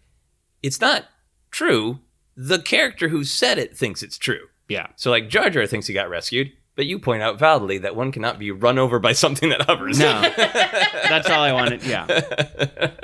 it's 0.61 0.79
not 0.79 1.05
true. 1.51 1.99
The 2.37 2.59
character 2.59 3.07
who 3.09 3.23
said 3.23 3.57
it 3.57 3.77
thinks 3.77 4.03
it's 4.03 4.17
true. 4.17 4.47
Yeah. 4.67 4.87
So 4.95 5.09
like 5.11 5.29
Jar 5.29 5.49
Jar 5.49 5.65
thinks 5.67 5.87
he 5.87 5.93
got 5.93 6.09
rescued, 6.09 6.51
but 6.75 6.85
you 6.85 6.99
point 6.99 7.21
out 7.21 7.39
validly 7.39 7.77
that 7.79 7.95
one 7.95 8.11
cannot 8.11 8.39
be 8.39 8.51
run 8.51 8.77
over 8.77 8.99
by 8.99 9.13
something 9.13 9.49
that 9.49 9.61
hovers. 9.61 9.99
No. 9.99 10.21
That's 10.37 11.29
all 11.29 11.41
I 11.41 11.53
wanted. 11.53 11.83
Yeah. 11.83 12.05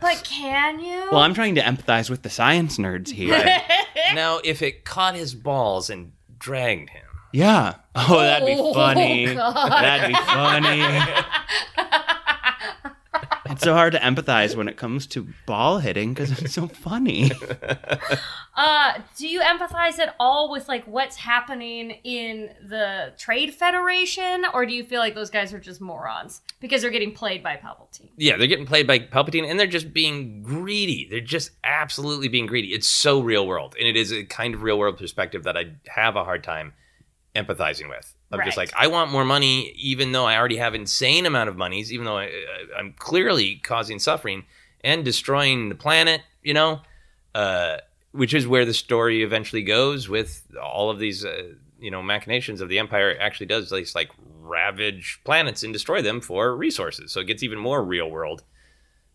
But 0.00 0.24
can 0.24 0.80
you? 0.80 1.08
Well, 1.12 1.20
I'm 1.20 1.34
trying 1.34 1.54
to 1.56 1.60
empathize 1.62 2.10
with 2.10 2.22
the 2.22 2.30
science 2.30 2.78
nerds 2.78 3.08
here. 3.10 3.38
now, 4.14 4.40
if 4.44 4.62
it 4.62 4.84
caught 4.84 5.14
his 5.14 5.34
balls 5.34 5.88
and 5.90 6.12
dragged 6.38 6.90
him, 6.90 7.04
Yeah. 7.32 7.74
Oh, 7.94 8.18
that'd 8.18 8.46
be 8.46 8.54
Oh, 8.58 8.74
funny. 8.74 9.34
God. 9.34 9.54
That'd 9.70 10.08
be 10.08 10.14
funny. 10.22 10.80
It's 13.52 13.62
so 13.62 13.74
hard 13.74 13.92
to 13.92 13.98
empathize 14.00 14.56
when 14.56 14.68
it 14.68 14.76
comes 14.76 15.06
to 15.08 15.28
ball 15.46 15.78
hitting 15.78 16.14
because 16.14 16.40
it's 16.40 16.54
so 16.54 16.68
funny. 16.68 17.30
Uh, 18.54 19.00
do 19.16 19.26
you 19.26 19.40
empathize 19.40 19.98
at 19.98 20.14
all 20.20 20.50
with 20.50 20.68
like 20.68 20.84
what's 20.84 21.16
happening 21.16 21.92
in 22.04 22.50
the 22.68 23.12
Trade 23.16 23.54
Federation, 23.54 24.44
or 24.52 24.66
do 24.66 24.74
you 24.74 24.84
feel 24.84 25.00
like 25.00 25.14
those 25.14 25.30
guys 25.30 25.54
are 25.54 25.58
just 25.58 25.80
morons 25.80 26.42
because 26.60 26.82
they're 26.82 26.90
getting 26.90 27.12
played 27.12 27.42
by 27.42 27.56
Palpatine? 27.56 28.10
yeah, 28.18 28.36
they're 28.36 28.46
getting 28.46 28.66
played 28.66 28.86
by 28.86 28.98
Palpatine, 28.98 29.48
and 29.48 29.58
they're 29.58 29.66
just 29.66 29.94
being 29.94 30.42
greedy. 30.42 31.08
They're 31.10 31.20
just 31.20 31.52
absolutely 31.64 32.28
being 32.28 32.44
greedy. 32.44 32.74
It's 32.74 32.86
so 32.86 33.20
real 33.20 33.46
world, 33.46 33.74
and 33.78 33.88
it 33.88 33.96
is 33.96 34.12
a 34.12 34.22
kind 34.24 34.54
of 34.54 34.62
real 34.62 34.78
world 34.78 34.98
perspective 34.98 35.44
that 35.44 35.56
I 35.56 35.72
have 35.88 36.16
a 36.16 36.24
hard 36.24 36.44
time 36.44 36.74
empathizing 37.34 37.88
with. 37.88 38.14
I'm 38.32 38.44
just 38.44 38.56
like, 38.56 38.72
I 38.76 38.86
want 38.86 39.10
more 39.10 39.24
money, 39.24 39.72
even 39.76 40.12
though 40.12 40.24
I 40.24 40.36
already 40.36 40.56
have 40.56 40.74
insane 40.74 41.26
amount 41.26 41.48
of 41.48 41.56
monies, 41.56 41.92
even 41.92 42.06
though 42.06 42.18
I, 42.18 42.30
I'm 42.78 42.94
clearly 42.98 43.56
causing 43.56 43.98
suffering 43.98 44.44
and 44.82 45.04
destroying 45.04 45.68
the 45.68 45.74
planet. 45.74 46.22
You 46.42 46.54
know, 46.54 46.80
uh, 47.34 47.78
which 48.12 48.34
is 48.34 48.46
where 48.46 48.64
the 48.64 48.74
story 48.74 49.22
eventually 49.22 49.62
goes 49.62 50.08
with 50.08 50.46
all 50.60 50.90
of 50.90 50.98
these, 50.98 51.24
uh, 51.24 51.52
you 51.78 51.90
know, 51.90 52.02
machinations 52.02 52.60
of 52.60 52.68
the 52.68 52.78
Empire. 52.78 53.16
Actually, 53.20 53.46
does 53.46 53.70
at 53.70 53.76
least 53.76 53.94
like 53.94 54.10
ravage 54.40 55.20
planets 55.24 55.62
and 55.62 55.72
destroy 55.72 56.02
them 56.02 56.20
for 56.20 56.56
resources. 56.56 57.12
So 57.12 57.20
it 57.20 57.26
gets 57.26 57.42
even 57.42 57.58
more 57.58 57.82
real 57.82 58.10
world. 58.10 58.42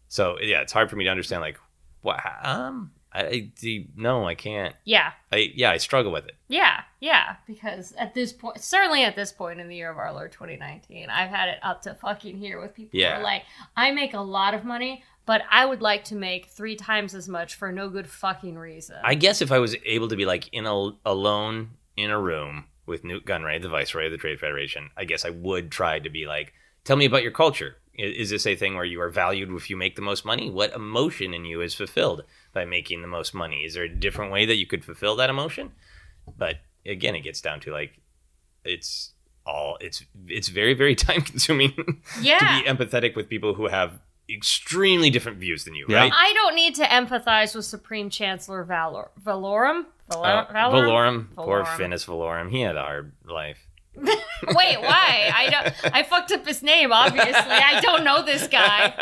So 0.07 0.37
yeah, 0.41 0.61
it's 0.61 0.73
hard 0.73 0.89
for 0.89 0.95
me 0.95 1.03
to 1.03 1.09
understand. 1.09 1.41
Like, 1.41 1.59
what? 2.01 2.19
Um, 2.43 2.91
I, 3.17 3.49
I 3.63 3.85
no, 3.95 4.25
I 4.27 4.35
can't. 4.35 4.75
Yeah, 4.85 5.11
I 5.31 5.51
yeah, 5.55 5.71
I 5.71 5.77
struggle 5.77 6.11
with 6.11 6.25
it. 6.27 6.35
yeah, 6.47 6.81
yeah. 6.99 7.35
Because 7.47 7.93
at 7.93 8.13
this 8.13 8.31
point, 8.33 8.61
certainly 8.61 9.03
at 9.03 9.15
this 9.15 9.31
point 9.31 9.59
in 9.59 9.67
the 9.67 9.75
year 9.75 9.89
of 9.89 9.97
our 9.97 10.13
Lord 10.13 10.31
2019, 10.31 11.09
I've 11.09 11.29
had 11.29 11.49
it 11.49 11.59
up 11.63 11.81
to 11.83 11.93
fucking 11.95 12.37
here 12.37 12.61
with 12.61 12.75
people 12.75 12.91
who 12.97 12.99
Yeah. 13.03 13.19
are 13.19 13.23
like, 13.23 13.43
I 13.75 13.91
make 13.91 14.13
a 14.13 14.21
lot 14.21 14.53
of 14.53 14.63
money, 14.65 15.03
but 15.25 15.41
I 15.49 15.65
would 15.65 15.81
like 15.81 16.03
to 16.05 16.15
make 16.15 16.45
three 16.47 16.75
times 16.75 17.15
as 17.15 17.27
much 17.27 17.55
for 17.55 17.71
no 17.71 17.89
good 17.89 18.07
fucking 18.07 18.57
reason. 18.57 18.97
I 19.03 19.15
guess 19.15 19.41
if 19.41 19.51
I 19.51 19.59
was 19.59 19.75
able 19.85 20.07
to 20.09 20.15
be 20.15 20.25
like 20.25 20.47
in 20.53 20.65
a 20.65 20.91
alone 21.05 21.71
in 21.95 22.11
a 22.11 22.19
room 22.21 22.65
with 22.85 23.03
Nute 23.03 23.25
Gunray, 23.25 23.61
the 23.61 23.67
viceroy 23.69 24.05
of 24.05 24.11
the 24.11 24.17
Trade 24.17 24.39
Federation, 24.39 24.91
I 24.95 25.05
guess 25.05 25.25
I 25.25 25.31
would 25.31 25.71
try 25.71 25.99
to 25.99 26.09
be 26.09 26.25
like, 26.27 26.53
tell 26.83 26.95
me 26.95 27.05
about 27.05 27.23
your 27.23 27.31
culture. 27.31 27.77
Is 27.99 28.29
this 28.29 28.45
a 28.45 28.55
thing 28.55 28.75
where 28.75 28.85
you 28.85 29.01
are 29.01 29.09
valued 29.09 29.51
if 29.53 29.71
you 29.71 29.75
make 29.75 29.95
the 29.95 30.03
most 30.03 30.23
money? 30.23 30.51
What 30.51 30.71
emotion 30.75 31.33
in 31.33 31.45
you 31.45 31.61
is 31.61 31.73
fulfilled 31.73 32.23
by 32.57 32.65
making 32.65 33.01
the 33.03 33.07
most 33.07 33.33
money? 33.35 33.63
Is 33.65 33.75
there 33.75 33.83
a 33.83 33.89
different 33.89 34.31
way 34.31 34.45
that 34.47 34.55
you 34.55 34.65
could 34.65 34.83
fulfill 34.83 35.15
that 35.17 35.29
emotion? 35.29 35.71
But 36.37 36.55
again, 36.85 37.15
it 37.15 37.21
gets 37.21 37.39
down 37.39 37.59
to 37.61 37.71
like 37.71 37.91
it's 38.65 39.11
all 39.45 39.77
it's 39.79 40.03
it's 40.27 40.47
very 40.49 40.73
very 40.73 40.95
time 41.07 41.21
consuming 41.21 41.73
Yeah. 42.21 42.39
to 42.39 42.45
be 42.45 42.67
empathetic 42.69 43.15
with 43.15 43.29
people 43.29 43.53
who 43.53 43.67
have 43.67 43.99
extremely 44.29 45.09
different 45.09 45.37
views 45.37 45.63
than 45.65 45.75
you, 45.75 45.85
Yeah. 45.87 45.99
right? 45.99 46.11
I 46.13 46.33
don't 46.33 46.55
need 46.55 46.73
to 46.75 46.83
empathize 46.83 47.55
with 47.55 47.63
Supreme 47.65 48.09
Chancellor 48.09 48.63
Valor- 48.63 49.11
Valorum. 49.23 49.85
Valor- 50.11 50.47
Uh, 50.49 50.53
Valorum? 50.53 50.71
Valorum, 50.73 51.35
poor 51.35 51.63
Valorum. 51.63 51.77
Finis 51.77 52.05
Valorum, 52.05 52.49
he 52.51 52.61
had 52.61 52.75
a 52.75 52.81
hard 52.81 53.11
life. 53.25 53.66
Wait, 54.47 54.77
why? 54.81 55.31
I 55.33 55.49
don't. 55.49 55.95
I 55.95 56.03
fucked 56.03 56.31
up 56.31 56.45
his 56.45 56.61
name. 56.61 56.91
Obviously, 56.91 57.33
I 57.35 57.79
don't 57.81 58.03
know 58.03 58.23
this 58.23 58.47
guy. 58.47 58.93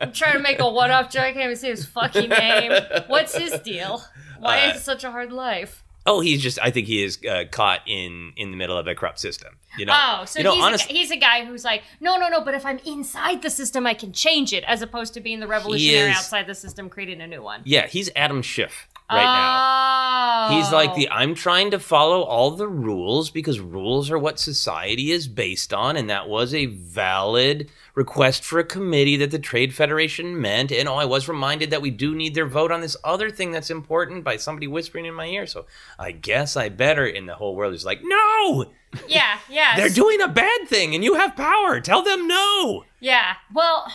I'm 0.00 0.12
trying 0.12 0.34
to 0.34 0.38
make 0.40 0.58
a 0.60 0.68
one-off 0.68 1.10
joke. 1.10 1.22
I 1.22 1.32
can't 1.32 1.44
even 1.44 1.56
say 1.56 1.70
his 1.70 1.86
fucking 1.86 2.28
name. 2.30 2.72
What's 3.06 3.34
his 3.36 3.58
deal? 3.60 4.02
Why 4.38 4.66
Uh, 4.66 4.70
is 4.70 4.76
it 4.76 4.84
such 4.84 5.04
a 5.04 5.10
hard 5.10 5.32
life? 5.32 5.82
Oh, 6.08 6.20
he's 6.20 6.40
just. 6.42 6.58
I 6.62 6.70
think 6.70 6.86
he 6.86 7.02
is 7.02 7.18
uh, 7.28 7.44
caught 7.50 7.80
in 7.86 8.32
in 8.36 8.50
the 8.50 8.56
middle 8.56 8.76
of 8.76 8.86
a 8.86 8.94
corrupt 8.94 9.18
system. 9.18 9.56
You 9.78 9.86
know. 9.86 9.92
oh, 10.20 10.24
so 10.24 10.38
you 10.38 10.44
know, 10.44 10.54
he's, 10.54 10.64
honest- 10.64 10.90
a, 10.90 10.92
he's 10.92 11.10
a 11.10 11.16
guy 11.16 11.44
who's 11.44 11.64
like, 11.64 11.82
no, 12.00 12.16
no, 12.16 12.28
no. 12.28 12.42
But 12.42 12.54
if 12.54 12.64
I'm 12.64 12.78
inside 12.86 13.42
the 13.42 13.50
system, 13.50 13.86
I 13.86 13.94
can 13.94 14.12
change 14.12 14.52
it, 14.52 14.62
as 14.64 14.82
opposed 14.82 15.14
to 15.14 15.20
being 15.20 15.40
the 15.40 15.46
revolutionary 15.48 16.10
is- 16.10 16.16
outside 16.18 16.46
the 16.46 16.54
system, 16.54 16.88
creating 16.88 17.20
a 17.22 17.26
new 17.26 17.42
one. 17.42 17.62
yeah, 17.64 17.86
he's 17.86 18.08
Adam 18.14 18.40
Schiff 18.42 18.86
right 19.10 19.22
now. 19.22 20.48
oh. 20.50 20.56
He's 20.56 20.72
like 20.72 20.90
oh. 20.90 20.96
the 20.96 21.10
I'm 21.10 21.34
trying 21.34 21.70
to 21.72 21.78
follow 21.78 22.22
all 22.22 22.50
the 22.50 22.68
rules 22.68 23.30
because 23.30 23.60
rules 23.60 24.10
are 24.10 24.18
what 24.18 24.38
society 24.38 25.10
is 25.10 25.28
based 25.28 25.72
on, 25.72 25.96
and 25.96 26.08
that 26.10 26.28
was 26.28 26.54
a 26.54 26.66
valid 26.66 27.70
request 27.94 28.44
for 28.44 28.58
a 28.58 28.64
committee 28.64 29.16
that 29.16 29.30
the 29.30 29.38
Trade 29.38 29.74
Federation 29.74 30.40
meant. 30.40 30.70
And 30.70 30.88
oh, 30.88 30.94
I 30.94 31.04
was 31.04 31.28
reminded 31.28 31.70
that 31.70 31.82
we 31.82 31.90
do 31.90 32.14
need 32.14 32.34
their 32.34 32.46
vote 32.46 32.70
on 32.70 32.80
this 32.80 32.96
other 33.02 33.30
thing 33.30 33.50
that's 33.50 33.70
important 33.70 34.22
by 34.22 34.36
somebody 34.36 34.66
whispering 34.66 35.06
in 35.06 35.14
my 35.14 35.26
ear. 35.26 35.46
So 35.46 35.66
I 35.98 36.12
guess 36.12 36.56
I 36.56 36.68
better. 36.68 37.06
And 37.06 37.28
the 37.28 37.34
whole 37.34 37.56
world 37.56 37.74
is 37.74 37.84
like, 37.84 38.00
no, 38.02 38.66
Yeah, 39.08 39.38
yeah. 39.48 39.74
they're 39.76 39.88
doing 39.88 40.20
a 40.20 40.28
bad 40.28 40.68
thing, 40.68 40.94
and 40.94 41.02
you 41.02 41.14
have 41.14 41.36
power. 41.36 41.80
Tell 41.80 42.02
them 42.02 42.28
no. 42.28 42.84
Yeah, 43.00 43.34
well, 43.52 43.92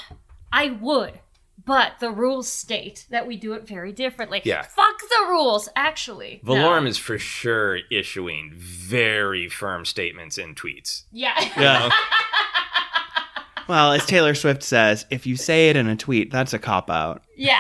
I 0.51 0.69
would, 0.69 1.19
but 1.65 1.93
the 1.99 2.11
rules 2.11 2.47
state 2.47 3.05
that 3.09 3.27
we 3.27 3.37
do 3.37 3.53
it 3.53 3.67
very 3.67 3.91
differently. 3.91 4.41
Yeah. 4.43 4.63
Fuck 4.63 4.99
the 4.99 5.25
rules, 5.29 5.69
actually. 5.75 6.41
No. 6.43 6.81
Is 6.85 6.97
for 6.97 7.19
sure 7.19 7.79
issuing 7.91 8.51
very 8.55 9.49
firm 9.49 9.85
statements 9.85 10.37
in 10.37 10.55
tweets. 10.55 11.03
Yeah. 11.11 11.39
Yeah. 11.57 11.89
well, 13.67 13.91
as 13.91 14.05
Taylor 14.05 14.33
Swift 14.33 14.63
says, 14.63 15.05
if 15.09 15.27
you 15.27 15.35
say 15.35 15.69
it 15.69 15.75
in 15.75 15.87
a 15.87 15.95
tweet, 15.95 16.31
that's 16.31 16.53
a 16.53 16.59
cop 16.59 16.89
out. 16.89 17.23
Yeah. 17.35 17.57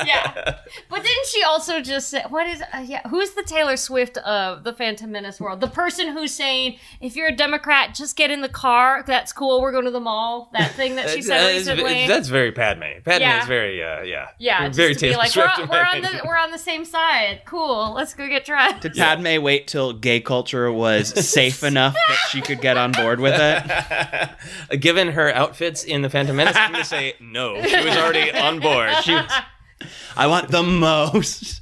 Yeah. 0.06 0.58
But 0.90 1.02
didn't 1.02 1.26
she 1.26 1.42
also 1.42 1.80
just 1.80 2.08
say, 2.10 2.22
what 2.28 2.46
is, 2.46 2.60
uh, 2.72 2.84
yeah, 2.86 3.06
who's 3.08 3.30
the 3.30 3.42
Taylor 3.42 3.76
Swift 3.76 4.18
of 4.18 4.64
the 4.64 4.72
Phantom 4.72 5.10
Menace 5.10 5.40
world? 5.40 5.60
The 5.60 5.66
person 5.68 6.08
who's 6.08 6.32
saying, 6.32 6.78
if 7.00 7.16
you're 7.16 7.28
a 7.28 7.34
Democrat, 7.34 7.94
just 7.94 8.16
get 8.16 8.30
in 8.30 8.42
the 8.42 8.48
car. 8.48 9.02
That's 9.06 9.32
cool. 9.32 9.62
We're 9.62 9.72
going 9.72 9.86
to 9.86 9.90
the 9.90 10.00
mall. 10.00 10.50
That 10.52 10.72
thing 10.72 10.96
that 10.96 11.08
she 11.10 11.22
said 11.22 11.38
That 11.40 11.54
is- 11.54 11.68
recently. 11.68 12.06
That's 12.06 12.28
very 12.28 12.52
Padme. 12.52 12.82
Padme 13.04 13.22
Yeah. 13.22 13.40
is 13.42 13.46
very, 13.46 13.82
uh, 13.82 14.02
yeah. 14.02 14.28
yeah, 14.38 14.66
just 14.66 14.76
very 14.76 14.94
to 14.94 15.00
be 15.00 15.06
Taylor 15.08 15.18
like, 15.18 15.30
Swift. 15.30 15.58
we're, 15.58 15.66
we're 15.68 15.84
on 15.84 16.02
the 16.02 16.20
we're 16.26 16.36
on 16.36 16.50
the 16.50 16.58
same 16.58 16.84
side. 16.84 17.42
Cool. 17.46 17.92
Let's 17.94 18.12
go 18.14 18.28
get 18.28 18.44
drunk. 18.44 18.80
Did 18.82 18.94
Padme 18.94 19.42
wait 19.42 19.66
till 19.68 19.92
gay 19.94 20.20
culture 20.20 20.70
was 20.70 21.08
safe 21.28 21.62
enough 21.64 21.94
that 21.94 22.18
she 22.30 22.40
could 22.42 22.60
get 22.60 22.76
on 22.76 22.92
board 22.92 23.20
with 23.20 23.34
it? 23.38 24.80
Given 24.80 25.08
her 25.12 25.32
outfits 25.34 25.84
in 25.84 26.02
the 26.02 26.10
Phantom 26.10 26.36
Menace, 26.36 26.56
I'm 26.56 26.72
going 26.72 26.82
to 26.82 26.88
say 26.88 27.14
no. 27.20 27.62
She 27.62 27.76
was 27.76 27.96
already 27.96 28.30
on 28.44 28.60
board. 28.60 28.90
She, 29.02 29.12
was- 29.12 29.32
I 30.16 30.26
want 30.26 30.50
the 30.50 30.62
most. 30.62 31.60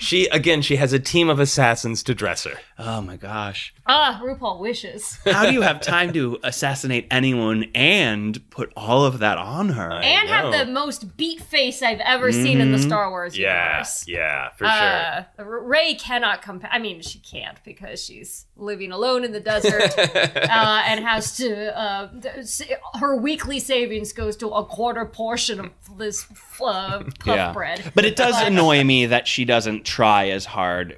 she 0.00 0.26
again, 0.28 0.62
she 0.62 0.76
has 0.76 0.92
a 0.92 0.98
team 0.98 1.28
of 1.28 1.38
assassins 1.38 2.02
to 2.04 2.14
dress 2.14 2.44
her. 2.44 2.54
Oh 2.78 3.00
my 3.02 3.16
gosh. 3.16 3.74
Ah, 3.86 4.20
RuPaul 4.24 4.58
wishes. 4.58 5.18
How 5.24 5.44
do 5.46 5.52
you 5.52 5.60
have 5.60 5.80
time 5.80 6.12
to 6.14 6.38
assassinate 6.42 7.06
anyone 7.10 7.64
and 7.74 8.40
put 8.50 8.72
all 8.74 9.04
of 9.04 9.18
that 9.18 9.36
on 9.38 9.68
her? 9.70 9.92
I 9.92 10.02
and 10.02 10.28
have 10.28 10.50
the 10.66 10.72
most 10.72 11.16
beat 11.16 11.40
face 11.42 11.82
I've 11.82 12.00
ever 12.00 12.32
seen 12.32 12.60
in 12.60 12.72
the 12.72 12.78
Star 12.78 13.10
Wars 13.10 13.36
Yeah, 13.36 13.70
universe. 13.72 14.08
yeah, 14.08 14.48
for 14.56 14.64
sure. 14.64 15.26
Uh, 15.38 15.44
Rey 15.44 15.94
cannot 15.94 16.40
compare. 16.40 16.70
I 16.72 16.78
mean, 16.78 17.02
she 17.02 17.18
can't 17.18 17.62
because 17.64 18.02
she's 18.02 18.46
living 18.56 18.92
alone 18.92 19.24
in 19.24 19.32
the 19.32 19.40
desert 19.40 19.98
uh, 19.98 20.82
and 20.86 21.00
has 21.04 21.36
to. 21.36 21.76
Uh, 21.76 22.08
her 22.98 23.16
weekly 23.16 23.58
savings 23.60 24.12
goes 24.12 24.36
to 24.36 24.48
a 24.48 24.64
quarter 24.64 25.04
portion 25.04 25.60
of 25.60 25.70
this 25.98 26.26
uh, 26.62 26.98
puff 27.00 27.26
Yeah. 27.26 27.52
bread. 27.52 27.92
But 27.94 28.04
it 28.04 28.16
does 28.16 28.40
annoy 28.40 28.84
me 28.84 29.06
that 29.06 29.26
she 29.26 29.44
doesn't 29.44 29.84
try 29.84 30.28
as 30.28 30.44
hard 30.44 30.96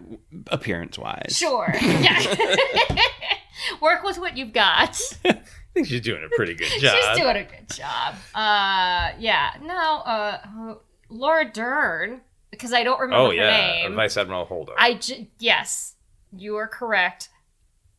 appearance 0.48 0.98
wise. 0.98 1.36
Sure. 1.36 1.72
Yeah. 1.80 2.20
Work 3.80 4.02
with 4.04 4.18
what 4.18 4.36
you've 4.36 4.52
got. 4.52 5.00
I 5.24 5.40
think 5.74 5.86
she's 5.86 6.00
doing 6.02 6.22
a 6.24 6.28
pretty 6.36 6.54
good 6.54 6.68
job. 6.80 6.96
She's 6.96 7.18
doing 7.18 7.36
a 7.36 7.44
good 7.44 7.68
job. 7.74 8.14
Uh, 8.34 9.10
yeah. 9.18 9.52
No, 9.62 9.74
uh, 10.04 10.38
who- 10.48 10.78
Laura 11.08 11.50
Dern, 11.50 12.20
because 12.50 12.72
I 12.72 12.82
don't 12.82 12.98
remember 13.00 13.24
oh 13.24 13.28
her 13.28 13.34
yeah, 13.34 13.82
name. 13.84 13.94
Vice 13.94 14.16
Admiral 14.16 14.46
Holdo. 14.46 14.70
I 14.78 14.94
j- 14.94 15.28
yes, 15.38 15.94
you 16.36 16.56
are 16.56 16.66
correct. 16.68 17.28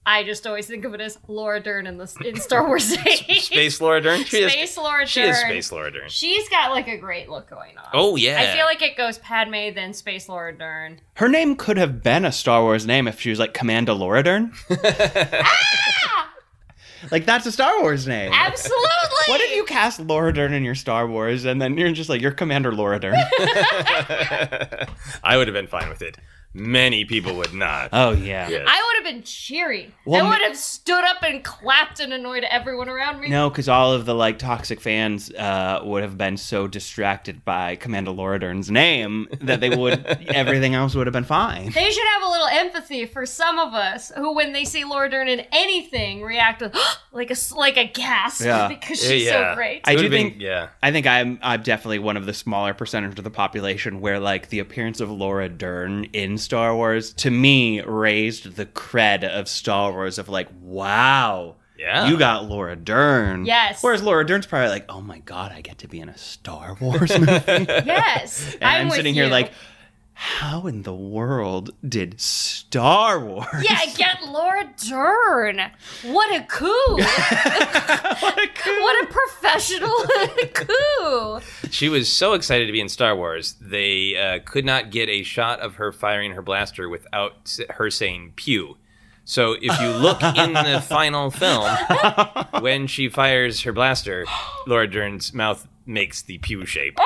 I 0.10 0.24
just 0.24 0.48
always 0.48 0.68
think 0.68 0.86
of 0.86 0.94
it 0.94 1.02
as 1.02 1.20
Laura 1.28 1.60
Dern 1.60 1.86
in 1.86 1.98
the 1.98 2.10
in 2.24 2.40
Star 2.40 2.66
Wars 2.66 2.94
age. 3.06 3.42
Space 3.42 3.82
Laura 3.82 4.00
Dern. 4.00 4.24
She 4.24 4.38
is. 4.38 4.54
Space 4.54 4.78
Laura 4.78 5.00
Dern. 5.00 5.08
She 5.08 5.22
is 5.22 5.38
Space 5.38 5.70
Laura 5.70 5.92
Dern. 5.92 6.08
She's 6.08 6.48
got 6.48 6.72
like 6.72 6.88
a 6.88 6.96
great 6.96 7.28
look 7.28 7.50
going 7.50 7.78
on. 7.78 7.90
Oh 7.94 8.16
yeah. 8.16 8.40
I 8.40 8.56
feel 8.56 8.64
like 8.64 8.82
it 8.82 8.96
goes 8.96 9.18
Padme, 9.18 9.74
then 9.76 9.94
Space 9.94 10.30
Laura 10.30 10.58
Dern. 10.58 11.02
Her 11.16 11.28
name 11.28 11.58
could 11.58 11.76
have 11.76 12.02
been 12.02 12.24
a 12.24 12.32
Star 12.32 12.62
Wars 12.62 12.86
name 12.86 13.06
if 13.10 13.20
she 13.20 13.30
was 13.32 13.38
like 13.38 13.54
Commander 13.54 13.94
Laura 13.94 14.24
Dern. 14.24 14.54
Ah! 16.20 16.34
like 17.12 17.26
that's 17.26 17.46
a 17.46 17.52
Star 17.52 17.82
Wars 17.82 18.08
name. 18.08 18.32
Absolutely. 18.34 18.88
What 19.28 19.42
if 19.42 19.56
you 19.58 19.66
cast 19.66 20.00
Laura 20.00 20.34
Dern 20.34 20.54
in 20.54 20.64
your 20.64 20.74
Star 20.76 21.06
Wars 21.06 21.44
and 21.44 21.62
then 21.62 21.78
you're 21.78 21.92
just 21.92 22.10
like 22.10 22.22
you're 22.22 22.32
Commander 22.32 22.74
Laura 22.74 22.98
Dern? 22.98 23.16
I 25.22 25.36
would 25.36 25.48
have 25.48 25.54
been 25.54 25.68
fine 25.68 25.90
with 25.90 26.02
it. 26.02 26.18
Many 26.60 27.06
people 27.06 27.36
would 27.36 27.54
not. 27.54 27.90
oh 27.94 28.12
yeah. 28.12 28.50
Yes. 28.50 28.66
I 28.68 28.84
would 28.86 29.06
have 29.06 29.14
been 29.14 29.24
cheering. 29.24 29.92
Well, 30.06 30.26
I 30.26 30.30
would 30.30 30.42
have 30.42 30.58
stood 30.58 31.04
up 31.04 31.18
and 31.24 31.44
clapped 31.44 32.00
and 32.00 32.12
annoyed 32.12 32.44
everyone 32.50 32.90
around 32.90 33.20
me. 33.20 33.30
No, 33.30 33.50
because 33.50 33.70
all 33.70 33.94
of 33.94 34.06
the 34.06 34.16
like 34.16 34.40
toxic 34.40 34.82
fans 34.82 35.32
uh, 35.34 35.82
would 35.84 36.02
have 36.04 36.18
been 36.18 36.38
so 36.38 36.68
distracted 36.68 37.46
by 37.46 37.76
Commander 37.76 38.12
Laura 38.12 38.40
Dern's 38.40 38.72
name 38.72 39.28
that 39.42 39.60
they 39.60 39.70
would 39.70 40.04
everything 40.30 40.74
else 40.76 40.96
would 40.96 41.06
have 41.08 41.14
been 41.14 41.24
fine. 41.24 41.72
They 41.72 41.92
should 41.92 42.08
have 42.14 42.24
a 42.24 42.30
little 42.32 42.48
empathy 42.48 43.06
for 43.06 43.26
some 43.26 43.60
of 43.60 43.74
us 43.74 44.12
who, 44.16 44.34
when 44.34 44.54
they 44.54 44.66
see 44.66 44.84
Laura 44.84 45.10
Dern 45.10 45.28
in 45.28 45.42
anything, 45.52 46.22
react 46.24 46.62
with 46.62 46.76
like 47.12 47.30
a 47.30 47.34
s- 47.34 47.52
like 47.52 47.78
a 47.78 47.86
gasp 47.88 48.44
Yeah. 48.46 48.68
because 48.80 49.00
she's 49.02 49.26
Yeah. 49.26 49.52
so 49.52 49.56
great. 49.56 49.82
I 49.86 49.92
do 49.92 49.98
would've 49.98 50.12
been- 50.12 50.32
think 50.32 50.42
yeah. 50.42 50.70
I 50.82 50.92
think 50.92 51.06
I'm 51.06 51.40
I'm 51.44 51.62
definitely 51.62 52.00
one 52.00 52.18
of 52.18 52.26
the 52.26 52.34
smaller 52.34 52.74
percentage 52.74 53.18
of 53.18 53.24
the 53.24 53.30
population 53.30 54.02
where 54.02 54.20
like 54.20 54.50
the 54.50 54.60
appearance 54.60 55.00
of 55.00 55.12
Laura 55.12 55.50
Dern 55.50 56.06
in 56.14 56.38
Star 56.48 56.74
Wars 56.74 57.12
to 57.16 57.30
me 57.30 57.82
raised 57.82 58.56
the 58.56 58.66
cred 58.66 59.26
of 59.26 59.50
Star 59.50 59.92
Wars 59.92 60.18
of 60.18 60.30
like 60.30 60.48
wow 60.62 61.56
Yeah. 61.78 62.08
you 62.08 62.18
got 62.18 62.46
Laura 62.46 62.78
Dern 62.78 63.46
Yes. 63.46 63.84
whereas 63.84 64.02
Laura 64.02 64.26
Dern's 64.26 64.46
probably 64.46 64.70
like 64.70 64.86
oh 64.88 65.02
my 65.02 65.20
god 65.20 65.52
I 65.52 65.60
get 65.60 65.80
to 65.80 65.90
be 65.90 66.00
in 66.00 66.08
a 66.08 66.18
Star 66.18 66.78
Wars 66.80 67.12
movie 67.20 67.32
yes. 67.32 67.44
and 67.66 67.86
yes, 67.86 68.54
I'm, 68.62 68.86
with 68.88 68.96
sitting 68.96 69.14
here 69.14 69.28
like 69.28 69.52
how 70.20 70.66
in 70.66 70.82
the 70.82 70.96
world 70.96 71.70
did 71.88 72.20
Star 72.20 73.20
Wars 73.20 73.46
yeah, 73.62 73.86
get 73.96 74.24
Laura 74.24 74.68
Dern. 74.90 75.62
What 76.06 76.36
a 76.36 76.44
coup! 76.44 76.66
what 76.98 78.44
a 78.44 78.48
coup. 78.48 78.82
what 78.82 79.04
a 79.04 79.08
professional 79.12 79.94
coup! 80.54 81.40
She 81.70 81.88
was 81.88 82.12
so 82.12 82.34
excited 82.34 82.66
to 82.66 82.72
be 82.72 82.82
in 82.82 82.90
Star 82.90 83.16
Wars, 83.16 83.58
they 83.62 84.18
uh, 84.18 84.40
could 84.44 84.66
not 84.66 84.90
get 84.90 85.08
a 85.08 85.22
shot 85.22 85.60
of 85.60 85.76
her 85.76 85.92
firing 85.92 86.32
her 86.32 86.42
blaster 86.42 86.90
without 86.90 87.56
her 87.70 87.92
saying 87.92 88.34
pew. 88.36 88.78
So 89.24 89.52
if 89.62 89.80
you 89.80 89.90
look 89.90 90.24
in 90.24 90.54
the 90.54 90.84
final 90.84 91.30
film, 91.30 91.70
when 92.60 92.88
she 92.88 93.08
fires 93.08 93.62
her 93.62 93.72
blaster, 93.72 94.26
Laura 94.66 94.90
Dern's 94.90 95.32
mouth 95.32 95.68
makes 95.86 96.24
the 96.24 96.40
pew 96.40 96.66
shape. 96.66 96.98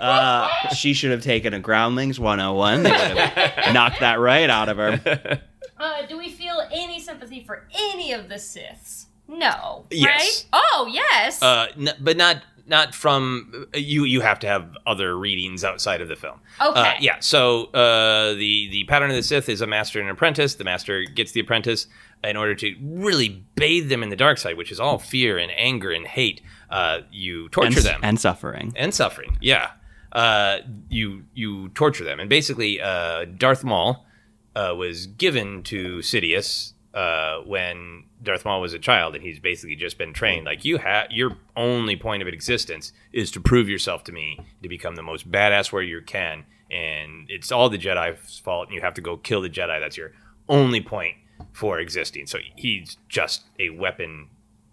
Uh, 0.00 0.48
she 0.74 0.92
should 0.94 1.10
have 1.10 1.22
taken 1.22 1.54
a 1.54 1.60
Groundlings 1.60 2.18
101. 2.20 2.82
They 2.82 2.90
would 2.90 3.00
have 3.00 3.74
knocked 3.74 4.00
that 4.00 4.20
right 4.20 4.48
out 4.50 4.68
of 4.68 4.76
her. 4.76 5.40
Uh, 5.78 6.06
do 6.06 6.16
we 6.18 6.30
feel 6.30 6.62
any 6.72 6.98
sympathy 7.00 7.42
for 7.44 7.66
any 7.74 8.12
of 8.12 8.28
the 8.28 8.36
Siths? 8.36 9.06
No. 9.28 9.86
Yes. 9.90 10.46
Right? 10.52 10.60
Oh, 10.72 10.88
yes. 10.90 11.42
Uh, 11.42 11.66
n- 11.76 11.90
but 12.00 12.16
not 12.16 12.42
not 12.68 12.94
from 12.96 13.66
you. 13.74 14.04
You 14.04 14.20
have 14.22 14.38
to 14.40 14.46
have 14.48 14.76
other 14.86 15.16
readings 15.16 15.62
outside 15.64 16.00
of 16.00 16.08
the 16.08 16.16
film. 16.16 16.40
Okay. 16.60 16.80
Uh, 16.80 16.92
yeah. 17.00 17.18
So 17.20 17.64
uh, 17.66 18.34
the 18.34 18.68
the 18.70 18.84
pattern 18.88 19.10
of 19.10 19.16
the 19.16 19.22
Sith 19.22 19.48
is 19.48 19.60
a 19.60 19.66
master 19.66 19.98
and 20.00 20.08
an 20.08 20.14
apprentice. 20.14 20.54
The 20.54 20.64
master 20.64 21.02
gets 21.04 21.32
the 21.32 21.40
apprentice 21.40 21.86
in 22.24 22.36
order 22.36 22.54
to 22.56 22.74
really 22.80 23.44
bathe 23.56 23.88
them 23.88 24.02
in 24.02 24.08
the 24.10 24.16
dark 24.16 24.38
side, 24.38 24.56
which 24.56 24.70
is 24.72 24.80
all 24.80 24.98
fear 24.98 25.38
and 25.38 25.50
anger 25.56 25.90
and 25.90 26.06
hate. 26.06 26.40
Uh, 26.70 27.00
you 27.12 27.48
torture 27.50 27.78
and, 27.78 27.86
them 27.86 28.00
and 28.02 28.18
suffering. 28.20 28.72
and 28.76 28.92
suffering. 28.94 29.36
Yeah, 29.40 29.70
uh, 30.16 30.60
you 30.88 31.24
you 31.34 31.68
torture 31.68 32.02
them, 32.02 32.18
and 32.18 32.30
basically, 32.30 32.80
uh, 32.80 33.26
Darth 33.26 33.62
Maul 33.62 34.06
uh, 34.54 34.74
was 34.74 35.06
given 35.06 35.62
to 35.64 35.98
Sidious 35.98 36.72
uh, 36.94 37.40
when 37.40 38.04
Darth 38.22 38.46
Maul 38.46 38.62
was 38.62 38.72
a 38.72 38.78
child, 38.78 39.14
and 39.14 39.22
he's 39.22 39.38
basically 39.38 39.76
just 39.76 39.98
been 39.98 40.14
trained. 40.14 40.46
Like 40.46 40.64
you 40.64 40.78
have 40.78 41.08
your 41.10 41.36
only 41.54 41.96
point 41.96 42.22
of 42.22 42.28
existence 42.28 42.94
is 43.12 43.30
to 43.32 43.40
prove 43.40 43.68
yourself 43.68 44.04
to 44.04 44.12
me, 44.12 44.40
to 44.62 44.70
become 44.70 44.96
the 44.96 45.02
most 45.02 45.30
badass 45.30 45.70
warrior 45.70 45.98
you 45.98 46.02
can, 46.02 46.46
and 46.70 47.26
it's 47.28 47.52
all 47.52 47.68
the 47.68 47.76
Jedi's 47.76 48.38
fault, 48.38 48.68
and 48.68 48.74
you 48.74 48.80
have 48.80 48.94
to 48.94 49.02
go 49.02 49.18
kill 49.18 49.42
the 49.42 49.50
Jedi. 49.50 49.78
That's 49.78 49.98
your 49.98 50.12
only 50.48 50.80
point 50.80 51.16
for 51.52 51.78
existing. 51.78 52.26
So 52.26 52.38
he's 52.56 52.96
just 53.10 53.44
a 53.60 53.68
weapon, 53.68 54.28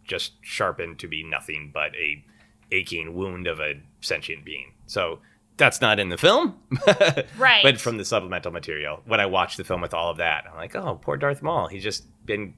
just 0.06 0.32
sharpened 0.40 1.00
to 1.00 1.10
be 1.10 1.22
nothing 1.22 1.72
but 1.74 1.94
a 1.98 2.24
aching 2.72 3.14
wound 3.14 3.46
of 3.46 3.60
a 3.60 3.82
sentient 4.00 4.46
being. 4.46 4.72
So 4.86 5.20
that's 5.58 5.82
not 5.82 6.00
in 6.00 6.10
the 6.10 6.18
film, 6.18 6.58
Right. 7.38 7.62
But 7.64 7.80
from 7.80 7.98
the 7.98 8.06
supplemental 8.06 8.52
material, 8.52 9.02
when 9.06 9.20
I 9.20 9.26
watched 9.26 9.58
the 9.58 9.64
film 9.64 9.82
with 9.82 9.94
all 9.94 10.10
of 10.10 10.18
that, 10.18 10.46
I'm 10.50 10.56
like, 10.58 10.76
oh, 10.76 11.00
poor 11.02 11.18
Darth 11.18 11.42
Maul. 11.42 11.68
He's 11.68 11.84
just 11.84 12.06
been 12.26 12.56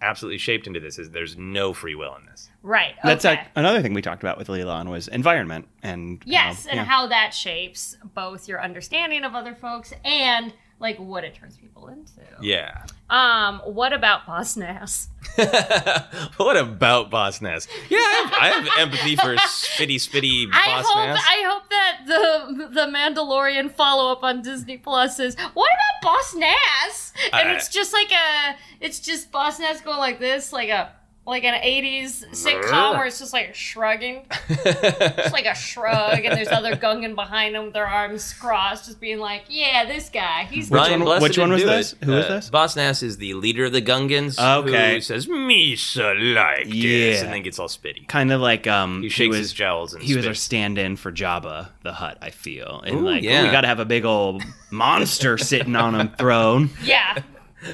absolutely 0.00 0.38
shaped 0.38 0.66
into 0.66 0.80
this. 0.80 0.98
Is 0.98 1.10
there's 1.10 1.36
no 1.36 1.72
free 1.72 1.94
will 1.94 2.14
in 2.16 2.24
this. 2.26 2.48
right. 2.62 2.94
That's 3.04 3.24
okay. 3.24 3.36
like 3.36 3.46
another 3.56 3.82
thing 3.82 3.94
we 3.94 4.02
talked 4.02 4.22
about 4.22 4.38
with 4.38 4.48
Leland 4.48 4.90
was 4.90 5.08
environment 5.08 5.66
and 5.82 6.22
Yes, 6.24 6.64
um, 6.66 6.70
and 6.70 6.76
yeah. 6.78 6.84
how 6.84 7.06
that 7.08 7.34
shapes 7.34 7.96
both 8.14 8.48
your 8.48 8.62
understanding 8.62 9.24
of 9.24 9.34
other 9.34 9.54
folks 9.54 9.92
and 10.04 10.54
like 10.78 10.98
what 10.98 11.24
it 11.24 11.34
turns 11.34 11.56
people 11.56 11.88
into. 11.88 12.20
Yeah. 12.40 12.84
Um, 13.10 13.60
what 13.64 13.92
about 13.92 14.26
Boss 14.26 14.56
Nass? 14.56 15.08
what 16.36 16.56
about 16.56 17.10
Boss 17.10 17.40
Nass? 17.40 17.66
Yeah, 17.88 17.98
I 17.98 18.22
have, 18.22 18.32
I 18.34 18.48
have 18.48 18.68
empathy 18.78 19.16
for 19.16 19.34
spitty 19.36 19.96
spitty 19.96 20.46
I 20.52 20.66
Boss 20.66 20.86
hope 20.86 20.96
Nass. 20.96 21.24
I 21.26 21.42
hope 21.46 21.70
that 21.70 22.00
the 22.06 22.68
the 22.68 22.86
Mandalorian 22.92 23.70
follow 23.72 24.12
up 24.12 24.22
on 24.22 24.42
Disney 24.42 24.76
Plus 24.76 25.18
is 25.18 25.36
what 25.54 25.70
about 25.70 26.02
Boss 26.12 26.34
Nass? 26.34 27.12
And 27.32 27.48
I- 27.48 27.54
it's 27.54 27.68
just 27.68 27.92
like 27.92 28.12
a 28.12 28.56
it's 28.80 29.00
just 29.00 29.32
Boss 29.32 29.58
Nass 29.58 29.80
going 29.80 29.98
like 29.98 30.18
this, 30.18 30.52
like 30.52 30.68
a 30.68 30.92
like 31.26 31.44
an 31.44 31.60
'80s 31.60 32.24
sitcom 32.30 32.96
where 32.96 33.04
it's 33.04 33.18
just 33.18 33.34
like 33.34 33.54
shrugging, 33.54 34.24
just 34.64 35.32
like 35.32 35.44
a 35.44 35.54
shrug, 35.54 36.24
and 36.24 36.34
there's 36.34 36.48
other 36.48 36.74
Gungan 36.74 37.14
behind 37.14 37.54
them 37.54 37.64
with 37.66 37.74
their 37.74 37.86
arms 37.86 38.32
crossed, 38.32 38.86
just 38.86 38.98
being 38.98 39.18
like, 39.18 39.42
"Yeah, 39.50 39.84
this 39.84 40.08
guy, 40.08 40.44
he's 40.50 40.70
Which 40.70 40.80
one- 40.90 41.20
which 41.20 41.36
one 41.36 41.52
was 41.52 41.64
this? 41.64 41.92
it. 41.92 42.04
Who 42.04 42.12
was 42.12 42.24
Uh, 42.24 42.28
this? 42.36 42.48
Boss 42.50 42.76
Nass 42.76 43.02
is 43.02 43.18
the 43.18 43.34
leader 43.34 43.66
of 43.66 43.72
the 43.72 43.82
Gungans. 43.82 44.38
Okay. 44.38 44.94
Who 44.94 45.00
says 45.02 45.26
Misa 45.26 46.34
like 46.34 46.64
this, 46.64 46.74
Yeah. 46.74 47.24
and 47.24 47.32
then 47.34 47.42
gets 47.42 47.58
all 47.58 47.68
spitty. 47.68 48.08
kind 48.08 48.32
of 48.32 48.40
like 48.40 48.66
um 48.66 49.02
He 49.02 49.10
shakes 49.10 49.28
was, 49.28 49.38
his 49.38 49.52
jowls 49.52 49.92
and 49.92 50.02
he 50.02 50.16
was 50.16 50.26
our 50.26 50.32
stand-in 50.32 50.96
for 50.96 51.12
Jabba 51.12 51.68
the 51.82 51.92
Hutt 51.92 52.16
I 52.22 52.30
feel 52.30 52.82
and 52.86 53.00
Ooh, 53.00 53.04
like 53.04 53.22
yeah. 53.22 53.42
we 53.44 53.50
got 53.50 53.60
to 53.62 53.66
have 53.68 53.80
a 53.80 53.84
big 53.84 54.06
old 54.06 54.42
monster 54.70 55.36
sitting 55.36 55.76
on 55.76 55.94
a 55.94 56.08
throne. 56.18 56.70
yeah." 56.82 57.18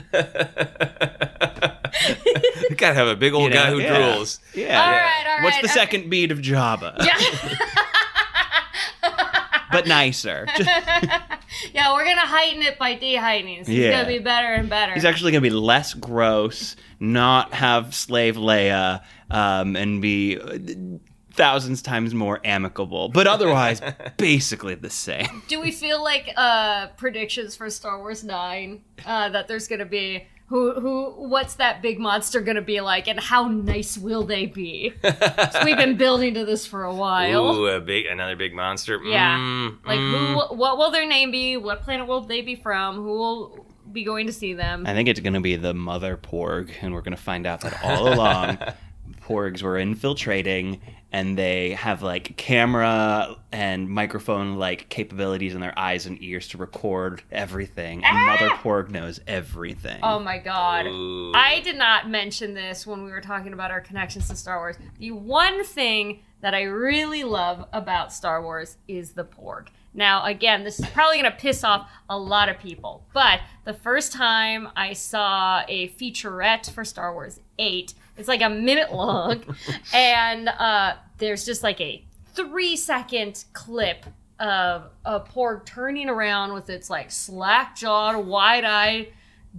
You 2.70 2.76
gotta 2.76 2.94
have 2.94 3.08
a 3.08 3.16
big 3.16 3.32
old 3.34 3.44
You 3.44 3.50
know, 3.50 3.64
guy 3.64 3.70
who 3.70 3.80
yeah. 3.80 3.96
drools. 3.96 4.38
Yeah. 4.54 4.82
All 4.82 4.90
right, 4.90 5.24
all 5.26 5.34
right. 5.36 5.44
What's 5.44 5.56
the 5.58 5.64
okay. 5.64 5.72
second 5.74 6.10
beat 6.10 6.30
of 6.32 6.38
Jabba? 6.38 6.96
Yeah. 7.04 7.58
but 9.72 9.86
nicer. 9.86 10.46
Yeah, 11.72 11.92
we're 11.92 12.04
gonna 12.04 12.20
heighten 12.26 12.62
it 12.62 12.78
by 12.78 12.94
de-heightening. 12.94 13.64
So 13.64 13.70
He's 13.70 13.80
Yeah. 13.80 13.90
gonna 14.02 14.08
be 14.08 14.18
better 14.18 14.48
and 14.48 14.68
better. 14.68 14.92
He's 14.92 15.04
actually 15.04 15.32
going 15.32 15.42
to 15.42 15.50
be 15.50 15.54
less 15.54 15.94
gross, 15.94 16.76
not 17.00 17.52
have 17.54 17.94
slave 17.94 18.36
Leia, 18.36 19.02
um, 19.30 19.76
and 19.76 20.00
be 20.02 20.38
uh, 20.38 20.58
thousands 21.32 21.82
times 21.82 22.14
more 22.14 22.40
amicable, 22.44 23.08
but 23.08 23.26
otherwise 23.26 23.80
basically 24.16 24.74
the 24.74 24.90
same. 24.90 25.42
Do 25.48 25.60
we 25.60 25.70
feel 25.72 26.02
like 26.02 26.30
uh 26.36 26.88
predictions 26.96 27.56
for 27.56 27.68
Star 27.70 27.98
Wars 27.98 28.22
Nine? 28.24 28.82
Uh, 29.04 29.28
that 29.30 29.48
there's 29.48 29.66
gonna 29.68 29.84
be 29.84 30.26
who 30.46 30.78
who 30.78 31.10
what's 31.28 31.54
that 31.54 31.80
big 31.80 31.98
monster 31.98 32.40
gonna 32.40 32.60
be 32.62 32.80
like, 32.80 33.08
and 33.08 33.18
how 33.18 33.48
nice 33.48 33.96
will 33.96 34.24
they 34.24 34.46
be? 34.46 34.92
'Cause 35.02 35.56
we've 35.64 35.76
been 35.76 35.96
building 35.96 36.34
to 36.34 36.44
this 36.44 36.66
for 36.66 36.84
a 36.84 36.94
while. 36.94 37.54
Ooh, 37.54 37.66
a 37.66 37.80
big, 37.80 38.06
another 38.06 38.36
big 38.36 38.54
monster. 38.54 39.00
Yeah. 39.02 39.38
Mm, 39.38 39.78
like 39.86 39.98
mm. 39.98 40.34
who? 40.34 40.54
What 40.56 40.76
will 40.78 40.90
their 40.90 41.06
name 41.06 41.30
be? 41.30 41.56
What 41.56 41.82
planet 41.82 42.06
will 42.06 42.20
they 42.20 42.42
be 42.42 42.56
from? 42.56 42.96
Who 42.96 43.18
will 43.18 43.66
be 43.90 44.04
going 44.04 44.26
to 44.26 44.32
see 44.32 44.52
them? 44.54 44.86
I 44.86 44.92
think 44.92 45.08
it's 45.08 45.20
going 45.20 45.34
to 45.34 45.40
be 45.40 45.56
the 45.56 45.74
mother 45.74 46.16
Porg, 46.16 46.70
and 46.82 46.92
we're 46.92 47.00
going 47.02 47.16
to 47.16 47.22
find 47.22 47.46
out 47.46 47.60
that 47.62 47.82
all 47.82 48.12
along 48.12 48.58
Porgs 49.22 49.62
were 49.62 49.78
infiltrating 49.78 50.80
and 51.14 51.38
they 51.38 51.70
have 51.74 52.02
like 52.02 52.36
camera 52.36 53.36
and 53.52 53.88
microphone 53.88 54.56
like 54.56 54.88
capabilities 54.88 55.54
in 55.54 55.60
their 55.60 55.78
eyes 55.78 56.06
and 56.06 56.20
ears 56.20 56.48
to 56.48 56.58
record 56.58 57.22
everything. 57.30 58.04
And 58.04 58.26
Mother 58.26 58.48
Porg 58.56 58.90
knows 58.90 59.20
everything. 59.28 60.00
Oh 60.02 60.18
my 60.18 60.38
god. 60.38 60.88
Ooh. 60.88 61.30
I 61.32 61.60
did 61.60 61.78
not 61.78 62.10
mention 62.10 62.52
this 62.52 62.84
when 62.84 63.04
we 63.04 63.12
were 63.12 63.20
talking 63.20 63.52
about 63.52 63.70
our 63.70 63.80
connections 63.80 64.28
to 64.28 64.34
Star 64.34 64.58
Wars. 64.58 64.74
The 64.98 65.12
one 65.12 65.62
thing 65.62 66.24
that 66.40 66.52
I 66.52 66.62
really 66.62 67.22
love 67.22 67.64
about 67.72 68.12
Star 68.12 68.42
Wars 68.42 68.76
is 68.88 69.12
the 69.12 69.24
Porg. 69.24 69.68
Now, 69.94 70.24
again, 70.24 70.64
this 70.64 70.80
is 70.80 70.86
probably 70.86 71.20
going 71.20 71.30
to 71.30 71.38
piss 71.38 71.62
off 71.62 71.88
a 72.10 72.18
lot 72.18 72.48
of 72.48 72.58
people, 72.58 73.06
but 73.14 73.38
the 73.64 73.72
first 73.72 74.12
time 74.12 74.68
I 74.74 74.92
saw 74.92 75.62
a 75.68 75.90
featurette 75.90 76.68
for 76.72 76.84
Star 76.84 77.14
Wars 77.14 77.38
8, 77.60 77.94
it's 78.16 78.26
like 78.26 78.42
a 78.42 78.50
minute 78.50 78.92
long, 78.92 79.44
and 79.94 80.48
uh, 80.48 80.94
there's 81.18 81.44
just 81.44 81.62
like 81.62 81.80
a 81.80 82.04
three 82.34 82.76
second 82.76 83.44
clip 83.52 84.06
of 84.38 84.90
a 85.04 85.20
Porg 85.20 85.64
turning 85.64 86.08
around 86.08 86.52
with 86.52 86.68
its 86.68 86.90
like 86.90 87.10
slack 87.10 87.76
jawed, 87.76 88.26
wide 88.26 88.64
eyed, 88.64 89.12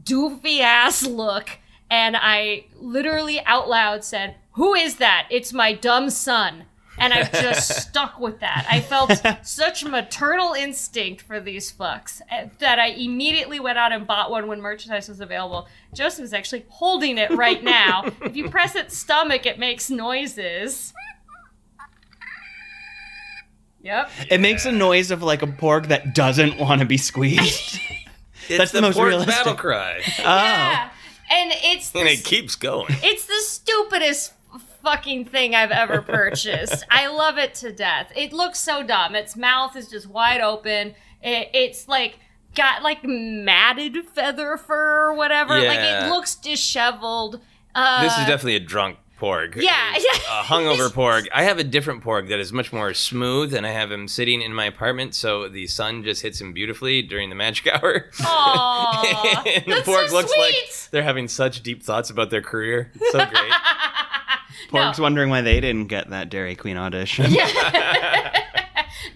doofy 0.03 0.59
ass 0.59 1.05
look. 1.05 1.49
And 1.89 2.17
I 2.17 2.65
literally 2.79 3.39
out 3.45 3.69
loud 3.69 4.03
said, 4.03 4.35
Who 4.53 4.73
is 4.73 4.97
that? 4.97 5.27
It's 5.29 5.53
my 5.53 5.73
dumb 5.73 6.09
son. 6.09 6.65
And 6.97 7.13
I've 7.13 7.31
just 7.31 7.69
stuck 7.89 8.19
with 8.19 8.39
that. 8.39 8.65
I 8.69 8.79
felt 8.79 9.11
such 9.45 9.83
maternal 9.83 10.53
instinct 10.53 11.21
for 11.21 11.41
these 11.41 11.71
fucks 11.71 12.21
eh, 12.29 12.47
that 12.59 12.79
I 12.79 12.87
immediately 12.87 13.59
went 13.59 13.77
out 13.77 13.91
and 13.91 14.07
bought 14.07 14.31
one 14.31 14.47
when 14.47 14.61
merchandise 14.61 15.09
was 15.09 15.19
available. 15.19 15.67
Joseph 15.93 16.23
is 16.23 16.33
actually 16.33 16.65
holding 16.69 17.17
it 17.17 17.31
right 17.31 17.63
now. 17.63 18.05
if 18.21 18.35
you 18.35 18.49
press 18.49 18.75
its 18.75 18.97
stomach, 18.97 19.45
it 19.45 19.59
makes 19.59 19.89
noises. 19.89 20.93
Yep. 23.85 24.09
It 24.31 24.41
makes 24.41 24.65
a 24.65 24.71
noise 24.71 25.11
of 25.11 25.21
like 25.21 25.43
a 25.43 25.47
porg 25.47 25.87
that 25.89 26.15
doesn't 26.15 26.57
want 26.57 26.81
to 26.81 26.87
be 26.87 26.97
squeezed. 26.97 27.79
It's 28.47 28.59
That's 28.59 28.71
the 28.73 28.81
most 28.81 28.95
porg 28.95 29.07
realistic. 29.07 29.33
battle 29.33 29.55
cry, 29.55 30.01
oh. 30.19 30.21
Yeah. 30.23 30.91
And 31.31 31.51
it's 31.63 31.95
and 31.95 32.07
it 32.07 32.23
keeps 32.23 32.55
going. 32.55 32.95
It's 33.01 33.25
the 33.25 33.39
stupidest 33.39 34.33
fucking 34.83 35.25
thing 35.25 35.55
I've 35.55 35.71
ever 35.71 36.03
purchased. 36.03 36.85
I 36.91 37.07
love 37.07 37.39
it 37.39 37.55
to 37.55 37.71
death. 37.71 38.11
It 38.15 38.31
looks 38.33 38.59
so 38.59 38.83
dumb. 38.83 39.15
Its 39.15 39.35
mouth 39.35 39.75
is 39.75 39.89
just 39.89 40.05
wide 40.05 40.41
open. 40.41 40.93
It, 41.23 41.49
it's 41.55 41.87
like 41.87 42.19
got 42.53 42.83
like 42.83 43.03
matted 43.03 44.05
feather 44.13 44.57
fur 44.57 45.09
or 45.09 45.15
whatever. 45.15 45.59
Yeah. 45.59 45.69
Like 45.69 45.79
it 45.79 46.09
looks 46.09 46.35
disheveled. 46.35 47.41
Uh, 47.73 48.03
this 48.03 48.13
is 48.13 48.27
definitely 48.27 48.57
a 48.57 48.59
drunk 48.59 48.97
porg. 49.19 49.55
Yeah, 49.55 49.93
yeah. 49.97 50.19
A 50.41 50.43
hungover 50.43 50.89
porg. 50.89 51.27
I 51.33 51.43
have 51.43 51.57
a 51.59 51.63
different 51.63 52.03
porg 52.03 52.27
that 52.29 52.39
is 52.39 52.51
much 52.51 52.73
more 52.73 52.93
smooth, 52.93 53.53
and 53.53 53.65
I 53.65 53.71
have 53.71 53.91
him 53.91 54.07
sitting 54.07 54.41
in 54.41 54.53
my 54.53 54.65
apartment, 54.65 55.15
so 55.15 55.47
the 55.47 55.67
sun 55.67 56.03
just 56.03 56.21
hits 56.21 56.41
him 56.41 56.51
beautifully 56.53 57.01
during 57.01 57.29
the 57.29 57.35
magic 57.35 57.67
hour. 57.73 58.09
Aw, 58.21 59.43
and 59.55 59.65
the 59.65 59.75
that's 59.75 59.87
porg 59.87 60.07
so 60.09 60.15
looks 60.15 60.31
sweet. 60.33 60.41
like 60.41 60.89
they're 60.91 61.03
having 61.03 61.27
such 61.27 61.61
deep 61.63 61.83
thoughts 61.83 62.09
about 62.09 62.29
their 62.29 62.41
career. 62.41 62.91
It's 62.95 63.11
so 63.11 63.25
great. 63.25 63.51
Porg's 64.69 64.97
No. 64.97 65.03
wondering 65.03 65.29
why 65.29 65.41
they 65.41 65.59
didn't 65.59 65.87
get 65.87 66.09
that 66.09 66.29
Dairy 66.29 66.55
Queen 66.55 66.75
audition. 66.77 67.31
Yeah. 67.31 68.43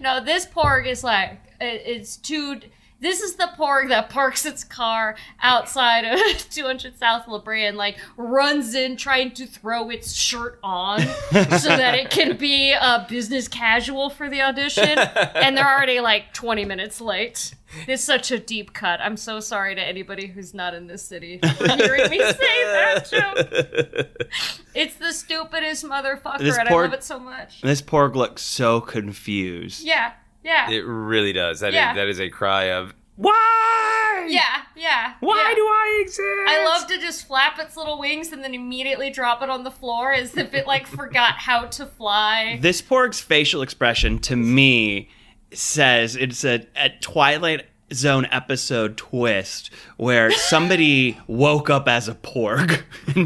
no, 0.00 0.22
this 0.24 0.46
porg 0.46 0.86
is 0.86 1.02
like 1.04 1.40
it's 1.60 2.16
too. 2.16 2.60
This 3.00 3.20
is 3.20 3.34
the 3.36 3.50
porg 3.58 3.88
that 3.88 4.10
parks 4.10 4.44
its 4.46 4.62
car 4.64 5.16
outside 5.42 6.04
of 6.04 6.18
200 6.50 6.98
South 6.98 7.26
La 7.28 7.38
Brea 7.38 7.66
and 7.66 7.76
like 7.76 7.98
runs 8.16 8.74
in 8.74 8.96
trying 8.96 9.32
to 9.32 9.46
throw 9.46 9.90
its 9.90 10.12
shirt 10.14 10.58
on 10.62 11.00
so 11.00 11.68
that 11.68 11.94
it 11.94 12.10
can 12.10 12.36
be 12.36 12.72
uh, 12.72 13.06
business 13.08 13.48
casual 13.48 14.10
for 14.10 14.28
the 14.28 14.40
audition. 14.42 14.98
And 14.98 15.56
they're 15.56 15.66
already 15.68 16.00
like 16.00 16.32
20 16.34 16.64
minutes 16.64 17.00
late. 17.00 17.54
It's 17.86 18.02
such 18.02 18.32
a 18.32 18.38
deep 18.38 18.72
cut. 18.72 19.00
I'm 19.00 19.16
so 19.16 19.38
sorry 19.38 19.76
to 19.76 19.80
anybody 19.80 20.26
who's 20.26 20.52
not 20.54 20.74
in 20.74 20.88
this 20.88 21.02
city 21.02 21.38
for 21.38 21.68
hearing 21.68 22.10
me 22.10 22.18
say 22.18 22.64
that 22.64 23.08
joke. 23.08 24.26
It's 24.74 24.96
the 24.96 25.12
stupidest 25.12 25.84
motherfucker, 25.84 26.38
This 26.40 26.58
and 26.58 26.68
poor- 26.68 26.82
I 26.82 26.86
love 26.86 26.94
it 26.94 27.04
so 27.04 27.18
much. 27.20 27.60
This 27.62 27.80
porg 27.80 28.14
looks 28.16 28.42
so 28.42 28.80
confused. 28.80 29.84
Yeah, 29.84 30.12
yeah, 30.42 30.70
It 30.70 30.84
really 30.84 31.32
does. 31.32 31.60
That 31.60 31.68
is 31.68 31.74
Yeah. 31.74 31.94
that 31.94 32.08
is 32.08 32.20
a 32.20 32.28
cry 32.30 32.70
of 32.72 32.94
why? 33.16 34.26
yeah, 34.30 34.62
yeah. 34.76 35.14
Why 35.20 35.48
yeah. 35.50 35.54
do 35.54 35.60
I 35.62 35.98
exist? 36.02 36.20
I 36.48 36.64
love 36.64 36.86
to 36.86 36.98
just 36.98 37.26
flap 37.26 37.58
its 37.58 37.76
little 37.76 37.98
wings 37.98 38.32
and 38.32 38.42
then 38.42 38.54
immediately 38.54 39.10
drop 39.10 39.42
it 39.42 39.50
on 39.50 39.62
the 39.64 39.70
floor 39.70 40.12
as 40.12 40.36
if 40.36 40.54
it 40.54 40.66
like 40.66 40.86
forgot 41.00 41.34
how 41.34 41.66
to 41.66 41.84
fly. 41.86 42.58
This 42.62 42.80
porg's 42.80 43.20
facial 43.20 43.60
expression 43.60 44.18
to 44.20 44.36
me 44.36 45.10
says 45.52 46.16
it's 46.16 46.44
a, 46.44 46.66
a 46.76 46.90
Twilight 47.00 47.66
Zone 47.92 48.26
episode 48.30 48.96
twist 48.96 49.70
where 49.96 50.30
somebody 50.30 51.18
woke 51.26 51.68
up 51.68 51.88
as 51.88 52.08
a 52.08 52.14
porg. 52.14 52.82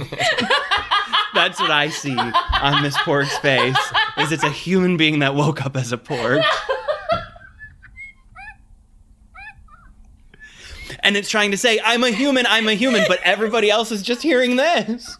That's 1.34 1.60
what 1.60 1.70
I 1.70 1.88
see 1.90 2.16
on 2.16 2.82
this 2.82 2.96
porg's 2.98 3.36
face. 3.38 3.76
Is 4.18 4.32
it's 4.32 4.44
a 4.44 4.50
human 4.50 4.96
being 4.96 5.18
that 5.18 5.34
woke 5.34 5.64
up 5.64 5.76
as 5.76 5.92
a 5.92 5.98
porg. 5.98 6.42
And 11.04 11.16
it's 11.16 11.28
trying 11.28 11.50
to 11.52 11.56
say, 11.58 11.78
I'm 11.84 12.02
a 12.02 12.10
human, 12.10 12.46
I'm 12.46 12.66
a 12.66 12.72
human, 12.74 13.04
but 13.06 13.20
everybody 13.22 13.70
else 13.70 13.92
is 13.92 14.02
just 14.02 14.22
hearing 14.22 14.56
this. 14.56 15.16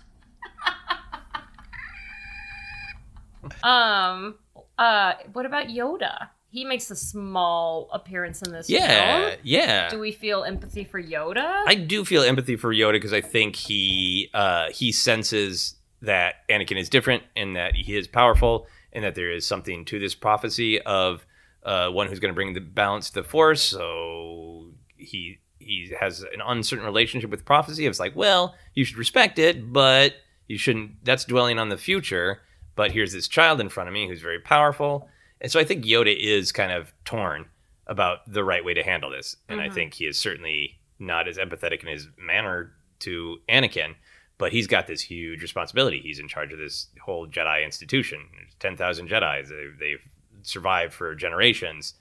Um, 3.62 4.36
uh, 4.78 5.12
what 5.32 5.46
about 5.46 5.66
Yoda? 5.68 6.28
He 6.50 6.64
makes 6.64 6.90
a 6.90 6.96
small 6.96 7.88
appearance 7.92 8.40
in 8.42 8.52
this 8.52 8.70
Yeah, 8.70 9.28
film. 9.30 9.38
yeah. 9.42 9.88
Do 9.90 9.98
we 9.98 10.12
feel 10.12 10.44
empathy 10.44 10.84
for 10.84 11.02
Yoda? 11.02 11.62
I 11.66 11.74
do 11.74 12.04
feel 12.04 12.22
empathy 12.22 12.56
for 12.56 12.72
Yoda 12.72 12.92
because 12.92 13.12
I 13.12 13.20
think 13.20 13.56
he 13.56 14.30
uh, 14.32 14.70
he 14.70 14.92
senses 14.92 15.74
that 16.00 16.48
Anakin 16.48 16.78
is 16.78 16.88
different 16.88 17.24
and 17.34 17.56
that 17.56 17.74
he 17.74 17.96
is 17.96 18.06
powerful 18.06 18.66
and 18.92 19.04
that 19.04 19.14
there 19.14 19.32
is 19.32 19.44
something 19.46 19.84
to 19.86 19.98
this 19.98 20.14
prophecy 20.14 20.80
of 20.82 21.26
uh, 21.64 21.88
one 21.88 22.06
who's 22.06 22.20
going 22.20 22.32
to 22.32 22.34
bring 22.36 22.52
the 22.54 22.60
balance 22.60 23.08
to 23.08 23.14
the 23.22 23.24
Force. 23.24 23.62
So 23.62 24.68
he 24.96 25.38
he 25.64 25.92
has 25.98 26.20
an 26.22 26.40
uncertain 26.44 26.84
relationship 26.84 27.30
with 27.30 27.44
prophecy. 27.44 27.86
It's 27.86 28.00
like, 28.00 28.14
well, 28.16 28.54
you 28.74 28.84
should 28.84 28.96
respect 28.98 29.38
it, 29.38 29.72
but 29.72 30.14
you 30.48 30.58
shouldn't. 30.58 31.04
That's 31.04 31.24
dwelling 31.24 31.58
on 31.58 31.68
the 31.68 31.76
future. 31.78 32.40
But 32.76 32.90
here's 32.90 33.12
this 33.12 33.28
child 33.28 33.60
in 33.60 33.68
front 33.68 33.88
of 33.88 33.92
me 33.94 34.08
who's 34.08 34.20
very 34.20 34.40
powerful, 34.40 35.08
and 35.40 35.50
so 35.50 35.60
I 35.60 35.64
think 35.64 35.84
Yoda 35.84 36.14
is 36.16 36.50
kind 36.52 36.72
of 36.72 36.92
torn 37.04 37.46
about 37.86 38.30
the 38.32 38.42
right 38.42 38.64
way 38.64 38.74
to 38.74 38.82
handle 38.82 39.10
this. 39.10 39.36
And 39.48 39.60
I 39.60 39.68
Mhm. 39.68 39.74
think 39.74 39.94
he 39.94 40.06
is 40.06 40.18
certainly 40.18 40.78
not 40.98 41.28
as 41.28 41.36
empathetic 41.38 41.82
in 41.82 41.88
his 41.88 42.08
manner 42.16 42.72
to 43.00 43.40
Anakin, 43.48 43.94
but 44.38 44.52
he's 44.52 44.66
got 44.66 44.86
this 44.86 45.02
huge 45.02 45.42
responsibility. 45.42 46.00
He's 46.00 46.18
in 46.18 46.26
charge 46.28 46.52
of 46.52 46.58
this 46.58 46.88
whole 47.02 47.26
Jedi 47.28 47.62
institution. 47.64 48.26
There's 48.32 48.54
10,000 48.58 49.08
Jedi. 49.08 49.46
They've, 49.46 49.78
they've 49.78 50.02
survived 50.42 50.92
for 50.94 51.14
generations. 51.14 51.94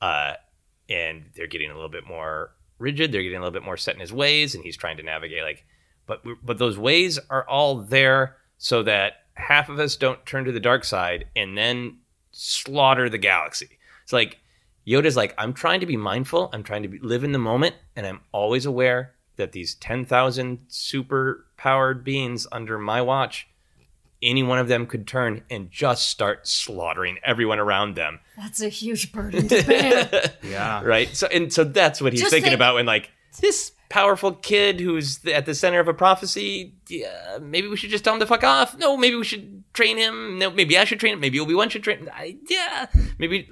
Uh, 0.00 0.34
and 0.88 1.24
they're 1.34 1.46
getting 1.46 1.70
a 1.70 1.74
little 1.74 1.88
bit 1.88 2.06
more 2.06 2.52
rigid. 2.80 3.12
They're 3.12 3.22
getting 3.22 3.38
a 3.38 3.40
little 3.40 3.52
bit 3.52 3.64
more 3.64 3.76
set 3.76 3.94
in 3.94 4.00
his 4.00 4.12
ways, 4.12 4.54
and 4.54 4.64
he's 4.64 4.76
trying 4.76 4.96
to 4.96 5.02
navigate 5.02 5.42
like, 5.42 5.64
but 6.06 6.22
but 6.42 6.58
those 6.58 6.78
ways 6.78 7.18
are 7.28 7.48
all 7.48 7.76
there 7.76 8.36
so 8.58 8.82
that 8.82 9.24
half 9.34 9.68
of 9.68 9.78
us 9.78 9.96
don't 9.96 10.24
turn 10.26 10.44
to 10.44 10.52
the 10.52 10.60
dark 10.60 10.84
side 10.84 11.26
and 11.34 11.56
then 11.56 11.98
slaughter 12.32 13.08
the 13.08 13.18
galaxy. 13.18 13.78
It's 14.02 14.12
like 14.12 14.38
Yoda's 14.86 15.16
like, 15.16 15.34
I'm 15.38 15.52
trying 15.52 15.80
to 15.80 15.86
be 15.86 15.96
mindful. 15.96 16.50
I'm 16.52 16.62
trying 16.62 16.82
to 16.82 16.88
be, 16.88 16.98
live 16.98 17.24
in 17.24 17.32
the 17.32 17.38
moment, 17.38 17.76
and 17.96 18.06
I'm 18.06 18.20
always 18.32 18.66
aware 18.66 19.14
that 19.36 19.52
these 19.52 19.74
10,000 19.76 20.58
super 20.68 21.46
powered 21.56 22.04
beings 22.04 22.46
under 22.52 22.78
my 22.78 23.00
watch, 23.00 23.48
any 24.22 24.42
one 24.42 24.58
of 24.58 24.68
them 24.68 24.86
could 24.86 25.06
turn 25.06 25.42
and 25.50 25.70
just 25.70 26.08
start 26.08 26.46
slaughtering 26.46 27.18
everyone 27.24 27.58
around 27.58 27.94
them. 27.96 28.20
That's 28.36 28.60
a 28.60 28.68
huge 28.68 29.12
burden 29.12 29.48
to 29.48 29.62
bear. 29.62 30.30
Yeah. 30.42 30.82
right? 30.82 31.08
So 31.14 31.26
and 31.28 31.52
so 31.52 31.64
that's 31.64 32.00
what 32.00 32.12
he's 32.12 32.20
Just 32.22 32.32
thinking 32.32 32.50
think- 32.50 32.58
about 32.58 32.74
when 32.74 32.86
like 32.86 33.10
this 33.40 33.72
powerful 33.88 34.32
kid 34.32 34.78
who's 34.78 35.24
at 35.26 35.46
the 35.46 35.54
center 35.54 35.80
of 35.80 35.88
a 35.88 35.94
prophecy. 35.94 36.74
Yeah, 36.88 37.38
maybe 37.40 37.66
we 37.68 37.76
should 37.76 37.90
just 37.90 38.04
tell 38.04 38.14
him 38.14 38.20
to 38.20 38.26
fuck 38.26 38.44
off. 38.44 38.76
No, 38.78 38.96
maybe 38.96 39.16
we 39.16 39.24
should 39.24 39.64
train 39.72 39.96
him. 39.96 40.38
No, 40.38 40.50
maybe 40.50 40.76
I 40.78 40.84
should 40.84 41.00
train 41.00 41.14
him. 41.14 41.20
Maybe 41.20 41.40
Obi 41.40 41.54
Wan 41.54 41.68
should 41.70 41.82
train. 41.82 41.98
Him. 41.98 42.10
I, 42.12 42.36
yeah, 42.48 42.86
maybe 43.18 43.48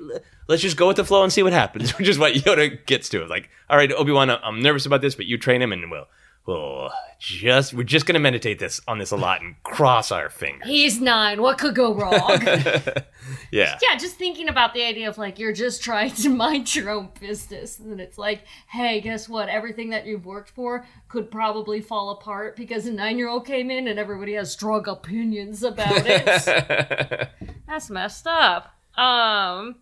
let's 0.48 0.62
just 0.62 0.76
go 0.76 0.86
with 0.88 0.96
the 0.96 1.04
flow 1.04 1.22
and 1.24 1.32
see 1.32 1.42
what 1.42 1.52
happens. 1.52 1.90
Which 1.98 2.08
is 2.08 2.18
what 2.18 2.34
Yoda 2.34 2.84
gets 2.86 3.08
to. 3.10 3.24
Like, 3.26 3.50
all 3.70 3.76
right, 3.76 3.90
Obi 3.92 4.12
Wan, 4.12 4.30
I'm 4.30 4.60
nervous 4.60 4.86
about 4.86 5.00
this, 5.00 5.14
but 5.14 5.26
you 5.26 5.38
train 5.38 5.60
him, 5.62 5.72
and 5.72 5.90
we'll 5.90 6.06
we'll 6.48 6.90
just 7.18 7.74
we're 7.74 7.82
just 7.82 8.06
gonna 8.06 8.18
meditate 8.18 8.58
this 8.58 8.80
on 8.88 8.98
this 8.98 9.10
a 9.10 9.16
lot 9.16 9.42
and 9.42 9.62
cross 9.64 10.10
our 10.10 10.30
fingers. 10.30 10.66
He's 10.66 10.98
nine. 11.00 11.42
What 11.42 11.58
could 11.58 11.74
go 11.74 11.92
wrong? 11.94 12.40
yeah. 13.52 13.78
yeah, 13.82 13.96
just 13.98 14.16
thinking 14.16 14.48
about 14.48 14.72
the 14.72 14.82
idea 14.82 15.08
of 15.08 15.18
like 15.18 15.38
you're 15.38 15.52
just 15.52 15.82
trying 15.82 16.12
to 16.12 16.28
mind 16.30 16.74
your 16.74 16.88
own 16.90 17.10
business, 17.20 17.78
and 17.78 17.92
then 17.92 18.00
it's 18.00 18.16
like, 18.16 18.44
hey, 18.68 19.00
guess 19.00 19.28
what? 19.28 19.48
Everything 19.48 19.90
that 19.90 20.06
you've 20.06 20.24
worked 20.24 20.50
for 20.50 20.86
could 21.08 21.30
probably 21.30 21.82
fall 21.82 22.10
apart 22.10 22.56
because 22.56 22.86
a 22.86 22.92
nine-year-old 22.92 23.46
came 23.46 23.70
in 23.70 23.86
and 23.86 23.98
everybody 23.98 24.32
has 24.32 24.50
strong 24.50 24.88
opinions 24.88 25.62
about 25.62 26.04
it. 26.06 27.28
That's 27.66 27.90
messed 27.90 28.26
up. 28.26 28.74
Um, 28.96 29.76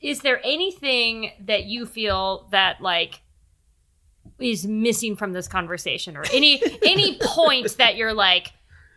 is 0.00 0.20
there 0.20 0.40
anything 0.44 1.30
that 1.40 1.64
you 1.64 1.86
feel 1.86 2.48
that 2.50 2.80
like 2.80 3.20
is 4.38 4.66
missing 4.66 5.16
from 5.16 5.32
this 5.32 5.48
conversation, 5.48 6.16
or 6.16 6.24
any 6.32 6.62
any 6.82 7.18
point 7.22 7.76
that 7.78 7.96
you're 7.96 8.14
like, 8.14 8.52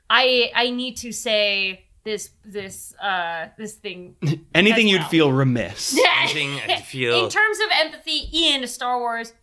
I 0.10 0.52
I 0.56 0.70
need 0.72 0.98
to 0.98 1.12
say 1.12 1.86
this 2.04 2.30
this 2.46 2.94
uh 3.02 3.48
this 3.58 3.74
thing 3.76 4.16
Anything 4.56 4.88
As 4.88 4.92
you'd 4.94 5.04
feel 5.08 5.32
remiss. 5.32 5.98
Anything 6.22 6.60
I 6.70 6.82
feel- 6.82 7.26
in 7.26 7.30
terms 7.30 7.60
of 7.60 7.66
empathy 7.80 8.30
in 8.32 8.66
Star 8.68 9.00
Wars 9.00 9.34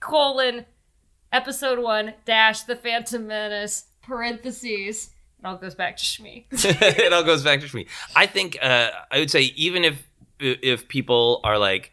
colon 0.00 0.66
episode 1.32 1.78
one 1.78 2.12
dash 2.24 2.62
the 2.62 2.76
Phantom 2.76 3.26
Menace 3.26 3.84
parentheses. 4.02 5.10
It 5.38 5.46
all 5.46 5.56
goes 5.56 5.74
back 5.74 5.96
to 5.96 6.04
Shmi. 6.04 6.44
it 6.52 7.12
all 7.12 7.24
goes 7.24 7.42
back 7.42 7.60
to 7.60 7.66
Shmi. 7.66 7.86
I 8.14 8.26
think 8.26 8.58
uh, 8.62 8.90
I 9.10 9.18
would 9.18 9.30
say 9.30 9.42
even 9.56 9.84
if 9.84 10.02
if 10.40 10.88
people 10.88 11.40
are 11.44 11.58
like 11.58 11.92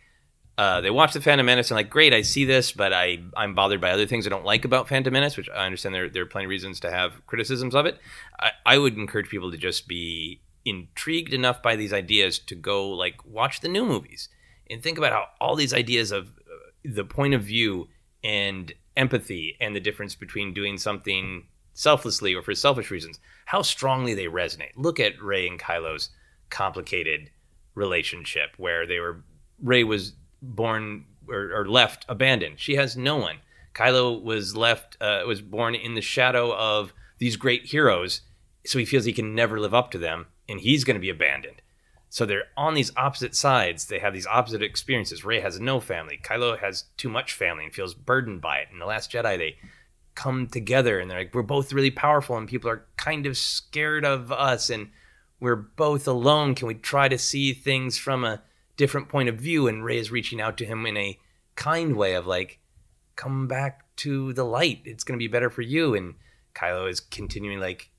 uh, 0.59 0.81
they 0.81 0.89
watch 0.89 1.13
the 1.13 1.21
Phantom 1.21 1.45
Menace 1.45 1.71
and 1.71 1.77
like, 1.77 1.89
great, 1.89 2.13
I 2.13 2.21
see 2.21 2.43
this, 2.43 2.73
but 2.73 2.91
I 2.91 3.19
I'm 3.37 3.55
bothered 3.55 3.79
by 3.79 3.91
other 3.91 4.05
things 4.05 4.27
I 4.27 4.29
don't 4.29 4.43
like 4.43 4.65
about 4.65 4.89
Phantom 4.89 5.13
Menace, 5.13 5.37
which 5.37 5.49
I 5.49 5.65
understand 5.65 5.95
there 5.95 6.09
there 6.09 6.23
are 6.23 6.25
plenty 6.25 6.47
of 6.47 6.49
reasons 6.49 6.81
to 6.81 6.91
have 6.91 7.25
criticisms 7.27 7.73
of 7.73 7.85
it. 7.85 7.97
I, 8.37 8.51
I 8.65 8.77
would 8.77 8.97
encourage 8.97 9.29
people 9.29 9.51
to 9.51 9.57
just 9.57 9.87
be 9.87 10.41
intrigued 10.65 11.33
enough 11.33 11.63
by 11.63 11.77
these 11.77 11.93
ideas 11.93 12.39
to 12.39 12.55
go 12.55 12.89
like 12.89 13.25
watch 13.25 13.61
the 13.61 13.69
new 13.69 13.85
movies 13.85 14.27
and 14.69 14.83
think 14.83 14.97
about 14.97 15.13
how 15.13 15.27
all 15.39 15.55
these 15.55 15.73
ideas 15.73 16.11
of 16.11 16.27
uh, 16.27 16.51
the 16.83 17.05
point 17.05 17.33
of 17.33 17.41
view 17.41 17.87
and 18.21 18.73
empathy 18.97 19.55
and 19.61 19.73
the 19.73 19.79
difference 19.79 20.13
between 20.13 20.53
doing 20.53 20.77
something 20.77 21.47
selflessly 21.73 22.35
or 22.35 22.41
for 22.41 22.53
selfish 22.53 22.91
reasons, 22.91 23.21
how 23.45 23.61
strongly 23.61 24.13
they 24.13 24.25
resonate. 24.25 24.73
Look 24.75 24.99
at 24.99 25.21
Rey 25.21 25.47
and 25.47 25.57
Kylo's 25.57 26.09
complicated 26.49 27.29
relationship 27.75 28.55
where 28.57 28.85
they 28.85 28.99
were 28.99 29.23
Rey 29.63 29.85
was 29.85 30.15
born 30.41 31.05
or, 31.27 31.51
or 31.53 31.67
left 31.67 32.05
abandoned. 32.09 32.59
She 32.59 32.75
has 32.75 32.97
no 32.97 33.17
one. 33.17 33.37
Kylo 33.73 34.21
was 34.21 34.55
left 34.55 34.97
uh, 34.99 35.23
was 35.27 35.41
born 35.41 35.75
in 35.75 35.95
the 35.95 36.01
shadow 36.01 36.53
of 36.55 36.93
these 37.17 37.35
great 37.35 37.65
heroes, 37.65 38.21
so 38.65 38.79
he 38.79 38.85
feels 38.85 39.05
he 39.05 39.13
can 39.13 39.35
never 39.35 39.59
live 39.59 39.73
up 39.73 39.91
to 39.91 39.97
them, 39.97 40.27
and 40.47 40.59
he's 40.59 40.83
going 40.83 40.95
to 40.95 41.01
be 41.01 41.09
abandoned. 41.09 41.61
So 42.09 42.25
they're 42.25 42.45
on 42.57 42.73
these 42.73 42.91
opposite 42.97 43.35
sides. 43.35 43.85
They 43.85 43.99
have 43.99 44.13
these 44.13 44.25
opposite 44.25 44.63
experiences. 44.63 45.23
Rey 45.23 45.41
has 45.41 45.59
no 45.59 45.79
family. 45.79 46.19
Kylo 46.23 46.57
has 46.57 46.85
too 46.97 47.09
much 47.09 47.33
family 47.33 47.65
and 47.65 47.73
feels 47.73 47.93
burdened 47.93 48.41
by 48.41 48.57
it. 48.57 48.69
In 48.71 48.79
the 48.79 48.87
Last 48.87 49.11
Jedi, 49.11 49.37
they 49.37 49.57
come 50.15 50.47
together 50.47 50.99
and 50.99 51.09
they're 51.09 51.19
like, 51.19 51.35
we're 51.35 51.43
both 51.43 51.71
really 51.71 51.91
powerful, 51.91 52.35
and 52.35 52.47
people 52.47 52.69
are 52.69 52.85
kind 52.97 53.27
of 53.27 53.37
scared 53.37 54.03
of 54.03 54.31
us, 54.31 54.69
and 54.69 54.89
we're 55.39 55.55
both 55.55 56.07
alone. 56.07 56.55
Can 56.55 56.67
we 56.67 56.73
try 56.73 57.07
to 57.07 57.17
see 57.17 57.53
things 57.53 57.97
from 57.97 58.25
a 58.25 58.41
different 58.79 59.09
point 59.09 59.29
of 59.29 59.35
view? 59.35 59.67
And 59.67 59.83
Rey 59.83 59.99
is 59.99 60.09
reaching 60.09 60.41
out 60.41 60.57
to 60.57 60.65
him 60.65 60.85
in 60.87 60.97
a 60.97 61.19
kind 61.55 61.95
way 61.95 62.15
of 62.15 62.25
like, 62.25 62.59
come 63.15 63.47
back 63.47 63.83
to 63.97 64.33
the 64.33 64.45
light. 64.45 64.81
It's 64.85 65.03
going 65.03 65.17
to 65.19 65.23
be 65.23 65.27
better 65.27 65.49
for 65.49 65.61
you. 65.61 65.93
And 65.93 66.15
Kylo 66.55 66.89
is 66.89 66.99
continuing 66.99 67.59
like, 67.59 67.91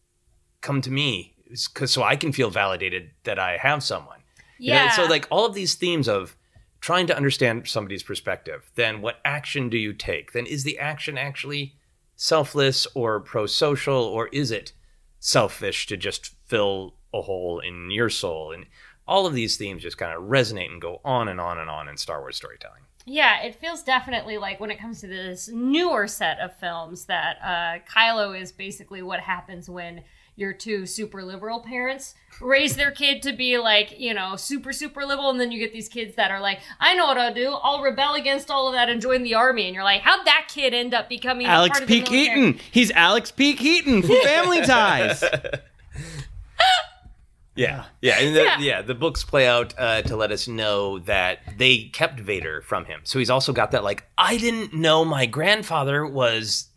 come 0.63 0.81
to 0.81 0.91
me, 0.91 1.35
so 1.55 2.03
I 2.03 2.17
can 2.17 2.33
feel 2.33 2.51
validated 2.51 3.11
that 3.25 3.39
I 3.39 3.57
have 3.59 3.83
someone. 3.83 4.21
You 4.59 4.73
know, 4.73 4.85
Yeah. 4.85 4.91
so 4.91 5.05
like 5.05 5.27
all 5.31 5.47
of 5.47 5.55
these 5.55 5.75
themes 5.75 6.09
of 6.09 6.37
trying 6.81 7.07
to 7.09 7.17
understand 7.17 7.69
somebody's 7.69 8.03
perspective. 8.03 8.71
Then 8.75 9.03
what 9.03 9.21
action 9.25 9.69
do 9.69 9.77
you 9.77 9.93
take? 9.93 10.33
Then 10.33 10.47
is 10.47 10.65
the 10.65 10.79
action 10.79 11.19
actually 11.19 11.75
selfless 12.17 12.87
or 12.95 13.21
pro 13.21 13.47
social, 13.47 14.03
or 14.03 14.29
is 14.29 14.51
it 14.51 14.73
selfish 15.19 15.87
to 15.89 15.97
just 15.97 16.35
fill 16.47 16.95
a 17.13 17.21
hole 17.23 17.61
in 17.61 17.91
your 17.91 18.09
soul? 18.11 18.53
And 18.53 18.65
all 19.11 19.27
of 19.27 19.35
these 19.35 19.57
themes 19.57 19.83
just 19.83 19.99
kind 19.99 20.17
of 20.17 20.23
resonate 20.23 20.71
and 20.71 20.81
go 20.81 21.01
on 21.05 21.27
and 21.27 21.41
on 21.41 21.59
and 21.59 21.69
on 21.69 21.89
in 21.89 21.97
Star 21.97 22.21
Wars 22.21 22.37
storytelling. 22.37 22.83
Yeah, 23.05 23.43
it 23.43 23.57
feels 23.57 23.83
definitely 23.83 24.39
like 24.39 24.61
when 24.61 24.71
it 24.71 24.79
comes 24.79 25.01
to 25.01 25.09
this 25.09 25.49
newer 25.49 26.07
set 26.07 26.39
of 26.39 26.57
films 26.57 27.07
that 27.07 27.39
uh, 27.43 27.93
Kylo 27.93 28.41
is 28.41 28.53
basically 28.53 29.03
what 29.03 29.19
happens 29.19 29.69
when 29.69 30.05
your 30.37 30.53
two 30.53 30.87
super 30.87 31.25
liberal 31.25 31.61
parents 31.61 32.15
raise 32.41 32.77
their 32.77 32.93
kid 32.93 33.21
to 33.23 33.33
be 33.33 33.59
like, 33.59 33.99
you 33.99 34.15
know, 34.15 34.37
super, 34.37 34.73
super 34.73 35.05
liberal. 35.05 35.31
And 35.31 35.41
then 35.41 35.51
you 35.51 35.59
get 35.59 35.73
these 35.73 35.89
kids 35.89 36.15
that 36.15 36.31
are 36.31 36.41
like, 36.41 36.61
I 36.79 36.95
know 36.95 37.07
what 37.07 37.19
I'll 37.19 37.35
do. 37.35 37.51
I'll 37.63 37.83
rebel 37.83 38.15
against 38.15 38.49
all 38.49 38.69
of 38.69 38.75
that 38.75 38.89
and 38.89 39.03
join 39.03 39.25
the 39.25 39.35
army. 39.35 39.67
And 39.67 39.75
you're 39.75 39.85
like, 39.85 40.03
how'd 40.03 40.25
that 40.27 40.47
kid 40.49 40.73
end 40.73 40.95
up 40.95 41.09
becoming 41.09 41.47
Alex 41.47 41.81
part 41.81 41.83
of 41.83 41.89
the 41.89 42.01
P. 42.03 42.11
military? 42.11 42.53
Keaton. 42.53 42.61
He's 42.71 42.91
Alex 42.93 43.33
P. 43.33 43.55
Keaton 43.55 44.03
from 44.03 44.21
Family 44.23 44.61
Ties. 44.65 45.25
Yeah, 47.57 47.85
yeah, 48.01 48.19
and 48.21 48.35
the, 48.37 48.43
Yeah. 48.45 48.59
yeah. 48.61 48.83
The 48.83 48.95
books 48.95 49.25
play 49.25 49.47
out 49.47 49.75
uh, 49.77 50.03
to 50.03 50.17
let 50.17 50.31
us 50.31 50.47
know 50.49 50.99
that 51.01 51.41
they 51.59 51.85
kept 51.93 52.21
Vader 52.21 52.63
from 52.63 52.85
him, 52.87 53.01
so 53.05 53.19
he's 53.19 53.31
also 53.31 53.53
got 53.53 53.73
that 53.73 53.85
like 53.85 54.05
I 54.17 54.37
didn't 54.39 54.73
know 54.73 55.05
my 55.05 55.27
grandfather 55.27 56.07
was 56.07 56.69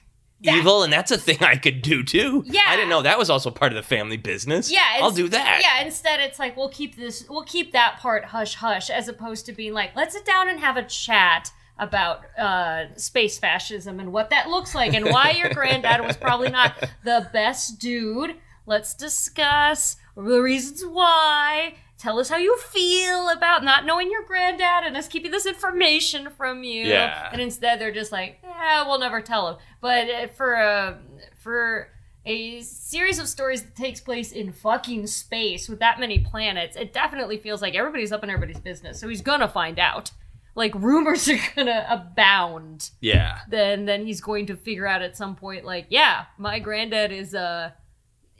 That- 0.41 0.55
evil, 0.55 0.81
and 0.83 0.91
that's 0.91 1.11
a 1.11 1.17
thing 1.17 1.37
I 1.41 1.55
could 1.57 1.81
do 1.83 2.03
too. 2.03 2.43
Yeah. 2.47 2.61
I 2.67 2.75
didn't 2.75 2.89
know 2.89 3.03
that 3.03 3.17
was 3.19 3.29
also 3.29 3.51
part 3.51 3.71
of 3.71 3.75
the 3.75 3.83
family 3.83 4.17
business. 4.17 4.71
Yeah, 4.71 4.81
I'll 4.99 5.11
do 5.11 5.29
that. 5.29 5.61
Yeah, 5.61 5.85
instead 5.85 6.19
it's 6.19 6.39
like 6.39 6.57
we'll 6.57 6.69
keep 6.69 6.95
this, 6.97 7.25
we'll 7.29 7.43
keep 7.43 7.71
that 7.73 7.97
part 7.99 8.25
hush 8.25 8.55
hush, 8.55 8.89
as 8.89 9.07
opposed 9.07 9.45
to 9.45 9.53
being 9.53 9.73
like, 9.73 9.95
let's 9.95 10.13
sit 10.15 10.25
down 10.25 10.49
and 10.49 10.59
have 10.59 10.75
a 10.75 10.83
chat 10.83 11.51
about 11.79 12.21
uh, 12.37 12.85
space 12.97 13.37
fascism 13.39 13.99
and 13.99 14.11
what 14.11 14.29
that 14.31 14.49
looks 14.49 14.75
like 14.75 14.93
and 14.93 15.05
why 15.05 15.31
your 15.31 15.49
granddad 15.53 16.01
was 16.05 16.17
probably 16.17 16.49
not 16.49 16.73
the 17.03 17.29
best 17.31 17.79
dude. 17.79 18.35
Let's 18.65 18.93
discuss 18.93 19.97
the 20.15 20.39
reasons 20.41 20.83
why. 20.85 21.75
Tell 21.97 22.19
us 22.19 22.27
how 22.29 22.35
you 22.37 22.57
feel 22.57 23.29
about 23.29 23.63
not 23.63 23.85
knowing 23.85 24.11
your 24.11 24.23
granddad 24.25 24.83
and 24.83 24.97
us 24.97 25.07
keeping 25.07 25.31
this 25.31 25.45
information 25.45 26.29
from 26.31 26.63
you. 26.65 26.83
Yeah. 26.83 27.29
And 27.31 27.41
instead 27.41 27.79
they're 27.79 27.93
just 27.93 28.11
like, 28.11 28.39
yeah, 28.43 28.85
we'll 28.85 28.99
never 28.99 29.21
tell 29.21 29.47
him. 29.47 29.55
But 29.79 30.09
uh, 30.09 30.27
for 30.35 30.53
a 30.55 30.99
for 31.37 31.87
a 32.25 32.61
series 32.61 33.19
of 33.19 33.27
stories 33.29 33.63
that 33.63 33.75
takes 33.75 34.01
place 34.01 34.31
in 34.33 34.51
fucking 34.51 35.07
space 35.07 35.69
with 35.69 35.79
that 35.79 35.97
many 35.99 36.19
planets, 36.19 36.75
it 36.75 36.91
definitely 36.91 37.37
feels 37.37 37.61
like 37.61 37.73
everybody's 37.75 38.11
up 38.11 38.23
in 38.23 38.29
everybody's 38.29 38.59
business. 38.61 38.99
So 38.99 39.07
he's 39.07 39.21
gonna 39.21 39.47
find 39.47 39.79
out. 39.79 40.11
Like 40.55 40.75
rumors 40.75 41.27
are 41.29 41.39
gonna 41.55 41.85
abound. 41.89 42.91
yeah, 43.01 43.39
Then 43.49 43.85
then 43.85 44.05
he's 44.05 44.19
going 44.21 44.45
to 44.47 44.55
figure 44.57 44.85
out 44.87 45.01
at 45.01 45.15
some 45.17 45.35
point, 45.35 45.63
like, 45.65 45.85
yeah, 45.89 46.25
my 46.37 46.59
granddad 46.59 47.11
is 47.13 47.33
uh 47.33 47.71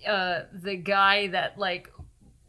uh 0.08 0.44
the 0.54 0.76
guy 0.76 1.28
that 1.28 1.58
like 1.58 1.90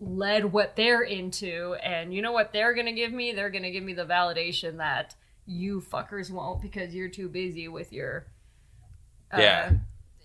led 0.01 0.45
what 0.53 0.77
they're 0.77 1.03
into, 1.03 1.75
and 1.83 2.13
you 2.13 2.21
know 2.23 2.33
what 2.33 2.53
they're 2.53 2.75
gonna 2.75 2.93
give 2.93 3.13
me? 3.13 3.33
They're 3.33 3.51
gonna 3.51 3.71
give 3.71 3.85
me 3.85 3.93
the 3.95 4.05
validation 4.05 4.77
that 4.79 5.15
you 5.47 5.81
fuckers 5.81 6.31
won't 6.31 6.63
because 6.63 6.95
you're 6.95 7.09
too 7.09 7.29
busy 7.29 7.69
with 7.69 7.93
your 7.93 8.27
uh, 9.33 9.39
Yeah. 9.41 9.73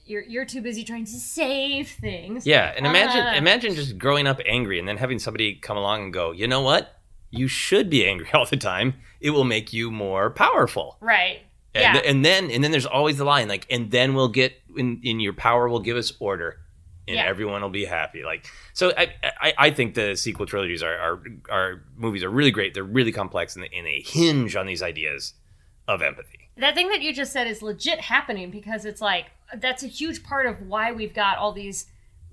You're, 0.05 0.23
you're 0.23 0.45
too 0.45 0.61
busy 0.61 0.83
trying 0.83 1.05
to 1.05 1.11
save 1.11 1.89
things. 1.91 2.47
yeah. 2.47 2.73
And 2.75 2.87
imagine, 2.87 3.21
Ah. 3.27 3.35
imagine 3.35 3.75
just 3.75 3.99
growing 3.99 4.25
up 4.25 4.39
angry 4.43 4.79
and 4.79 4.87
then 4.87 4.97
having 4.97 5.19
somebody 5.19 5.53
come 5.53 5.77
along 5.77 6.03
and 6.05 6.11
go, 6.13 6.31
you 6.31 6.47
know 6.47 6.61
what? 6.61 6.99
You 7.29 7.47
should 7.47 7.91
be 7.91 8.07
angry 8.07 8.27
all 8.33 8.45
the 8.47 8.57
time. 8.57 8.95
It 9.21 9.29
will 9.31 9.43
make 9.43 9.71
you 9.71 9.91
more 9.91 10.31
powerful. 10.31 10.97
Right. 10.99 11.41
And, 11.75 11.81
yeah. 11.83 11.93
th- 11.93 12.05
and 12.07 12.25
then 12.25 12.49
and 12.49 12.63
then 12.63 12.71
there's 12.71 12.87
always 12.87 13.17
the 13.19 13.23
line 13.23 13.47
like 13.47 13.67
and 13.69 13.91
then 13.91 14.15
we'll 14.15 14.29
get 14.29 14.53
in, 14.75 14.99
in 15.03 15.19
your 15.19 15.33
power 15.33 15.69
will 15.69 15.79
give 15.81 15.95
us 15.97 16.11
order 16.19 16.57
and 17.09 17.17
Yeah. 17.17 17.25
everyone 17.25 17.61
will 17.61 17.69
be 17.69 17.85
happy. 17.85 18.23
Like 18.23 18.45
so 18.73 18.91
I, 18.97 19.13
I 19.41 19.53
I 19.57 19.71
think 19.71 19.95
the 19.95 20.15
sequel 20.15 20.45
trilogies 20.45 20.81
are 20.83 20.97
are, 20.97 21.23
are 21.49 21.81
movies 21.97 22.23
are 22.23 22.29
really 22.29 22.51
great. 22.51 22.73
They're 22.73 22.83
really 22.99 23.11
complex 23.11 23.55
and 23.55 23.63
they, 23.65 23.69
and 23.77 23.85
they 23.85 24.01
hinge 24.05 24.55
on 24.55 24.65
these 24.65 24.81
ideas 24.81 25.33
of 25.87 26.01
empathy. 26.01 26.49
That 26.57 26.75
thing 26.75 26.89
that 26.89 27.01
you 27.01 27.13
just 27.13 27.31
said 27.33 27.47
is 27.47 27.61
legit 27.61 27.99
happening 28.01 28.51
because 28.51 28.85
it's 28.85 29.01
like 29.01 29.25
that's 29.57 29.81
a 29.83 29.87
huge 29.87 30.23
part 30.23 30.45
of 30.45 30.61
why 30.67 30.91
we've 30.91 31.13
got 31.13 31.37
all 31.37 31.51
these 31.53 31.85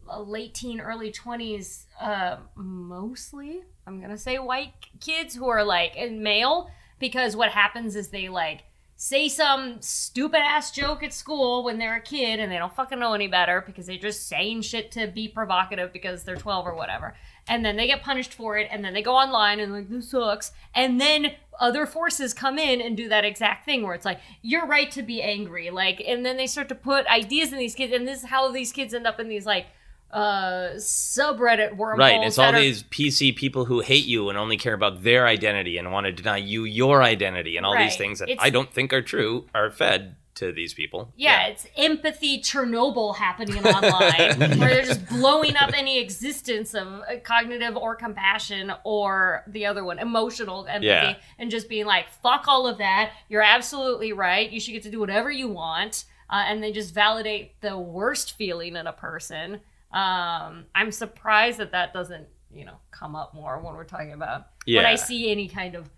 uh, 0.08 0.20
late 0.20 0.54
teen 0.54 0.80
early 0.80 1.10
20s 1.10 1.84
uh, 2.00 2.36
mostly 2.54 3.62
i'm 3.86 4.00
gonna 4.00 4.18
say 4.18 4.38
white 4.38 4.72
kids 5.00 5.34
who 5.34 5.48
are 5.48 5.64
like 5.64 5.92
and 5.96 6.20
male 6.22 6.70
because 7.00 7.34
what 7.36 7.50
happens 7.50 7.96
is 7.96 8.08
they 8.08 8.28
like 8.28 8.60
say 8.98 9.28
some 9.28 9.76
stupid 9.80 10.40
ass 10.40 10.70
joke 10.70 11.02
at 11.02 11.12
school 11.12 11.62
when 11.62 11.78
they're 11.78 11.96
a 11.96 12.00
kid 12.00 12.40
and 12.40 12.50
they 12.50 12.56
don't 12.56 12.74
fucking 12.74 12.98
know 12.98 13.12
any 13.12 13.28
better 13.28 13.62
because 13.66 13.86
they're 13.86 13.98
just 13.98 14.26
saying 14.26 14.62
shit 14.62 14.90
to 14.90 15.06
be 15.06 15.28
provocative 15.28 15.92
because 15.92 16.24
they're 16.24 16.36
12 16.36 16.66
or 16.66 16.74
whatever. 16.74 17.14
And 17.46 17.64
then 17.64 17.76
they 17.76 17.86
get 17.86 18.02
punished 18.02 18.32
for 18.32 18.56
it 18.56 18.68
and 18.70 18.82
then 18.82 18.94
they 18.94 19.02
go 19.02 19.14
online 19.14 19.60
and 19.60 19.72
like 19.72 19.90
this 19.90 20.10
sucks. 20.10 20.52
And 20.74 20.98
then 20.98 21.32
other 21.60 21.84
forces 21.84 22.32
come 22.32 22.58
in 22.58 22.80
and 22.80 22.96
do 22.96 23.08
that 23.10 23.24
exact 23.24 23.66
thing 23.66 23.82
where 23.82 23.94
it's 23.94 24.06
like 24.06 24.20
you're 24.40 24.66
right 24.66 24.90
to 24.92 25.02
be 25.02 25.22
angry. 25.22 25.70
Like 25.70 26.00
and 26.00 26.24
then 26.24 26.38
they 26.38 26.46
start 26.46 26.70
to 26.70 26.74
put 26.74 27.06
ideas 27.06 27.52
in 27.52 27.58
these 27.58 27.74
kids 27.74 27.92
and 27.92 28.08
this 28.08 28.22
is 28.22 28.30
how 28.30 28.50
these 28.50 28.72
kids 28.72 28.94
end 28.94 29.06
up 29.06 29.20
in 29.20 29.28
these 29.28 29.44
like 29.44 29.66
uh 30.12 30.70
subreddit 30.76 31.76
wormholes 31.76 31.98
right 31.98 32.26
it's 32.26 32.38
all 32.38 32.54
are- 32.54 32.60
these 32.60 32.84
pc 32.84 33.34
people 33.34 33.64
who 33.64 33.80
hate 33.80 34.04
you 34.06 34.28
and 34.28 34.38
only 34.38 34.56
care 34.56 34.74
about 34.74 35.02
their 35.02 35.26
identity 35.26 35.78
and 35.78 35.90
want 35.92 36.06
to 36.06 36.12
deny 36.12 36.36
you 36.36 36.64
your 36.64 37.02
identity 37.02 37.56
and 37.56 37.66
all 37.66 37.76
these 37.76 37.96
things 37.96 38.20
that 38.20 38.28
It's- 38.28 38.44
i 38.44 38.50
don't 38.50 38.72
think 38.72 38.92
are 38.92 39.02
true 39.02 39.46
are 39.54 39.70
fed 39.70 40.16
to 40.36 40.52
these 40.52 40.74
people 40.74 41.10
Yeah, 41.16 41.46
it's 41.46 41.66
empathy 41.78 42.42
Chernobyl 42.42 43.16
happening 43.16 43.66
online, 43.66 44.38
where 44.60 44.68
they're 44.68 44.82
just 44.84 45.08
blowing 45.08 45.56
up 45.56 45.70
any 45.74 45.98
existence 45.98 46.74
of 46.74 46.86
uh, 46.88 47.04
cognitive 47.24 47.74
or 47.74 47.96
compassion 47.96 48.70
or 48.84 49.44
the 49.46 49.64
other 49.64 49.82
one, 49.82 49.98
emotional 49.98 50.66
empathy, 50.66 50.88
Yeah. 50.88 51.14
and 51.38 51.50
just 51.50 51.70
being 51.70 51.86
like, 51.86 52.10
fuck 52.22 52.44
all 52.48 52.66
of 52.66 52.76
that. 52.76 53.12
You're 53.30 53.40
absolutely 53.40 54.12
right. 54.12 54.50
You 54.50 54.60
should 54.60 54.72
get 54.72 54.82
to 54.82 54.90
do 54.90 55.00
whatever 55.00 55.30
you 55.30 55.48
want. 55.48 56.04
Uh, 56.28 56.44
and 56.46 56.62
they 56.62 56.70
just 56.70 56.92
validate 56.92 57.58
the 57.62 57.78
worst 57.78 58.36
feeling 58.36 58.76
in 58.76 58.86
a 58.86 58.92
person. 58.92 59.60
Um, 59.96 60.66
I'm 60.74 60.92
surprised 60.92 61.58
that 61.58 61.72
that 61.72 61.92
doesn't, 61.94 62.26
you 62.52 62.64
know, 62.64 62.76
come 62.90 63.16
up 63.16 63.34
more 63.34 63.58
when 63.60 63.74
we're 63.74 63.84
talking 63.84 64.12
about 64.12 64.46
when 64.66 64.84
I 64.84 64.94
see 64.96 65.30
any 65.30 65.48
kind 65.48 65.74
of 65.74 65.88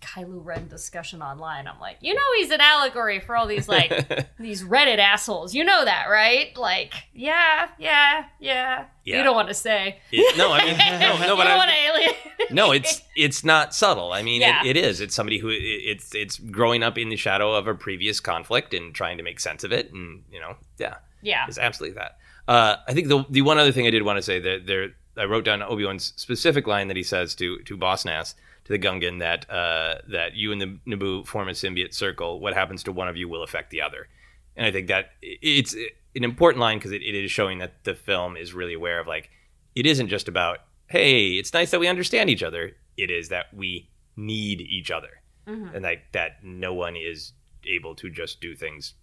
Kylo 0.00 0.44
Ren 0.44 0.68
discussion 0.68 1.22
online. 1.22 1.66
I'm 1.66 1.80
like, 1.80 1.96
you 2.00 2.14
know, 2.14 2.20
he's 2.36 2.50
an 2.50 2.60
allegory 2.60 3.20
for 3.20 3.36
all 3.36 3.46
these 3.46 3.68
like 3.68 3.90
these 4.38 4.62
Reddit 4.62 4.98
assholes. 4.98 5.54
You 5.54 5.64
know 5.64 5.84
that, 5.84 6.06
right? 6.10 6.56
Like, 6.56 6.92
yeah, 7.14 7.68
yeah, 7.78 8.24
yeah. 8.38 8.84
Yeah. 9.04 9.18
You 9.18 9.24
don't 9.24 9.34
want 9.34 9.48
to 9.48 9.54
say. 9.54 9.98
It- 10.10 10.36
no 10.38 10.50
i 10.52 10.64
mean 10.64 10.76
no, 11.00 11.18
no 11.26 11.36
but 11.36 11.46
I, 11.46 11.56
want 11.56 11.70
alien. 11.70 12.14
no 12.50 12.72
it's 12.72 13.02
it's 13.14 13.44
not 13.44 13.74
subtle 13.74 14.12
i 14.12 14.22
mean 14.22 14.40
Yeah. 14.40 14.62
it, 14.64 14.76
it 14.76 14.84
is 14.84 15.00
it's 15.02 15.14
somebody 15.14 15.38
who 15.38 15.48
it, 15.50 15.56
it's 15.60 16.14
it's 16.14 16.38
growing 16.38 16.82
up 16.82 16.96
in 16.96 17.10
the 17.10 17.16
shadow 17.16 17.52
of 17.52 17.66
a 17.66 17.74
previous 17.74 18.20
conflict 18.20 18.72
and 18.72 18.94
trying 18.94 19.18
to 19.18 19.22
make 19.22 19.40
sense 19.40 19.62
of 19.64 19.72
it 19.72 19.92
and 19.92 20.22
you 20.32 20.40
know 20.40 20.56
yeah 20.78 20.96
yeah. 21.22 21.44
it's 21.46 21.58
absolutely 21.58 21.94
that 21.96 22.16
uh, 22.48 22.76
i 22.86 22.92
think 22.92 23.08
the 23.08 23.24
the 23.30 23.42
one 23.42 23.58
other 23.58 23.72
thing 23.72 23.86
i 23.86 23.90
did 23.90 24.02
want 24.02 24.16
to 24.16 24.22
say 24.22 24.38
that 24.38 24.66
there 24.66 24.88
i 25.16 25.24
wrote 25.24 25.44
down 25.44 25.62
obi-wan's 25.62 26.12
specific 26.16 26.66
line 26.66 26.88
that 26.88 26.96
he 26.96 27.02
says 27.02 27.34
to 27.34 27.58
to 27.60 27.76
boss 27.76 28.04
nass 28.04 28.34
to 28.64 28.72
the 28.72 28.78
gungan 28.78 29.18
that 29.20 29.48
uh, 29.50 29.96
that 30.08 30.34
you 30.34 30.50
and 30.50 30.60
the 30.60 30.78
naboo 30.86 31.26
form 31.26 31.48
a 31.48 31.52
symbiont 31.52 31.92
circle. 31.92 32.40
What 32.40 32.54
happens 32.54 32.82
to 32.84 32.92
one 32.92 33.08
of 33.08 33.16
you 33.16 33.28
will 33.28 33.42
affect 33.42 33.68
the 33.70 33.82
other. 33.82 34.08
And 34.56 34.64
i 34.66 34.72
think 34.72 34.88
that 34.88 35.10
it's 35.20 35.74
an 35.74 36.24
important 36.24 36.60
line 36.62 36.78
because 36.78 36.92
it, 36.92 37.02
it 37.02 37.14
is 37.14 37.30
showing 37.30 37.58
that 37.58 37.84
the 37.84 37.94
film 37.94 38.36
is 38.38 38.54
really 38.54 38.72
aware 38.72 39.00
of 39.00 39.06
like 39.06 39.28
it 39.74 39.84
isn't 39.84 40.08
just 40.08 40.28
about 40.28 40.60
hey 40.86 41.32
it's 41.32 41.52
nice 41.52 41.72
that 41.72 41.80
we 41.80 41.88
understand 41.88 42.30
each 42.30 42.42
other. 42.42 42.72
It 42.96 43.10
is 43.10 43.28
that 43.28 43.52
we 43.52 43.90
need 44.16 44.60
each 44.62 44.90
other. 44.90 45.20
Mhm. 45.46 45.74
and 45.74 45.82
like 45.82 46.10
that 46.12 46.42
no 46.42 46.72
one 46.72 46.96
is 46.96 47.32
able 47.66 47.94
to 47.96 48.08
just 48.08 48.40
do 48.40 48.54
things 48.54 48.94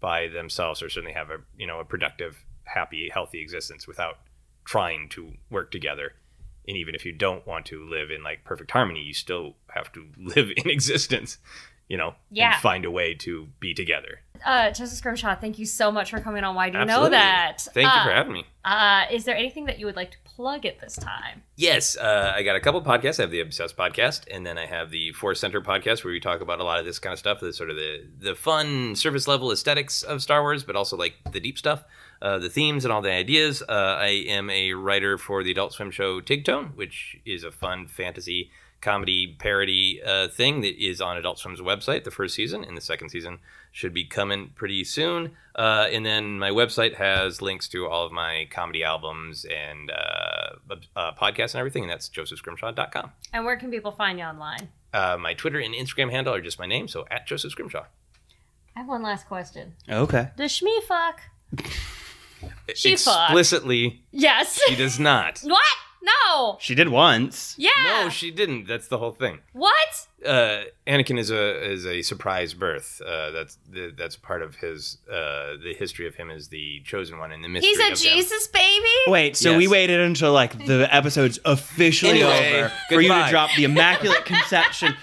by 0.00 0.28
themselves 0.28 0.82
or 0.82 0.90
certainly 0.90 1.14
have 1.14 1.30
a 1.30 1.38
you 1.56 1.66
know 1.66 1.80
a 1.80 1.84
productive 1.84 2.44
happy 2.74 3.10
healthy 3.12 3.40
existence 3.40 3.86
without 3.86 4.18
trying 4.64 5.08
to 5.08 5.32
work 5.50 5.70
together 5.70 6.12
and 6.66 6.76
even 6.76 6.94
if 6.94 7.06
you 7.06 7.12
don't 7.12 7.46
want 7.46 7.64
to 7.66 7.88
live 7.88 8.10
in 8.10 8.22
like 8.22 8.44
perfect 8.44 8.70
harmony 8.70 9.00
you 9.00 9.14
still 9.14 9.54
have 9.70 9.90
to 9.92 10.06
live 10.18 10.48
in 10.56 10.70
existence 10.70 11.38
you 11.88 11.96
know 11.96 12.14
Yeah. 12.30 12.52
and 12.52 12.60
find 12.62 12.84
a 12.84 12.90
way 12.90 13.14
to 13.14 13.48
be 13.60 13.72
together 13.72 14.20
Uh, 14.44 14.70
Joseph 14.70 14.98
Scrimshaw, 14.98 15.34
thank 15.40 15.58
you 15.58 15.64
so 15.66 15.90
much 15.90 16.10
for 16.12 16.20
coming 16.20 16.44
on. 16.44 16.54
Why 16.54 16.68
do 16.70 16.78
you 16.78 16.84
know 16.84 17.08
that? 17.08 17.62
thank 17.74 17.86
you 17.92 18.00
Uh, 18.00 18.04
for 18.04 18.10
having 18.12 18.34
me 18.34 18.44
Uh, 18.64 19.06
is 19.10 19.24
there 19.24 19.34
anything 19.34 19.64
that 19.64 19.78
you 19.80 19.86
would 19.86 19.96
like 19.96 20.10
to 20.10 20.18
plug 20.24 20.66
at 20.66 20.78
this 20.80 20.94
time? 20.96 21.42
Yes, 21.56 21.96
uh, 21.96 22.32
I 22.36 22.42
got 22.42 22.54
a 22.54 22.60
couple 22.60 22.80
podcasts. 22.82 23.18
I 23.18 23.22
have 23.22 23.30
the 23.32 23.40
Obsessed 23.40 23.76
podcast, 23.76 24.26
and 24.30 24.46
then 24.46 24.58
I 24.58 24.66
have 24.66 24.90
the 24.90 25.10
Force 25.12 25.40
Center 25.40 25.60
podcast, 25.62 26.04
where 26.04 26.12
we 26.12 26.20
talk 26.20 26.40
about 26.42 26.60
a 26.60 26.64
lot 26.64 26.78
of 26.78 26.84
this 26.84 26.98
kind 27.00 27.12
of 27.14 27.18
stuff, 27.18 27.40
the 27.40 27.52
sort 27.54 27.70
of 27.70 27.76
the 27.76 28.06
the 28.20 28.34
fun 28.36 28.94
surface 28.94 29.26
level 29.26 29.50
aesthetics 29.50 30.02
of 30.04 30.22
Star 30.22 30.42
Wars, 30.42 30.62
but 30.64 30.76
also 30.76 30.96
like 30.96 31.14
the 31.32 31.40
deep 31.40 31.56
stuff, 31.58 31.82
uh, 32.20 32.38
the 32.38 32.48
themes 32.48 32.84
and 32.84 32.92
all 32.92 33.02
the 33.02 33.12
ideas. 33.12 33.62
Uh, 33.62 33.72
I 33.72 34.08
am 34.28 34.50
a 34.50 34.74
writer 34.74 35.18
for 35.18 35.42
the 35.42 35.50
Adult 35.50 35.72
Swim 35.72 35.90
show 35.90 36.20
Tigtone, 36.20 36.74
which 36.74 37.18
is 37.24 37.44
a 37.44 37.50
fun 37.50 37.86
fantasy 37.86 38.50
comedy 38.80 39.36
parody 39.38 40.00
uh, 40.02 40.28
thing 40.28 40.60
that 40.60 40.82
is 40.82 41.00
on 41.00 41.16
Adult 41.16 41.38
Swim's 41.38 41.60
website. 41.60 42.04
The 42.04 42.10
first 42.10 42.34
season 42.34 42.64
and 42.64 42.76
the 42.76 42.80
second 42.80 43.08
season 43.08 43.38
should 43.72 43.92
be 43.92 44.04
coming 44.04 44.50
pretty 44.54 44.84
soon. 44.84 45.32
Uh, 45.54 45.88
and 45.90 46.06
then 46.06 46.38
my 46.38 46.50
website 46.50 46.94
has 46.94 47.42
links 47.42 47.68
to 47.68 47.86
all 47.86 48.06
of 48.06 48.12
my 48.12 48.46
comedy 48.50 48.84
albums 48.84 49.44
and 49.44 49.90
uh, 49.90 50.74
uh, 50.96 51.12
podcasts 51.14 51.54
and 51.54 51.56
everything, 51.56 51.82
and 51.82 51.90
that's 51.90 52.08
josephscrimshaw.com. 52.08 53.12
And 53.32 53.44
where 53.44 53.56
can 53.56 53.70
people 53.70 53.92
find 53.92 54.18
you 54.18 54.24
online? 54.24 54.68
Uh, 54.92 55.16
my 55.18 55.34
Twitter 55.34 55.58
and 55.58 55.74
Instagram 55.74 56.10
handle 56.10 56.34
are 56.34 56.40
just 56.40 56.58
my 56.58 56.66
name, 56.66 56.88
so 56.88 57.04
at 57.10 57.26
Joseph 57.26 57.52
Scrimshaw. 57.52 57.84
I 58.74 58.80
have 58.80 58.88
one 58.88 59.02
last 59.02 59.26
question. 59.26 59.74
Okay. 59.88 60.28
Does 60.36 60.52
Shmi 60.52 60.82
fuck? 60.84 61.20
She 62.74 62.96
fucked. 62.96 63.30
Explicitly, 63.30 64.02
Yes. 64.12 64.60
she 64.66 64.76
does 64.76 64.98
not. 64.98 65.40
what? 65.44 65.64
No. 66.00 66.56
She 66.60 66.74
did 66.74 66.88
once. 66.88 67.54
Yeah. 67.58 67.70
No, 67.82 68.08
she 68.08 68.30
didn't. 68.30 68.66
That's 68.66 68.86
the 68.88 68.98
whole 68.98 69.10
thing. 69.12 69.40
what? 69.52 70.06
uh, 70.24 70.62
Anakin 70.86 71.18
is 71.18 71.30
a 71.30 71.70
is 71.70 71.86
a 71.86 72.02
surprise 72.02 72.54
birth. 72.54 73.00
Uh, 73.04 73.30
that's 73.30 73.58
the, 73.70 73.92
that's 73.96 74.16
part 74.16 74.42
of 74.42 74.56
his 74.56 74.98
uh, 75.10 75.54
the 75.62 75.74
history 75.78 76.06
of 76.06 76.14
him 76.14 76.30
as 76.30 76.48
the 76.48 76.80
chosen 76.84 77.18
one 77.18 77.30
and 77.32 77.42
the 77.44 77.48
mystery. 77.48 77.68
He's 77.70 77.78
a 77.78 77.82
of 77.82 77.88
them. 77.88 77.96
Jesus 78.16 78.46
baby? 78.48 78.84
Wait, 79.08 79.36
so 79.36 79.56
we 79.56 79.68
waited 79.68 80.00
until 80.00 80.32
like 80.32 80.64
the 80.66 80.88
episode's 80.94 81.38
officially 81.44 82.22
Anyway, 82.22 82.58
over 82.62 82.72
for 82.88 83.00
you 83.00 83.08
to 83.08 83.26
drop 83.28 83.50
the 83.56 83.64
immaculate 83.64 84.24
conception. 84.24 84.94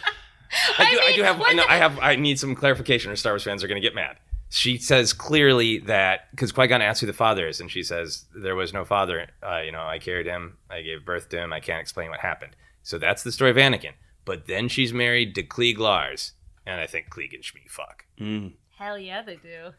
I 0.78 0.91
do, 0.91 0.99
I, 0.99 1.14
do 1.16 1.24
have. 1.24 1.41
I, 1.45 1.53
know, 1.53 1.64
the- 1.64 1.72
I 1.72 1.76
have. 1.76 1.99
I 1.99 2.16
need 2.16 2.40
some 2.40 2.56
clarification, 2.56 3.12
or 3.12 3.16
Star 3.18 3.34
Wars 3.34 3.44
fans 3.44 3.64
are 3.64 3.68
going 3.68 3.82
to 3.82 3.86
get 3.86 3.94
mad. 3.95 4.16
She 4.56 4.77
says 4.77 5.11
clearly 5.11 5.80
that 5.80 6.32
because 6.32 6.53
Qui 6.53 6.68
Gon 6.68 6.82
asks 6.82 7.02
who 7.02 7.07
the 7.07 7.11
father 7.11 7.45
is, 7.45 7.60
and 7.60 7.69
she 7.69 7.84
says 7.84 8.23
there 8.34 8.56
was 8.56 8.72
no 8.72 8.86
father. 8.86 9.27
Uh, 9.44 9.60
you 9.60 9.73
know, 9.73 9.82
I 9.82 9.99
carried 9.99 10.27
him. 10.27 10.57
I 10.69 10.82
gave 10.82 11.03
birth 11.03 11.27
to 11.30 11.38
him. 11.38 11.52
I 11.52 11.60
can't 11.60 11.82
explain 11.82 12.10
what 12.10 12.22
happened. 12.22 12.56
So 12.82 12.98
that's 12.98 13.22
the 13.22 13.34
story 13.34 13.52
of 13.52 13.57
Anakin. 13.57 13.91
But 14.23 14.48
then 14.48 14.69
she's 14.69 14.94
married 14.94 15.36
to 15.36 15.44
Cliegg 15.44 15.77
Lars, 15.77 16.36
and 16.65 16.80
I 16.80 16.88
think 16.88 17.10
Klieg 17.10 17.34
and 17.34 17.44
Shmi 17.44 17.69
fuck. 17.69 18.06
Mm. 18.18 18.53
Hell 18.77 18.98
yeah, 18.98 19.23
they 19.23 19.36
do. 19.36 19.72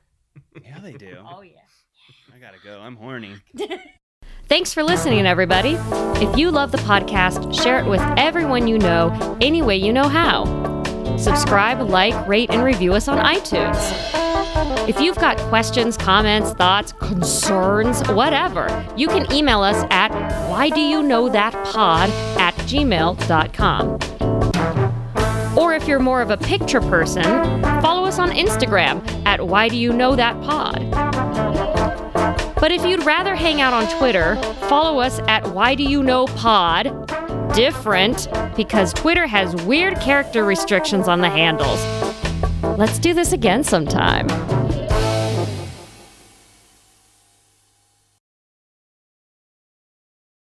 Yeah, 0.62 0.78
they 0.80 0.92
do. 0.92 1.16
Oh 1.26 1.40
yeah. 1.40 1.52
I 2.34 2.38
gotta 2.38 2.58
go. 2.62 2.78
I'm 2.78 2.96
horny. 2.96 3.36
Thanks 4.46 4.74
for 4.74 4.82
listening, 4.82 5.26
everybody. 5.26 5.78
If 6.22 6.36
you 6.36 6.50
love 6.50 6.70
the 6.70 6.78
podcast, 6.78 7.62
share 7.62 7.78
it 7.78 7.86
with 7.86 8.02
everyone 8.18 8.68
you 8.68 8.78
know, 8.78 9.38
any 9.40 9.62
way 9.62 9.78
you 9.78 9.94
know 9.94 10.06
how. 10.06 10.75
Subscribe, 11.18 11.80
like, 11.80 12.26
rate, 12.26 12.50
and 12.50 12.62
review 12.62 12.92
us 12.94 13.08
on 13.08 13.18
iTunes. 13.18 13.76
If 14.88 15.00
you've 15.00 15.16
got 15.16 15.36
questions, 15.48 15.96
comments, 15.96 16.52
thoughts, 16.52 16.92
concerns, 16.92 18.06
whatever, 18.10 18.86
you 18.96 19.08
can 19.08 19.30
email 19.32 19.62
us 19.62 19.84
at 19.90 20.10
why 20.48 20.70
do 20.70 20.80
you 20.80 21.02
know 21.02 21.28
that 21.28 21.52
pod 21.72 22.10
at 22.38 22.54
gmail.com. 22.66 23.98
Or 25.58 25.74
if 25.74 25.88
you're 25.88 25.98
more 25.98 26.20
of 26.20 26.30
a 26.30 26.36
picture 26.36 26.80
person, 26.80 27.24
follow 27.80 28.06
us 28.06 28.18
on 28.18 28.30
Instagram 28.30 29.06
at 29.26 29.44
why 29.46 29.68
do 29.68 29.76
you 29.76 29.92
know 29.92 30.14
that 30.14 30.40
pod. 30.42 30.90
But 32.60 32.72
if 32.72 32.84
you'd 32.84 33.04
rather 33.04 33.34
hang 33.34 33.60
out 33.60 33.72
on 33.72 33.86
Twitter, 33.98 34.36
follow 34.68 34.98
us 34.98 35.20
at 35.28 35.46
Why 35.52 35.74
Do 35.74 35.84
You 35.84 36.02
Know 36.02 36.26
Pod. 36.26 36.86
Different, 37.56 38.28
because 38.54 38.92
Twitter 38.92 39.26
has 39.26 39.56
weird 39.64 39.98
character 40.00 40.44
restrictions 40.44 41.08
on 41.08 41.22
the 41.22 41.30
handles. 41.30 41.82
Let's 42.78 42.98
do 42.98 43.14
this 43.14 43.32
again 43.32 43.64
sometime. 43.64 44.28